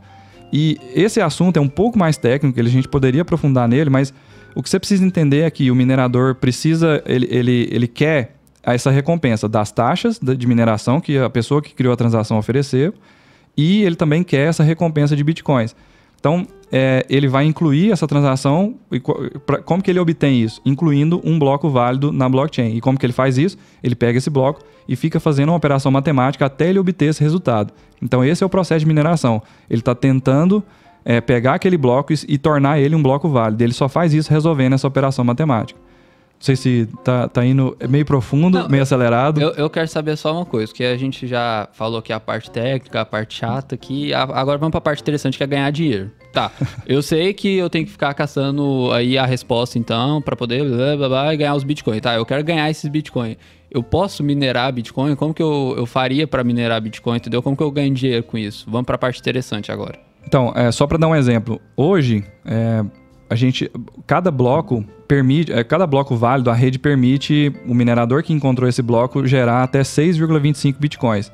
E 0.53 0.79
esse 0.95 1.21
assunto 1.21 1.57
é 1.57 1.61
um 1.61 1.69
pouco 1.69 1.99
mais 1.99 2.17
técnico, 2.17 2.59
a 2.59 2.64
gente 2.64 2.89
poderia 2.89 3.23
aprofundar 3.23 3.69
nele, 3.69 3.91
mas 3.91 4.12
o 4.55 4.62
que 4.62 4.71
você 4.71 4.79
precisa 4.79 5.05
entender 5.05 5.41
é 5.41 5.51
que 5.51 5.71
o 5.71 5.75
minerador 5.75 6.35
precisa, 6.37 7.03
ele, 7.05 7.29
ele, 7.31 7.69
ele 7.71 7.87
quer 7.87 8.37
essa 8.62 8.91
recompensa 8.91 9.49
das 9.49 9.71
taxas 9.71 10.19
de 10.19 10.47
mineração 10.47 11.01
que 11.01 11.19
a 11.19 11.31
pessoa 11.31 11.62
que 11.62 11.75
criou 11.75 11.93
a 11.93 11.97
transação 11.97 12.39
ofereceu 12.39 12.93
e 13.57 13.83
ele 13.83 13.97
também 13.97 14.25
quer 14.25 14.49
essa 14.49 14.62
recompensa 14.62 15.14
de 15.14 15.23
bitcoins. 15.23 15.75
Então, 16.19 16.47
é, 16.71 17.05
ele 17.09 17.29
vai 17.29 17.45
incluir 17.45 17.93
essa 17.93 18.07
transação. 18.07 18.75
E 18.91 19.01
pra, 19.41 19.59
como 19.59 19.83
que 19.83 19.91
ele 19.91 20.01
obtém 20.01 20.43
isso? 20.43 20.61
Incluindo 20.64 21.21
um 21.25 21.39
bloco 21.39 21.69
válido 21.69 22.12
na 22.12 22.29
blockchain. 22.29 22.77
E 22.77 22.81
como 22.81 22.99
que 22.99 23.07
ele 23.07 23.12
faz 23.12 23.39
isso? 23.39 23.57
Ele 23.83 23.95
pega 23.95 24.19
esse 24.19 24.31
bloco 24.31 24.61
e 24.89 24.97
fica 24.97 25.21
fazendo 25.21 25.51
uma 25.51 25.57
operação 25.57 25.91
matemática 25.91 26.47
até 26.47 26.69
ele 26.69 26.79
obter 26.79 27.07
esse 27.07 27.23
resultado. 27.23 27.73
Então, 28.03 28.25
esse 28.25 28.43
é 28.43 28.47
o 28.47 28.51
processo 28.51 28.81
de 28.81 28.87
mineração. 28.87 29.43
Ele 29.71 29.81
está 29.81 29.95
tentando 29.95 30.62
é, 31.05 31.21
pegar 31.21 31.55
aquele 31.55 31.77
bloco 31.77 32.12
e, 32.12 32.17
e 32.29 32.39
tornar 32.39 32.79
ele 32.79 32.95
um 32.95 33.03
bloco 33.03 33.29
válido. 33.29 33.62
Ele 33.62 33.73
só 33.73 33.89
faz 33.89 34.12
isso 34.12 34.31
resolvendo 34.31 34.75
essa 34.75 34.87
operação 34.87 35.25
matemática. 35.25 35.79
Não 35.79 36.45
sei 36.45 36.55
se 36.55 36.89
tá, 37.03 37.29
tá 37.29 37.45
indo 37.47 37.75
meio 37.89 38.05
profundo, 38.05 38.59
Não, 38.59 38.69
meio 38.69 38.83
acelerado. 38.83 39.41
Eu, 39.41 39.51
eu 39.53 39.71
quero 39.71 39.89
saber 39.89 40.17
só 40.17 40.35
uma 40.35 40.45
coisa, 40.45 40.71
que 40.73 40.85
a 40.85 40.97
gente 40.97 41.27
já 41.27 41.67
falou 41.73 42.03
que 42.03 42.12
a 42.12 42.21
parte 42.21 42.51
técnica, 42.51 43.01
a 43.01 43.07
parte 43.07 43.39
chata, 43.39 43.75
que 43.75 44.12
agora 44.12 44.59
vamos 44.59 44.73
para 44.73 44.79
a 44.79 44.83
parte 44.83 45.01
interessante 45.01 45.39
que 45.39 45.45
é 45.45 45.47
ganhar 45.47 45.71
dinheiro. 45.71 46.11
Tá, 46.37 46.53
eu 46.87 47.01
sei 47.01 47.32
que 47.32 47.57
eu 47.57 47.70
tenho 47.70 47.87
que 47.87 47.91
ficar 47.91 48.12
caçando 48.12 48.93
aí 48.93 49.16
a 49.16 49.24
resposta 49.24 49.78
então, 49.78 50.20
para 50.20 50.37
poder 50.37 50.62
blá, 50.68 50.95
blá, 50.95 51.09
blá, 51.09 51.34
ganhar 51.34 51.55
os 51.55 51.64
bitcoins. 51.64 52.03
Tá, 52.03 52.14
eu 52.14 52.26
quero 52.26 52.45
ganhar 52.45 52.68
esses 52.68 52.91
bitcoins. 52.91 53.39
Eu 53.70 53.82
posso 53.82 54.22
minerar 54.22 54.70
bitcoin? 54.70 55.16
Como 55.16 55.32
que 55.32 55.43
eu, 55.43 55.74
eu 55.78 55.87
faria 55.87 56.26
para 56.26 56.45
minerar 56.45 56.78
bitcoin, 56.82 57.16
entendeu? 57.16 57.43
Como 57.43 57.57
que 57.57 57.62
eu 57.62 57.70
ganho 57.70 57.95
dinheiro 57.95 58.22
com 58.22 58.37
isso? 58.37 58.66
Vamos 58.70 58.84
para 58.84 58.97
a 58.97 58.99
parte 58.99 59.18
interessante 59.18 59.72
agora. 59.72 59.99
Então, 60.26 60.53
é, 60.55 60.70
só 60.70 60.87
para 60.87 60.99
dar 60.99 61.09
um 61.09 61.14
exemplo. 61.14 61.59
Hoje, 61.74 62.22
é, 62.45 62.84
a 63.30 63.34
gente, 63.34 63.70
cada 64.07 64.30
bloco 64.30 64.84
permite, 65.09 65.51
é, 65.51 65.64
cada 65.64 65.87
bloco 65.87 66.14
válido, 66.16 66.51
a 66.51 66.55
rede 66.55 66.78
permite 66.78 67.51
o 67.66 67.72
minerador 67.72 68.22
que 68.22 68.34
encontrou 68.34 68.68
esse 68.68 68.82
bloco 68.82 69.26
gerar 69.26 69.62
até 69.62 69.80
6,25 69.80 70.76
bitcoins. 70.78 71.32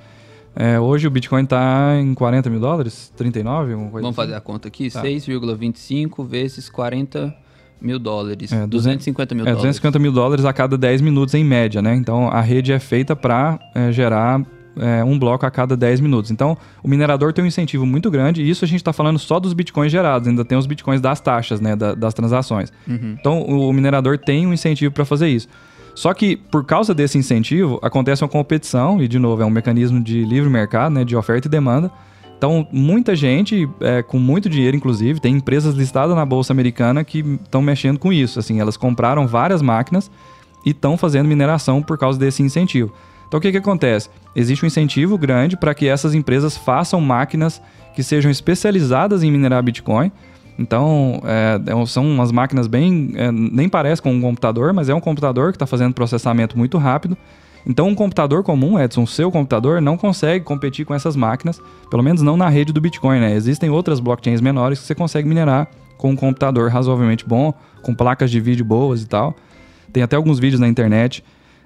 É, 0.54 0.78
hoje 0.78 1.06
o 1.06 1.10
Bitcoin 1.10 1.44
está 1.44 1.96
em 1.98 2.14
40 2.14 2.50
mil 2.50 2.60
dólares? 2.60 3.12
39? 3.16 3.74
Vamos 3.74 3.94
assim. 3.94 4.12
fazer 4.12 4.34
a 4.34 4.40
conta 4.40 4.68
aqui. 4.68 4.90
Tá. 4.90 5.02
6,25 5.02 6.26
vezes 6.26 6.68
40 6.68 7.34
mil 7.80 7.98
dólares. 7.98 8.52
É, 8.52 8.66
250 8.66 9.34
mil 9.34 9.42
é, 9.42 9.46
dólares. 9.46 9.62
250 9.62 9.98
mil 9.98 10.12
dólares 10.12 10.44
a 10.44 10.52
cada 10.52 10.76
10 10.76 11.00
minutos 11.00 11.34
em 11.34 11.44
média, 11.44 11.80
né? 11.80 11.94
Então 11.94 12.28
a 12.28 12.40
rede 12.40 12.72
é 12.72 12.78
feita 12.78 13.16
para 13.16 13.58
é, 13.74 13.90
gerar 13.90 14.44
é, 14.76 15.02
um 15.04 15.18
bloco 15.18 15.44
a 15.44 15.50
cada 15.50 15.76
10 15.76 16.00
minutos. 16.00 16.30
Então, 16.30 16.56
o 16.82 16.88
minerador 16.88 17.32
tem 17.32 17.44
um 17.44 17.46
incentivo 17.46 17.84
muito 17.84 18.10
grande, 18.10 18.42
e 18.42 18.48
isso 18.48 18.64
a 18.64 18.68
gente 18.68 18.78
está 18.78 18.92
falando 18.92 19.18
só 19.18 19.38
dos 19.38 19.52
bitcoins 19.52 19.92
gerados, 19.92 20.28
ainda 20.28 20.44
tem 20.44 20.56
os 20.56 20.66
bitcoins 20.66 21.00
das 21.00 21.20
taxas, 21.20 21.60
né, 21.60 21.76
da, 21.76 21.94
das 21.94 22.14
transações. 22.14 22.72
Uhum. 22.88 23.16
Então, 23.18 23.42
o 23.42 23.72
minerador 23.72 24.18
tem 24.18 24.46
um 24.46 24.52
incentivo 24.52 24.92
para 24.92 25.04
fazer 25.04 25.28
isso. 25.28 25.48
Só 25.94 26.14
que, 26.14 26.36
por 26.36 26.64
causa 26.64 26.94
desse 26.94 27.18
incentivo, 27.18 27.78
acontece 27.82 28.22
uma 28.22 28.28
competição, 28.28 29.02
e 29.02 29.06
de 29.06 29.18
novo, 29.18 29.42
é 29.42 29.46
um 29.46 29.50
mecanismo 29.50 30.00
de 30.00 30.24
livre 30.24 30.48
mercado, 30.48 30.92
né, 30.92 31.04
de 31.04 31.14
oferta 31.14 31.48
e 31.48 31.50
demanda. 31.50 31.90
Então, 32.38 32.66
muita 32.72 33.14
gente, 33.14 33.68
é, 33.80 34.02
com 34.02 34.18
muito 34.18 34.48
dinheiro, 34.48 34.76
inclusive, 34.76 35.20
tem 35.20 35.36
empresas 35.36 35.74
listadas 35.74 36.16
na 36.16 36.24
Bolsa 36.24 36.52
Americana 36.52 37.04
que 37.04 37.18
estão 37.18 37.62
mexendo 37.62 37.98
com 37.98 38.12
isso. 38.12 38.38
Assim, 38.38 38.58
elas 38.58 38.76
compraram 38.76 39.26
várias 39.26 39.62
máquinas 39.62 40.10
e 40.64 40.70
estão 40.70 40.96
fazendo 40.96 41.28
mineração 41.28 41.82
por 41.82 41.98
causa 41.98 42.18
desse 42.18 42.42
incentivo. 42.42 42.92
Então 43.32 43.38
o 43.38 43.40
que, 43.40 43.50
que 43.50 43.56
acontece? 43.56 44.10
Existe 44.36 44.62
um 44.62 44.66
incentivo 44.66 45.16
grande 45.16 45.56
para 45.56 45.74
que 45.74 45.88
essas 45.88 46.14
empresas 46.14 46.54
façam 46.54 47.00
máquinas 47.00 47.62
que 47.94 48.02
sejam 48.02 48.30
especializadas 48.30 49.22
em 49.22 49.30
minerar 49.30 49.62
Bitcoin. 49.62 50.12
Então, 50.62 51.20
é, 51.24 51.60
é 51.66 51.86
são 51.86 52.06
umas 52.06 52.30
máquinas 52.30 52.66
bem. 52.66 53.12
É, 53.16 53.30
nem 53.32 53.68
parece 53.68 54.00
com 54.00 54.12
um 54.12 54.20
computador, 54.20 54.72
mas 54.72 54.88
é 54.88 54.94
um 54.94 55.00
computador 55.00 55.50
que 55.50 55.56
está 55.56 55.66
fazendo 55.66 55.92
processamento 55.92 56.56
muito 56.56 56.78
rápido. 56.78 57.16
Então, 57.66 57.88
um 57.88 57.94
computador 57.94 58.42
comum, 58.42 58.78
Edson, 58.78 59.06
seu 59.06 59.30
computador, 59.30 59.80
não 59.80 59.96
consegue 59.96 60.44
competir 60.44 60.84
com 60.84 60.94
essas 60.94 61.14
máquinas, 61.14 61.60
pelo 61.90 62.02
menos 62.02 62.22
não 62.22 62.36
na 62.36 62.48
rede 62.48 62.72
do 62.72 62.80
Bitcoin, 62.80 63.20
né? 63.20 63.34
Existem 63.34 63.70
outras 63.70 64.00
blockchains 64.00 64.40
menores 64.40 64.80
que 64.80 64.86
você 64.86 64.94
consegue 64.94 65.28
minerar 65.28 65.68
com 65.96 66.10
um 66.10 66.16
computador 66.16 66.70
razoavelmente 66.70 67.24
bom, 67.24 67.54
com 67.82 67.94
placas 67.94 68.30
de 68.30 68.40
vídeo 68.40 68.64
boas 68.64 69.02
e 69.02 69.06
tal. 69.06 69.36
Tem 69.92 70.02
até 70.02 70.16
alguns 70.16 70.38
vídeos 70.40 70.60
na 70.60 70.66
internet 70.66 71.22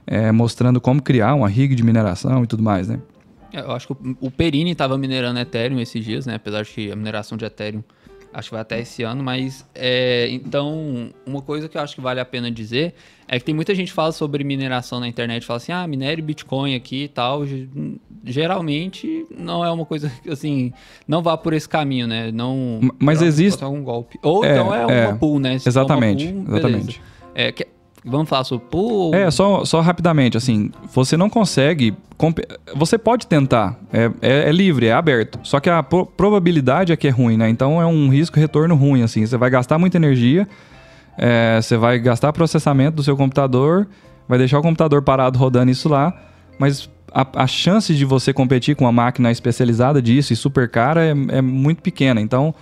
é, 0.07 0.31
mostrando 0.31 0.81
como 0.81 1.01
criar 1.03 1.35
uma 1.35 1.49
rig 1.49 1.75
de 1.75 1.83
mineração 1.83 2.45
e 2.45 2.47
tudo 2.47 2.63
mais, 2.63 2.89
né? 2.89 2.99
É, 3.53 3.61
eu 3.61 3.73
acho 3.73 3.89
que 3.89 4.17
o 4.21 4.31
Perini 4.31 4.73
estava 4.73 4.99
minerando 4.99 5.41
Ethereum 5.41 5.81
esses 5.81 6.05
dias, 6.05 6.27
né? 6.27 6.35
Apesar 6.35 6.63
de 6.63 6.71
que 6.71 6.93
a 6.93 6.97
mineração 6.97 7.39
de 7.39 7.47
Ethereum 7.47 7.83
acho 8.37 8.51
que 8.51 8.55
vai 8.55 8.61
até 8.61 8.79
esse 8.79 9.03
ano, 9.03 9.25
mas 9.25 9.65
é, 9.75 10.29
então 10.31 11.11
uma 11.25 11.41
coisa 11.41 11.71
que 11.71 11.79
eu 11.79 11.81
acho 11.81 11.95
que 11.95 12.03
vale 12.03 12.21
a 12.21 12.25
pena 12.25 12.51
dizer 12.51 12.95
é 13.27 13.39
que 13.39 13.45
tem 13.47 13.55
muita 13.55 13.75
gente 13.75 13.89
que 13.89 13.95
fala 13.95 14.13
sobre 14.13 14.45
mineração 14.45 15.01
na 15.01 15.09
internet, 15.09 15.47
fala 15.47 15.57
assim, 15.57 15.73
ah, 15.73 15.87
minere 15.87 16.21
Bitcoin 16.21 16.75
aqui 16.75 17.05
e 17.05 17.09
tal. 17.09 17.45
Geralmente 18.23 19.25
não 19.37 19.65
é 19.65 19.71
uma 19.71 19.87
coisa 19.87 20.13
assim, 20.31 20.71
não 21.09 21.23
vá 21.23 21.37
por 21.37 21.55
esse 21.55 21.69
caminho, 21.69 22.07
né? 22.07 22.31
Não. 22.31 22.79
Mas 22.99 23.23
existe 23.23 23.65
algum 23.65 23.83
golpe. 23.83 24.19
Ou 24.23 24.45
é, 24.45 24.53
então 24.53 24.75
é, 24.75 24.83
é 24.83 25.09
uma 25.09 25.17
pool, 25.17 25.39
né? 25.41 25.59
Se 25.59 25.69
exatamente, 25.69 26.29
pool, 26.29 26.57
exatamente. 26.57 27.03
É, 27.35 27.53
que, 27.53 27.67
Vamos 28.07 28.29
falar 28.29 28.45
sobre 28.45 28.67
pool? 28.69 29.13
É, 29.13 29.29
só, 29.33 29.65
só 29.65 29.81
rapidamente, 29.81 30.37
assim, 30.37 30.71
você 30.95 31.17
não 31.17 31.29
consegue. 31.29 31.93
Você 32.77 32.97
pode 32.97 33.27
tentar, 33.27 33.77
é, 33.93 34.11
é, 34.23 34.49
é 34.49 34.53
livre, 34.53 34.87
é 34.87 34.93
aberto. 34.93 35.41
Só 35.43 35.59
que 35.59 35.69
a 35.69 35.83
pro 35.83 36.07
probabilidade 36.07 36.93
é 36.93 36.97
que 36.97 37.09
é 37.09 37.11
ruim, 37.11 37.37
né? 37.37 37.49
Então 37.49 37.83
é 37.83 37.87
um 37.87 38.09
risco-retorno 38.09 38.77
ruim, 38.77 39.03
assim. 39.03 39.27
Você 39.27 39.37
vai 39.37 39.51
gastar 39.51 39.77
muita 39.77 39.97
energia, 39.97 40.47
é, 41.19 41.59
você 41.61 41.77
vai 41.77 41.99
gastar 41.99 42.33
processamento 42.33 42.97
do 42.97 43.03
seu 43.03 43.17
computador, 43.17 43.89
vai 44.29 44.39
deixar 44.39 44.61
o 44.61 44.63
computador 44.63 45.03
parado 45.03 45.37
rodando 45.37 45.73
isso 45.73 45.89
lá, 45.89 46.15
mas 46.61 46.89
a, 47.13 47.27
a 47.43 47.47
chance 47.49 47.93
de 47.93 48.05
você 48.05 48.33
competir 48.33 48.77
com 48.77 48.85
uma 48.85 48.93
máquina 48.93 49.33
especializada 49.33 50.01
disso 50.01 50.33
e 50.33 50.37
super 50.37 50.69
cara 50.69 51.05
é, 51.05 51.11
é 51.11 51.43
muito 51.43 51.83
pequena. 51.83 52.21
Então 52.21 52.55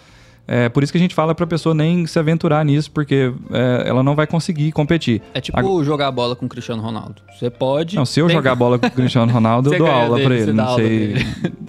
é 0.47 0.69
por 0.69 0.83
isso 0.83 0.93
que 0.93 0.99
a 0.99 1.01
gente 1.01 1.15
fala 1.15 1.35
pra 1.35 1.47
pessoa 1.47 1.75
nem 1.75 2.07
se 2.07 2.19
aventurar 2.19 2.65
nisso, 2.65 2.91
porque 2.91 3.33
é, 3.51 3.85
ela 3.89 4.03
não 4.03 4.15
vai 4.15 4.27
conseguir 4.27 4.73
competir. 4.73 5.23
É 5.33 5.41
tipo 5.41 5.83
jogar 5.85 6.11
bola 6.11 6.37
com 6.37 6.47
o 6.47 6.49
Cristiano 6.49 6.83
Ronaldo. 6.83 7.23
Você 7.39 7.49
pode. 7.49 7.97
Não, 7.97 8.05
se 8.05 8.21
eu 8.21 8.27
tem... 8.27 8.37
jogar 8.37 8.55
bola 8.55 8.79
com 8.79 8.87
o 8.87 8.91
Cristiano 8.91 9.33
Ronaldo, 9.33 9.73
eu 9.75 9.79
dou 9.79 9.87
aula 9.87 10.17
dele, 10.17 10.27
pra 10.27 10.37
ele. 10.37 10.53
Não 10.53 10.75
sei. 10.77 11.15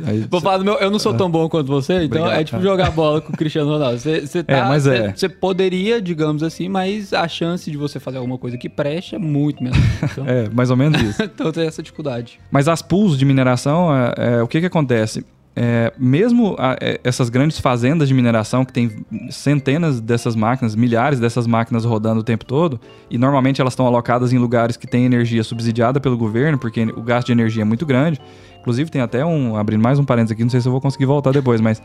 Aí, 0.06 0.28
Vou 0.30 0.42
falar 0.42 0.58
do 0.58 0.66
meu. 0.66 0.76
Eu 0.76 0.92
não 0.92 1.00
sou 1.00 1.14
tão 1.14 1.30
bom 1.30 1.48
quanto 1.48 1.68
você, 1.68 2.04
então 2.04 2.22
Obrigado, 2.22 2.40
é 2.40 2.44
tipo 2.44 2.62
jogar 2.62 2.92
bola 2.92 3.22
com 3.22 3.32
o 3.32 3.38
Cristiano 3.38 3.72
Ronaldo. 3.72 3.98
Você, 3.98 4.22
você, 4.22 4.40
é, 4.40 4.44
tá, 4.44 4.58
é, 4.58 4.64
mas 4.64 4.86
é. 4.88 5.14
Você 5.14 5.30
poderia, 5.30 6.02
digamos 6.02 6.44
assim, 6.44 6.68
mas 6.68 7.14
a 7.14 7.28
chance 7.28 7.72
de 7.72 7.78
você 7.78 8.00
fazer 8.00 8.18
alguma 8.18 8.38
coisa 8.38 8.58
que 8.58 8.68
preste 8.68 9.16
é 9.16 9.20
muito 9.20 9.64
menos. 9.64 9.80
Então... 10.04 10.26
é, 10.28 10.50
mais 10.50 10.70
ou 10.70 10.76
menos 10.76 11.02
isso. 11.02 11.24
então 11.24 11.52
tem 11.52 11.66
essa 11.66 11.82
dificuldade. 11.82 12.40
Mas 12.52 12.68
as 12.68 12.82
pools 12.82 13.18
de 13.18 13.24
mineração, 13.26 13.90
é, 13.96 14.14
é, 14.18 14.44
o 14.44 14.48
que 14.48 14.60
que 14.60 14.66
acontece? 14.66 15.26
É, 15.56 15.94
mesmo 15.98 16.56
a, 16.60 16.76
é, 16.82 17.00
essas 17.04 17.30
grandes 17.30 17.60
fazendas 17.60 18.10
de 18.10 18.14
mineração 18.14 18.66
que 18.66 18.74
tem 18.74 19.06
centenas 19.30 20.02
dessas 20.02 20.36
máquinas, 20.36 20.76
milhares 20.76 21.20
dessas 21.20 21.48
máquinas 21.48 21.86
rodando 21.86 22.20
o 22.20 22.24
tempo 22.24 22.44
todo, 22.44 22.80
e 23.10 23.18
normalmente 23.18 23.62
elas 23.62 23.72
estão 23.72 23.88
alocadas 23.88 24.34
em 24.34 24.38
lugares 24.38 24.76
que 24.76 24.86
têm 24.86 25.06
energia 25.06 25.44
subsidiada 25.44 26.00
pelo 26.02 26.18
governo, 26.18 26.58
porque 26.58 26.84
o 26.84 27.02
gasto 27.02 27.28
de 27.28 27.32
energia 27.32 27.62
é 27.62 27.66
muito 27.66 27.86
grande. 27.86 28.20
Inclusive, 28.60 28.90
tem 28.90 29.02
até 29.02 29.24
um. 29.24 29.56
abrindo 29.56 29.82
mais 29.82 29.98
um 29.98 30.04
parênteses 30.04 30.34
aqui, 30.34 30.44
não 30.44 30.50
sei 30.50 30.60
se 30.60 30.68
eu 30.68 30.72
vou 30.72 30.82
conseguir 30.82 31.06
voltar 31.06 31.32
depois, 31.32 31.62
mas 31.62 31.82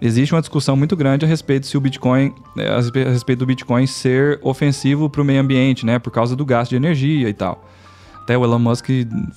existe 0.00 0.32
uma 0.32 0.40
discussão 0.40 0.76
muito 0.76 0.94
grande 0.94 1.24
a 1.24 1.28
respeito 1.28 1.66
se 1.66 1.76
o 1.76 1.80
Bitcoin, 1.80 2.32
é, 2.56 2.68
a 2.68 3.10
respeito 3.10 3.40
do 3.40 3.46
Bitcoin 3.46 3.86
ser 3.86 4.38
ofensivo 4.42 5.10
para 5.10 5.22
o 5.22 5.24
meio 5.24 5.40
ambiente, 5.40 5.84
né? 5.84 5.98
Por 5.98 6.12
causa 6.12 6.36
do 6.36 6.44
gasto 6.44 6.70
de 6.70 6.76
energia 6.76 7.28
e 7.28 7.34
tal. 7.34 7.64
Até 8.28 8.36
o 8.36 8.44
Elon 8.44 8.58
Musk 8.58 8.90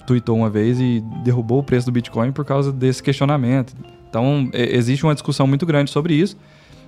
tweetou 0.05 0.35
uma 0.35 0.49
vez 0.49 0.77
e 0.77 1.01
derrubou 1.23 1.59
o 1.59 1.63
preço 1.63 1.85
do 1.85 1.93
Bitcoin 1.93 2.33
por 2.33 2.43
causa 2.43 2.73
desse 2.73 3.01
questionamento. 3.01 3.73
Então, 4.09 4.49
existe 4.53 5.05
uma 5.05 5.13
discussão 5.13 5.47
muito 5.47 5.65
grande 5.65 5.89
sobre 5.89 6.13
isso. 6.13 6.35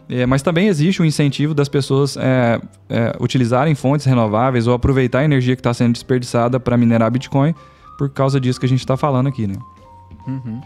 É, 0.09 0.25
mas 0.25 0.41
também 0.41 0.67
existe 0.67 1.01
o 1.01 1.05
incentivo 1.05 1.53
das 1.53 1.69
pessoas 1.69 2.17
é, 2.17 2.59
é, 2.89 3.15
utilizarem 3.21 3.73
fontes 3.73 4.05
renováveis 4.05 4.67
ou 4.67 4.73
aproveitar 4.73 5.19
a 5.19 5.23
energia 5.23 5.55
que 5.55 5.61
está 5.61 5.73
sendo 5.73 5.93
desperdiçada 5.93 6.59
para 6.59 6.75
minerar 6.75 7.09
Bitcoin 7.09 7.55
por 7.97 8.09
causa 8.09 8.37
disso 8.37 8.59
que 8.59 8.65
a 8.65 8.69
gente 8.69 8.81
está 8.81 8.97
falando 8.97 9.27
aqui, 9.27 9.47
né? 9.47 9.55
Uhum. 10.27 10.59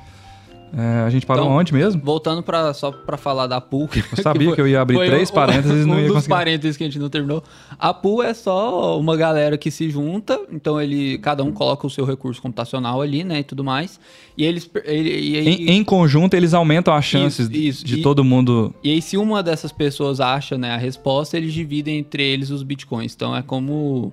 É, 0.75 1.03
a 1.05 1.09
gente 1.09 1.25
parou 1.25 1.45
então, 1.45 1.57
onde 1.57 1.73
mesmo? 1.73 2.01
Voltando 2.03 2.43
pra, 2.43 2.73
só 2.73 2.91
para 2.91 3.17
falar 3.17 3.47
da 3.47 3.61
pool. 3.61 3.89
Eu 3.95 4.23
sabia 4.23 4.39
que, 4.39 4.45
foi, 4.45 4.55
que 4.55 4.61
eu 4.61 4.67
ia 4.67 4.81
abrir 4.81 4.97
três 4.97 5.31
parênteses 5.31 5.83
e 5.83 5.87
não 5.87 5.95
um 5.95 5.99
ia 5.99 6.11
conseguir. 6.11 6.33
Um 6.33 6.35
parênteses 6.37 6.77
que 6.77 6.83
a 6.83 6.87
gente 6.87 6.99
não 6.99 7.09
terminou. 7.09 7.43
A 7.79 7.93
pool 7.93 8.21
é 8.21 8.33
só 8.33 8.99
uma 8.99 9.15
galera 9.15 9.57
que 9.57 9.71
se 9.71 9.89
junta, 9.89 10.39
então 10.51 10.79
ele 10.81 11.17
cada 11.19 11.43
um 11.43 11.51
coloca 11.51 11.87
o 11.87 11.89
seu 11.89 12.05
recurso 12.05 12.41
computacional 12.41 13.01
ali, 13.01 13.23
né, 13.23 13.39
e 13.39 13.43
tudo 13.43 13.63
mais. 13.63 13.99
E 14.37 14.43
eles 14.43 14.69
ele, 14.83 15.09
e 15.09 15.37
aí, 15.37 15.47
em, 15.47 15.69
em, 15.77 15.83
conjunto 15.83 16.33
eles 16.33 16.53
aumentam 16.53 16.93
as 16.93 17.05
chances 17.05 17.47
isso, 17.49 17.59
isso. 17.59 17.85
de 17.85 17.99
e, 17.99 18.01
todo 18.01 18.23
mundo. 18.23 18.73
E 18.83 18.91
aí 18.91 19.01
se 19.01 19.17
uma 19.17 19.41
dessas 19.41 19.71
pessoas 19.71 20.19
acha, 20.19 20.57
né, 20.57 20.71
a 20.71 20.77
resposta, 20.77 21.37
eles 21.37 21.53
dividem 21.53 21.99
entre 21.99 22.23
eles 22.23 22.49
os 22.49 22.61
bitcoins. 22.61 23.13
Então 23.15 23.35
é 23.35 23.41
como 23.41 24.11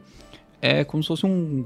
é 0.62 0.84
como 0.84 1.02
se 1.02 1.08
fosse 1.08 1.26
um 1.26 1.64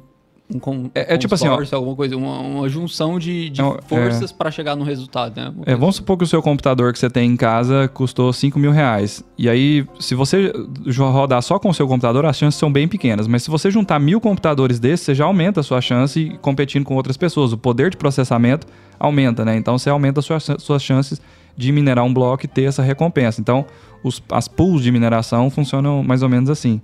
um 0.50 0.90
é, 0.94 1.14
é 1.14 1.18
tipo 1.18 1.34
assim, 1.34 1.46
ó, 1.46 1.58
alguma 1.72 1.94
coisa, 1.94 2.16
uma, 2.16 2.38
uma 2.38 2.68
junção 2.68 3.18
de, 3.18 3.50
de 3.50 3.60
é, 3.60 3.76
forças 3.86 4.30
é, 4.30 4.34
para 4.34 4.50
chegar 4.50 4.74
no 4.74 4.82
resultado, 4.82 5.36
né? 5.36 5.52
É, 5.66 5.76
vamos 5.76 5.96
supor 5.96 6.16
que 6.16 6.24
o 6.24 6.26
seu 6.26 6.42
computador 6.42 6.92
que 6.92 6.98
você 6.98 7.10
tem 7.10 7.30
em 7.30 7.36
casa 7.36 7.86
custou 7.88 8.32
5 8.32 8.58
mil 8.58 8.70
reais. 8.70 9.22
E 9.36 9.48
aí, 9.48 9.86
se 10.00 10.14
você 10.14 10.50
rodar 10.96 11.42
só 11.42 11.58
com 11.58 11.68
o 11.68 11.74
seu 11.74 11.86
computador, 11.86 12.24
as 12.24 12.36
chances 12.36 12.58
são 12.58 12.72
bem 12.72 12.88
pequenas. 12.88 13.26
Mas 13.26 13.42
se 13.42 13.50
você 13.50 13.70
juntar 13.70 13.98
mil 13.98 14.20
computadores 14.20 14.80
desses, 14.80 15.04
você 15.06 15.14
já 15.14 15.26
aumenta 15.26 15.60
a 15.60 15.62
sua 15.62 15.82
chance 15.82 16.38
competindo 16.40 16.84
com 16.84 16.94
outras 16.96 17.16
pessoas. 17.16 17.52
O 17.52 17.58
poder 17.58 17.90
de 17.90 17.98
processamento 17.98 18.66
aumenta, 18.98 19.44
né? 19.44 19.54
Então 19.56 19.76
você 19.76 19.90
aumenta 19.90 20.20
as 20.20 20.24
suas, 20.24 20.48
suas 20.58 20.82
chances 20.82 21.20
de 21.56 21.72
minerar 21.72 22.04
um 22.04 22.14
bloco 22.14 22.46
e 22.46 22.48
ter 22.48 22.62
essa 22.62 22.82
recompensa. 22.82 23.40
Então, 23.40 23.66
os, 24.02 24.22
as 24.30 24.48
pools 24.48 24.82
de 24.82 24.90
mineração 24.90 25.50
funcionam 25.50 26.02
mais 26.02 26.22
ou 26.22 26.28
menos 26.28 26.48
assim. 26.48 26.80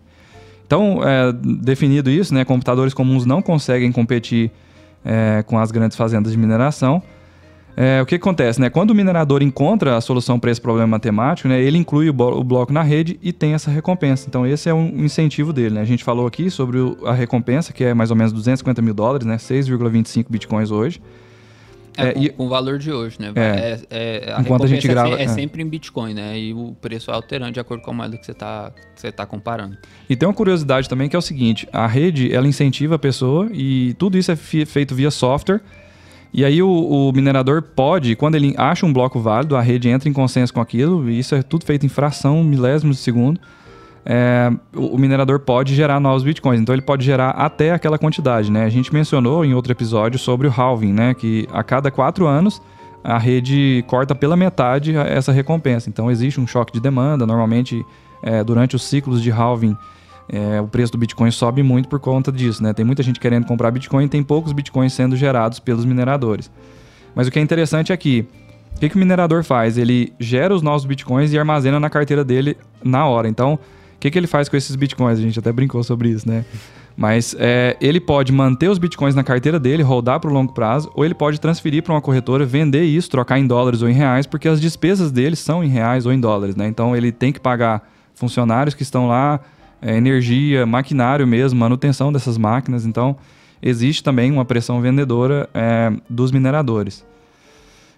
Então, 0.66 1.00
é, 1.02 1.32
definido 1.32 2.10
isso, 2.10 2.32
né, 2.34 2.44
computadores 2.44 2.94
comuns 2.94 3.26
não 3.26 3.42
conseguem 3.42 3.92
competir 3.92 4.50
é, 5.04 5.44
com 5.46 5.58
as 5.58 5.70
grandes 5.70 5.96
fazendas 5.96 6.32
de 6.32 6.38
mineração. 6.38 7.02
É, 7.76 8.00
o 8.00 8.06
que 8.06 8.14
acontece? 8.14 8.60
Né? 8.60 8.70
Quando 8.70 8.90
o 8.90 8.94
minerador 8.94 9.42
encontra 9.42 9.96
a 9.96 10.00
solução 10.00 10.38
para 10.38 10.50
esse 10.50 10.60
problema 10.60 10.86
matemático, 10.86 11.48
né, 11.48 11.60
ele 11.60 11.76
inclui 11.76 12.08
o, 12.08 12.12
o, 12.12 12.44
bloco 12.44 12.72
na 12.72 12.82
rede 12.82 13.18
e 13.20 13.32
tem 13.32 13.52
essa 13.52 13.70
recompensa. 13.70 14.26
Então, 14.28 14.46
esse 14.46 14.68
é 14.68 14.74
um 14.74 15.04
incentivo 15.04 15.52
dele. 15.52 15.74
Né? 15.74 15.80
A 15.80 15.84
gente 15.84 16.04
falou 16.04 16.26
aqui 16.26 16.50
sobre 16.50 16.78
o, 16.78 16.96
a 17.04 17.12
recompensa, 17.12 17.72
que 17.72 17.82
é 17.82 17.92
mais 17.92 18.10
ou 18.10 18.16
menos 18.16 18.32
250 18.32 18.80
mil 18.80 18.94
dólares, 18.94 19.26
né? 19.26 19.36
6,25 19.36 20.26
bitcoins 20.30 20.70
hoje. 20.70 21.00
É, 21.97 22.09
é, 22.09 22.12
com, 22.12 22.22
e, 22.22 22.28
com, 22.30 22.47
o 22.47 22.49
valor 22.49 22.78
de 22.78 22.90
hoje, 22.92 23.16
né? 23.18 23.32
É, 23.34 23.78
é, 23.90 24.32
é 24.32 24.40
enquanto 24.40 24.64
a 24.64 24.66
gente 24.66 24.86
é 24.86 24.90
grava. 24.90 25.20
É, 25.20 25.28
sempre 25.28 25.62
em 25.62 25.66
Bitcoin, 25.66 26.14
né? 26.14 26.38
E 26.38 26.53
o 26.53 26.74
preço 26.80 27.11
é 27.11 27.14
alterando 27.14 27.53
de 27.53 27.61
acordo 27.61 27.82
com 27.82 27.90
a 27.90 27.95
moeda 27.95 28.16
que 28.16 28.24
você 28.24 28.32
está 28.32 28.72
tá 29.14 29.26
comparando. 29.26 29.76
E 30.09 30.16
tem 30.16 30.28
uma 30.28 30.34
curiosidade 30.34 30.88
também 30.88 31.09
que 31.09 31.16
é 31.16 31.18
o 31.18 31.22
seguinte: 31.22 31.68
a 31.72 31.86
rede 31.86 32.32
ela 32.34 32.47
incentiva 32.47 32.97
a 32.97 32.99
pessoa 32.99 33.49
e 33.53 33.95
tudo 33.95 34.18
isso 34.18 34.32
é 34.32 34.36
feito 34.36 34.95
via 34.95 35.11
software. 35.11 35.61
E 36.32 36.45
aí 36.45 36.61
o, 36.61 36.68
o, 36.68 37.12
minerador 37.12 37.62
pode, 37.62 38.16
quando 38.16 38.34
ele 38.34 38.55
acha 38.59 38.84
um 38.84 38.92
bloco 38.92 39.20
válido, 39.20 39.57
a 39.57 39.61
rede 39.61 39.88
entra 39.88 40.09
em 40.09 40.12
consenso 40.12 40.53
com 40.53 40.61
aquilo, 40.61 41.09
e 41.09 41.16
isso 41.16 41.32
é 41.32 41.42
tudo 41.42 41.64
feito 41.64 41.86
em 41.86 41.88
fração, 41.88 42.42
milésimos 42.42 42.97
de 42.97 43.03
segundo 43.03 43.40
é, 44.07 44.52
o, 44.74 44.98
minerador 44.98 45.40
pode 45.40 45.74
gerar 45.74 45.98
novos 45.98 46.22
bitcoins. 46.22 46.61
Então 46.61 46.74
ele 46.74 46.82
pode 46.82 47.05
gerar 47.05 47.30
até 47.30 47.72
aquela 47.72 47.98
quantidade, 47.98 48.52
né? 48.52 48.64
A 48.64 48.68
gente 48.68 48.92
mencionou 48.92 49.44
em 49.44 49.55
outro 49.55 49.72
episódio 49.72 50.18
sobre 50.18 50.46
o 50.46 50.52
halving, 50.55 50.92
né? 50.92 51.14
Que 51.14 51.48
a 51.52 51.62
cada 51.62 51.90
quatro 51.90 52.26
anos 52.26 52.61
a 53.02 53.18
rede 53.18 53.84
corta 53.86 54.14
pela 54.14 54.36
metade 54.36 54.94
essa 54.96 55.32
recompensa. 55.32 55.88
Então 55.88 56.11
existe 56.11 56.40
um 56.40 56.46
choque 56.46 56.72
de 56.72 56.80
demanda. 56.80 57.26
Normalmente, 57.26 57.84
é, 58.22 58.44
durante 58.44 58.76
os 58.76 58.82
ciclos 58.82 59.22
de 59.22 59.30
halving, 59.30 59.76
é, 60.28 60.61
o 60.61 60.66
preço 60.66 60.92
do 60.92 60.98
Bitcoin 60.98 61.30
sobe 61.30 61.62
muito 61.62 61.88
por 61.88 62.00
conta 62.00 62.30
disso, 62.30 62.62
né? 62.62 62.72
Tem 62.72 62.84
muita 62.84 63.02
gente 63.02 63.18
querendo 63.18 63.46
comprar 63.46 63.70
Bitcoin 63.70 64.05
e 64.05 64.09
tem 64.09 64.22
poucos 64.22 64.52
Bitcoins 64.52 64.92
sendo 64.92 65.16
gerados 65.16 65.59
pelos 65.59 65.84
mineradores. 65.84 66.50
Mas 67.14 67.26
o 67.26 67.30
que 67.30 67.38
é 67.38 67.42
interessante 67.42 67.92
é 67.92 67.96
que 67.96 68.26
o 68.74 68.80
que, 68.80 68.88
que 68.88 68.96
o 68.96 68.98
minerador 68.98 69.44
faz? 69.44 69.78
Ele 69.78 70.12
gera 70.18 70.52
os 70.52 70.61
novos 70.61 70.84
Bitcoins 70.84 71.32
e 71.32 71.38
armazena 71.38 71.78
na 71.78 71.88
carteira 71.88 72.24
dele 72.24 72.57
na 72.82 73.07
hora. 73.07 73.28
Então, 73.28 73.59
que, 74.05 74.11
que 74.11 74.18
ele 74.18 74.26
faz 74.26 74.50
com 74.50 74.57
esses 74.57 74.76
bitcoins? 74.76 75.18
A 75.18 75.22
gente 75.22 75.38
até 75.38 75.50
brincou 75.50 75.82
sobre 75.82 76.11
isso, 76.11 76.28
né? 76.28 76.44
Mas 76.94 77.34
é, 77.38 77.74
ele 77.80 77.98
pode 77.98 78.32
manter 78.32 78.68
os 78.68 78.76
bitcoins 78.76 79.14
na 79.14 79.24
carteira 79.24 79.59
dele, 79.59 79.82
rodar 79.82 80.20
para 80.20 80.28
o 80.28 80.32
longo 80.32 80.52
prazo, 80.52 80.92
ou 80.94 81.07
ele 81.07 81.14
pode 81.14 81.40
transferir 81.40 81.82
para 81.82 81.94
uma 81.94 82.02
corretora, 82.02 82.44
vender 82.44 82.84
isso, 82.84 83.09
trocar 83.09 83.38
em 83.38 83.46
dólares 83.46 83.80
ou 83.80 83.88
em 83.88 83.94
reais, 83.94 84.26
porque 84.26 84.46
as 84.46 84.61
despesas 84.61 85.11
dele 85.11 85.34
são 85.34 85.64
em 85.64 85.68
reais 85.68 86.05
ou 86.05 86.12
em 86.12 86.20
dólares, 86.20 86.55
né? 86.55 86.68
Então 86.68 86.94
ele 86.94 87.11
tem 87.11 87.32
que 87.32 87.40
pagar 87.40 87.90
funcionários 88.14 88.74
que 88.74 88.82
estão 88.82 89.09
lá, 89.09 89.40
é, 89.80 89.96
energia, 89.96 90.66
maquinário 90.66 91.26
mesmo, 91.26 91.59
manutenção 91.59 92.12
dessas 92.12 92.36
máquinas. 92.36 92.84
Então 92.84 93.16
existe 93.62 94.05
também 94.05 94.30
uma 94.30 94.44
pressão 94.44 94.82
vendedora 94.82 95.48
é, 95.55 95.90
dos 96.11 96.30
mineradores. 96.30 97.07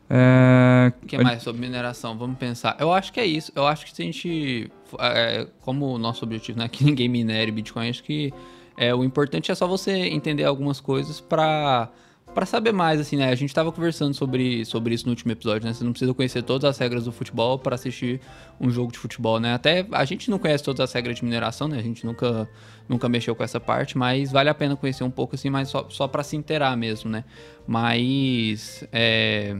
É... 0.09 0.93
O 1.03 1.07
que 1.07 1.19
mais 1.19 1.43
sobre 1.43 1.61
mineração? 1.61 2.17
Vamos 2.17 2.39
pensar. 2.39 2.77
Eu 2.79 2.93
acho 2.93 3.13
que 3.13 3.19
é 3.19 3.27
isso. 3.27 3.51
Eu 3.57 3.67
acho 3.67 3.85
que 3.85 3.93
se 3.93 4.03
a 4.03 4.05
gente. 4.05 4.71
É, 5.01 5.47
como 5.61 5.87
o 5.87 5.99
nosso 5.99 6.25
objetivo 6.25 6.59
não 6.59 6.67
é 6.67 6.69
que 6.69 6.83
ninguém 6.85 7.09
minere 7.09 7.51
Bitcoin, 7.51 7.89
acho 7.89 8.03
que 8.03 8.33
é, 8.77 8.95
o 8.95 9.03
importante 9.03 9.51
é 9.51 9.55
só 9.55 9.67
você 9.67 9.93
entender 9.93 10.45
algumas 10.45 10.81
coisas 10.81 11.21
para 11.21 11.91
para 12.35 12.45
saber 12.45 12.71
mais, 12.71 13.01
assim, 13.01 13.17
né? 13.17 13.31
A 13.31 13.35
gente 13.35 13.49
estava 13.49 13.73
conversando 13.73 14.13
sobre, 14.13 14.63
sobre 14.67 14.93
isso 14.93 15.07
no 15.07 15.11
último 15.13 15.33
episódio, 15.33 15.67
né? 15.67 15.73
Você 15.73 15.83
não 15.83 15.93
precisa 15.93 16.13
conhecer 16.13 16.43
todas 16.43 16.69
as 16.69 16.77
regras 16.77 17.07
do 17.07 17.11
futebol 17.11 17.59
para 17.59 17.77
assistir 17.77 18.21
um 18.61 18.69
jogo 18.69 18.93
de 18.93 18.99
futebol, 18.99 19.41
né? 19.41 19.55
Até 19.55 19.87
a 19.91 20.05
gente 20.05 20.31
não 20.31 20.39
conhece 20.39 20.63
todas 20.63 20.81
as 20.81 20.93
regras 20.93 21.17
de 21.17 21.25
mineração, 21.25 21.67
né? 21.67 21.79
A 21.79 21.83
gente 21.83 22.05
nunca, 22.05 22.47
nunca 22.87 23.09
mexeu 23.09 23.35
com 23.35 23.43
essa 23.43 23.59
parte, 23.59 23.97
mas 23.97 24.33
vale 24.33 24.51
a 24.51 24.55
pena 24.55 24.77
conhecer 24.77 25.03
um 25.03 25.11
pouco, 25.11 25.35
assim, 25.35 25.49
mas 25.49 25.71
só, 25.71 25.87
só 25.89 26.07
para 26.07 26.23
se 26.23 26.37
inteirar 26.37 26.77
mesmo, 26.77 27.11
né? 27.11 27.25
Mas. 27.67 28.87
É 28.93 29.57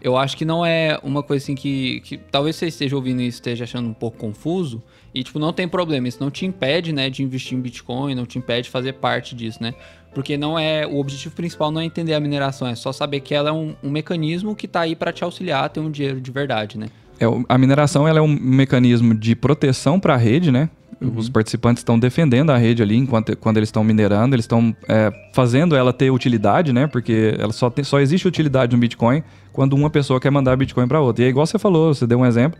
eu 0.00 0.16
acho 0.16 0.36
que 0.36 0.44
não 0.44 0.64
é 0.64 0.98
uma 1.02 1.22
coisa 1.22 1.42
assim 1.42 1.54
que, 1.54 2.00
que 2.00 2.16
talvez 2.16 2.56
você 2.56 2.66
esteja 2.66 2.94
ouvindo 2.94 3.20
e 3.20 3.26
esteja 3.26 3.64
achando 3.64 3.88
um 3.88 3.94
pouco 3.94 4.16
confuso. 4.16 4.82
E, 5.14 5.22
tipo, 5.22 5.38
não 5.38 5.52
tem 5.52 5.66
problema. 5.66 6.06
Isso 6.06 6.18
não 6.20 6.30
te 6.30 6.46
impede, 6.46 6.92
né, 6.92 7.10
de 7.10 7.22
investir 7.22 7.56
em 7.56 7.60
Bitcoin, 7.60 8.14
não 8.14 8.26
te 8.26 8.38
impede 8.38 8.64
de 8.64 8.70
fazer 8.70 8.94
parte 8.94 9.34
disso, 9.34 9.62
né? 9.62 9.74
Porque 10.14 10.36
não 10.36 10.58
é. 10.58 10.86
O 10.86 10.98
objetivo 10.98 11.34
principal 11.34 11.70
não 11.70 11.80
é 11.80 11.84
entender 11.84 12.14
a 12.14 12.20
mineração, 12.20 12.68
é 12.68 12.74
só 12.74 12.92
saber 12.92 13.20
que 13.20 13.34
ela 13.34 13.50
é 13.50 13.52
um, 13.52 13.74
um 13.82 13.90
mecanismo 13.90 14.54
que 14.54 14.66
está 14.66 14.80
aí 14.80 14.94
para 14.94 15.12
te 15.12 15.24
auxiliar 15.24 15.64
a 15.64 15.68
ter 15.68 15.80
um 15.80 15.90
dinheiro 15.90 16.20
de 16.20 16.30
verdade, 16.30 16.78
né? 16.78 16.88
É, 17.20 17.24
a 17.48 17.58
mineração 17.58 18.06
ela 18.06 18.20
é 18.20 18.22
um 18.22 18.28
mecanismo 18.28 19.14
de 19.14 19.34
proteção 19.34 19.98
para 19.98 20.14
a 20.14 20.16
rede, 20.16 20.52
né? 20.52 20.70
Uhum. 21.00 21.12
Os 21.16 21.28
participantes 21.28 21.80
estão 21.80 21.98
defendendo 21.98 22.50
a 22.50 22.56
rede 22.56 22.82
ali 22.82 22.96
enquanto 22.96 23.36
quando 23.36 23.56
eles 23.56 23.68
estão 23.68 23.84
minerando, 23.84 24.34
eles 24.34 24.44
estão 24.44 24.74
é, 24.88 25.12
fazendo 25.32 25.76
ela 25.76 25.92
ter 25.92 26.10
utilidade, 26.10 26.72
né? 26.72 26.86
Porque 26.86 27.36
ela 27.38 27.52
só, 27.52 27.70
tem, 27.70 27.84
só 27.84 28.00
existe 28.00 28.26
utilidade 28.26 28.74
no 28.74 28.80
Bitcoin 28.80 29.22
quando 29.52 29.74
uma 29.74 29.90
pessoa 29.90 30.20
quer 30.20 30.30
mandar 30.30 30.56
Bitcoin 30.56 30.88
para 30.88 31.00
outra. 31.00 31.22
E 31.22 31.26
é 31.26 31.28
igual 31.28 31.46
você 31.46 31.58
falou, 31.58 31.94
você 31.94 32.06
deu 32.06 32.18
um 32.18 32.26
exemplo 32.26 32.58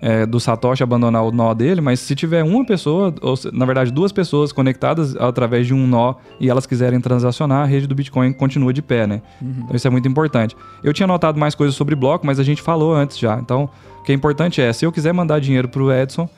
é, 0.00 0.24
do 0.24 0.38
Satoshi 0.38 0.82
abandonar 0.82 1.24
o 1.24 1.32
nó 1.32 1.52
dele, 1.54 1.80
mas 1.80 2.00
se 2.00 2.14
tiver 2.14 2.44
uma 2.44 2.64
pessoa, 2.64 3.14
ou 3.20 3.34
na 3.52 3.66
verdade 3.66 3.90
duas 3.90 4.12
pessoas 4.12 4.52
conectadas 4.52 5.16
através 5.16 5.66
de 5.66 5.74
um 5.74 5.86
nó 5.86 6.14
e 6.40 6.48
elas 6.48 6.66
quiserem 6.66 7.00
transacionar, 7.00 7.62
a 7.62 7.66
rede 7.66 7.86
do 7.86 7.94
Bitcoin 7.94 8.32
continua 8.32 8.72
de 8.72 8.82
pé, 8.82 9.06
né? 9.06 9.22
Uhum. 9.40 9.54
Então 9.64 9.76
isso 9.76 9.86
é 9.86 9.90
muito 9.90 10.08
importante. 10.08 10.56
Eu 10.82 10.92
tinha 10.92 11.06
notado 11.06 11.38
mais 11.38 11.54
coisas 11.54 11.74
sobre 11.74 11.94
bloco, 11.94 12.26
mas 12.26 12.38
a 12.38 12.42
gente 12.42 12.62
falou 12.62 12.94
antes 12.94 13.18
já. 13.18 13.38
Então, 13.38 13.68
o 14.00 14.02
que 14.04 14.12
é 14.12 14.14
importante 14.14 14.60
é, 14.60 14.72
se 14.72 14.84
eu 14.84 14.92
quiser 14.92 15.12
mandar 15.12 15.40
dinheiro 15.40 15.68
para 15.68 15.82
o 15.82 15.92
Edson, 15.92 16.28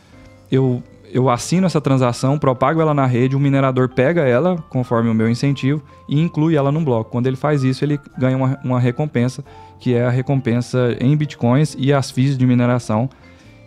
eu 0.51 0.83
eu 1.13 1.29
assino 1.29 1.67
essa 1.67 1.81
transação, 1.81 2.39
propago 2.39 2.81
ela 2.81 2.95
na 2.95 3.07
rede, 3.07 3.37
o 3.37 3.41
minerador 3.41 3.89
pega 3.89 4.23
ela, 4.23 4.57
conforme 4.69 5.11
o 5.11 5.15
meu 5.15 5.29
incentivo, 5.29 5.83
e 6.09 6.21
inclui 6.21 6.57
ela 6.57 6.71
num 6.73 6.85
bloco. 6.85 7.11
Quando 7.11 7.27
ele 7.27 7.37
faz 7.37 7.63
isso, 7.63 7.85
ele 7.85 7.99
ganha 8.19 8.37
uma, 8.37 8.59
uma 8.65 8.81
recompensa, 8.81 9.45
que 9.79 9.95
é 9.95 10.05
a 10.05 10.11
recompensa 10.11 10.97
em 11.01 11.17
bitcoins 11.17 11.77
e 11.79 11.93
as 11.93 12.11
FIIs 12.11 12.37
de 12.37 12.47
mineração. 12.47 13.09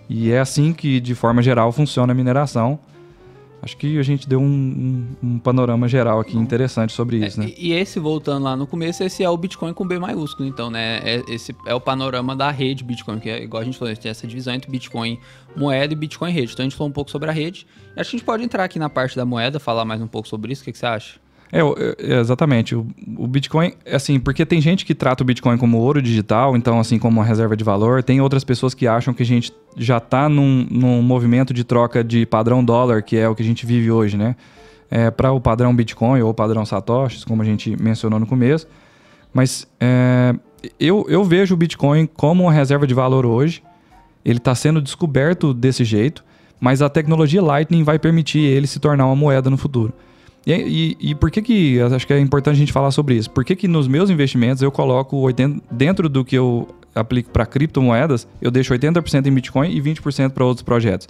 E 0.09 0.31
é 0.31 0.39
assim 0.39 0.73
que, 0.73 0.99
de 0.99 1.15
forma 1.15 1.41
geral, 1.41 1.71
funciona 1.71 2.13
a 2.13 2.15
mineração. 2.15 2.79
Acho 3.63 3.77
que 3.77 3.97
a 3.97 4.03
gente 4.03 4.27
deu 4.27 4.41
um, 4.41 4.45
um, 5.23 5.35
um 5.35 5.39
panorama 5.39 5.87
geral 5.87 6.19
aqui 6.19 6.37
interessante 6.37 6.91
sobre 6.91 7.25
isso, 7.25 7.39
é, 7.39 7.45
né? 7.45 7.53
E 7.57 7.71
esse, 7.71 7.97
voltando 7.97 8.43
lá 8.43 8.57
no 8.57 8.67
começo, 8.67 9.01
esse 9.05 9.23
é 9.23 9.29
o 9.29 9.37
Bitcoin 9.37 9.71
com 9.73 9.87
B 9.87 9.97
maiúsculo, 9.97 10.45
então, 10.49 10.69
né? 10.69 10.99
É, 11.01 11.23
esse 11.29 11.55
é 11.65 11.73
o 11.73 11.79
panorama 11.79 12.35
da 12.35 12.51
rede 12.51 12.83
Bitcoin, 12.83 13.19
que 13.19 13.29
é 13.29 13.41
igual 13.41 13.61
a 13.61 13.65
gente 13.65 13.77
falou, 13.77 13.89
a 13.89 13.93
gente 13.93 14.03
tem 14.03 14.11
essa 14.11 14.27
divisão 14.27 14.53
entre 14.53 14.69
Bitcoin 14.69 15.17
moeda 15.55 15.93
e 15.93 15.95
Bitcoin 15.95 16.29
rede. 16.33 16.51
Então 16.51 16.63
a 16.65 16.67
gente 16.67 16.75
falou 16.75 16.89
um 16.89 16.93
pouco 16.93 17.09
sobre 17.09 17.29
a 17.29 17.31
rede. 17.31 17.65
E 17.95 18.01
acho 18.01 18.09
que 18.09 18.17
a 18.17 18.19
gente 18.19 18.25
pode 18.25 18.43
entrar 18.43 18.65
aqui 18.65 18.77
na 18.77 18.89
parte 18.89 19.15
da 19.15 19.23
moeda, 19.23 19.61
falar 19.61 19.85
mais 19.85 20.01
um 20.01 20.07
pouco 20.07 20.27
sobre 20.27 20.51
isso. 20.51 20.61
O 20.61 20.65
que, 20.65 20.73
que 20.73 20.77
você 20.77 20.85
acha? 20.85 21.15
É, 21.53 21.59
é, 21.59 22.19
exatamente. 22.19 22.75
O, 22.75 22.87
o, 23.15 23.27
Bitcoin, 23.27 23.73
assim, 23.85 24.19
porque 24.19 24.43
tem 24.43 24.59
gente 24.59 24.83
que 24.83 24.95
trata 24.95 25.21
o 25.21 25.25
Bitcoin 25.25 25.55
como 25.55 25.77
ouro 25.77 26.01
digital, 26.01 26.57
então, 26.57 26.79
assim, 26.79 26.97
como 26.97 27.19
uma 27.19 27.25
reserva 27.25 27.55
de 27.55 27.63
valor. 27.63 28.01
Tem 28.01 28.19
outras 28.19 28.43
pessoas 28.43 28.73
que 28.73 28.87
acham 28.87 29.13
que 29.13 29.21
a 29.21 29.25
gente 29.25 29.53
já 29.77 29.97
está 29.97 30.27
num, 30.27 30.65
num 30.67 31.03
movimento 31.03 31.53
de 31.53 31.63
troca 31.63 32.03
de 32.03 32.25
padrão 32.25 32.65
dólar, 32.65 33.03
que 33.03 33.15
é 33.15 33.29
o 33.29 33.35
que 33.35 33.43
a 33.43 33.45
gente 33.45 33.67
vive 33.67 33.91
hoje, 33.91 34.17
né? 34.17 34.35
É, 34.89 35.11
para 35.11 35.31
o 35.31 35.39
padrão 35.39 35.75
Bitcoin 35.75 36.21
ou 36.21 36.33
padrão 36.33 36.65
Satoshi, 36.65 37.23
como 37.23 37.43
a 37.43 37.45
gente 37.45 37.79
mencionou 37.79 38.19
no 38.19 38.25
começo. 38.25 38.67
Mas 39.31 39.67
é, 39.79 40.33
eu, 40.79 41.05
eu 41.07 41.23
vejo 41.23 41.53
o 41.53 41.57
Bitcoin 41.57 42.07
como 42.07 42.43
uma 42.43 42.51
reserva 42.51 42.87
de 42.87 42.95
valor 42.95 43.27
hoje. 43.27 43.61
ele 44.25 44.39
está 44.39 44.55
sendo 44.55 44.81
descoberto 44.81 45.53
desse 45.53 45.83
jeito, 45.83 46.23
mas 46.59 46.81
a 46.81 46.89
tecnologia 46.89 47.43
Lightning 47.43 47.83
vai 47.83 47.99
permitir 47.99 48.39
ele 48.39 48.65
se 48.65 48.79
tornar 48.79 49.05
uma 49.05 49.15
moeda 49.15 49.51
no 49.51 49.57
futuro. 49.57 49.93
E, 50.45 50.51
e, 50.99 51.11
e, 51.11 51.15
por 51.15 51.31
que 51.31 51.41
que, 51.41 51.79
acho 51.79 52.05
que 52.05 52.13
é 52.13 52.19
importante 52.19 52.55
a 52.55 52.59
gente 52.59 52.73
falar 52.73 52.91
sobre 52.91 53.15
isso, 53.15 53.29
por 53.29 53.45
que 53.45 53.55
que 53.55 53.67
nos 53.67 53.87
meus 53.87 54.09
investimentos 54.09 54.61
eu 54.61 54.71
coloco 54.71 55.17
80, 55.17 55.63
dentro 55.71 56.09
do 56.09 56.25
que 56.25 56.37
eu 56.37 56.67
aplico 56.93 57.29
para 57.29 57.45
criptomoedas, 57.45 58.27
eu 58.41 58.51
deixo 58.51 58.73
80% 58.73 59.25
em 59.25 59.33
Bitcoin 59.33 59.71
e 59.71 59.81
20% 59.81 60.31
para 60.31 60.43
outros 60.43 60.63
projetos? 60.63 61.07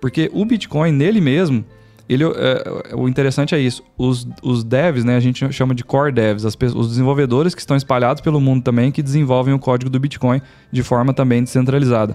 Porque 0.00 0.30
o 0.34 0.44
Bitcoin 0.44 0.92
nele 0.92 1.18
mesmo, 1.18 1.64
ele, 2.06 2.24
é, 2.24 2.94
o 2.94 3.08
interessante 3.08 3.54
é 3.54 3.58
isso, 3.58 3.82
os, 3.96 4.28
os 4.42 4.62
devs, 4.62 5.02
né, 5.02 5.16
a 5.16 5.20
gente 5.20 5.50
chama 5.50 5.74
de 5.74 5.82
core 5.82 6.12
devs, 6.12 6.44
as, 6.44 6.54
os 6.74 6.88
desenvolvedores 6.88 7.54
que 7.54 7.62
estão 7.62 7.76
espalhados 7.76 8.20
pelo 8.20 8.38
mundo 8.38 8.62
também, 8.62 8.92
que 8.92 9.02
desenvolvem 9.02 9.54
o 9.54 9.58
código 9.58 9.90
do 9.90 9.98
Bitcoin 9.98 10.42
de 10.70 10.82
forma 10.82 11.14
também 11.14 11.42
descentralizada. 11.42 12.14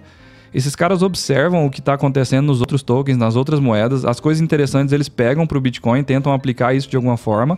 Esses 0.53 0.75
caras 0.75 1.01
observam 1.01 1.65
o 1.65 1.69
que 1.69 1.79
está 1.79 1.93
acontecendo 1.93 2.47
nos 2.47 2.59
outros 2.59 2.81
tokens, 2.81 3.17
nas 3.17 3.35
outras 3.35 3.59
moedas, 3.59 4.03
as 4.05 4.19
coisas 4.19 4.41
interessantes 4.41 4.91
eles 4.91 5.07
pegam 5.07 5.45
para 5.45 5.57
o 5.57 5.61
Bitcoin, 5.61 6.03
tentam 6.03 6.33
aplicar 6.33 6.73
isso 6.73 6.89
de 6.89 6.95
alguma 6.95 7.17
forma. 7.17 7.57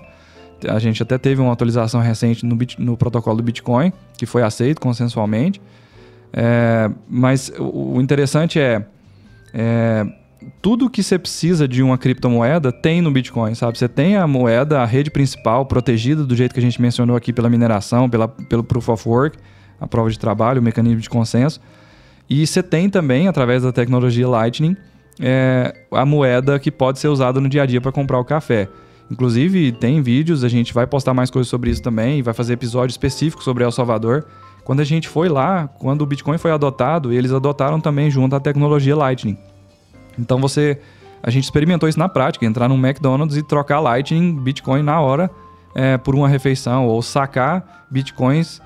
A 0.68 0.78
gente 0.78 1.02
até 1.02 1.18
teve 1.18 1.42
uma 1.42 1.54
atualização 1.54 2.02
recente 2.02 2.46
no, 2.46 2.56
Bit, 2.56 2.80
no 2.80 2.96
protocolo 2.96 3.38
do 3.38 3.44
Bitcoin, 3.44 3.92
que 4.18 4.26
foi 4.26 4.44
aceito 4.44 4.80
consensualmente. 4.80 5.62
É, 6.34 6.90
mas 7.10 7.52
o, 7.58 7.96
o 7.96 8.02
interessante 8.02 8.60
é, 8.60 8.86
é 9.54 10.06
tudo 10.62 10.90
que 10.90 11.04
você 11.04 11.20
precisa 11.20 11.68
de 11.68 11.84
uma 11.84 11.98
criptomoeda 11.98 12.72
tem 12.72 13.02
no 13.02 13.12
Bitcoin, 13.12 13.54
sabe? 13.56 13.78
Você 13.78 13.88
tem 13.88 14.18
a 14.18 14.26
moeda, 14.28 14.82
a 14.82 14.86
rede 14.86 15.12
principal 15.12 15.66
protegida 15.66 16.24
do 16.24 16.36
jeito 16.36 16.54
que 16.54 16.60
a 16.60 16.64
gente 16.64 16.82
mencionou 16.82 17.16
aqui 17.16 17.32
pela 17.32 17.50
mineração, 17.50 18.10
pela, 18.10 18.28
pelo 18.28 18.64
Proof 18.64 18.90
of 18.90 19.08
Work, 19.08 19.38
a 19.80 19.88
prova 19.88 20.10
de 20.10 20.20
trabalho, 20.20 20.60
o 20.60 20.64
mecanismo 20.64 21.00
de 21.00 21.10
consenso. 21.10 21.60
E 22.32 22.48
você 22.48 22.64
tem 22.64 22.90
também, 22.90 23.28
através 23.28 23.62
da 23.62 23.74
tecnologia 23.74 24.26
Lightning, 24.26 24.78
é, 25.20 25.76
a 25.92 26.06
moeda 26.06 26.58
que 26.58 26.72
pode 26.72 26.98
ser 26.98 27.10
usada 27.10 27.42
no 27.42 27.50
dia 27.50 27.64
a 27.64 27.66
dia 27.66 27.82
para 27.82 27.92
comprar 27.92 28.18
o 28.18 28.24
café. 28.24 28.70
Inclusive, 29.12 29.74
tem 29.74 30.02
vídeos, 30.02 30.42
a 30.42 30.48
gente 30.48 30.74
vai 30.74 30.88
postar 30.88 31.14
mais 31.14 31.30
coisas 31.30 31.50
sobre 31.50 31.70
isso 31.70 31.82
também, 31.82 32.22
vai 32.22 32.34
fazer 32.34 32.54
episódio 32.54 32.94
específico 32.94 33.44
sobre 33.44 33.66
El 33.66 33.72
Salvador. 33.74 34.26
Quando 34.64 34.80
a 34.80 34.86
gente 34.86 35.10
foi 35.10 35.28
lá, 35.28 35.68
quando 35.78 36.04
o 36.04 36.06
Bitcoin 36.06 36.38
foi 36.38 36.52
adotado, 36.52 37.12
eles 37.12 37.34
adotaram 37.34 37.82
também 37.82 38.10
junto 38.10 38.34
a 38.34 38.40
tecnologia 38.40 38.96
Lightning. 38.96 39.38
Então 40.18 40.40
você, 40.40 40.80
a 41.22 41.30
gente 41.30 41.44
experimentou 41.44 41.90
isso 41.90 42.00
na 42.00 42.08
prática, 42.08 42.46
entrar 42.46 42.70
num 42.70 42.78
McDonald's 42.78 43.36
e 43.36 43.44
trocar 43.44 43.82
Lightning, 43.82 44.38
Bitcoin 44.42 44.84
na 44.84 45.02
hora 45.02 45.30
é, 45.76 45.98
por 45.98 46.16
uma 46.16 46.30
refeição, 46.30 46.88
ou 46.88 47.02
sacar 47.02 47.86
Bitcoins 47.92 48.62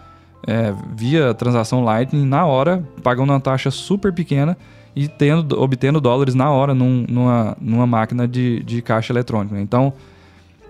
é, 0.48 0.74
via 0.96 1.34
transação 1.34 1.84
Lightning 1.84 2.26
na 2.26 2.46
hora, 2.46 2.84
pagando 3.02 3.32
uma 3.32 3.40
taxa 3.40 3.72
super 3.72 4.14
pequena 4.14 4.58
e 4.96 5.08
tendo, 5.08 5.60
obtendo 5.60 6.00
dólares 6.00 6.36
na 6.36 6.50
hora 6.52 6.74
num, 6.74 7.06
numa, 7.10 7.58
numa 7.60 7.88
máquina 7.88 8.28
de, 8.28 8.64
de 8.64 8.82
caixa 8.82 9.12
eletrônica. 9.12 9.60
Então, 9.60 9.94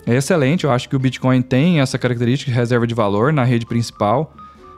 é 0.06 0.16
excelente. 0.16 0.64
Eu 0.64 0.72
acho 0.72 0.88
que 0.88 0.96
o 0.96 1.00
Bitcoin 1.00 1.42
tem 1.42 1.80
essa 1.80 1.98
característica 1.98 2.52
de 2.52 2.58
reserva 2.58 2.88
de 2.88 2.94
valor 2.94 3.34
na 3.34 3.44
rede 3.44 3.66
principal. 3.66 4.34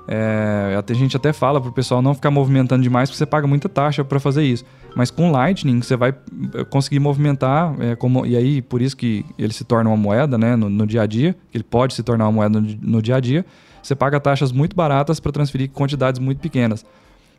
É, 0.10 0.82
a 0.90 0.94
gente 0.94 1.18
até 1.18 1.34
fala 1.34 1.60
para 1.60 1.70
o 1.70 1.74
pessoal 1.74 2.02
não 2.02 2.16
ficar 2.16 2.32
movimentando 2.32 2.82
demais, 2.82 3.10
porque 3.10 3.18
você 3.18 3.26
paga 3.26 3.46
muita 3.46 3.70
taxa 3.70 4.04
para 4.04 4.20
fazer 4.20 4.44
isso. 4.44 4.66
Mas 4.96 5.12
com 5.12 5.30
Lightning 5.32 5.82
você 5.82 5.96
vai 5.98 6.10
eh, 6.10 6.64
conseguir 6.64 7.00
movimentar, 7.00 7.76
é, 7.80 7.96
como, 7.96 8.26
e 8.26 8.36
aí 8.36 8.62
por 8.62 8.82
isso 8.82 8.96
que 8.96 9.26
ele 9.38 9.54
se 9.54 9.66
torna 9.66 9.90
uma 9.90 9.98
moeda 9.98 10.38
né, 10.38 10.56
no, 10.56 10.70
no 10.70 10.88
dia 10.88 11.02
a 11.02 11.06
dia, 11.06 11.36
ele 11.54 11.64
pode 11.64 11.94
se 11.94 12.02
tornar 12.04 12.26
uma 12.26 12.32
moeda 12.32 12.62
no, 12.62 12.78
no 12.82 13.02
dia 13.02 13.18
a 13.18 13.20
dia 13.20 13.46
você 13.88 13.96
paga 13.96 14.20
taxas 14.20 14.52
muito 14.52 14.76
baratas 14.76 15.20
para 15.20 15.32
transferir 15.32 15.70
quantidades 15.70 16.20
muito 16.20 16.40
pequenas. 16.40 16.86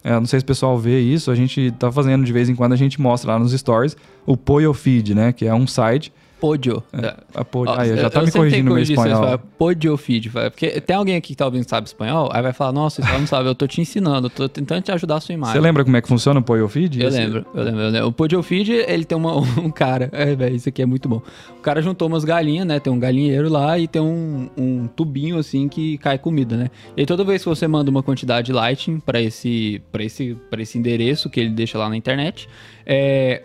É, 0.03 0.13
não 0.13 0.27
sei 0.27 0.41
se 0.41 0.45
o 0.45 0.47
pessoal 0.47 0.79
vê 0.79 1.01
isso, 1.01 1.31
a 1.31 1.35
gente 1.35 1.61
está 1.61 1.91
fazendo 1.91 2.25
de 2.25 2.33
vez 2.33 2.49
em 2.49 2.55
quando, 2.55 2.73
a 2.73 2.77
gente 2.77 3.01
mostra 3.01 3.33
lá 3.33 3.39
nos 3.39 3.53
stories 3.53 3.97
o 4.25 4.37
Poio 4.37 4.73
Feed, 4.73 5.15
né? 5.15 5.33
Que 5.33 5.47
é 5.47 5.55
um 5.55 5.67
site 5.67 6.13
Podio. 6.41 6.83
É, 6.93 7.15
a 7.35 7.45
pod... 7.45 7.71
Ó, 7.71 7.79
aí, 7.79 7.97
já 7.97 8.09
tá 8.09 8.23
me 8.23 8.31
corrigindo 8.31 8.71
no 8.71 8.79
espanhol. 8.79 9.23
Fala, 9.23 9.39
podio 9.39 9.97
feed. 9.97 10.31
Porque 10.31 10.81
tem 10.81 10.97
alguém 10.97 11.17
aqui 11.17 11.29
que 11.29 11.37
talvez 11.37 11.65
não 11.65 11.69
sabe 11.69 11.87
espanhol, 11.89 12.31
aí 12.33 12.43
vai 12.43 12.53
falar, 12.53 12.73
nossa, 12.73 13.03
você 13.03 13.19
não 13.19 13.27
sabe, 13.27 13.49
eu 13.49 13.55
tô 13.55 13.67
te 13.67 13.81
ensinando, 13.81 14.31
tô 14.31 14.49
tentando 14.49 14.83
te 14.83 14.93
ajudar 14.93 15.17
a 15.17 15.21
sua 15.21 15.35
imagem. 15.35 15.55
Você 15.55 15.61
lembra 15.61 15.85
como 15.85 15.97
é 15.97 16.01
que 16.01 16.09
funciona 16.09 16.39
o 16.39 16.43
Podio 16.43 16.69
feed? 16.69 17.03
Eu 17.03 17.11
lembro, 17.11 17.47
eu 17.53 17.63
lembro, 17.63 17.81
eu 17.81 17.91
lembro. 17.91 18.09
O 18.09 18.13
Podio 18.13 18.43
feed, 18.43 18.73
ele 18.73 19.05
tem 19.05 19.19
uma, 19.19 19.37
um 19.61 19.71
cara, 19.71 20.09
é, 20.13 20.35
velho, 20.35 20.55
isso 20.55 20.69
aqui 20.69 20.81
é 20.81 20.87
muito 20.87 21.09
bom. 21.09 21.21
O 21.59 21.61
cara 21.61 21.83
juntou 21.83 22.07
umas 22.07 22.25
galinhas, 22.25 22.67
né, 22.67 22.79
tem 22.79 22.93
um 22.93 22.99
galinheiro 22.99 23.49
lá 23.49 23.79
e 23.79 23.89
tem 23.89 24.01
um, 24.01 24.49
um 24.57 24.87
tubinho, 24.87 25.39
assim, 25.39 25.69
que 25.69 25.99
cai 25.99 26.19
comida, 26.19 26.57
né. 26.57 26.71
E 26.97 27.05
toda 27.05 27.25
vez 27.25 27.43
que 27.43 27.49
você 27.49 27.67
manda 27.67 27.91
uma 27.91 28.03
quantidade 28.03 28.53
Lightning 28.53 29.01
para 29.01 29.21
esse, 29.21 29.83
pra 29.91 30.05
esse, 30.05 30.37
pra 30.49 30.63
esse 30.63 30.79
endereço 30.79 31.29
que 31.29 31.41
ele 31.41 31.51
deixa 31.51 31.79
lá 31.79 31.89
na 31.89 31.97
internet, 31.97 32.49
é 32.87 33.43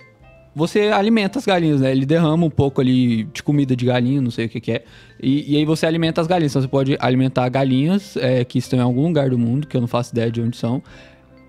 você 0.55 0.89
alimenta 0.89 1.39
as 1.39 1.45
galinhas, 1.45 1.81
né? 1.81 1.91
Ele 1.91 2.05
derrama 2.05 2.45
um 2.45 2.49
pouco 2.49 2.79
ali 2.79 3.23
de 3.25 3.41
comida 3.41 3.75
de 3.75 3.85
galinha, 3.85 4.21
não 4.21 4.31
sei 4.31 4.45
o 4.45 4.49
que, 4.49 4.59
que 4.59 4.71
é. 4.71 4.83
E, 5.21 5.53
e, 5.53 5.57
aí 5.57 5.65
você 5.65 5.85
alimenta 5.85 6.21
as 6.21 6.27
galinhas. 6.27 6.51
Então 6.51 6.61
você 6.61 6.67
pode 6.67 6.95
alimentar 6.99 7.47
galinhas 7.49 8.15
é, 8.17 8.43
que 8.43 8.59
estão 8.59 8.77
em 8.77 8.81
algum 8.81 9.07
lugar 9.07 9.29
do 9.29 9.37
mundo, 9.37 9.65
que 9.65 9.75
eu 9.75 9.81
não 9.81 9.87
faço 9.87 10.11
ideia 10.11 10.31
de 10.31 10.41
onde 10.41 10.57
são, 10.57 10.83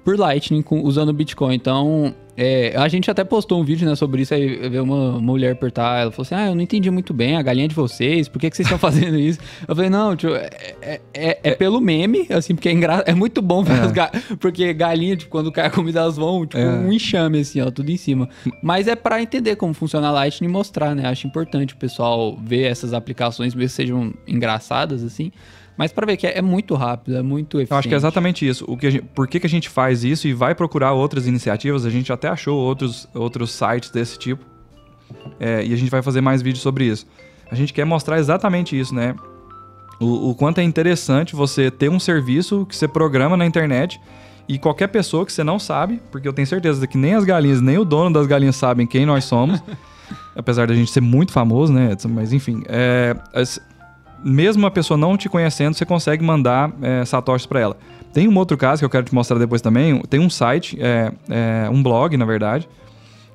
por 0.04 0.18
Lightning 0.18 0.62
com, 0.62 0.82
usando 0.82 1.12
Bitcoin. 1.12 1.54
Então, 1.54 2.14
é, 2.36 2.74
a 2.76 2.88
gente 2.88 3.10
até 3.10 3.22
postou 3.22 3.60
um 3.60 3.64
vídeo 3.64 3.88
né, 3.88 3.94
sobre 3.94 4.22
isso, 4.22 4.34
aí 4.34 4.68
veio 4.68 4.82
uma 4.82 5.20
mulher 5.20 5.52
apertar, 5.52 6.02
ela 6.02 6.10
falou 6.10 6.24
assim, 6.24 6.34
ah, 6.34 6.48
eu 6.48 6.54
não 6.54 6.62
entendi 6.62 6.90
muito 6.90 7.14
bem 7.14 7.36
a 7.36 7.42
galinha 7.42 7.68
de 7.68 7.74
vocês, 7.74 8.28
por 8.28 8.40
que, 8.40 8.50
que 8.50 8.56
vocês 8.56 8.66
estão 8.66 8.78
fazendo 8.78 9.16
isso? 9.16 9.38
Eu 9.66 9.74
falei, 9.74 9.88
não, 9.88 10.16
tio, 10.16 10.34
é, 10.34 10.50
é, 10.82 11.00
é, 11.14 11.38
é 11.42 11.54
pelo 11.54 11.80
meme, 11.80 12.26
assim, 12.30 12.54
porque 12.54 12.68
é, 12.68 12.72
engra... 12.72 13.04
é 13.06 13.14
muito 13.14 13.40
bom 13.40 13.62
ver 13.62 13.78
é. 13.78 13.80
as 13.80 13.92
galinhas, 13.92 14.24
porque 14.40 14.74
galinha, 14.74 15.16
tipo, 15.16 15.30
quando 15.30 15.52
cai 15.52 15.66
a 15.66 15.70
comida, 15.70 16.00
elas 16.00 16.16
vão, 16.16 16.44
tipo, 16.44 16.58
é. 16.58 16.68
um 16.68 16.92
enxame, 16.92 17.38
assim, 17.38 17.60
ó, 17.60 17.70
tudo 17.70 17.90
em 17.90 17.96
cima. 17.96 18.28
Mas 18.60 18.88
é 18.88 18.96
para 18.96 19.22
entender 19.22 19.54
como 19.56 19.72
funciona 19.72 20.08
a 20.08 20.10
Lightning 20.10 20.48
e 20.48 20.52
mostrar, 20.52 20.94
né? 20.94 21.06
Acho 21.06 21.26
importante 21.26 21.74
o 21.74 21.76
pessoal 21.76 22.36
ver 22.42 22.64
essas 22.64 22.92
aplicações, 22.92 23.54
mesmo 23.54 23.68
que 23.68 23.74
sejam 23.74 24.12
engraçadas, 24.26 25.04
assim, 25.04 25.30
mas 25.76 25.92
para 25.92 26.06
ver 26.06 26.16
que 26.16 26.26
é, 26.26 26.38
é, 26.38 26.42
muito 26.42 26.74
rápido, 26.74 27.16
é 27.16 27.22
muito 27.22 27.58
eficiente. 27.58 27.72
Eu 27.72 27.78
acho 27.78 27.88
que 27.88 27.94
é 27.94 27.96
exatamente 27.96 28.46
isso. 28.46 28.64
O 28.68 28.76
que 28.76 28.90
gente, 28.90 29.04
por 29.14 29.26
que, 29.26 29.40
que 29.40 29.46
a 29.46 29.50
gente 29.50 29.68
faz 29.68 30.04
isso 30.04 30.28
e 30.28 30.32
vai 30.32 30.54
procurar 30.54 30.92
outras 30.92 31.26
iniciativas? 31.26 31.84
A 31.84 31.90
gente 31.90 32.12
até 32.12 32.28
achou 32.28 32.56
outros, 32.58 33.08
outros 33.14 33.50
sites 33.50 33.90
desse 33.90 34.18
tipo. 34.18 34.44
É, 35.38 35.64
e 35.64 35.72
a 35.72 35.76
gente 35.76 35.90
vai 35.90 36.02
fazer 36.02 36.20
mais 36.20 36.42
vídeos 36.42 36.62
sobre 36.62 36.86
isso. 36.86 37.06
A 37.50 37.54
gente 37.54 37.72
quer 37.72 37.84
mostrar 37.84 38.18
exatamente 38.18 38.78
isso, 38.78 38.94
né? 38.94 39.14
O, 40.00 40.30
o 40.30 40.34
quanto 40.34 40.58
é 40.58 40.62
interessante 40.62 41.34
você 41.34 41.70
ter 41.70 41.88
um 41.88 42.00
serviço 42.00 42.66
que 42.66 42.76
você 42.76 42.86
programa 42.88 43.36
na 43.36 43.46
internet 43.46 44.00
e 44.48 44.58
qualquer 44.58 44.88
pessoa 44.88 45.24
que 45.24 45.32
você 45.32 45.42
não 45.42 45.58
sabe, 45.58 46.00
porque 46.10 46.26
eu 46.26 46.32
tenho 46.32 46.46
certeza 46.46 46.86
que 46.86 46.98
nem 46.98 47.14
as 47.14 47.24
galinhas, 47.24 47.60
nem 47.60 47.78
o 47.78 47.84
dono 47.84 48.12
das 48.12 48.26
galinhas 48.26 48.56
sabem 48.56 48.86
quem 48.86 49.06
nós 49.06 49.24
somos. 49.24 49.62
apesar 50.34 50.66
da 50.66 50.74
gente 50.74 50.90
ser 50.90 51.00
muito 51.00 51.32
famoso, 51.32 51.72
né? 51.72 51.96
Mas 52.08 52.32
enfim, 52.32 52.62
é, 52.66 53.16
mesmo 54.24 54.66
a 54.66 54.70
pessoa 54.70 54.96
não 54.96 55.16
te 55.16 55.28
conhecendo, 55.28 55.74
você 55.74 55.84
consegue 55.84 56.24
mandar 56.24 56.72
é, 56.80 57.04
satoshis 57.04 57.46
para 57.46 57.60
ela. 57.60 57.76
Tem 58.12 58.28
um 58.28 58.36
outro 58.38 58.56
caso 58.56 58.80
que 58.80 58.84
eu 58.84 58.90
quero 58.90 59.04
te 59.04 59.14
mostrar 59.14 59.38
depois 59.38 59.60
também. 59.60 60.00
Tem 60.02 60.20
um 60.20 60.30
site, 60.30 60.78
é, 60.80 61.12
é, 61.28 61.68
um 61.70 61.82
blog, 61.82 62.16
na 62.16 62.24
verdade, 62.24 62.68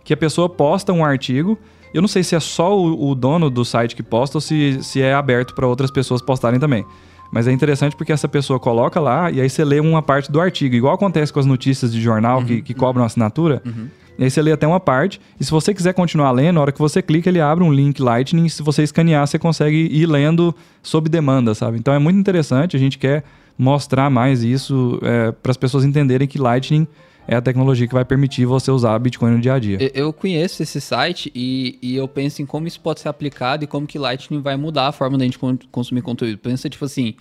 que 0.04 0.14
a 0.14 0.18
pessoa 0.18 0.50
posta 0.50 0.94
um 0.94 1.04
artigo. 1.04 1.58
Eu 1.94 2.02
não 2.02 2.08
sei 2.08 2.24
se 2.24 2.36
é 2.36 2.40
só 2.40 2.78
o, 2.78 3.10
o 3.10 3.16
dono 3.16 3.50
do 3.50 3.66
site 3.66 3.96
que 3.96 4.02
posta 4.02 4.38
ou 4.38 4.42
se, 4.42 4.80
se 4.82 5.02
é 5.02 5.14
aberto 5.14 5.54
para 5.54 5.68
outras 5.68 5.92
pessoas 5.92 6.22
postarem 6.22 6.60
também. 6.60 6.86
Mas 7.32 7.48
é 7.48 7.52
interessante 7.52 7.96
porque 7.96 8.12
essa 8.12 8.28
pessoa 8.28 8.60
coloca 8.60 9.00
lá 9.00 9.30
e 9.30 9.40
aí 9.40 9.50
você 9.50 9.64
lê 9.64 9.80
uma 9.80 10.02
parte 10.02 10.32
do 10.32 10.40
artigo. 10.42 10.76
Igual 10.76 10.96
acontece 10.96 11.32
com 11.32 11.40
as 11.40 11.46
notícias 11.46 11.92
de 11.92 12.02
jornal 12.02 12.40
uhum, 12.40 12.46
que, 12.46 12.62
que 12.62 12.74
cobram 12.74 13.04
assinatura. 13.04 13.62
Uhum. 13.66 13.88
E 14.20 14.26
aí 14.26 14.30
você 14.30 14.41
lê 14.41 14.51
até 14.51 14.67
uma 14.67 14.82
parte. 14.82 15.22
E 15.39 15.45
se 15.45 15.49
você 15.49 15.74
quiser 15.74 15.93
continuar 15.93 16.32
lendo, 16.32 16.55
na 16.55 16.61
hora 16.61 16.72
que 16.74 16.78
você 16.78 17.01
clica, 17.01 17.30
ele 17.30 17.39
abre 17.39 17.63
um 17.63 17.72
link 17.72 18.01
Lightning. 18.01 18.49
Se 18.49 18.61
você 18.61 18.84
escanear, 18.84 19.26
você 19.26 19.39
consegue 19.39 19.88
ir 19.89 20.05
lendo 20.05 20.53
sob 20.84 21.07
demanda, 21.07 21.55
sabe? 21.55 21.80
Então 21.80 21.93
é 21.93 21.99
muito 21.99 22.20
interessante. 22.20 22.76
A 22.76 22.80
gente 22.80 22.97
quer 22.97 23.24
mostrar 23.57 24.09
mais 24.09 24.43
isso 24.43 24.99
é, 25.01 25.32
para 25.32 25.51
as 25.51 25.57
pessoas 25.57 25.86
entenderem 25.86 26.28
que 26.28 26.38
Lightning 26.38 26.86
é 27.30 27.36
a 27.36 27.41
tecnologia 27.41 27.88
que 27.88 27.93
vai 27.93 28.03
permitir 28.03 28.45
você 28.45 28.70
usar 28.72 28.99
Bitcoin 28.99 29.32
no 29.32 29.39
dia 29.39 29.53
a 29.53 29.59
dia. 29.59 29.78
Eu 29.93 30.11
conheço 30.11 30.63
esse 30.63 30.82
site 30.82 31.32
e, 31.34 31.80
e, 31.82 31.95
eu 31.95 32.07
penso 32.07 32.41
em 32.41 32.45
como 32.45 32.67
isso 32.67 32.82
pode 32.82 32.99
ser 32.99 33.07
aplicado 33.07 33.63
e 33.63 33.67
como 33.67 33.88
que 33.88 33.97
Lightning 33.97 34.41
vai 34.41 34.57
mudar 34.57 34.88
a 34.88 34.91
forma 34.91 35.17
da 35.17 35.24
gente 35.24 35.39
consumir 35.72 36.01
conteúdo. 36.01 36.38
Pensa, 36.39 36.70
tipo 36.70 36.84
assim, 36.84 37.13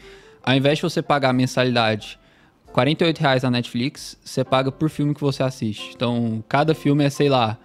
ao 0.42 0.57
invés 0.57 0.78
de 0.78 0.82
você 0.82 1.01
pagar 1.03 1.32
mensalidade 1.32 2.18
48 2.73 3.19
reais 3.19 3.43
na 3.43 3.51
Netflix, 3.51 4.16
você 4.25 4.45
paga 4.45 4.71
por 4.71 4.89
filme 4.91 5.14
que 5.14 5.21
você 5.21 5.43
assiste. 5.43 5.93
Então, 5.95 6.43
cada 6.49 6.75
filme 6.75 7.05
é, 7.05 7.11
sei 7.11 7.29
lá, 7.29 7.59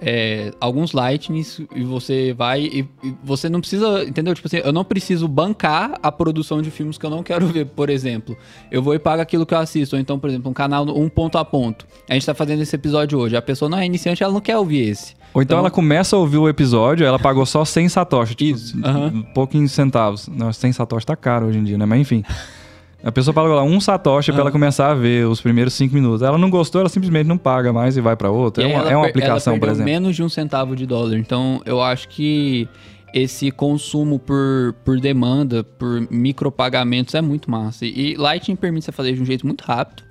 é, 0.00 0.52
alguns 0.60 0.92
lightnings 0.92 1.60
e 1.74 1.82
você 1.82 2.32
vai 2.32 2.62
e, 2.62 2.88
e, 3.02 3.14
você 3.22 3.48
não 3.48 3.60
precisa, 3.60 4.04
entendeu? 4.04 4.34
Tipo 4.34 4.46
assim, 4.46 4.58
eu 4.58 4.72
não 4.72 4.84
preciso 4.84 5.26
bancar 5.26 5.98
a 6.02 6.12
produção 6.12 6.62
de 6.62 6.70
filmes 6.70 6.96
que 6.96 7.04
eu 7.04 7.10
não 7.10 7.22
quero 7.22 7.46
ver, 7.46 7.66
por 7.66 7.90
exemplo. 7.90 8.36
Eu 8.70 8.82
vou 8.82 8.94
e 8.94 8.98
pago 8.98 9.20
aquilo 9.20 9.44
que 9.44 9.54
eu 9.54 9.58
assisto. 9.58 9.96
Ou 9.96 10.00
então, 10.00 10.18
por 10.18 10.30
exemplo, 10.30 10.50
um 10.50 10.54
canal 10.54 10.84
um 10.88 11.08
ponto 11.08 11.36
a 11.38 11.44
ponto. 11.44 11.86
A 12.08 12.14
gente 12.14 12.26
tá 12.26 12.34
fazendo 12.34 12.62
esse 12.62 12.74
episódio 12.74 13.18
hoje. 13.18 13.36
A 13.36 13.42
pessoa 13.42 13.68
não 13.68 13.78
é 13.78 13.86
iniciante, 13.86 14.22
ela 14.22 14.32
não 14.32 14.40
quer 14.40 14.56
ouvir 14.56 14.88
esse. 14.88 15.16
Ou 15.34 15.42
então, 15.42 15.56
então 15.56 15.58
ela 15.58 15.70
começa 15.70 16.16
a 16.16 16.18
ouvir 16.18 16.38
o 16.38 16.48
episódio, 16.48 17.06
ela 17.06 17.18
pagou 17.18 17.44
só 17.44 17.64
100 17.64 17.90
satoshi, 17.90 18.34
tipo, 18.34 18.56
Isso. 18.56 18.76
Uhum. 18.76 19.22
pouquinhos 19.34 19.72
centavos. 19.72 20.26
Não, 20.28 20.52
100 20.52 20.72
satoshi 20.72 21.04
tá 21.04 21.16
caro 21.16 21.46
hoje 21.46 21.58
em 21.58 21.64
dia, 21.64 21.76
né? 21.76 21.84
Mas 21.84 22.00
enfim. 22.00 22.24
A 23.02 23.12
pessoa 23.12 23.32
paga 23.32 23.48
lá 23.48 23.62
um 23.62 23.80
satoshi 23.80 24.30
ah. 24.30 24.34
pra 24.34 24.42
ela 24.42 24.50
começar 24.50 24.90
a 24.90 24.94
ver 24.94 25.26
os 25.26 25.40
primeiros 25.40 25.74
cinco 25.74 25.94
minutos. 25.94 26.22
Ela 26.22 26.36
não 26.36 26.50
gostou, 26.50 26.80
ela 26.80 26.88
simplesmente 26.88 27.26
não 27.26 27.38
paga 27.38 27.72
mais 27.72 27.96
e 27.96 28.00
vai 28.00 28.16
para 28.16 28.30
outra. 28.30 28.64
é 28.64 28.66
uma, 28.66 28.90
é 28.90 28.96
uma 28.96 29.06
aplicação, 29.06 29.58
por 29.58 29.68
exemplo. 29.68 29.84
menos 29.84 30.16
de 30.16 30.22
um 30.22 30.28
centavo 30.28 30.74
de 30.74 30.84
dólar. 30.84 31.16
Então, 31.16 31.62
eu 31.64 31.80
acho 31.80 32.08
que 32.08 32.68
esse 33.14 33.50
consumo 33.50 34.18
por, 34.18 34.74
por 34.84 35.00
demanda, 35.00 35.62
por 35.62 36.06
micropagamentos 36.10 37.14
é 37.14 37.20
muito 37.20 37.50
massa. 37.50 37.86
E 37.86 38.14
Lightning 38.16 38.56
permite 38.56 38.86
você 38.86 38.92
fazer 38.92 39.12
de 39.12 39.22
um 39.22 39.24
jeito 39.24 39.46
muito 39.46 39.62
rápido, 39.62 40.02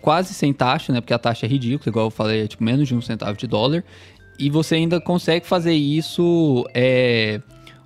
quase 0.00 0.32
sem 0.32 0.52
taxa, 0.52 0.92
né? 0.92 1.00
Porque 1.00 1.12
a 1.12 1.18
taxa 1.18 1.44
é 1.44 1.48
ridícula, 1.48 1.88
igual 1.88 2.06
eu 2.06 2.10
falei, 2.10 2.44
é 2.44 2.46
tipo 2.46 2.62
menos 2.62 2.86
de 2.86 2.94
um 2.94 3.00
centavo 3.00 3.36
de 3.36 3.46
dólar. 3.46 3.84
E 4.38 4.48
você 4.48 4.76
ainda 4.76 5.00
consegue 5.00 5.46
fazer 5.46 5.74
isso. 5.74 6.64
É, 6.72 7.40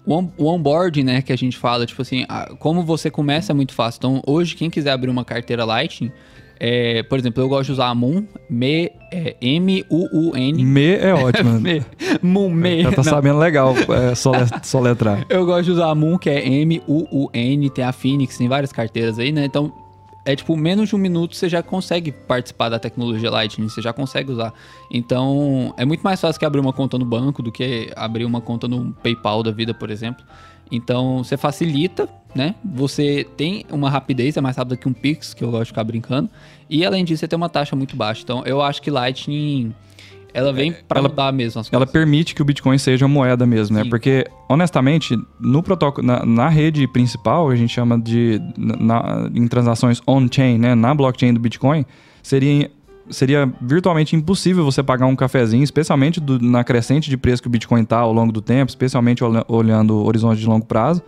o 0.07 0.47
onboarding, 0.47 1.03
né, 1.03 1.23
que 1.23 1.33
a 1.33 1.37
gente 1.37 1.57
fala, 1.57 1.87
tipo 1.87 2.03
assim, 2.03 2.27
como 2.59 2.83
você 2.83 3.11
começa 3.11 3.53
é 3.53 3.55
muito 3.55 3.73
fácil. 3.73 3.99
Então, 3.99 4.23
hoje, 4.27 4.55
quem 4.55 4.69
quiser 4.69 4.91
abrir 4.91 5.11
uma 5.11 5.25
carteira 5.25 5.65
Lightning, 5.65 6.13
é, 6.61 7.03
por 7.03 7.19
exemplo, 7.19 7.43
eu 7.43 7.49
gosto 7.49 7.67
de 7.67 7.73
usar 7.73 7.89
a 7.89 7.95
Moon, 7.95 8.25
me, 8.49 8.91
é, 9.13 9.37
M-U-U-N. 9.41 10.65
Me 10.65 10.95
é 10.95 11.13
ótimo. 11.13 11.59
me, 11.61 11.83
Moon, 12.23 12.51
me. 12.51 12.83
Já 12.83 12.91
tá 12.91 12.97
não. 12.99 13.05
sabendo 13.05 13.39
legal 13.39 13.75
é, 13.77 14.15
soletrar. 14.63 15.25
eu 15.31 15.45
gosto 15.45 15.65
de 15.65 15.71
usar 15.73 15.91
a 15.91 15.95
Moon, 15.95 16.17
que 16.17 16.31
é 16.31 16.47
M-U-U-N, 16.47 17.71
tem 17.71 17.85
a 17.85 17.93
Phoenix, 17.93 18.39
tem 18.39 18.49
várias 18.49 18.73
carteiras 18.73 19.19
aí, 19.19 19.33
né? 19.33 19.45
Então, 19.45 19.73
é 20.25 20.35
tipo, 20.35 20.57
menos 20.57 20.89
de 20.89 20.97
um 20.97 20.99
minuto 20.99 21.37
você 21.37 21.49
já 21.49 21.63
consegue 21.63 22.11
participar 22.11 22.69
da 22.69 22.79
tecnologia 22.79 23.31
Lightning, 23.31 23.69
você 23.69 23.83
já 23.83 23.93
consegue 23.93 24.33
usar. 24.33 24.55
Então, 24.91 25.75
é 25.77 25.85
muito 25.85 26.01
mais 26.01 26.21
fácil 26.21 26.39
que 26.39 26.47
abrir 26.47 26.61
uma 26.61 26.73
conta 26.73 26.99
no 26.99 27.05
banco 27.05 27.43
do 27.43 27.53
que 27.53 27.93
abrir 27.95 28.25
uma 28.25 28.41
conta 28.41 28.67
no 28.67 28.93
PayPal 28.95 29.43
da 29.43 29.51
vida, 29.51 29.75
por 29.75 29.91
exemplo. 29.91 30.25
Então, 30.71 31.23
você 31.23 31.37
facilita, 31.37 32.09
né? 32.35 32.55
Você 32.65 33.27
tem 33.37 33.67
uma 33.71 33.91
rapidez, 33.91 34.37
é 34.37 34.41
mais 34.41 34.57
rápida 34.57 34.77
que 34.77 34.89
um 34.89 34.93
Pix, 34.95 35.35
que 35.35 35.45
eu 35.45 35.51
gosto 35.51 35.65
de 35.65 35.69
ficar 35.69 35.85
brincando. 35.85 36.31
E, 36.71 36.85
além 36.85 37.05
disso, 37.05 37.21
você 37.21 37.29
tem 37.29 37.37
uma 37.37 37.51
taxa 37.51 37.77
muito 37.77 37.95
baixa. 37.95 38.23
Então, 38.23 38.43
eu 38.47 38.63
acho 38.63 38.81
que 38.81 38.91
Lightning 38.91 39.75
ela 40.35 40.53
vem 40.53 40.73
é, 40.73 40.75
para 40.87 41.01
mudar 41.01 41.33
mesmo 41.33 41.61
as 41.61 41.69
coisas. 41.69 41.73
Ela 41.73 41.87
permite 41.87 42.35
que 42.35 42.43
o 42.43 42.45
Bitcoin 42.45 42.77
seja 42.77 43.07
moeda 43.07 43.47
mesmo, 43.47 43.77
né? 43.77 43.83
Sim. 43.83 43.85
né? 43.85 43.91
Porque, 43.91 44.27
honestamente, 44.49 45.17
no 45.41 45.63
protocolo, 45.63 46.05
na, 46.05 46.27
na, 46.27 46.49
rede 46.49 46.87
principal, 46.89 47.49
a 47.49 47.57
gente 47.57 47.73
chama 47.73 47.99
de 47.99 48.41
na, 48.57 49.31
em 49.33 49.47
transações 49.47 50.03
on-chain, 50.07 50.59
né? 50.59 50.75
Na 50.75 50.93
blockchain 50.93 51.33
do 51.33 51.39
Bitcoin, 51.39 51.87
seria, 52.21 52.69
seria 53.09 53.51
virtualmente 53.63 54.17
impossível 54.17 54.65
você 54.65 54.83
pagar 54.83 55.07
um 55.07 55.15
cafezinho, 55.15 55.63
especialmente 55.63 56.21
do, 56.21 56.41
na 56.41 56.65
crescente 56.65 57.09
de 57.09 57.17
preço 57.17 57.41
que 57.41 57.49
o 57.49 57.51
Bitcoin 57.51 57.83
está 57.83 57.99
ao 57.99 58.13
longo 58.13 58.33
do 58.33 58.41
tempo, 58.41 58.69
especialmente 58.69 59.23
olhando 59.47 59.95
o 59.95 60.05
horizonte 60.05 60.41
de 60.41 60.47
longo 60.47 60.67
prazo 60.67 61.01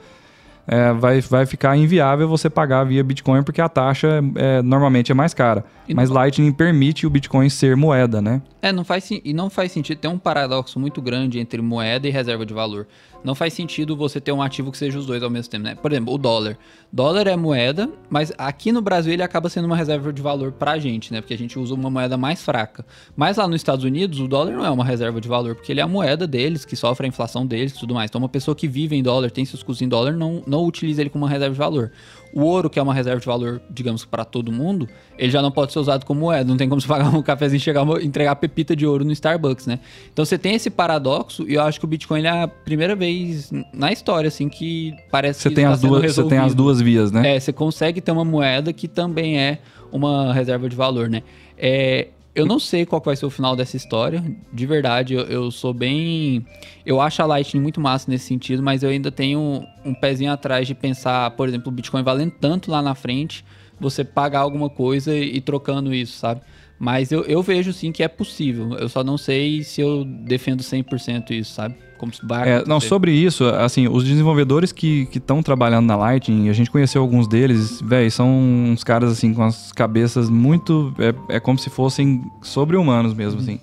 é, 0.67 0.93
vai, 0.93 1.21
vai 1.21 1.47
ficar 1.47 1.77
inviável 1.77 2.29
você 2.29 2.51
pagar 2.51 2.85
via 2.85 3.05
Bitcoin 3.05 3.43
porque 3.43 3.61
a 3.61 3.69
taxa 3.69 4.21
é, 4.35 4.63
normalmente 4.63 5.13
é 5.13 5.15
mais 5.15 5.33
cara. 5.33 5.65
E 5.89 5.95
Mas 5.95 6.09
não... 6.09 6.17
Lightning 6.17 6.53
permite 6.53 7.07
o 7.07 7.11
Bitcoin 7.11 7.49
ser 7.49 7.77
moeda, 7.77 8.21
né? 8.21 8.43
É, 8.61 8.73
não 8.73 8.85
faz, 8.85 9.09
e 9.11 9.33
não 9.33 9.49
faz 9.49 9.71
sentido. 9.71 9.99
Tem 9.99 10.11
um 10.11 10.19
paradoxo 10.19 10.81
muito 10.81 11.01
grande 11.01 11.39
entre 11.39 11.63
moeda 11.63 12.09
e 12.09 12.11
reserva 12.11 12.45
de 12.45 12.53
valor 12.53 12.87
não 13.27 13.35
faz 13.35 13.53
sentido 13.55 13.97
você 13.97 14.21
ter 14.21 14.31
um 14.31 14.41
ativo 14.41 14.71
que 14.71 14.79
seja 14.79 14.97
os 14.97 15.05
dois 15.05 15.21
ao 15.21 15.29
mesmo 15.29 15.51
tempo, 15.51 15.65
né? 15.65 15.75
Por 15.75 15.91
exemplo, 15.91 16.15
o 16.15 16.17
dólar. 16.17 16.57
Dólar 16.93 17.27
é 17.27 17.35
moeda, 17.35 17.91
mas 18.09 18.33
aqui 18.39 18.71
no 18.71 18.81
Brasil 18.81 19.13
ele 19.13 19.23
acaba 19.23 19.49
sendo 19.49 19.65
uma 19.65 19.77
reserva 19.77 20.13
de 20.13 20.23
valor 20.23 20.53
pra 20.53 20.79
gente, 20.79 21.13
né? 21.13 21.21
Porque 21.21 21.35
a 21.35 21.39
gente 21.39 21.59
usa 21.59 21.75
uma 21.75 21.91
moeda 21.91 22.17
mais 22.17 22.45
fraca. 22.45 22.87
Mas 23.17 23.37
lá 23.37 23.49
nos 23.49 23.57
Estados 23.57 23.85
Unidos, 23.85 24.21
o 24.21 24.29
dólar 24.29 24.53
não 24.53 24.65
é 24.65 24.71
uma 24.71 24.85
reserva 24.85 25.21
de 25.21 25.27
valor, 25.27 25.57
porque 25.57 25.73
ele 25.73 25.81
é 25.81 25.83
a 25.83 25.89
moeda 25.89 26.25
deles, 26.25 26.65
que 26.65 26.77
sofre 26.77 27.05
a 27.05 27.09
inflação 27.09 27.45
deles 27.45 27.73
e 27.73 27.81
tudo 27.81 27.95
mais. 27.95 28.09
Então, 28.09 28.21
uma 28.21 28.29
pessoa 28.29 28.55
que 28.55 28.69
vive 28.69 28.95
em 28.95 29.03
dólar, 29.03 29.29
tem 29.33 29.45
seus 29.45 29.61
custos 29.61 29.85
em 29.85 29.89
dólar, 29.89 30.13
não, 30.13 30.45
não 30.47 30.65
utiliza 30.65 31.01
ele 31.01 31.11
como 31.11 31.25
uma 31.25 31.31
reserva 31.31 31.53
de 31.53 31.59
valor. 31.59 31.91
O 32.37 32.43
ouro, 32.43 32.69
que 32.69 32.79
é 32.79 32.83
uma 32.83 32.93
reserva 32.93 33.19
de 33.19 33.25
valor, 33.25 33.63
digamos, 33.71 34.05
para 34.05 34.23
todo 34.23 34.53
mundo, 34.53 34.87
ele 35.17 35.31
já 35.31 35.41
não 35.41 35.51
pode 35.51 35.73
ser 35.73 35.79
usado 35.79 36.05
como 36.05 36.21
moeda. 36.21 36.45
Não 36.45 36.59
tem 36.59 36.69
como 36.69 36.79
você 36.79 36.87
pagar 36.87 37.09
um 37.09 37.23
cafezinho 37.23 37.57
e 37.57 37.61
chegar 37.61 37.87
entregar 38.03 38.33
a 38.33 38.37
pepita 38.37 38.77
de 38.77 38.87
ouro 38.87 39.07
no 39.07 39.13
Starbucks, 39.13 39.67
né? 39.67 39.81
Então 40.13 40.23
você 40.23 40.37
tem 40.37 40.55
esse 40.55 40.69
paradoxo 40.69 41.49
e 41.49 41.55
eu 41.55 41.63
acho 41.63 41.79
que 41.79 41.87
o 41.87 41.89
Bitcoin 41.89 42.27
é 42.27 42.43
a 42.43 42.47
primeira 42.47 42.95
vez 42.95 43.51
na 43.73 43.91
história, 43.91 44.29
assim, 44.29 44.51
que 44.51 44.95
parece 45.11 45.41
você 45.41 45.49
que 45.49 45.55
tem 45.55 45.65
as 45.65 45.81
duas 45.81 46.15
Você 46.15 46.25
tem 46.25 46.37
as 46.37 46.55
duas 46.55 46.79
vias, 46.79 47.11
né? 47.11 47.37
É, 47.37 47.41
você 47.41 47.55
consegue 47.55 48.03
ter 48.03 48.13
uma 48.13 48.25
moeda 48.25 48.71
que 48.71 48.87
também 48.87 49.41
é 49.41 49.61
uma 49.91 50.35
reserva 50.35 50.69
de 50.69 50.77
valor, 50.77 51.09
né? 51.09 51.23
É, 51.57 52.09
eu 52.37 52.45
não 52.45 52.59
sei 52.61 52.85
qual 52.85 53.01
vai 53.03 53.17
ser 53.17 53.25
o 53.25 53.31
final 53.31 53.57
dessa 53.57 53.79
história. 53.79 54.23
De 54.53 54.67
verdade, 54.67 55.15
eu, 55.15 55.23
eu, 55.23 55.51
sou 55.51 55.73
bem. 55.73 56.45
Eu 56.85 57.01
acho 57.01 57.23
a 57.23 57.27
Lightning 57.27 57.63
muito 57.63 57.81
massa 57.81 58.11
nesse 58.11 58.27
sentido, 58.27 58.63
mas 58.63 58.83
eu 58.83 58.91
ainda 58.91 59.11
tenho 59.11 59.67
um 59.83 59.95
pezinho 59.95 60.31
atrás 60.31 60.67
de 60.67 60.75
pensar, 60.75 61.31
por 61.31 61.49
exemplo, 61.49 61.69
o 61.69 61.75
Bitcoin 61.75 62.03
valendo 62.03 62.33
tanto 62.39 62.71
lá 62.71 62.83
na 62.83 62.95
frente, 62.95 63.43
você 63.81 64.05
pagar 64.05 64.41
alguma 64.41 64.69
coisa 64.69 65.17
e, 65.17 65.37
e 65.37 65.41
trocando 65.41 65.95
isso, 65.95 66.19
sabe? 66.19 66.43
Mas 66.79 67.11
eu, 67.11 67.23
eu 67.23 67.43
vejo 67.43 67.73
sim 67.73 67.91
que 67.91 68.03
é 68.03 68.09
possível. 68.09 68.75
Eu 68.75 68.91
só 68.91 69.03
não 69.03 69.17
sei 69.17 69.63
se 69.63 69.81
eu 69.81 70.05
defendo 70.05 70.63
100% 70.63 71.31
isso, 71.31 71.55
sabe? 71.55 71.75
Como 71.99 72.13
vai 72.23 72.49
é, 72.49 72.65
Não, 72.67 72.81
sobre 72.81 73.13
isso, 73.13 73.45
assim, 73.47 73.89
os 73.89 74.05
desenvolvedores 74.05 74.73
que 74.73 75.09
estão 75.13 75.43
trabalhando 75.43 75.87
na 75.87 75.97
Lightning, 75.97 76.49
a 76.49 76.53
gente 76.53 76.71
conheceu 76.71 77.03
alguns 77.03 77.27
deles, 77.27 77.81
velho, 77.81 78.11
são 78.11 78.29
uns 78.29 78.85
caras 78.85 79.11
assim 79.11 79.33
com 79.33 79.43
as 79.43 79.73
cabeças 79.73 80.29
muito. 80.29 80.95
É, 80.99 81.37
é 81.37 81.41
como 81.41 81.59
se 81.59 81.71
fossem 81.71 82.23
sobre-humanos 82.43 83.15
mesmo, 83.15 83.41
uhum. 83.41 83.43
assim. 83.43 83.61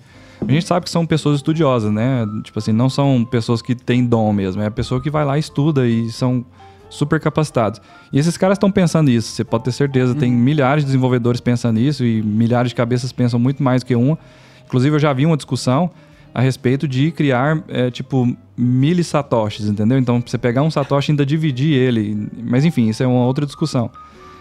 A 0.48 0.52
gente 0.52 0.66
sabe 0.66 0.84
que 0.86 0.90
são 0.90 1.06
pessoas 1.06 1.38
estudiosas, 1.38 1.92
né? 1.92 2.26
Tipo 2.44 2.60
assim, 2.60 2.74
não 2.74 2.90
são 2.90 3.24
pessoas 3.24 3.62
que 3.62 3.74
têm 3.74 4.06
dom 4.06 4.34
mesmo. 4.34 4.62
É 4.62 4.66
a 4.66 4.72
pessoa 4.72 5.00
que 5.00 5.10
vai 5.10 5.24
lá, 5.24 5.38
estuda 5.38 5.88
e 5.88 6.12
são 6.12 6.46
super 6.90 7.20
capacitados. 7.20 7.82
E 8.12 8.20
esses 8.20 8.38
caras 8.38 8.56
estão 8.56 8.72
pensando 8.72 9.10
isso, 9.10 9.30
você 9.30 9.44
pode 9.44 9.64
ter 9.64 9.72
certeza. 9.72 10.14
Uhum. 10.14 10.20
Tem 10.20 10.32
milhares 10.32 10.84
de 10.84 10.88
desenvolvedores 10.88 11.42
pensando 11.42 11.80
nisso 11.80 12.06
e 12.06 12.22
milhares 12.22 12.70
de 12.70 12.76
cabeças 12.76 13.12
pensam 13.12 13.40
muito 13.40 13.64
mais 13.64 13.84
do 13.84 13.88
que 13.88 13.96
uma. 13.96 14.18
Inclusive, 14.66 14.96
eu 14.96 15.00
já 15.00 15.14
vi 15.14 15.26
uma 15.26 15.38
discussão 15.38 15.90
a 16.34 16.42
respeito 16.42 16.88
de 16.88 17.12
criar, 17.12 17.64
é, 17.68 17.92
tipo, 17.92 18.36
mil 18.58 19.04
satoshis, 19.04 19.68
entendeu? 19.68 20.00
Então, 20.00 20.22
você 20.26 20.38
pegar 20.38 20.64
um 20.64 20.72
satoshi 20.72 21.10
e 21.10 21.14
ainda 21.14 21.26
dividir 21.26 21.74
ele. 21.74 22.28
Mas, 22.44 22.66
enfim, 22.66 22.90
isso 22.90 23.04
é 23.04 23.08
uma 23.08 23.26
outra 23.26 23.46
discussão. 23.46 23.92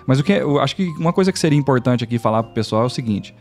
Mas 0.07 0.19
o 0.19 0.25
que 0.25 0.33
eu 0.33 0.59
acho 0.59 0.75
que 0.75 0.87
uma 0.99 1.13
coisa 1.13 1.31
que 1.31 1.39
seria 1.39 1.59
importante 1.59 2.03
aqui 2.03 2.19
falar 2.19 2.43
para 2.43 2.51
o 2.51 2.55
pessoal 2.55 2.85
é 2.85 2.87
o 2.87 2.91
seguinte. 2.91 3.35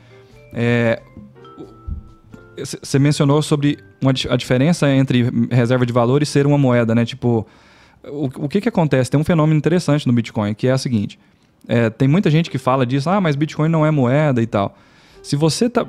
Você 2.57 2.97
é, 2.97 2.99
mencionou 2.99 3.41
sobre 3.41 3.79
uma, 4.01 4.11
a 4.29 4.35
diferença 4.35 4.89
entre 4.89 5.31
reserva 5.49 5.85
de 5.85 5.93
valor 5.93 6.21
e 6.21 6.25
ser 6.25 6.45
uma 6.45 6.57
moeda, 6.57 6.93
né? 6.93 7.05
Tipo, 7.05 7.47
o, 8.03 8.25
o 8.45 8.49
que, 8.49 8.59
que 8.59 8.69
acontece? 8.69 9.09
Tem 9.09 9.19
um 9.19 9.23
fenômeno 9.23 9.57
interessante 9.57 10.05
no 10.05 10.13
Bitcoin, 10.13 10.53
que 10.53 10.67
é 10.67 10.73
o 10.73 10.77
seguinte. 10.77 11.17
É, 11.67 11.89
tem 11.89 12.07
muita 12.07 12.29
gente 12.29 12.49
que 12.49 12.57
fala 12.57 12.85
disso, 12.85 13.09
ah, 13.09 13.21
mas 13.21 13.35
Bitcoin 13.35 13.69
não 13.69 13.85
é 13.85 13.91
moeda 13.91 14.41
e 14.41 14.45
tal. 14.45 14.75
Se 15.23 15.35
você 15.35 15.69
tá 15.69 15.85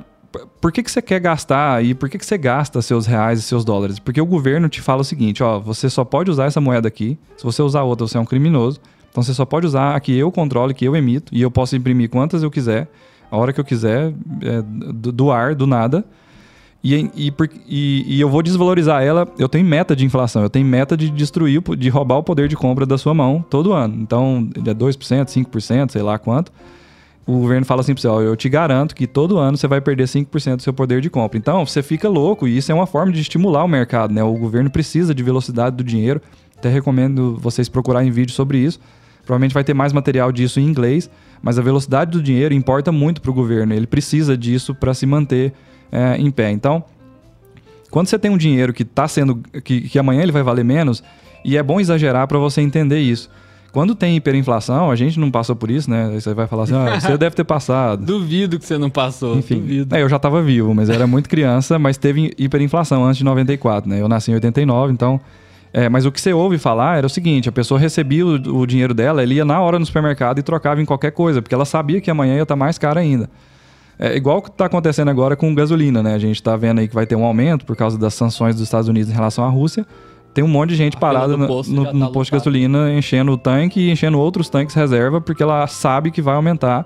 por 0.59 0.71
que, 0.71 0.81
que 0.81 0.91
você 0.91 1.01
quer 1.01 1.19
gastar 1.19 1.83
e 1.83 1.93
por 1.93 2.09
que, 2.09 2.17
que 2.17 2.25
você 2.25 2.37
gasta 2.37 2.81
seus 2.81 3.05
reais 3.05 3.39
e 3.39 3.41
seus 3.41 3.63
dólares? 3.63 3.99
Porque 3.99 4.19
o 4.19 4.25
governo 4.25 4.67
te 4.67 4.81
fala 4.81 5.01
o 5.01 5.05
seguinte: 5.05 5.43
ó, 5.43 5.59
você 5.59 5.89
só 5.89 6.03
pode 6.03 6.31
usar 6.31 6.45
essa 6.45 6.59
moeda 6.59 6.87
aqui. 6.87 7.17
Se 7.37 7.43
você 7.43 7.61
usar 7.61 7.83
outra, 7.83 8.07
você 8.07 8.17
é 8.17 8.21
um 8.21 8.25
criminoso. 8.25 8.79
Então 9.11 9.21
você 9.21 9.33
só 9.33 9.45
pode 9.45 9.67
usar 9.67 9.95
a 9.95 9.99
que 9.99 10.17
eu 10.17 10.31
controle, 10.31 10.73
que 10.73 10.85
eu 10.85 10.95
emito, 10.95 11.33
e 11.35 11.41
eu 11.41 11.51
posso 11.51 11.75
imprimir 11.75 12.09
quantas 12.09 12.41
eu 12.41 12.49
quiser, 12.49 12.89
a 13.29 13.37
hora 13.37 13.53
que 13.53 13.59
eu 13.59 13.65
quiser, 13.65 14.11
é, 14.41 14.61
do, 14.63 15.11
do, 15.11 15.31
ar, 15.31 15.53
do 15.53 15.67
nada. 15.67 16.03
E, 16.83 16.95
e, 17.15 17.33
e, 17.67 18.15
e, 18.15 18.19
eu 18.19 18.27
vou 18.27 18.41
desvalorizar 18.41 19.03
ela. 19.03 19.27
Eu 19.37 19.47
tenho 19.47 19.65
meta 19.65 19.95
de 19.95 20.03
inflação, 20.03 20.41
eu 20.41 20.49
tenho 20.49 20.65
meta 20.65 20.97
de 20.97 21.09
destruir, 21.11 21.61
de 21.77 21.89
roubar 21.89 22.17
o 22.17 22.23
poder 22.23 22.49
de 22.49 22.55
compra 22.57 22.85
da 22.85 22.97
sua 22.97 23.13
mão 23.13 23.45
todo 23.47 23.71
ano. 23.71 23.95
Então, 24.01 24.49
é 24.55 24.73
2%, 24.73 25.25
5%, 25.25 25.91
sei 25.91 26.01
lá 26.01 26.17
quanto 26.17 26.51
o 27.25 27.39
governo 27.39 27.65
fala 27.65 27.81
assim 27.81 27.93
para 27.93 28.01
você, 28.01 28.07
ó, 28.07 28.21
eu 28.21 28.35
te 28.35 28.49
garanto 28.49 28.93
que 28.93 29.07
todo 29.07 29.37
ano 29.37 29.57
você 29.57 29.67
vai 29.67 29.79
perder 29.79 30.05
5% 30.05 30.57
do 30.57 30.61
seu 30.61 30.73
poder 30.73 30.99
de 30.99 31.09
compra. 31.09 31.37
Então, 31.37 31.65
você 31.65 31.81
fica 31.81 32.09
louco 32.09 32.47
e 32.47 32.57
isso 32.57 32.71
é 32.71 32.75
uma 32.75 32.85
forma 32.85 33.11
de 33.11 33.21
estimular 33.21 33.63
o 33.63 33.67
mercado, 33.67 34.13
né? 34.13 34.21
O 34.23 34.33
governo 34.33 34.69
precisa 34.69 35.15
de 35.15 35.23
velocidade 35.23 35.75
do 35.75 35.83
dinheiro. 35.83 36.21
Até 36.57 36.69
recomendo 36.69 37.37
vocês 37.39 37.69
procurarem 37.69 38.11
vídeo 38.11 38.33
sobre 38.33 38.57
isso. 38.57 38.79
Provavelmente 39.25 39.53
vai 39.53 39.63
ter 39.63 39.73
mais 39.73 39.93
material 39.93 40.33
disso 40.33 40.59
em 40.59 40.65
inglês, 40.65 41.09
mas 41.41 41.57
a 41.57 41.61
velocidade 41.61 42.11
do 42.11 42.21
dinheiro 42.21 42.53
importa 42.53 42.91
muito 42.91 43.21
para 43.21 43.31
o 43.31 43.33
governo. 43.33 43.73
Ele 43.73 43.87
precisa 43.87 44.37
disso 44.37 44.75
para 44.75 44.93
se 44.93 45.05
manter 45.05 45.53
é, 45.91 46.17
em 46.17 46.29
pé. 46.29 46.51
Então, 46.51 46.83
quando 47.89 48.07
você 48.07 48.19
tem 48.19 48.29
um 48.29 48.37
dinheiro 48.37 48.73
que 48.73 48.83
está 48.83 49.07
sendo 49.07 49.41
que, 49.63 49.81
que 49.81 49.97
amanhã 49.97 50.23
ele 50.23 50.31
vai 50.31 50.43
valer 50.43 50.65
menos, 50.65 51.01
e 51.45 51.57
é 51.57 51.63
bom 51.63 51.79
exagerar 51.79 52.27
para 52.27 52.37
você 52.37 52.61
entender 52.61 52.99
isso. 52.99 53.29
Quando 53.73 53.95
tem 53.95 54.15
hiperinflação, 54.15 54.91
a 54.91 54.95
gente 54.95 55.19
não 55.19 55.31
passou 55.31 55.55
por 55.55 55.71
isso, 55.71 55.89
né? 55.89 56.11
Aí 56.13 56.21
você 56.21 56.31
vai 56.31 56.45
falar 56.45 56.63
assim, 56.63 56.75
ah, 56.75 56.99
você 56.99 57.17
deve 57.17 57.35
ter 57.35 57.43
passado. 57.43 58.05
Duvido 58.05 58.59
que 58.59 58.65
você 58.67 58.77
não 58.77 58.87
passou. 58.87 59.35
Enfim, 59.35 59.59
duvido. 59.61 59.95
É, 59.95 60.03
eu 60.03 60.07
já 60.07 60.17
estava 60.17 60.43
vivo, 60.43 60.75
mas 60.75 60.91
era 60.91 61.07
muito 61.07 61.27
criança, 61.27 61.79
mas 61.79 61.97
teve 61.97 62.31
hiperinflação 62.37 63.03
antes 63.03 63.17
de 63.17 63.23
94, 63.23 63.89
né? 63.89 63.99
Eu 63.99 64.07
nasci 64.07 64.29
em 64.29 64.35
89, 64.35 64.93
então... 64.93 65.19
É, 65.75 65.89
mas 65.89 66.05
o 66.05 66.11
que 66.11 66.21
você 66.21 66.31
ouve 66.31 66.59
falar 66.59 66.99
era 66.99 67.07
o 67.07 67.09
seguinte: 67.09 67.49
a 67.49 67.51
pessoa 67.51 67.79
recebia 67.79 68.23
o, 68.23 68.59
o 68.59 68.67
dinheiro 68.67 68.93
dela, 68.93 69.23
ele 69.23 69.33
ia 69.33 69.43
na 69.43 69.59
hora 69.59 69.79
no 69.79 69.85
supermercado 69.87 70.37
e 70.37 70.43
trocava 70.43 70.79
em 70.79 70.85
qualquer 70.85 71.09
coisa, 71.09 71.41
porque 71.41 71.55
ela 71.55 71.65
sabia 71.65 71.99
que 71.99 72.11
amanhã 72.11 72.35
ia 72.35 72.43
estar 72.43 72.53
tá 72.53 72.55
mais 72.55 72.77
caro 72.77 72.99
ainda. 72.99 73.27
É 73.97 74.15
igual 74.15 74.37
o 74.37 74.41
que 74.43 74.49
está 74.49 74.65
acontecendo 74.65 75.09
agora 75.09 75.35
com 75.35 75.55
gasolina, 75.55 76.03
né? 76.03 76.13
A 76.13 76.19
gente 76.19 76.35
está 76.35 76.55
vendo 76.55 76.77
aí 76.77 76.87
que 76.87 76.93
vai 76.93 77.07
ter 77.07 77.15
um 77.15 77.25
aumento 77.25 77.65
por 77.65 77.75
causa 77.75 77.97
das 77.97 78.13
sanções 78.13 78.53
dos 78.53 78.65
Estados 78.65 78.87
Unidos 78.87 79.09
em 79.09 79.15
relação 79.15 79.43
à 79.43 79.49
Rússia 79.49 79.83
tem 80.33 80.43
um 80.43 80.47
monte 80.47 80.69
de 80.69 80.75
gente 80.75 80.97
A 80.97 80.99
parada 80.99 81.37
no, 81.37 81.47
posto 81.47 81.71
no- 81.71 81.83
tá 81.85 82.07
posto 82.09 82.31
de 82.31 82.37
gasolina, 82.37 82.91
enchendo 82.93 83.31
o 83.31 83.37
tanque 83.37 83.79
e 83.79 83.91
enchendo 83.91 84.19
outros 84.19 84.49
tanques 84.49 84.75
reserva, 84.75 85.21
porque 85.21 85.43
ela 85.43 85.67
sabe 85.67 86.09
que 86.11 86.21
vai 86.21 86.35
aumentar 86.35 86.85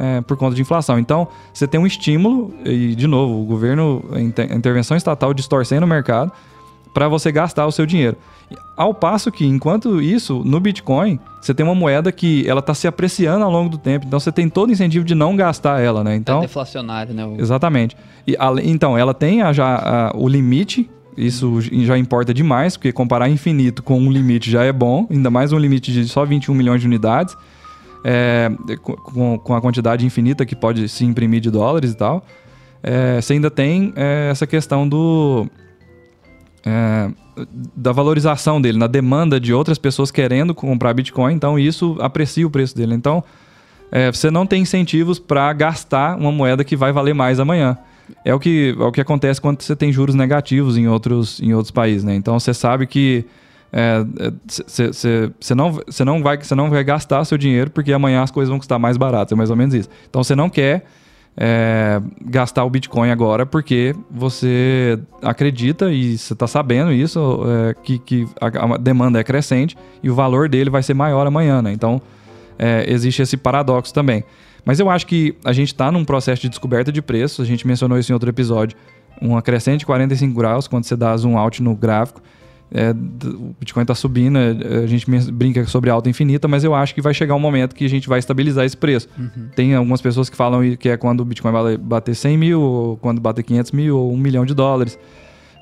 é, 0.00 0.20
por 0.22 0.36
conta 0.36 0.54
de 0.56 0.62
inflação. 0.62 0.98
Então, 0.98 1.28
você 1.54 1.66
tem 1.66 1.78
um 1.78 1.86
estímulo, 1.86 2.52
e 2.64 2.94
de 2.94 3.06
novo, 3.06 3.40
o 3.40 3.44
governo, 3.44 4.04
a 4.12 4.20
inter- 4.20 4.50
a 4.50 4.54
intervenção 4.54 4.96
estatal 4.96 5.32
distorcendo 5.32 5.86
o 5.86 5.88
mercado 5.88 6.32
para 6.92 7.08
você 7.08 7.30
gastar 7.30 7.66
o 7.66 7.72
seu 7.72 7.86
dinheiro. 7.86 8.16
Ao 8.76 8.92
passo 8.92 9.30
que, 9.30 9.46
enquanto 9.46 10.00
isso, 10.02 10.42
no 10.44 10.58
Bitcoin, 10.58 11.20
você 11.40 11.54
tem 11.54 11.64
uma 11.64 11.74
moeda 11.74 12.10
que 12.10 12.44
ela 12.48 12.58
está 12.60 12.74
se 12.74 12.86
apreciando 12.88 13.44
ao 13.44 13.50
longo 13.50 13.68
do 13.70 13.78
tempo. 13.78 14.04
Então, 14.06 14.18
você 14.18 14.32
tem 14.32 14.48
todo 14.48 14.70
o 14.70 14.72
incentivo 14.72 15.04
de 15.04 15.14
não 15.14 15.36
gastar 15.36 15.80
ela, 15.80 16.02
né? 16.02 16.16
Então, 16.16 16.34
Então, 16.36 16.38
é 16.44 16.46
deflacionário, 16.46 17.14
né? 17.14 17.24
O- 17.24 17.40
Exatamente. 17.40 17.96
E, 18.26 18.36
então, 18.64 18.98
ela 18.98 19.14
tem 19.14 19.40
a- 19.42 19.52
já 19.52 19.76
a- 19.76 20.12
o 20.16 20.26
limite, 20.28 20.90
isso 21.16 21.60
já 21.60 21.96
importa 21.98 22.32
demais, 22.32 22.76
porque 22.76 22.92
comparar 22.92 23.28
infinito 23.28 23.82
com 23.82 23.98
um 23.98 24.10
limite 24.10 24.50
já 24.50 24.64
é 24.64 24.72
bom, 24.72 25.06
ainda 25.10 25.30
mais 25.30 25.52
um 25.52 25.58
limite 25.58 25.92
de 25.92 26.06
só 26.08 26.24
21 26.24 26.54
milhões 26.54 26.80
de 26.80 26.86
unidades, 26.86 27.36
é, 28.04 28.50
com- 28.82 28.94
com, 28.96 29.38
com 29.38 29.54
a 29.54 29.60
quantidade 29.60 30.04
infinita 30.06 30.44
que 30.46 30.56
pode 30.56 30.88
se 30.88 31.04
imprimir 31.04 31.40
de 31.40 31.50
dólares 31.50 31.92
e 31.92 31.96
tal. 31.96 32.24
É, 32.82 33.20
você 33.20 33.34
ainda 33.34 33.50
tem 33.50 33.92
é, 33.96 34.28
essa 34.30 34.46
questão 34.46 34.88
do. 34.88 35.46
é, 36.66 37.10
da 37.74 37.92
valorização 37.92 38.60
dele, 38.60 38.76
na 38.78 38.86
demanda 38.86 39.40
de 39.40 39.54
outras 39.54 39.78
pessoas 39.78 40.10
querendo 40.10 40.54
comprar 40.54 40.92
Bitcoin, 40.92 41.32
então 41.34 41.58
isso 41.58 41.96
aprecia 42.00 42.46
o 42.46 42.50
preço 42.50 42.76
dele. 42.76 42.94
Então, 42.94 43.24
é, 43.90 44.10
você 44.12 44.30
não 44.30 44.44
tem 44.46 44.62
incentivos 44.62 45.18
para 45.18 45.50
gastar 45.52 46.16
uma 46.18 46.30
moeda 46.32 46.62
que 46.64 46.76
vai 46.76 46.92
valer 46.92 47.14
mais 47.14 47.40
amanhã. 47.40 47.78
É 48.24 48.34
o 48.34 48.38
que, 48.38 48.76
é 48.78 48.82
o 48.82 48.92
que 48.92 49.00
acontece 49.00 49.40
quando 49.40 49.62
você 49.62 49.74
tem 49.74 49.92
juros 49.92 50.14
negativos 50.14 50.76
em 50.76 50.86
outros, 50.88 51.40
em 51.40 51.52
outros 51.54 51.70
países, 51.70 52.04
né? 52.04 52.14
Então 52.14 52.38
você 52.38 52.54
sabe 52.54 52.86
que 52.86 53.24
você 54.66 55.54
não, 55.54 55.72
você 55.72 56.04
não, 56.04 56.22
vai, 56.22 56.36
você 56.36 56.54
não 56.54 56.68
vai 56.68 56.84
gastar 56.84 57.24
seu 57.24 57.38
dinheiro 57.38 57.70
porque 57.70 57.92
amanhã 57.92 58.22
as 58.22 58.30
coisas 58.30 58.50
vão 58.50 58.58
custar 58.58 58.78
mais 58.78 58.96
baratas, 58.96 59.32
é 59.32 59.34
mais 59.34 59.50
ou 59.50 59.56
menos 59.56 59.74
isso. 59.74 59.88
Então 60.08 60.22
você 60.22 60.34
não 60.34 60.50
quer 60.50 60.84
é, 61.36 62.00
gastar 62.26 62.64
o 62.64 62.70
Bitcoin 62.70 63.10
agora 63.10 63.46
porque 63.46 63.94
você 64.10 64.98
acredita 65.22 65.90
e 65.90 66.18
você 66.18 66.34
está 66.34 66.46
sabendo 66.46 66.92
isso, 66.92 67.42
é, 67.46 67.74
que, 67.82 67.98
que 67.98 68.28
a, 68.38 68.74
a 68.74 68.76
demanda 68.76 69.18
é 69.18 69.24
crescente 69.24 69.76
e 70.02 70.10
o 70.10 70.14
valor 70.14 70.48
dele 70.48 70.68
vai 70.68 70.82
ser 70.82 70.94
maior 70.94 71.26
amanhã, 71.26 71.62
né? 71.62 71.72
Então 71.72 72.00
é, 72.58 72.84
existe 72.86 73.22
esse 73.22 73.36
paradoxo 73.36 73.94
também. 73.94 74.22
Mas 74.64 74.78
eu 74.78 74.88
acho 74.88 75.06
que 75.06 75.34
a 75.44 75.52
gente 75.52 75.68
está 75.68 75.90
num 75.90 76.04
processo 76.04 76.42
de 76.42 76.48
descoberta 76.48 76.92
de 76.92 77.02
preços, 77.02 77.44
a 77.44 77.48
gente 77.48 77.66
mencionou 77.66 77.98
isso 77.98 78.12
em 78.12 78.14
outro 78.14 78.28
episódio, 78.28 78.76
uma 79.20 79.42
crescente 79.42 79.80
de 79.80 79.86
45 79.86 80.34
graus 80.34 80.68
quando 80.68 80.84
você 80.84 80.96
dá 80.96 81.16
zoom 81.16 81.36
out 81.36 81.62
no 81.62 81.74
gráfico. 81.74 82.22
É, 82.74 82.90
o 82.90 83.54
Bitcoin 83.60 83.82
está 83.82 83.94
subindo, 83.94 84.38
é, 84.38 84.84
a 84.84 84.86
gente 84.86 85.06
brinca 85.30 85.62
sobre 85.66 85.90
alta 85.90 86.08
infinita, 86.08 86.48
mas 86.48 86.64
eu 86.64 86.74
acho 86.74 86.94
que 86.94 87.02
vai 87.02 87.12
chegar 87.12 87.34
um 87.34 87.38
momento 87.38 87.74
que 87.74 87.84
a 87.84 87.88
gente 87.88 88.08
vai 88.08 88.18
estabilizar 88.18 88.64
esse 88.64 88.76
preço. 88.76 89.08
Tem 89.54 89.74
algumas 89.74 90.00
pessoas 90.00 90.30
que 90.30 90.36
falam 90.36 90.74
que 90.76 90.88
é 90.88 90.96
quando 90.96 91.20
o 91.20 91.24
Bitcoin 91.24 91.52
vai 91.52 91.76
bater 91.76 92.14
100 92.14 92.38
mil, 92.38 92.60
ou 92.62 92.96
quando 92.96 93.20
bater 93.20 93.42
500 93.42 93.72
mil, 93.72 93.98
ou 93.98 94.12
1 94.14 94.16
milhão 94.16 94.46
de 94.46 94.54
dólares. 94.54 94.98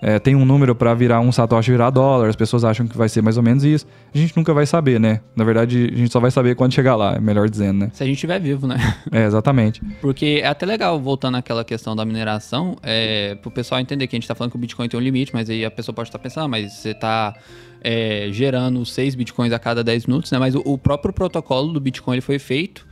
É, 0.02 0.18
tem 0.18 0.34
um 0.34 0.44
número 0.44 0.74
para 0.74 0.94
virar 0.94 1.20
um 1.20 1.30
satoshi 1.30 1.70
virar 1.70 1.90
dólar, 1.90 2.28
as 2.28 2.36
pessoas 2.36 2.64
acham 2.64 2.86
que 2.86 2.96
vai 2.96 3.08
ser 3.08 3.22
mais 3.22 3.36
ou 3.36 3.42
menos 3.42 3.64
isso. 3.64 3.86
A 4.14 4.18
gente 4.18 4.36
nunca 4.36 4.54
vai 4.54 4.66
saber, 4.66 4.98
né? 4.98 5.20
Na 5.36 5.44
verdade, 5.44 5.90
a 5.92 5.96
gente 5.96 6.12
só 6.12 6.18
vai 6.18 6.30
saber 6.30 6.54
quando 6.54 6.72
chegar 6.72 6.96
lá, 6.96 7.14
é 7.16 7.20
melhor 7.20 7.48
dizendo, 7.48 7.80
né? 7.80 7.90
Se 7.92 8.02
a 8.02 8.06
gente 8.06 8.16
estiver 8.16 8.40
vivo, 8.40 8.66
né? 8.66 8.76
É, 9.12 9.24
exatamente. 9.24 9.82
Porque 10.00 10.40
é 10.42 10.46
até 10.46 10.64
legal, 10.64 11.00
voltando 11.00 11.36
àquela 11.36 11.64
questão 11.64 11.96
da 11.96 12.04
mineração, 12.04 12.76
é, 12.82 13.34
pro 13.36 13.50
pessoal 13.50 13.80
entender 13.80 14.06
que 14.06 14.14
a 14.14 14.18
gente 14.18 14.28
tá 14.28 14.34
falando 14.34 14.52
que 14.52 14.56
o 14.56 14.60
Bitcoin 14.60 14.88
tem 14.88 14.98
um 14.98 15.02
limite, 15.02 15.32
mas 15.34 15.50
aí 15.50 15.64
a 15.64 15.70
pessoa 15.70 15.94
pode 15.94 16.08
estar 16.08 16.18
pensando, 16.18 16.44
ah, 16.44 16.48
mas 16.48 16.72
você 16.74 16.94
tá 16.94 17.34
é, 17.82 18.28
gerando 18.30 18.84
6 18.84 19.14
Bitcoins 19.14 19.52
a 19.52 19.58
cada 19.58 19.82
10 19.82 20.06
minutos, 20.06 20.30
né? 20.30 20.38
Mas 20.38 20.54
o, 20.54 20.62
o 20.64 20.78
próprio 20.78 21.12
protocolo 21.12 21.72
do 21.72 21.80
Bitcoin 21.80 22.14
ele 22.14 22.20
foi 22.20 22.38
feito 22.38 22.86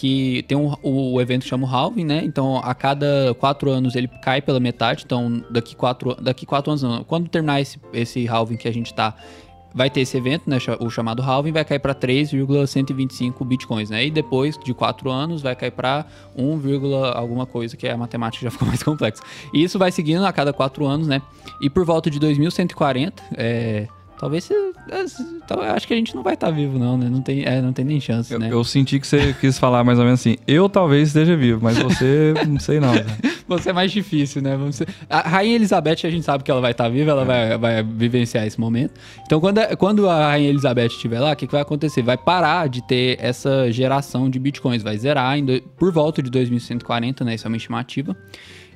que 0.00 0.42
tem 0.48 0.56
um, 0.56 0.74
o 0.82 1.20
evento 1.20 1.44
chama 1.44 1.66
o 1.66 1.70
halving, 1.70 2.04
né? 2.04 2.22
Então, 2.24 2.56
a 2.56 2.74
cada 2.74 3.36
quatro 3.38 3.70
anos 3.70 3.94
ele 3.94 4.08
cai 4.08 4.40
pela 4.40 4.58
metade. 4.58 5.02
Então, 5.04 5.44
daqui 5.50 5.76
quatro, 5.76 6.14
daqui 6.14 6.46
quatro 6.46 6.70
anos, 6.70 6.82
não. 6.82 7.04
Quando 7.04 7.28
terminar 7.28 7.60
esse, 7.60 7.78
esse 7.92 8.26
halving 8.26 8.56
que 8.56 8.66
a 8.66 8.72
gente 8.72 8.94
tá, 8.94 9.14
vai 9.74 9.90
ter 9.90 10.00
esse 10.00 10.16
evento, 10.16 10.48
né? 10.48 10.56
O 10.80 10.88
chamado 10.88 11.22
halving 11.22 11.52
vai 11.52 11.66
cair 11.66 11.80
para 11.80 11.92
3,125 11.92 13.44
bitcoins, 13.44 13.90
né? 13.90 14.06
E 14.06 14.10
depois 14.10 14.56
de 14.56 14.72
quatro 14.72 15.10
anos 15.10 15.42
vai 15.42 15.54
cair 15.54 15.72
para 15.72 16.06
1, 16.34 16.56
vírgula 16.56 17.12
alguma 17.12 17.44
coisa, 17.44 17.76
que 17.76 17.86
é 17.86 17.92
a 17.92 17.96
matemática 17.98 18.42
já 18.48 18.50
ficou 18.50 18.66
mais 18.66 18.82
complexa. 18.82 19.22
E 19.52 19.62
isso 19.62 19.78
vai 19.78 19.92
seguindo 19.92 20.24
a 20.24 20.32
cada 20.32 20.50
quatro 20.50 20.86
anos, 20.86 21.08
né? 21.08 21.20
E 21.60 21.68
por 21.68 21.84
volta 21.84 22.08
de 22.08 22.18
2140, 22.18 23.22
é. 23.36 23.86
Talvez 24.20 24.44
você. 24.44 24.52
é, 24.90 25.04
então, 25.42 25.62
eu 25.64 25.72
acho 25.72 25.86
que 25.88 25.94
a 25.94 25.96
gente 25.96 26.14
não 26.14 26.22
vai 26.22 26.34
estar 26.34 26.50
vivo, 26.50 26.78
não, 26.78 26.98
né? 26.98 27.08
Não 27.08 27.22
tem, 27.22 27.42
é, 27.46 27.62
não 27.62 27.72
tem 27.72 27.86
nem 27.86 27.98
chance, 27.98 28.30
Eu, 28.30 28.38
né? 28.38 28.48
eu 28.52 28.62
senti 28.62 29.00
que 29.00 29.06
você 29.06 29.34
quis 29.40 29.58
falar 29.58 29.82
mais 29.82 29.98
ou 29.98 30.04
menos 30.04 30.20
assim. 30.20 30.36
Eu 30.46 30.68
talvez 30.68 31.08
esteja 31.08 31.34
vivo, 31.34 31.60
mas 31.62 31.78
você, 31.78 32.34
não 32.46 32.60
sei 32.60 32.78
não. 32.80 32.92
né? 32.94 33.04
Você 33.50 33.70
é 33.70 33.72
mais 33.72 33.90
difícil, 33.90 34.40
né? 34.40 34.56
Vamos 34.56 34.76
ser- 34.76 34.86
A 35.08 35.28
Rainha 35.28 35.56
Elizabeth, 35.56 36.04
a 36.06 36.10
gente 36.10 36.22
sabe 36.24 36.44
que 36.44 36.50
ela 36.52 36.60
vai 36.60 36.70
estar 36.70 36.88
viva, 36.88 37.10
ela 37.10 37.24
vai, 37.24 37.58
vai 37.58 37.82
vivenciar 37.82 38.46
esse 38.46 38.60
momento. 38.60 38.92
Então, 39.26 39.40
quando, 39.40 39.58
a- 39.58 39.74
quando 39.74 40.08
a 40.08 40.28
Rainha 40.28 40.50
Elizabeth 40.50 40.86
estiver 40.86 41.18
lá, 41.18 41.32
o 41.32 41.36
que, 41.36 41.46
que 41.46 41.52
vai 41.52 41.62
acontecer? 41.62 42.00
Vai 42.00 42.16
parar 42.16 42.68
de 42.68 42.80
ter 42.86 43.18
essa 43.20 43.68
geração 43.72 44.30
de 44.30 44.38
bitcoins, 44.38 44.84
vai 44.84 44.96
zerar 44.96 45.42
do- 45.42 45.60
por 45.76 45.90
volta 45.90 46.22
de 46.22 46.30
2140, 46.30 47.24
né? 47.24 47.34
Isso 47.34 47.44
é 47.44 47.48
uma 47.48 47.56
estimativa. 47.56 48.16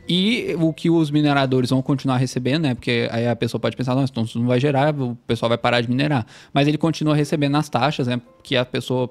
E 0.08 0.54
o 0.60 0.72
que 0.72 0.90
os 0.90 1.10
mineradores 1.10 1.70
vão 1.70 1.80
continuar 1.80 2.18
recebendo, 2.18 2.62
né? 2.64 2.74
Porque 2.74 3.08
aí 3.10 3.26
a 3.26 3.34
pessoa 3.34 3.58
pode 3.58 3.74
pensar, 3.76 3.94
não, 3.94 4.04
então 4.04 4.24
isso 4.24 4.38
não 4.38 4.46
vai 4.46 4.60
gerar, 4.60 4.94
o 4.94 5.16
pessoal 5.26 5.48
vai 5.48 5.56
parar 5.56 5.80
de 5.80 5.88
minerar. 5.88 6.26
Mas 6.52 6.68
ele 6.68 6.76
continua 6.76 7.16
recebendo 7.16 7.56
as 7.56 7.68
taxas, 7.70 8.06
né? 8.06 8.20
Que 8.42 8.54
a 8.56 8.64
pessoa 8.66 9.10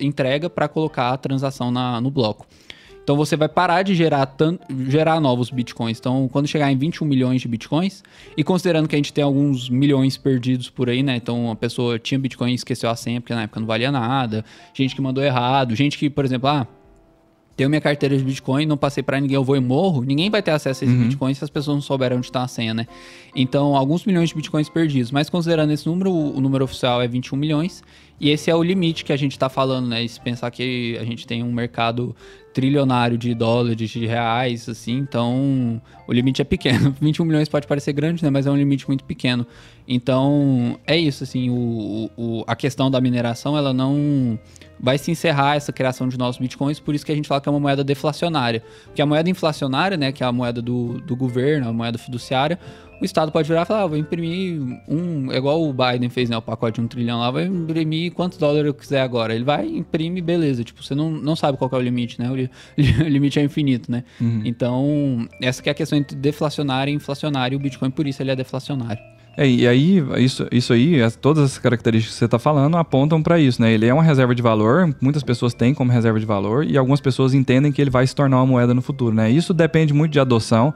entrega 0.00 0.50
para 0.50 0.66
colocar 0.66 1.10
a 1.10 1.16
transação 1.16 1.70
na- 1.70 2.00
no 2.00 2.10
bloco. 2.10 2.46
Então 3.04 3.16
você 3.16 3.36
vai 3.36 3.48
parar 3.48 3.82
de 3.82 3.96
gerar, 3.96 4.32
gerar 4.88 5.20
novos 5.20 5.50
bitcoins. 5.50 5.98
Então, 5.98 6.28
quando 6.32 6.46
chegar 6.46 6.70
em 6.70 6.76
21 6.76 7.04
milhões 7.04 7.40
de 7.40 7.48
bitcoins, 7.48 8.02
e 8.36 8.44
considerando 8.44 8.88
que 8.88 8.94
a 8.94 8.98
gente 8.98 9.12
tem 9.12 9.24
alguns 9.24 9.68
milhões 9.68 10.16
perdidos 10.16 10.70
por 10.70 10.88
aí, 10.88 11.02
né? 11.02 11.16
Então 11.16 11.50
a 11.50 11.56
pessoa 11.56 11.98
tinha 11.98 12.18
bitcoin 12.18 12.52
e 12.52 12.54
esqueceu 12.54 12.88
a 12.88 12.94
senha, 12.94 13.20
porque 13.20 13.34
na 13.34 13.42
época 13.42 13.58
não 13.58 13.66
valia 13.66 13.90
nada, 13.90 14.44
gente 14.72 14.94
que 14.94 15.00
mandou 15.00 15.22
errado, 15.22 15.74
gente 15.74 15.98
que, 15.98 16.08
por 16.08 16.24
exemplo, 16.24 16.48
ah, 16.48 16.64
tenho 17.56 17.68
minha 17.68 17.80
carteira 17.80 18.16
de 18.16 18.24
Bitcoin, 18.24 18.64
não 18.66 18.76
passei 18.76 19.02
pra 19.02 19.20
ninguém, 19.20 19.34
eu 19.34 19.44
vou 19.44 19.56
e 19.56 19.60
morro, 19.60 20.02
ninguém 20.02 20.30
vai 20.30 20.42
ter 20.42 20.50
acesso 20.52 20.84
a 20.84 20.86
esse 20.86 20.94
Bitcoin 21.04 21.34
se 21.34 21.44
as 21.44 21.50
pessoas 21.50 21.74
não 21.76 21.82
souberam 21.82 22.16
onde 22.16 22.26
está 22.26 22.42
a 22.42 22.48
senha, 22.48 22.72
né? 22.72 22.86
Então, 23.36 23.76
alguns 23.76 24.04
milhões 24.04 24.30
de 24.30 24.34
Bitcoins 24.34 24.68
perdidos. 24.68 25.10
Mas 25.10 25.28
considerando 25.30 25.70
esse 25.72 25.86
número, 25.86 26.10
o 26.10 26.40
número 26.40 26.64
oficial 26.64 27.00
é 27.02 27.08
21 27.08 27.36
milhões. 27.36 27.82
E 28.20 28.30
esse 28.30 28.50
é 28.50 28.54
o 28.54 28.62
limite 28.62 29.04
que 29.04 29.12
a 29.12 29.16
gente 29.16 29.36
tá 29.38 29.48
falando, 29.48 29.88
né? 29.88 30.04
E 30.04 30.08
se 30.08 30.20
pensar 30.20 30.50
que 30.50 30.96
a 31.00 31.04
gente 31.04 31.26
tem 31.26 31.42
um 31.42 31.52
mercado 31.52 32.14
trilionário 32.54 33.16
de 33.18 33.34
dólares, 33.34 33.90
de 33.90 34.06
reais, 34.06 34.68
assim, 34.68 34.98
então 34.98 35.80
o 36.06 36.12
limite 36.12 36.40
é 36.40 36.44
pequeno. 36.44 36.94
21 37.00 37.24
milhões 37.24 37.48
pode 37.48 37.66
parecer 37.66 37.92
grande, 37.92 38.22
né? 38.22 38.30
Mas 38.30 38.46
é 38.46 38.50
um 38.50 38.56
limite 38.56 38.86
muito 38.86 39.02
pequeno. 39.04 39.46
Então, 39.88 40.78
é 40.86 40.96
isso, 40.96 41.24
assim, 41.24 41.50
o, 41.50 42.10
o- 42.16 42.44
a 42.46 42.54
questão 42.54 42.90
da 42.90 43.00
mineração, 43.00 43.56
ela 43.56 43.72
não 43.72 44.38
vai 44.82 44.98
se 44.98 45.10
encerrar 45.10 45.54
essa 45.56 45.72
criação 45.72 46.08
de 46.08 46.18
novos 46.18 46.38
bitcoins, 46.38 46.80
por 46.80 46.94
isso 46.94 47.06
que 47.06 47.12
a 47.12 47.14
gente 47.14 47.28
fala 47.28 47.40
que 47.40 47.48
é 47.48 47.52
uma 47.52 47.60
moeda 47.60 47.84
deflacionária. 47.84 48.62
Porque 48.86 49.00
a 49.00 49.06
moeda 49.06 49.30
inflacionária, 49.30 49.96
né, 49.96 50.10
que 50.10 50.22
é 50.24 50.26
a 50.26 50.32
moeda 50.32 50.60
do, 50.60 51.00
do 51.00 51.14
governo, 51.14 51.68
a 51.68 51.72
moeda 51.72 51.96
fiduciária, 51.98 52.58
o 53.00 53.04
Estado 53.04 53.32
pode 53.32 53.48
virar 53.48 53.62
e 53.62 53.64
falar, 53.64 53.82
ah, 53.82 53.86
vou 53.86 53.96
imprimir 53.96 54.60
um, 54.88 55.32
é 55.32 55.36
igual 55.36 55.60
o 55.62 55.72
Biden 55.72 56.08
fez, 56.08 56.30
né, 56.30 56.36
o 56.36 56.42
pacote 56.42 56.76
de 56.80 56.84
um 56.84 56.88
trilhão 56.88 57.18
lá, 57.18 57.30
vai 57.32 57.46
imprimir 57.46 58.12
quantos 58.12 58.38
dólares 58.38 58.66
eu 58.66 58.74
quiser 58.74 59.00
agora. 59.00 59.34
Ele 59.34 59.42
vai, 59.44 59.66
imprime, 59.66 60.20
beleza. 60.20 60.62
Tipo, 60.62 60.82
você 60.84 60.94
não, 60.94 61.10
não 61.10 61.34
sabe 61.34 61.58
qual 61.58 61.68
é 61.72 61.76
o 61.76 61.80
limite, 61.80 62.20
né, 62.20 62.30
o, 62.30 62.34
li- 62.36 62.50
o 63.04 63.08
limite 63.08 63.38
é 63.38 63.42
infinito, 63.42 63.90
né. 63.90 64.04
Então, 64.44 65.26
essa 65.40 65.62
que 65.62 65.68
é 65.68 65.72
a 65.72 65.74
questão 65.74 65.98
entre 65.98 66.16
deflacionário 66.16 66.92
e 66.92 66.94
inflacionário, 66.94 67.54
e 67.54 67.56
o 67.56 67.60
Bitcoin, 67.60 67.90
por 67.90 68.06
isso, 68.06 68.22
ele 68.22 68.30
é 68.30 68.36
deflacionário. 68.36 69.02
É, 69.34 69.48
e 69.48 69.66
aí, 69.66 70.04
isso, 70.18 70.46
isso 70.52 70.72
aí, 70.74 71.00
as- 71.02 71.16
todas 71.16 71.42
as 71.44 71.58
características 71.58 72.14
que 72.14 72.18
você 72.18 72.26
está 72.26 72.38
falando 72.38 72.76
apontam 72.76 73.22
para 73.22 73.38
isso, 73.38 73.62
né? 73.62 73.72
Ele 73.72 73.86
é 73.86 73.94
uma 73.94 74.02
reserva 74.02 74.34
de 74.34 74.42
valor, 74.42 74.94
muitas 75.00 75.22
pessoas 75.22 75.54
têm 75.54 75.72
como 75.72 75.90
reserva 75.90 76.20
de 76.20 76.26
valor 76.26 76.64
e 76.66 76.76
algumas 76.76 77.00
pessoas 77.00 77.32
entendem 77.32 77.72
que 77.72 77.80
ele 77.80 77.90
vai 77.90 78.06
se 78.06 78.14
tornar 78.14 78.36
uma 78.36 78.46
moeda 78.46 78.74
no 78.74 78.82
futuro, 78.82 79.14
né? 79.14 79.30
Isso 79.30 79.54
depende 79.54 79.94
muito 79.94 80.12
de 80.12 80.20
adoção. 80.20 80.74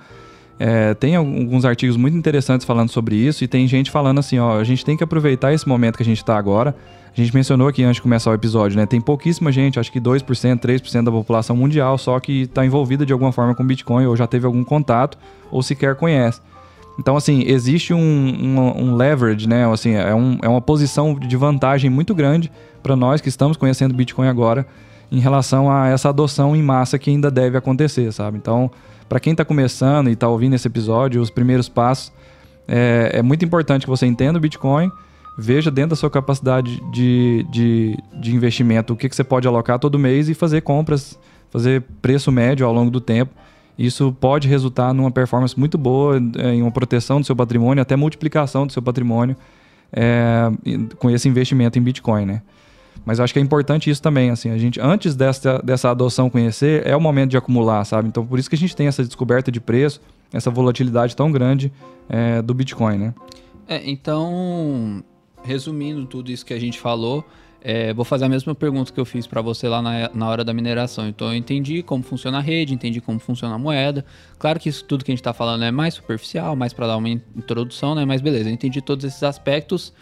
É, 0.58 0.94
tem 0.94 1.14
alguns 1.16 1.66
artigos 1.66 1.98
muito 1.98 2.16
interessantes 2.16 2.64
falando 2.66 2.88
sobre 2.88 3.14
isso 3.14 3.44
e 3.44 3.48
tem 3.48 3.68
gente 3.68 3.90
falando 3.90 4.20
assim, 4.20 4.38
ó, 4.38 4.58
a 4.58 4.64
gente 4.64 4.82
tem 4.86 4.96
que 4.96 5.04
aproveitar 5.04 5.52
esse 5.52 5.68
momento 5.68 5.98
que 5.98 6.02
a 6.02 6.06
gente 6.06 6.16
está 6.22 6.38
agora. 6.38 6.74
A 7.14 7.20
gente 7.20 7.34
mencionou 7.34 7.68
aqui 7.68 7.82
antes 7.82 7.96
de 7.96 8.02
começar 8.02 8.30
o 8.30 8.34
episódio, 8.34 8.78
né? 8.78 8.86
Tem 8.86 9.02
pouquíssima 9.02 9.52
gente, 9.52 9.78
acho 9.78 9.92
que 9.92 10.00
2%, 10.00 10.58
3% 10.58 11.04
da 11.04 11.10
população 11.10 11.54
mundial 11.54 11.98
só 11.98 12.18
que 12.18 12.42
está 12.42 12.64
envolvida 12.64 13.04
de 13.04 13.12
alguma 13.12 13.32
forma 13.32 13.54
com 13.54 13.62
Bitcoin 13.66 14.06
ou 14.06 14.16
já 14.16 14.26
teve 14.26 14.46
algum 14.46 14.64
contato 14.64 15.18
ou 15.50 15.62
sequer 15.62 15.94
conhece. 15.94 16.40
Então, 16.98 17.16
assim, 17.16 17.42
existe 17.46 17.92
um, 17.92 17.98
um, 18.00 18.84
um 18.84 18.96
leverage, 18.96 19.48
né? 19.48 19.70
Assim, 19.70 19.94
é, 19.94 20.14
um, 20.14 20.38
é 20.42 20.48
uma 20.48 20.60
posição 20.60 21.14
de 21.14 21.36
vantagem 21.36 21.90
muito 21.90 22.14
grande 22.14 22.50
para 22.82 22.96
nós 22.96 23.20
que 23.20 23.28
estamos 23.28 23.56
conhecendo 23.56 23.94
Bitcoin 23.94 24.28
agora 24.28 24.66
em 25.10 25.20
relação 25.20 25.70
a 25.70 25.88
essa 25.88 26.08
adoção 26.08 26.56
em 26.56 26.62
massa 26.62 26.98
que 26.98 27.10
ainda 27.10 27.30
deve 27.30 27.56
acontecer, 27.56 28.12
sabe? 28.12 28.38
Então, 28.38 28.70
para 29.08 29.20
quem 29.20 29.32
está 29.32 29.44
começando 29.44 30.08
e 30.08 30.12
está 30.12 30.28
ouvindo 30.28 30.54
esse 30.54 30.66
episódio, 30.66 31.20
os 31.20 31.30
primeiros 31.30 31.68
passos 31.68 32.12
é, 32.66 33.10
é 33.14 33.22
muito 33.22 33.44
importante 33.44 33.82
que 33.82 33.90
você 33.90 34.06
entenda 34.06 34.38
o 34.38 34.40
Bitcoin, 34.40 34.90
veja 35.38 35.70
dentro 35.70 35.90
da 35.90 35.96
sua 35.96 36.10
capacidade 36.10 36.80
de, 36.90 37.46
de, 37.50 37.96
de 38.20 38.34
investimento 38.34 38.94
o 38.94 38.96
que, 38.96 39.08
que 39.08 39.14
você 39.14 39.22
pode 39.22 39.46
alocar 39.46 39.78
todo 39.78 39.98
mês 39.98 40.28
e 40.28 40.34
fazer 40.34 40.62
compras, 40.62 41.18
fazer 41.50 41.82
preço 42.02 42.32
médio 42.32 42.66
ao 42.66 42.72
longo 42.72 42.90
do 42.90 43.00
tempo. 43.00 43.32
Isso 43.78 44.12
pode 44.18 44.48
resultar 44.48 44.92
numa 44.94 45.10
performance 45.10 45.58
muito 45.58 45.76
boa, 45.76 46.20
é, 46.38 46.54
em 46.54 46.62
uma 46.62 46.70
proteção 46.70 47.20
do 47.20 47.26
seu 47.26 47.36
patrimônio, 47.36 47.82
até 47.82 47.94
multiplicação 47.94 48.66
do 48.66 48.72
seu 48.72 48.80
patrimônio 48.82 49.36
é, 49.92 50.50
com 50.98 51.10
esse 51.10 51.28
investimento 51.28 51.78
em 51.78 51.82
Bitcoin, 51.82 52.24
né? 52.24 52.42
Mas 53.04 53.20
acho 53.20 53.32
que 53.32 53.38
é 53.38 53.42
importante 53.42 53.88
isso 53.88 54.02
também, 54.02 54.30
assim, 54.30 54.50
a 54.50 54.58
gente, 54.58 54.80
antes 54.80 55.14
dessa, 55.14 55.60
dessa 55.62 55.90
adoção 55.90 56.28
conhecer, 56.28 56.84
é 56.86 56.96
o 56.96 57.00
momento 57.00 57.30
de 57.30 57.36
acumular, 57.36 57.84
sabe? 57.84 58.08
Então, 58.08 58.26
por 58.26 58.38
isso 58.38 58.48
que 58.48 58.56
a 58.56 58.58
gente 58.58 58.74
tem 58.74 58.88
essa 58.88 59.04
descoberta 59.04 59.52
de 59.52 59.60
preço, 59.60 60.00
essa 60.32 60.50
volatilidade 60.50 61.14
tão 61.14 61.30
grande 61.30 61.72
é, 62.08 62.42
do 62.42 62.52
Bitcoin, 62.52 62.98
né? 62.98 63.14
É, 63.68 63.88
então, 63.88 65.04
resumindo 65.44 66.04
tudo 66.06 66.32
isso 66.32 66.44
que 66.44 66.54
a 66.54 66.58
gente 66.58 66.80
falou, 66.80 67.24
é, 67.62 67.92
vou 67.92 68.04
fazer 68.04 68.24
a 68.24 68.28
mesma 68.28 68.54
pergunta 68.54 68.92
que 68.92 69.00
eu 69.00 69.04
fiz 69.04 69.26
para 69.26 69.40
você 69.40 69.68
lá 69.68 69.82
na, 69.82 70.10
na 70.14 70.28
hora 70.28 70.44
da 70.44 70.52
mineração. 70.54 71.08
Então, 71.08 71.28
eu 71.28 71.34
entendi 71.34 71.82
como 71.82 72.02
funciona 72.02 72.38
a 72.38 72.40
rede, 72.40 72.74
entendi 72.74 73.00
como 73.00 73.18
funciona 73.18 73.54
a 73.54 73.58
moeda. 73.58 74.04
Claro 74.38 74.60
que 74.60 74.68
isso 74.68 74.84
tudo 74.84 75.04
que 75.04 75.10
a 75.10 75.14
gente 75.14 75.20
está 75.20 75.32
falando 75.32 75.64
é 75.64 75.70
mais 75.70 75.94
superficial, 75.94 76.54
mais 76.54 76.72
para 76.72 76.86
dar 76.86 76.96
uma 76.96 77.08
introdução, 77.08 77.94
né? 77.94 78.04
Mas 78.04 78.20
beleza, 78.20 78.48
eu 78.48 78.52
entendi 78.52 78.80
todos 78.80 79.04
esses 79.04 79.22
aspectos. 79.22 79.92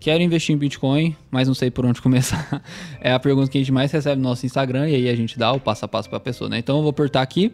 Quero 0.00 0.22
investir 0.22 0.54
em 0.54 0.58
Bitcoin, 0.58 1.16
mas 1.30 1.48
não 1.48 1.54
sei 1.54 1.70
por 1.70 1.86
onde 1.86 2.00
começar. 2.02 2.62
é 3.00 3.12
a 3.12 3.18
pergunta 3.18 3.50
que 3.50 3.56
a 3.56 3.60
gente 3.60 3.72
mais 3.72 3.90
recebe 3.90 4.20
no 4.20 4.28
nosso 4.28 4.44
Instagram 4.44 4.88
e 4.90 4.94
aí 4.94 5.08
a 5.08 5.16
gente 5.16 5.38
dá 5.38 5.50
o 5.52 5.60
passo 5.60 5.84
a 5.84 5.88
passo 5.88 6.08
para 6.08 6.18
a 6.18 6.20
pessoa, 6.20 6.50
né? 6.50 6.58
Então, 6.58 6.76
eu 6.76 6.82
vou 6.82 6.90
apertar 6.90 7.22
aqui. 7.22 7.52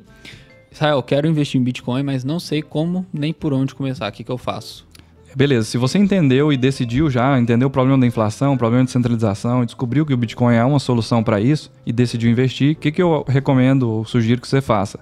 Israel, 0.72 1.02
quero 1.02 1.28
investir 1.28 1.60
em 1.60 1.64
Bitcoin, 1.64 2.02
mas 2.02 2.24
não 2.24 2.40
sei 2.40 2.62
como 2.62 3.06
nem 3.12 3.32
por 3.32 3.52
onde 3.52 3.74
começar. 3.74 4.08
O 4.08 4.12
que, 4.12 4.24
que 4.24 4.30
eu 4.30 4.38
faço? 4.38 4.89
Beleza, 5.34 5.66
se 5.66 5.78
você 5.78 5.98
entendeu 5.98 6.52
e 6.52 6.56
decidiu 6.56 7.08
já, 7.08 7.38
entendeu 7.38 7.68
o 7.68 7.70
problema 7.70 7.98
da 7.98 8.06
inflação, 8.06 8.54
o 8.54 8.58
problema 8.58 8.84
de 8.84 8.90
centralização, 8.90 9.64
descobriu 9.64 10.04
que 10.04 10.12
o 10.12 10.16
Bitcoin 10.16 10.54
é 10.54 10.64
uma 10.64 10.80
solução 10.80 11.22
para 11.22 11.40
isso 11.40 11.70
e 11.86 11.92
decidiu 11.92 12.30
investir, 12.30 12.72
o 12.72 12.76
que, 12.76 12.90
que 12.90 13.00
eu 13.00 13.24
recomendo 13.28 13.88
ou 13.88 14.04
sugiro 14.04 14.40
que 14.40 14.48
você 14.48 14.60
faça? 14.60 14.98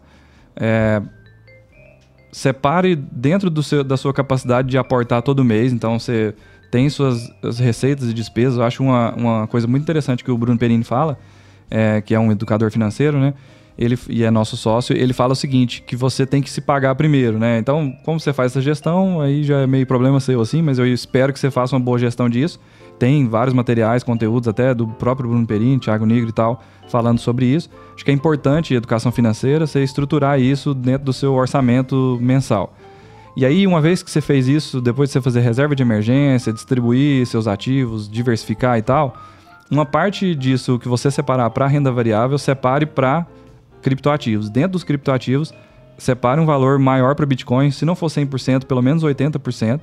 É, 0.55 1.01
separe 2.31 2.95
dentro 2.95 3.49
do 3.49 3.63
seu, 3.63 3.83
da 3.83 3.97
sua 3.97 4.13
capacidade 4.13 4.69
de 4.69 4.77
aportar 4.77 5.23
todo 5.23 5.43
mês, 5.45 5.73
então 5.73 5.99
você 5.99 6.35
tem 6.71 6.91
suas 6.91 7.31
receitas 7.59 8.11
e 8.11 8.15
despesas. 8.15 8.59
Eu 8.59 8.65
acho 8.65 8.83
uma, 8.83 9.15
uma 9.15 9.47
coisa 9.47 9.67
muito 9.67 9.83
interessante 9.83 10.23
que 10.23 10.31
o 10.31 10.37
Bruno 10.37 10.59
Perini 10.59 10.85
fala, 10.85 11.19
é, 11.71 12.01
que 12.03 12.15
é 12.15 12.21
um 12.21 12.31
educador 12.31 12.71
financeiro, 12.71 13.19
né? 13.19 13.33
Ele 13.79 13.97
e 14.09 14.25
é 14.25 14.31
nosso 14.31 14.57
sócio, 14.57 14.97
ele 14.97 15.13
fala 15.13 15.35
o 15.35 15.37
seguinte, 15.37 15.83
que 15.87 15.95
você 15.95 16.27
tem 16.27 16.43
que 16.43 16.51
se 16.51 16.61
pagar 16.61 16.97
primeiro, 16.97 17.39
né? 17.39 17.59
Então, 17.59 17.95
como 18.05 18.19
você 18.19 18.33
faz 18.33 18.51
essa 18.51 18.61
gestão, 18.61 19.21
aí 19.21 19.45
já 19.45 19.61
é 19.61 19.67
meio 19.67 19.87
problema 19.87 20.19
seu 20.19 20.41
assim, 20.41 20.61
mas 20.61 20.81
eu 20.81 20.87
espero 20.87 21.33
que 21.33 21.39
você 21.39 21.51
faça 21.51 21.77
uma 21.77 21.81
boa 21.81 21.99
gestão 21.99 22.29
disso. 22.29 22.59
Tem 22.99 23.29
vários 23.29 23.55
materiais, 23.55 24.03
conteúdos 24.03 24.49
até 24.49 24.75
do 24.75 24.89
próprio 24.89 25.31
Bruno 25.31 25.47
Perini, 25.47 25.79
Thiago 25.79 26.05
Nigro 26.05 26.31
e 26.31 26.33
tal, 26.33 26.61
falando 26.89 27.21
sobre 27.21 27.47
isso. 27.47 27.71
Acho 27.95 28.05
que 28.05 28.11
é 28.11 28.15
importante 28.15 28.75
educação 28.75 29.13
financeira, 29.13 29.65
você 29.65 29.85
estruturar 29.85 30.41
isso 30.41 30.75
dentro 30.75 31.05
do 31.05 31.13
seu 31.13 31.33
orçamento 31.33 32.19
mensal. 32.21 32.75
E 33.37 33.47
aí, 33.47 33.65
uma 33.65 33.81
vez 33.81 34.03
que 34.03 34.11
você 34.11 34.21
fez 34.21 34.49
isso, 34.49 34.81
depois 34.81 35.09
de 35.09 35.13
você 35.13 35.21
fazer 35.21 35.39
reserva 35.39 35.77
de 35.77 35.83
emergência, 35.85 36.53
distribuir 36.53 37.25
seus 37.25 37.47
ativos, 37.47 38.11
diversificar 38.11 38.77
e 38.77 38.83
tal, 38.83 39.17
uma 39.71 39.87
parte 39.87 40.35
disso 40.35 40.81
que 40.81 40.89
você 40.89 41.09
separar 41.09 41.49
para 41.51 41.69
renda 41.69 41.93
variável, 41.93 42.37
separe 42.37 42.85
para 42.85 43.25
criptoativos. 43.83 44.51
Dentro 44.51 44.73
dos 44.73 44.85
criptoativos, 44.85 45.53
separe 45.97 46.41
um 46.41 46.47
valor 46.47 46.79
maior 46.79 47.15
para 47.15 47.27
Bitcoin, 47.27 47.71
se 47.71 47.85
não 47.85 47.95
for 47.95 48.07
100%, 48.07 48.65
pelo 48.65 48.83
menos 48.83 49.03
80%. 49.03 49.83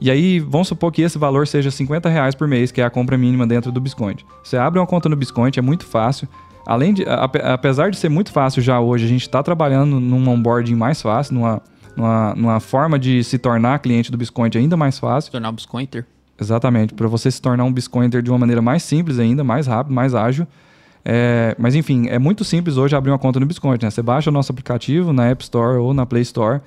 E 0.00 0.10
aí, 0.10 0.38
vamos 0.40 0.68
supor 0.68 0.92
que 0.92 1.00
esse 1.00 1.16
valor 1.16 1.46
seja 1.46 1.70
50 1.70 2.08
reais 2.08 2.34
por 2.34 2.46
mês, 2.46 2.70
que 2.70 2.80
é 2.80 2.84
a 2.84 2.90
compra 2.90 3.16
mínima 3.16 3.46
dentro 3.46 3.72
do 3.72 3.80
Biscoint. 3.80 4.24
Você 4.44 4.56
abre 4.56 4.78
uma 4.78 4.86
conta 4.86 5.08
no 5.08 5.16
Biscoint, 5.16 5.58
é 5.58 5.62
muito 5.62 5.86
fácil. 5.86 6.28
Além 6.66 6.92
de, 6.92 7.04
apesar 7.08 7.90
de 7.90 7.96
ser 7.96 8.08
muito 8.08 8.32
fácil 8.32 8.60
já 8.60 8.80
hoje, 8.80 9.04
a 9.04 9.08
gente 9.08 9.22
está 9.22 9.42
trabalhando 9.42 10.00
num 10.00 10.28
onboarding 10.28 10.74
mais 10.74 11.00
fácil, 11.00 11.34
numa, 11.34 11.62
numa, 11.96 12.34
numa, 12.34 12.60
forma 12.60 12.98
de 12.98 13.22
se 13.22 13.38
tornar 13.38 13.78
cliente 13.78 14.10
do 14.10 14.18
Biscoint 14.18 14.58
ainda 14.58 14.76
mais 14.76 14.98
fácil. 14.98 15.28
Se 15.28 15.32
tornar 15.32 15.50
um 15.50 15.52
Biscointer. 15.52 16.04
Exatamente, 16.38 16.92
para 16.92 17.06
você 17.06 17.30
se 17.30 17.40
tornar 17.40 17.64
um 17.64 17.72
Biscointer 17.72 18.20
de 18.20 18.30
uma 18.30 18.38
maneira 18.38 18.60
mais 18.60 18.82
simples 18.82 19.18
ainda, 19.18 19.42
mais 19.42 19.66
rápido, 19.66 19.94
mais 19.94 20.14
ágil. 20.14 20.46
É, 21.08 21.54
mas 21.56 21.76
enfim, 21.76 22.08
é 22.08 22.18
muito 22.18 22.42
simples 22.42 22.76
hoje 22.76 22.96
abrir 22.96 23.12
uma 23.12 23.18
conta 23.18 23.38
no 23.38 23.46
Biscoint. 23.46 23.80
Né? 23.80 23.90
Você 23.90 24.02
baixa 24.02 24.28
o 24.28 24.32
nosso 24.32 24.50
aplicativo 24.50 25.12
na 25.12 25.26
App 25.26 25.40
Store 25.44 25.78
ou 25.78 25.94
na 25.94 26.04
Play 26.04 26.22
Store, 26.22 26.60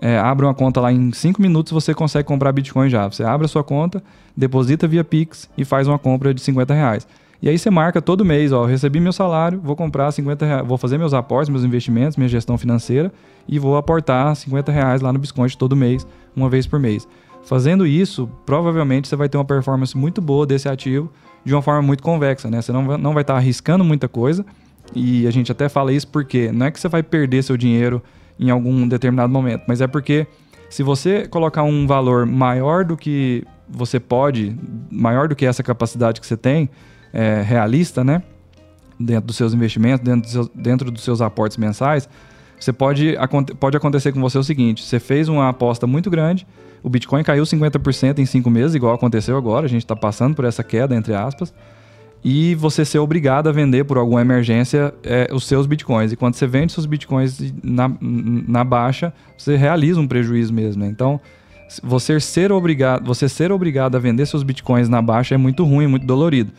é, 0.00 0.18
abre 0.18 0.44
uma 0.44 0.52
conta 0.52 0.78
lá 0.78 0.92
em 0.92 1.10
5 1.10 1.40
minutos 1.40 1.72
você 1.72 1.94
consegue 1.94 2.28
comprar 2.28 2.52
Bitcoin 2.52 2.90
já. 2.90 3.08
Você 3.08 3.24
abre 3.24 3.46
a 3.46 3.48
sua 3.48 3.64
conta, 3.64 4.02
deposita 4.36 4.86
via 4.86 5.02
Pix 5.02 5.48
e 5.56 5.64
faz 5.64 5.88
uma 5.88 5.98
compra 5.98 6.34
de 6.34 6.40
50 6.42 6.74
reais. 6.74 7.08
E 7.40 7.48
aí 7.48 7.58
você 7.58 7.70
marca 7.70 8.02
todo 8.02 8.24
mês, 8.24 8.52
ó, 8.52 8.66
recebi 8.66 9.00
meu 9.00 9.12
salário, 9.12 9.58
vou 9.62 9.74
comprar 9.74 10.12
50 10.12 10.44
reais, 10.44 10.66
vou 10.66 10.76
fazer 10.76 10.98
meus 10.98 11.14
aportes, 11.14 11.48
meus 11.48 11.64
investimentos, 11.64 12.16
minha 12.16 12.28
gestão 12.28 12.58
financeira 12.58 13.10
e 13.48 13.58
vou 13.58 13.76
aportar 13.76 14.36
50 14.36 14.70
reais 14.70 15.00
lá 15.00 15.12
no 15.12 15.18
Biscoint 15.18 15.56
todo 15.56 15.74
mês, 15.74 16.06
uma 16.36 16.50
vez 16.50 16.66
por 16.66 16.78
mês. 16.78 17.08
Fazendo 17.42 17.86
isso, 17.86 18.28
provavelmente 18.44 19.08
você 19.08 19.16
vai 19.16 19.28
ter 19.28 19.38
uma 19.38 19.44
performance 19.44 19.96
muito 19.96 20.20
boa 20.20 20.44
desse 20.44 20.68
ativo 20.68 21.10
de 21.44 21.54
uma 21.54 21.62
forma 21.62 21.82
muito 21.82 22.02
convexa, 22.02 22.50
né? 22.50 22.60
Você 22.60 22.72
não 22.72 22.86
vai, 22.86 22.96
não 22.96 23.14
vai 23.14 23.22
estar 23.22 23.36
arriscando 23.36 23.84
muita 23.84 24.08
coisa. 24.08 24.44
E 24.94 25.26
a 25.26 25.30
gente 25.30 25.52
até 25.52 25.68
fala 25.68 25.92
isso 25.92 26.08
porque 26.08 26.50
não 26.50 26.66
é 26.66 26.70
que 26.70 26.80
você 26.80 26.88
vai 26.88 27.02
perder 27.02 27.42
seu 27.42 27.56
dinheiro 27.56 28.02
em 28.38 28.50
algum 28.50 28.86
determinado 28.86 29.32
momento, 29.32 29.64
mas 29.66 29.80
é 29.80 29.86
porque 29.86 30.26
se 30.70 30.82
você 30.82 31.26
colocar 31.26 31.62
um 31.62 31.86
valor 31.86 32.24
maior 32.24 32.84
do 32.84 32.96
que 32.96 33.44
você 33.68 33.98
pode, 33.98 34.56
maior 34.90 35.28
do 35.28 35.34
que 35.34 35.44
essa 35.44 35.62
capacidade 35.62 36.20
que 36.20 36.26
você 36.26 36.36
tem, 36.36 36.70
é, 37.12 37.42
realista, 37.42 38.04
né? 38.04 38.22
Dentro 38.98 39.26
dos 39.26 39.36
seus 39.36 39.54
investimentos, 39.54 40.04
dentro 40.04 40.22
dos 40.22 40.30
seus, 40.30 40.48
dentro 40.54 40.90
dos 40.90 41.02
seus 41.02 41.20
aportes 41.20 41.56
mensais, 41.56 42.08
você 42.58 42.72
pode, 42.72 43.16
pode 43.58 43.76
acontecer 43.76 44.12
com 44.12 44.20
você 44.20 44.38
o 44.38 44.42
seguinte: 44.42 44.84
você 44.84 44.98
fez 44.98 45.28
uma 45.28 45.48
aposta 45.48 45.86
muito 45.86 46.10
grande, 46.10 46.46
o 46.82 46.88
Bitcoin 46.88 47.22
caiu 47.22 47.44
50% 47.44 48.18
em 48.18 48.26
cinco 48.26 48.50
meses, 48.50 48.74
igual 48.74 48.94
aconteceu 48.94 49.36
agora. 49.36 49.66
A 49.66 49.68
gente 49.68 49.84
está 49.84 49.96
passando 49.96 50.34
por 50.34 50.44
essa 50.44 50.62
queda, 50.62 50.94
entre 50.94 51.14
aspas. 51.14 51.52
E 52.24 52.54
você 52.56 52.84
ser 52.84 52.98
obrigado 52.98 53.48
a 53.48 53.52
vender 53.52 53.84
por 53.84 53.96
alguma 53.96 54.20
emergência 54.20 54.92
é, 55.04 55.28
os 55.32 55.46
seus 55.46 55.66
bitcoins. 55.66 56.12
E 56.12 56.16
quando 56.16 56.34
você 56.34 56.46
vende 56.46 56.72
seus 56.72 56.86
bitcoins 56.86 57.52
na, 57.62 57.90
na 58.00 58.64
baixa, 58.64 59.12
você 59.36 59.56
realiza 59.56 60.00
um 60.00 60.06
prejuízo 60.06 60.52
mesmo. 60.52 60.82
Né? 60.82 60.88
Então, 60.88 61.20
você 61.82 62.18
ser, 62.18 62.50
obrigado, 62.50 63.04
você 63.04 63.28
ser 63.28 63.52
obrigado 63.52 63.94
a 63.94 63.98
vender 63.98 64.26
seus 64.26 64.42
bitcoins 64.42 64.88
na 64.88 65.00
baixa 65.02 65.34
é 65.34 65.38
muito 65.38 65.64
ruim, 65.64 65.86
muito 65.86 66.06
dolorido. 66.06 66.52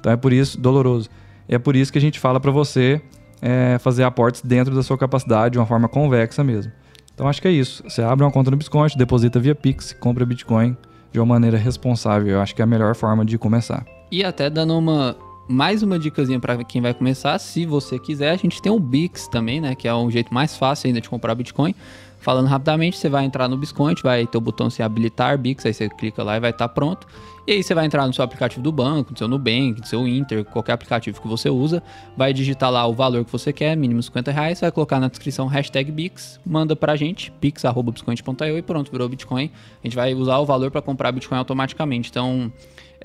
Então 0.00 0.12
é 0.12 0.16
por 0.16 0.32
isso, 0.32 0.60
doloroso. 0.60 1.08
É 1.48 1.58
por 1.58 1.76
isso 1.76 1.92
que 1.92 1.98
a 1.98 2.00
gente 2.00 2.18
fala 2.18 2.40
para 2.40 2.50
você 2.50 3.00
é, 3.40 3.78
fazer 3.78 4.02
aportes 4.02 4.42
dentro 4.42 4.74
da 4.74 4.82
sua 4.82 4.98
capacidade, 4.98 5.52
de 5.52 5.58
uma 5.58 5.66
forma 5.66 5.88
convexa 5.88 6.42
mesmo. 6.42 6.72
Então 7.16 7.26
acho 7.26 7.40
que 7.40 7.48
é 7.48 7.50
isso. 7.50 7.82
Você 7.82 8.02
abre 8.02 8.26
uma 8.26 8.30
conta 8.30 8.50
no 8.50 8.58
Bitcoin, 8.58 8.88
deposita 8.94 9.40
via 9.40 9.54
Pix, 9.54 9.94
compra 9.94 10.26
Bitcoin 10.26 10.76
de 11.10 11.18
uma 11.18 11.24
maneira 11.24 11.56
responsável. 11.56 12.28
Eu 12.28 12.42
acho 12.42 12.54
que 12.54 12.60
é 12.60 12.64
a 12.64 12.66
melhor 12.66 12.94
forma 12.94 13.24
de 13.24 13.38
começar. 13.38 13.86
E 14.12 14.22
até 14.22 14.50
dando 14.50 14.76
uma 14.76 15.16
mais 15.48 15.82
uma 15.82 15.98
dicasinha 15.98 16.38
para 16.38 16.62
quem 16.62 16.82
vai 16.82 16.92
começar, 16.92 17.38
se 17.38 17.64
você 17.64 17.98
quiser, 17.98 18.32
a 18.32 18.36
gente 18.36 18.60
tem 18.60 18.70
o 18.70 18.78
Bix 18.78 19.28
também, 19.28 19.62
né, 19.62 19.74
que 19.74 19.88
é 19.88 19.94
um 19.94 20.10
jeito 20.10 20.34
mais 20.34 20.56
fácil 20.56 20.88
ainda 20.88 21.00
de 21.00 21.08
comprar 21.08 21.34
Bitcoin. 21.34 21.74
Falando 22.26 22.48
rapidamente, 22.48 22.98
você 22.98 23.08
vai 23.08 23.24
entrar 23.24 23.46
no 23.46 23.56
Biscoint, 23.56 24.02
vai 24.02 24.26
ter 24.26 24.36
o 24.36 24.40
botão 24.40 24.68
se 24.68 24.82
habilitar 24.82 25.38
Bix, 25.38 25.64
aí 25.64 25.72
você 25.72 25.88
clica 25.88 26.24
lá 26.24 26.36
e 26.36 26.40
vai 26.40 26.50
estar 26.50 26.66
tá 26.66 26.74
pronto. 26.74 27.06
E 27.46 27.52
aí 27.52 27.62
você 27.62 27.72
vai 27.72 27.86
entrar 27.86 28.04
no 28.04 28.12
seu 28.12 28.24
aplicativo 28.24 28.60
do 28.60 28.72
banco, 28.72 29.12
no 29.12 29.16
seu 29.16 29.28
Nubank, 29.28 29.80
no 29.80 29.86
seu 29.86 30.08
Inter, 30.08 30.44
qualquer 30.44 30.72
aplicativo 30.72 31.22
que 31.22 31.28
você 31.28 31.48
usa, 31.48 31.80
vai 32.16 32.32
digitar 32.32 32.68
lá 32.68 32.84
o 32.84 32.92
valor 32.92 33.24
que 33.24 33.30
você 33.30 33.52
quer, 33.52 33.76
mínimo 33.76 34.02
50 34.02 34.32
reais, 34.32 34.60
vai 34.60 34.72
colocar 34.72 34.98
na 34.98 35.06
descrição 35.06 35.46
hashtag 35.46 35.92
Bix, 35.92 36.40
manda 36.44 36.74
pra 36.74 36.96
gente, 36.96 37.30
pix.biscoint.io 37.30 38.58
e 38.58 38.62
pronto, 38.62 38.90
virou 38.90 39.08
Bitcoin. 39.08 39.48
A 39.84 39.86
gente 39.86 39.94
vai 39.94 40.12
usar 40.12 40.38
o 40.38 40.44
valor 40.44 40.72
para 40.72 40.82
comprar 40.82 41.12
Bitcoin 41.12 41.38
automaticamente. 41.38 42.10
Então, 42.10 42.50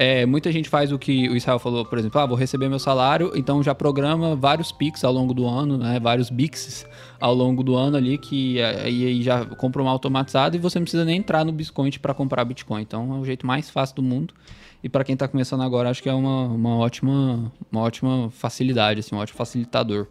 é, 0.02 0.26
muita 0.26 0.52
gente 0.52 0.68
faz 0.68 0.92
o 0.92 0.98
que 0.98 1.30
o 1.30 1.36
Israel 1.36 1.60
falou, 1.60 1.86
por 1.86 1.96
exemplo, 2.00 2.20
ah, 2.20 2.26
vou 2.26 2.36
receber 2.36 2.68
meu 2.68 2.80
salário, 2.80 3.32
então 3.36 3.62
já 3.62 3.76
programa 3.76 4.36
vários 4.36 4.72
Pix 4.72 5.04
ao 5.04 5.14
longo 5.14 5.32
do 5.32 5.48
ano, 5.48 5.78
né? 5.78 6.00
Vários 6.00 6.32
Bixes 6.32 6.88
ao 7.20 7.36
longo 7.36 7.62
do 7.62 7.76
ano 7.76 7.98
ali, 7.98 8.18
que 8.18 8.58
é, 8.58 8.82
aí 8.82 9.22
já 9.22 9.46
compra 9.46 9.80
uma 9.80 9.92
automatizada 9.92 10.56
e 10.56 10.60
você 10.60 10.80
não 10.80 10.86
precisa 10.86 11.06
nem 11.06 11.18
entrar 11.18 11.46
no 11.46 11.52
Biscoint 11.52 12.00
para 12.00 12.16
comprar 12.16 12.44
Bitcoin. 12.44 12.82
Então 12.82 13.16
é 13.16 13.20
o 13.20 13.24
jeito 13.24 13.46
mais 13.46 13.70
fácil 13.70 13.98
do 13.98 14.02
mundo. 14.02 14.34
E 14.84 14.90
para 14.90 15.04
quem 15.04 15.14
está 15.14 15.28
começando 15.28 15.62
agora, 15.62 15.92
acho 15.92 16.02
que 16.02 16.10
é 16.10 16.14
uma, 16.16 16.46
uma, 16.46 16.78
ótima, 16.78 17.54
uma 17.72 17.82
ótima 17.82 18.32
facilidade, 18.32 19.02
assim, 19.02 19.14
um 19.14 19.20
ótimo 19.20 19.38
facilitador. 19.38 20.08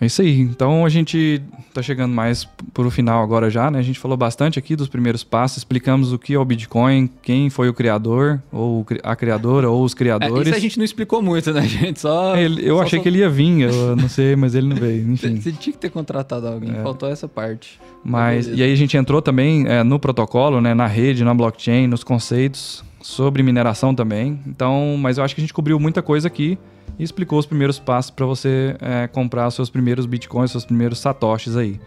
É 0.00 0.06
isso 0.06 0.22
aí. 0.22 0.40
Então 0.40 0.84
a 0.84 0.88
gente 0.88 1.42
tá 1.74 1.82
chegando 1.82 2.12
mais 2.12 2.46
para 2.72 2.86
o 2.86 2.90
final 2.90 3.22
agora 3.22 3.50
já, 3.50 3.70
né? 3.70 3.78
A 3.78 3.82
gente 3.82 3.98
falou 3.98 4.16
bastante 4.16 4.58
aqui 4.58 4.74
dos 4.74 4.88
primeiros 4.88 5.22
passos, 5.22 5.58
explicamos 5.58 6.12
o 6.12 6.18
que 6.18 6.34
é 6.34 6.38
o 6.38 6.44
Bitcoin, 6.44 7.08
quem 7.22 7.50
foi 7.50 7.68
o 7.68 7.74
criador, 7.74 8.42
ou 8.50 8.86
a 9.02 9.14
criadora, 9.14 9.68
ou 9.68 9.84
os 9.84 9.92
criadores. 9.92 10.46
É, 10.46 10.50
isso 10.50 10.58
a 10.58 10.60
gente 10.60 10.78
não 10.78 10.84
explicou 10.84 11.20
muito, 11.20 11.52
né, 11.52 11.62
gente? 11.68 12.00
Só. 12.00 12.34
Ele, 12.36 12.66
eu 12.66 12.76
só 12.76 12.82
achei 12.82 12.98
que 12.98 13.08
ele 13.08 13.18
ia 13.18 13.28
vir, 13.28 13.62
eu 13.62 13.94
não 13.96 14.08
sei, 14.08 14.34
mas 14.34 14.54
ele 14.54 14.68
não 14.68 14.76
veio. 14.76 15.12
Enfim. 15.12 15.36
Você 15.36 15.52
tinha 15.52 15.72
que 15.72 15.78
ter 15.78 15.90
contratado 15.90 16.48
alguém, 16.48 16.70
é. 16.70 16.82
faltou 16.82 17.08
essa 17.08 17.28
parte. 17.28 17.78
Mas, 18.02 18.48
e 18.48 18.62
aí 18.62 18.72
a 18.72 18.76
gente 18.76 18.96
entrou 18.96 19.20
também 19.20 19.66
é, 19.68 19.82
no 19.82 19.98
protocolo, 19.98 20.60
né? 20.60 20.72
Na 20.72 20.86
rede, 20.86 21.22
na 21.22 21.34
blockchain, 21.34 21.86
nos 21.86 22.02
conceitos, 22.02 22.82
sobre 23.02 23.42
mineração 23.42 23.94
também. 23.94 24.40
Então, 24.46 24.96
mas 24.98 25.18
eu 25.18 25.24
acho 25.24 25.34
que 25.34 25.40
a 25.40 25.44
gente 25.44 25.52
cobriu 25.52 25.78
muita 25.78 26.00
coisa 26.00 26.26
aqui 26.26 26.58
e 26.98 27.02
explicou 27.02 27.38
os 27.38 27.46
primeiros 27.46 27.78
passos 27.78 28.10
para 28.10 28.26
você 28.26 28.76
é, 28.80 29.06
comprar 29.06 29.50
seus 29.50 29.70
primeiros 29.70 30.06
bitcoins, 30.06 30.50
seus 30.50 30.64
primeiros 30.64 30.98
satoshis 30.98 31.56
aí. 31.56 31.80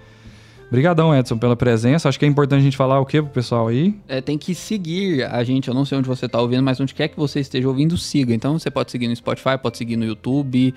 Obrigadão, 0.67 1.15
Edson, 1.15 1.38
pela 1.38 1.55
presença. 1.55 2.09
Acho 2.09 2.17
que 2.17 2.25
é 2.25 2.27
importante 2.27 2.61
a 2.61 2.63
gente 2.63 2.75
falar 2.75 2.99
o 2.99 3.05
que 3.05 3.21
pro 3.21 3.30
pessoal 3.31 3.67
aí? 3.67 3.95
É, 4.07 4.21
tem 4.21 4.39
que 4.39 4.55
seguir 4.55 5.23
a 5.23 5.43
gente. 5.43 5.67
Eu 5.67 5.73
não 5.73 5.85
sei 5.85 5.99
onde 5.99 6.07
você 6.07 6.25
está 6.25 6.41
ouvindo, 6.41 6.63
mas 6.63 6.80
onde 6.80 6.95
quer 6.95 7.09
que 7.09 7.15
você 7.15 7.39
esteja 7.39 7.67
ouvindo, 7.67 7.95
siga. 7.95 8.34
Então 8.34 8.57
você 8.57 8.71
pode 8.71 8.89
seguir 8.89 9.07
no 9.07 9.15
Spotify, 9.15 9.55
pode 9.61 9.77
seguir 9.77 9.97
no 9.97 10.03
YouTube, 10.03 10.73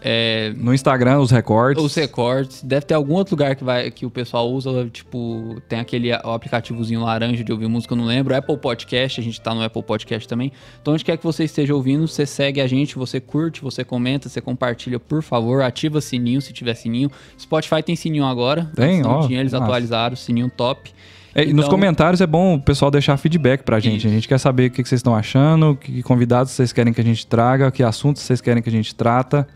é, 0.00 0.52
no 0.56 0.74
Instagram, 0.74 1.18
os 1.18 1.30
recortes. 1.30 1.82
Os 1.82 1.94
recortes. 1.94 2.62
Deve 2.62 2.84
ter 2.84 2.94
algum 2.94 3.14
outro 3.14 3.34
lugar 3.34 3.56
que, 3.56 3.64
vai, 3.64 3.90
que 3.90 4.04
o 4.04 4.10
pessoal 4.10 4.50
usa, 4.50 4.88
tipo, 4.92 5.60
tem 5.68 5.80
aquele 5.80 6.12
aplicativozinho 6.12 7.00
laranja 7.00 7.42
de 7.42 7.50
ouvir 7.50 7.66
música, 7.66 7.94
eu 7.94 7.98
não 7.98 8.04
lembro. 8.04 8.34
Apple 8.34 8.58
Podcast, 8.58 9.20
a 9.20 9.24
gente 9.24 9.40
tá 9.40 9.54
no 9.54 9.62
Apple 9.62 9.82
Podcast 9.82 10.28
também. 10.28 10.52
Então, 10.80 10.94
onde 10.94 11.04
quer 11.04 11.16
que 11.16 11.24
você 11.24 11.44
esteja 11.44 11.74
ouvindo, 11.74 12.06
você 12.06 12.26
segue 12.26 12.60
a 12.60 12.66
gente, 12.66 12.96
você 12.96 13.20
curte, 13.20 13.62
você 13.62 13.84
comenta, 13.84 14.28
você 14.28 14.40
compartilha, 14.40 15.00
por 15.00 15.22
favor. 15.22 15.62
Ativa 15.62 16.00
sininho 16.00 16.40
se 16.40 16.52
tiver 16.52 16.74
sininho. 16.74 17.10
Spotify 17.40 17.82
tem 17.82 17.96
sininho 17.96 18.24
agora. 18.24 18.70
Tem, 18.76 19.04
ó. 19.04 19.26
Tinha, 19.26 19.40
eles 19.40 19.52
nossa. 19.52 19.64
atualizaram, 19.64 20.14
sininho 20.14 20.50
top. 20.54 20.92
É, 21.34 21.42
então... 21.42 21.56
Nos 21.56 21.68
comentários 21.68 22.20
é 22.20 22.26
bom 22.26 22.54
o 22.54 22.60
pessoal 22.60 22.90
deixar 22.90 23.16
feedback 23.16 23.62
pra 23.62 23.80
gente. 23.80 23.98
Isso. 23.98 24.06
A 24.06 24.10
gente 24.10 24.28
quer 24.28 24.38
saber 24.38 24.68
o 24.68 24.70
que 24.70 24.84
vocês 24.84 24.98
estão 24.98 25.14
achando, 25.14 25.76
que 25.76 26.02
convidados 26.02 26.52
vocês 26.52 26.72
querem 26.72 26.92
que 26.92 27.00
a 27.00 27.04
gente 27.04 27.26
traga, 27.26 27.70
que 27.70 27.82
assuntos 27.82 28.22
vocês 28.22 28.40
querem 28.40 28.62
que 28.62 28.68
a 28.68 28.72
gente 28.72 28.94
trata. 28.94 29.48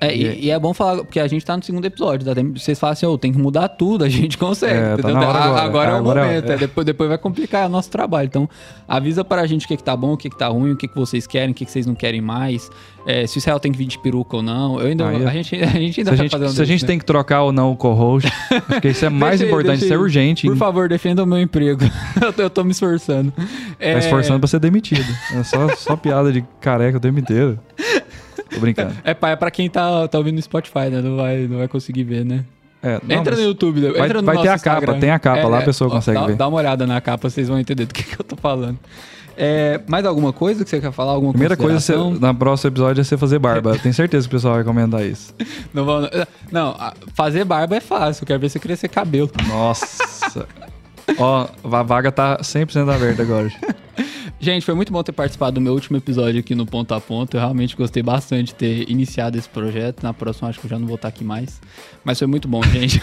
É, 0.00 0.14
e, 0.14 0.46
e, 0.46 0.50
é 0.50 0.58
bom 0.58 0.74
falar, 0.74 0.98
porque 0.98 1.18
a 1.18 1.26
gente 1.26 1.44
tá 1.44 1.56
no 1.56 1.62
segundo 1.62 1.84
episódio, 1.86 2.26
tá? 2.26 2.40
vocês 2.54 2.78
falam 2.78 2.92
assim, 2.92 3.06
oh, 3.06 3.16
tem 3.16 3.32
que 3.32 3.38
mudar 3.38 3.68
tudo, 3.68 4.04
a 4.04 4.08
gente 4.08 4.36
consegue. 4.38 4.74
É, 4.74 4.96
tá 4.96 5.08
agora. 5.08 5.26
agora. 5.26 5.60
agora. 5.60 5.90
é 5.90 5.92
o 5.92 5.96
agora 5.96 6.20
é 6.20 6.24
momento, 6.24 6.52
é. 6.52 6.56
depois, 6.56 6.84
depois 6.84 7.08
vai 7.08 7.18
complicar 7.18 7.66
o 7.66 7.68
nosso 7.68 7.90
trabalho. 7.90 8.26
Então, 8.26 8.48
avisa 8.86 9.24
pra 9.24 9.46
gente 9.46 9.64
o 9.64 9.68
que, 9.68 9.76
que 9.76 9.82
tá 9.82 9.96
bom, 9.96 10.12
o 10.12 10.16
que, 10.16 10.28
que 10.28 10.36
tá 10.36 10.48
ruim, 10.48 10.72
o 10.72 10.76
que, 10.76 10.86
que 10.86 10.94
vocês 10.94 11.26
querem, 11.26 11.52
o 11.52 11.54
que, 11.54 11.64
que 11.64 11.70
vocês 11.70 11.86
não 11.86 11.94
querem 11.94 12.20
mais. 12.20 12.70
É, 13.06 13.24
se 13.24 13.36
o 13.36 13.38
Israel 13.38 13.60
tem 13.60 13.70
que 13.70 13.78
vir 13.78 13.86
de 13.86 13.98
peruca 14.00 14.36
ou 14.36 14.42
não. 14.42 14.80
Eu 14.80 14.88
ainda, 14.88 15.06
a, 15.06 15.30
gente, 15.30 15.54
a 15.62 15.66
gente 15.68 16.00
ainda 16.00 16.16
se 16.16 16.22
a 16.22 16.26
gente, 16.26 16.50
Se 16.50 16.62
a 16.62 16.64
gente 16.64 16.84
tem 16.84 16.98
que 16.98 17.04
trocar 17.04 17.42
ou 17.42 17.52
não 17.52 17.70
o 17.70 17.76
co-host, 17.76 18.28
acho 18.50 18.80
que 18.80 18.88
isso 18.88 19.04
é 19.04 19.08
mais 19.10 19.40
importante, 19.40 19.84
isso 19.84 19.94
é 19.94 19.96
urgente. 19.96 20.46
Por 20.46 20.56
favor, 20.56 20.88
defenda 20.88 21.22
o 21.22 21.26
meu 21.26 21.40
emprego. 21.40 21.84
eu, 22.20 22.32
tô, 22.32 22.42
eu 22.42 22.50
tô 22.50 22.64
me 22.64 22.72
esforçando. 22.72 23.32
Tá 23.32 23.98
esforçando 23.98 24.40
pra 24.40 24.48
ser 24.48 24.58
demitido. 24.58 25.06
É 25.32 25.42
só, 25.44 25.68
só 25.76 25.96
piada 25.96 26.32
de 26.32 26.44
careca 26.60 26.98
o 26.98 27.00
tempo 27.00 27.20
inteiro. 27.20 27.58
Tô 28.50 28.60
brincando. 28.60 28.94
É, 29.04 29.10
é, 29.10 29.32
é 29.32 29.36
pra 29.36 29.50
quem 29.50 29.68
tá, 29.68 30.06
tá 30.08 30.18
ouvindo 30.18 30.36
no 30.36 30.42
Spotify, 30.42 30.90
né? 30.90 31.00
Não 31.00 31.16
vai, 31.16 31.46
não 31.46 31.58
vai 31.58 31.68
conseguir 31.68 32.04
ver, 32.04 32.24
né? 32.24 32.44
É, 32.82 33.00
não, 33.02 33.16
entra 33.16 33.34
no 33.34 33.42
YouTube, 33.42 33.80
vai, 33.80 34.06
entra 34.06 34.20
no 34.20 34.26
Vai 34.26 34.38
ter 34.42 34.48
a 34.48 34.54
Instagram. 34.54 34.86
capa, 34.86 35.00
tem 35.00 35.10
a 35.10 35.18
capa, 35.18 35.40
é, 35.40 35.46
lá 35.46 35.58
a 35.58 35.62
é, 35.62 35.64
pessoa 35.64 35.90
consegue 35.90 36.20
dá, 36.20 36.26
ver. 36.26 36.36
Dá 36.36 36.46
uma 36.46 36.58
olhada 36.58 36.86
na 36.86 37.00
capa, 37.00 37.28
vocês 37.28 37.48
vão 37.48 37.58
entender 37.58 37.86
do 37.86 37.92
que, 37.92 38.04
que 38.04 38.20
eu 38.20 38.24
tô 38.24 38.36
falando. 38.36 38.78
É, 39.36 39.80
mais 39.86 40.06
alguma 40.06 40.32
coisa 40.32 40.64
que 40.64 40.70
você 40.70 40.80
quer 40.80 40.92
falar? 40.92 41.12
Alguma 41.12 41.32
Primeira 41.32 41.56
coisa 41.56 41.78
você, 41.78 41.94
na 42.20 42.32
próximo 42.32 42.70
episódio 42.70 43.00
é 43.02 43.04
você 43.04 43.18
fazer 43.18 43.38
barba. 43.38 43.78
Tenho 43.78 43.94
certeza 43.94 44.26
que 44.26 44.34
o 44.34 44.38
pessoal 44.38 44.54
vai 44.54 44.64
comentar 44.64 45.04
isso. 45.04 45.34
Não, 45.74 45.84
não, 46.50 46.74
fazer 47.14 47.44
barba 47.44 47.76
é 47.76 47.80
fácil. 47.80 48.22
Eu 48.22 48.26
quero 48.26 48.40
ver 48.40 48.48
você 48.48 48.58
crescer 48.58 48.88
cabelo. 48.88 49.30
Nossa. 49.46 50.46
Ó, 51.18 51.48
a 51.64 51.82
vaga 51.82 52.10
tá 52.10 52.38
100% 52.38 52.94
aberta 52.94 53.22
agora. 53.22 53.52
Gente, 54.38 54.66
foi 54.66 54.74
muito 54.74 54.92
bom 54.92 55.02
ter 55.02 55.12
participado 55.12 55.54
do 55.54 55.60
meu 55.60 55.72
último 55.72 55.96
episódio 55.96 56.40
aqui 56.40 56.54
no 56.54 56.66
Ponto 56.66 56.92
a 56.92 57.00
Ponto. 57.00 57.36
Eu 57.36 57.40
realmente 57.40 57.74
gostei 57.74 58.02
bastante 58.02 58.48
de 58.48 58.54
ter 58.54 58.90
iniciado 58.90 59.38
esse 59.38 59.48
projeto. 59.48 60.02
Na 60.02 60.12
próxima, 60.12 60.48
acho 60.48 60.60
que 60.60 60.66
eu 60.66 60.70
já 60.70 60.78
não 60.78 60.86
vou 60.86 60.96
estar 60.96 61.08
aqui 61.08 61.24
mais. 61.24 61.60
Mas 62.04 62.18
foi 62.18 62.26
muito 62.26 62.46
bom, 62.46 62.62
gente. 62.62 63.02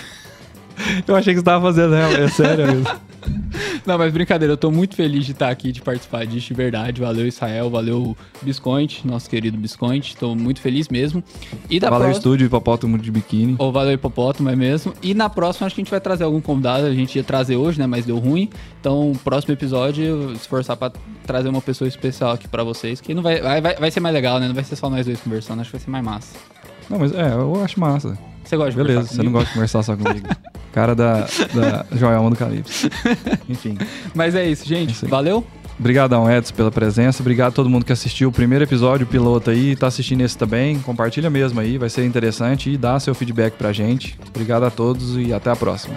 eu 1.07 1.15
achei 1.15 1.33
que 1.33 1.39
você 1.39 1.45
tava 1.45 1.65
fazendo, 1.65 1.95
é, 1.95 2.23
é 2.23 2.27
sério 2.27 2.67
mesmo. 2.67 2.87
Não, 3.85 3.97
mas 3.97 4.13
brincadeira, 4.13 4.53
eu 4.53 4.57
tô 4.57 4.71
muito 4.71 4.95
feliz 4.95 5.25
de 5.25 5.31
estar 5.31 5.49
aqui, 5.49 5.71
de 5.71 5.81
participar 5.81 6.25
disso, 6.25 6.47
de 6.47 6.53
verdade. 6.53 7.01
Valeu, 7.01 7.27
Israel, 7.27 7.69
valeu, 7.69 8.15
Bisconte, 8.41 9.05
nosso 9.05 9.29
querido 9.29 9.57
Bisconte. 9.57 10.15
Tô 10.15 10.35
muito 10.35 10.61
feliz 10.61 10.87
mesmo. 10.89 11.23
E 11.69 11.79
da 11.79 11.89
valeu, 11.89 12.05
próxima... 12.05 12.19
estúdio 12.19 12.45
Hipopótamo 12.45 12.97
de 12.97 13.11
Biquíni. 13.11 13.55
Ou 13.57 13.71
valeu, 13.71 13.93
Hipopótamo, 13.93 14.49
é 14.49 14.55
mesmo. 14.55 14.93
E 15.01 15.13
na 15.13 15.29
próxima, 15.29 15.67
acho 15.67 15.75
que 15.75 15.81
a 15.81 15.83
gente 15.83 15.91
vai 15.91 16.01
trazer 16.01 16.23
algum 16.23 16.41
convidado. 16.41 16.85
A 16.85 16.93
gente 16.93 17.15
ia 17.15 17.23
trazer 17.23 17.55
hoje, 17.55 17.79
né, 17.79 17.87
mas 17.87 18.05
deu 18.05 18.17
ruim. 18.17 18.49
Então, 18.79 19.13
próximo 19.23 19.53
episódio, 19.53 20.31
esforçar 20.33 20.77
pra 20.77 20.91
trazer 21.25 21.49
uma 21.49 21.61
pessoa 21.61 21.87
especial 21.87 22.31
aqui 22.31 22.47
pra 22.47 22.63
vocês, 22.63 22.99
que 23.01 23.13
não 23.13 23.21
vai, 23.21 23.41
vai, 23.41 23.61
vai 23.61 23.91
ser 23.91 23.99
mais 23.99 24.13
legal, 24.13 24.39
né? 24.39 24.47
Não 24.47 24.55
vai 24.55 24.63
ser 24.63 24.75
só 24.75 24.89
nós 24.89 25.05
dois 25.05 25.19
conversando, 25.19 25.61
acho 25.61 25.69
que 25.71 25.77
vai 25.77 25.83
ser 25.83 25.91
mais 25.91 26.03
massa. 26.03 26.35
Não, 26.89 26.99
mas 26.99 27.13
é, 27.13 27.33
eu 27.33 27.63
acho 27.63 27.79
massa. 27.79 28.17
Você 28.43 28.57
gosta 28.57 28.71
de 28.71 28.77
Beleza, 28.77 29.07
você 29.07 29.23
não 29.23 29.31
gosta 29.31 29.47
de 29.47 29.53
conversar 29.53 29.83
só 29.83 29.95
comigo. 29.95 30.27
Cara 30.73 30.95
da, 30.95 31.27
da 31.53 31.85
Joelma 31.91 32.29
do 32.31 32.35
Calypso. 32.35 32.89
Enfim. 33.47 33.77
Mas 34.13 34.33
é 34.33 34.45
isso, 34.45 34.67
gente. 34.67 35.05
É 35.05 35.07
Valeu? 35.07 35.45
Obrigadão, 35.79 36.31
Edson, 36.31 36.53
pela 36.53 36.71
presença. 36.71 37.21
Obrigado 37.21 37.49
a 37.49 37.55
todo 37.55 37.69
mundo 37.69 37.85
que 37.85 37.91
assistiu 37.91 38.29
o 38.29 38.31
primeiro 38.31 38.63
episódio, 38.63 39.05
o 39.05 39.09
piloto 39.09 39.49
aí, 39.49 39.75
tá 39.75 39.87
assistindo 39.87 40.21
esse 40.21 40.37
também. 40.37 40.79
Compartilha 40.79 41.29
mesmo 41.29 41.59
aí, 41.59 41.77
vai 41.77 41.89
ser 41.89 42.05
interessante 42.05 42.71
e 42.71 42.77
dá 42.77 42.99
seu 42.99 43.13
feedback 43.13 43.53
pra 43.53 43.71
gente. 43.71 44.17
Obrigado 44.29 44.63
a 44.63 44.71
todos 44.71 45.17
e 45.17 45.33
até 45.33 45.51
a 45.51 45.55
próxima. 45.55 45.95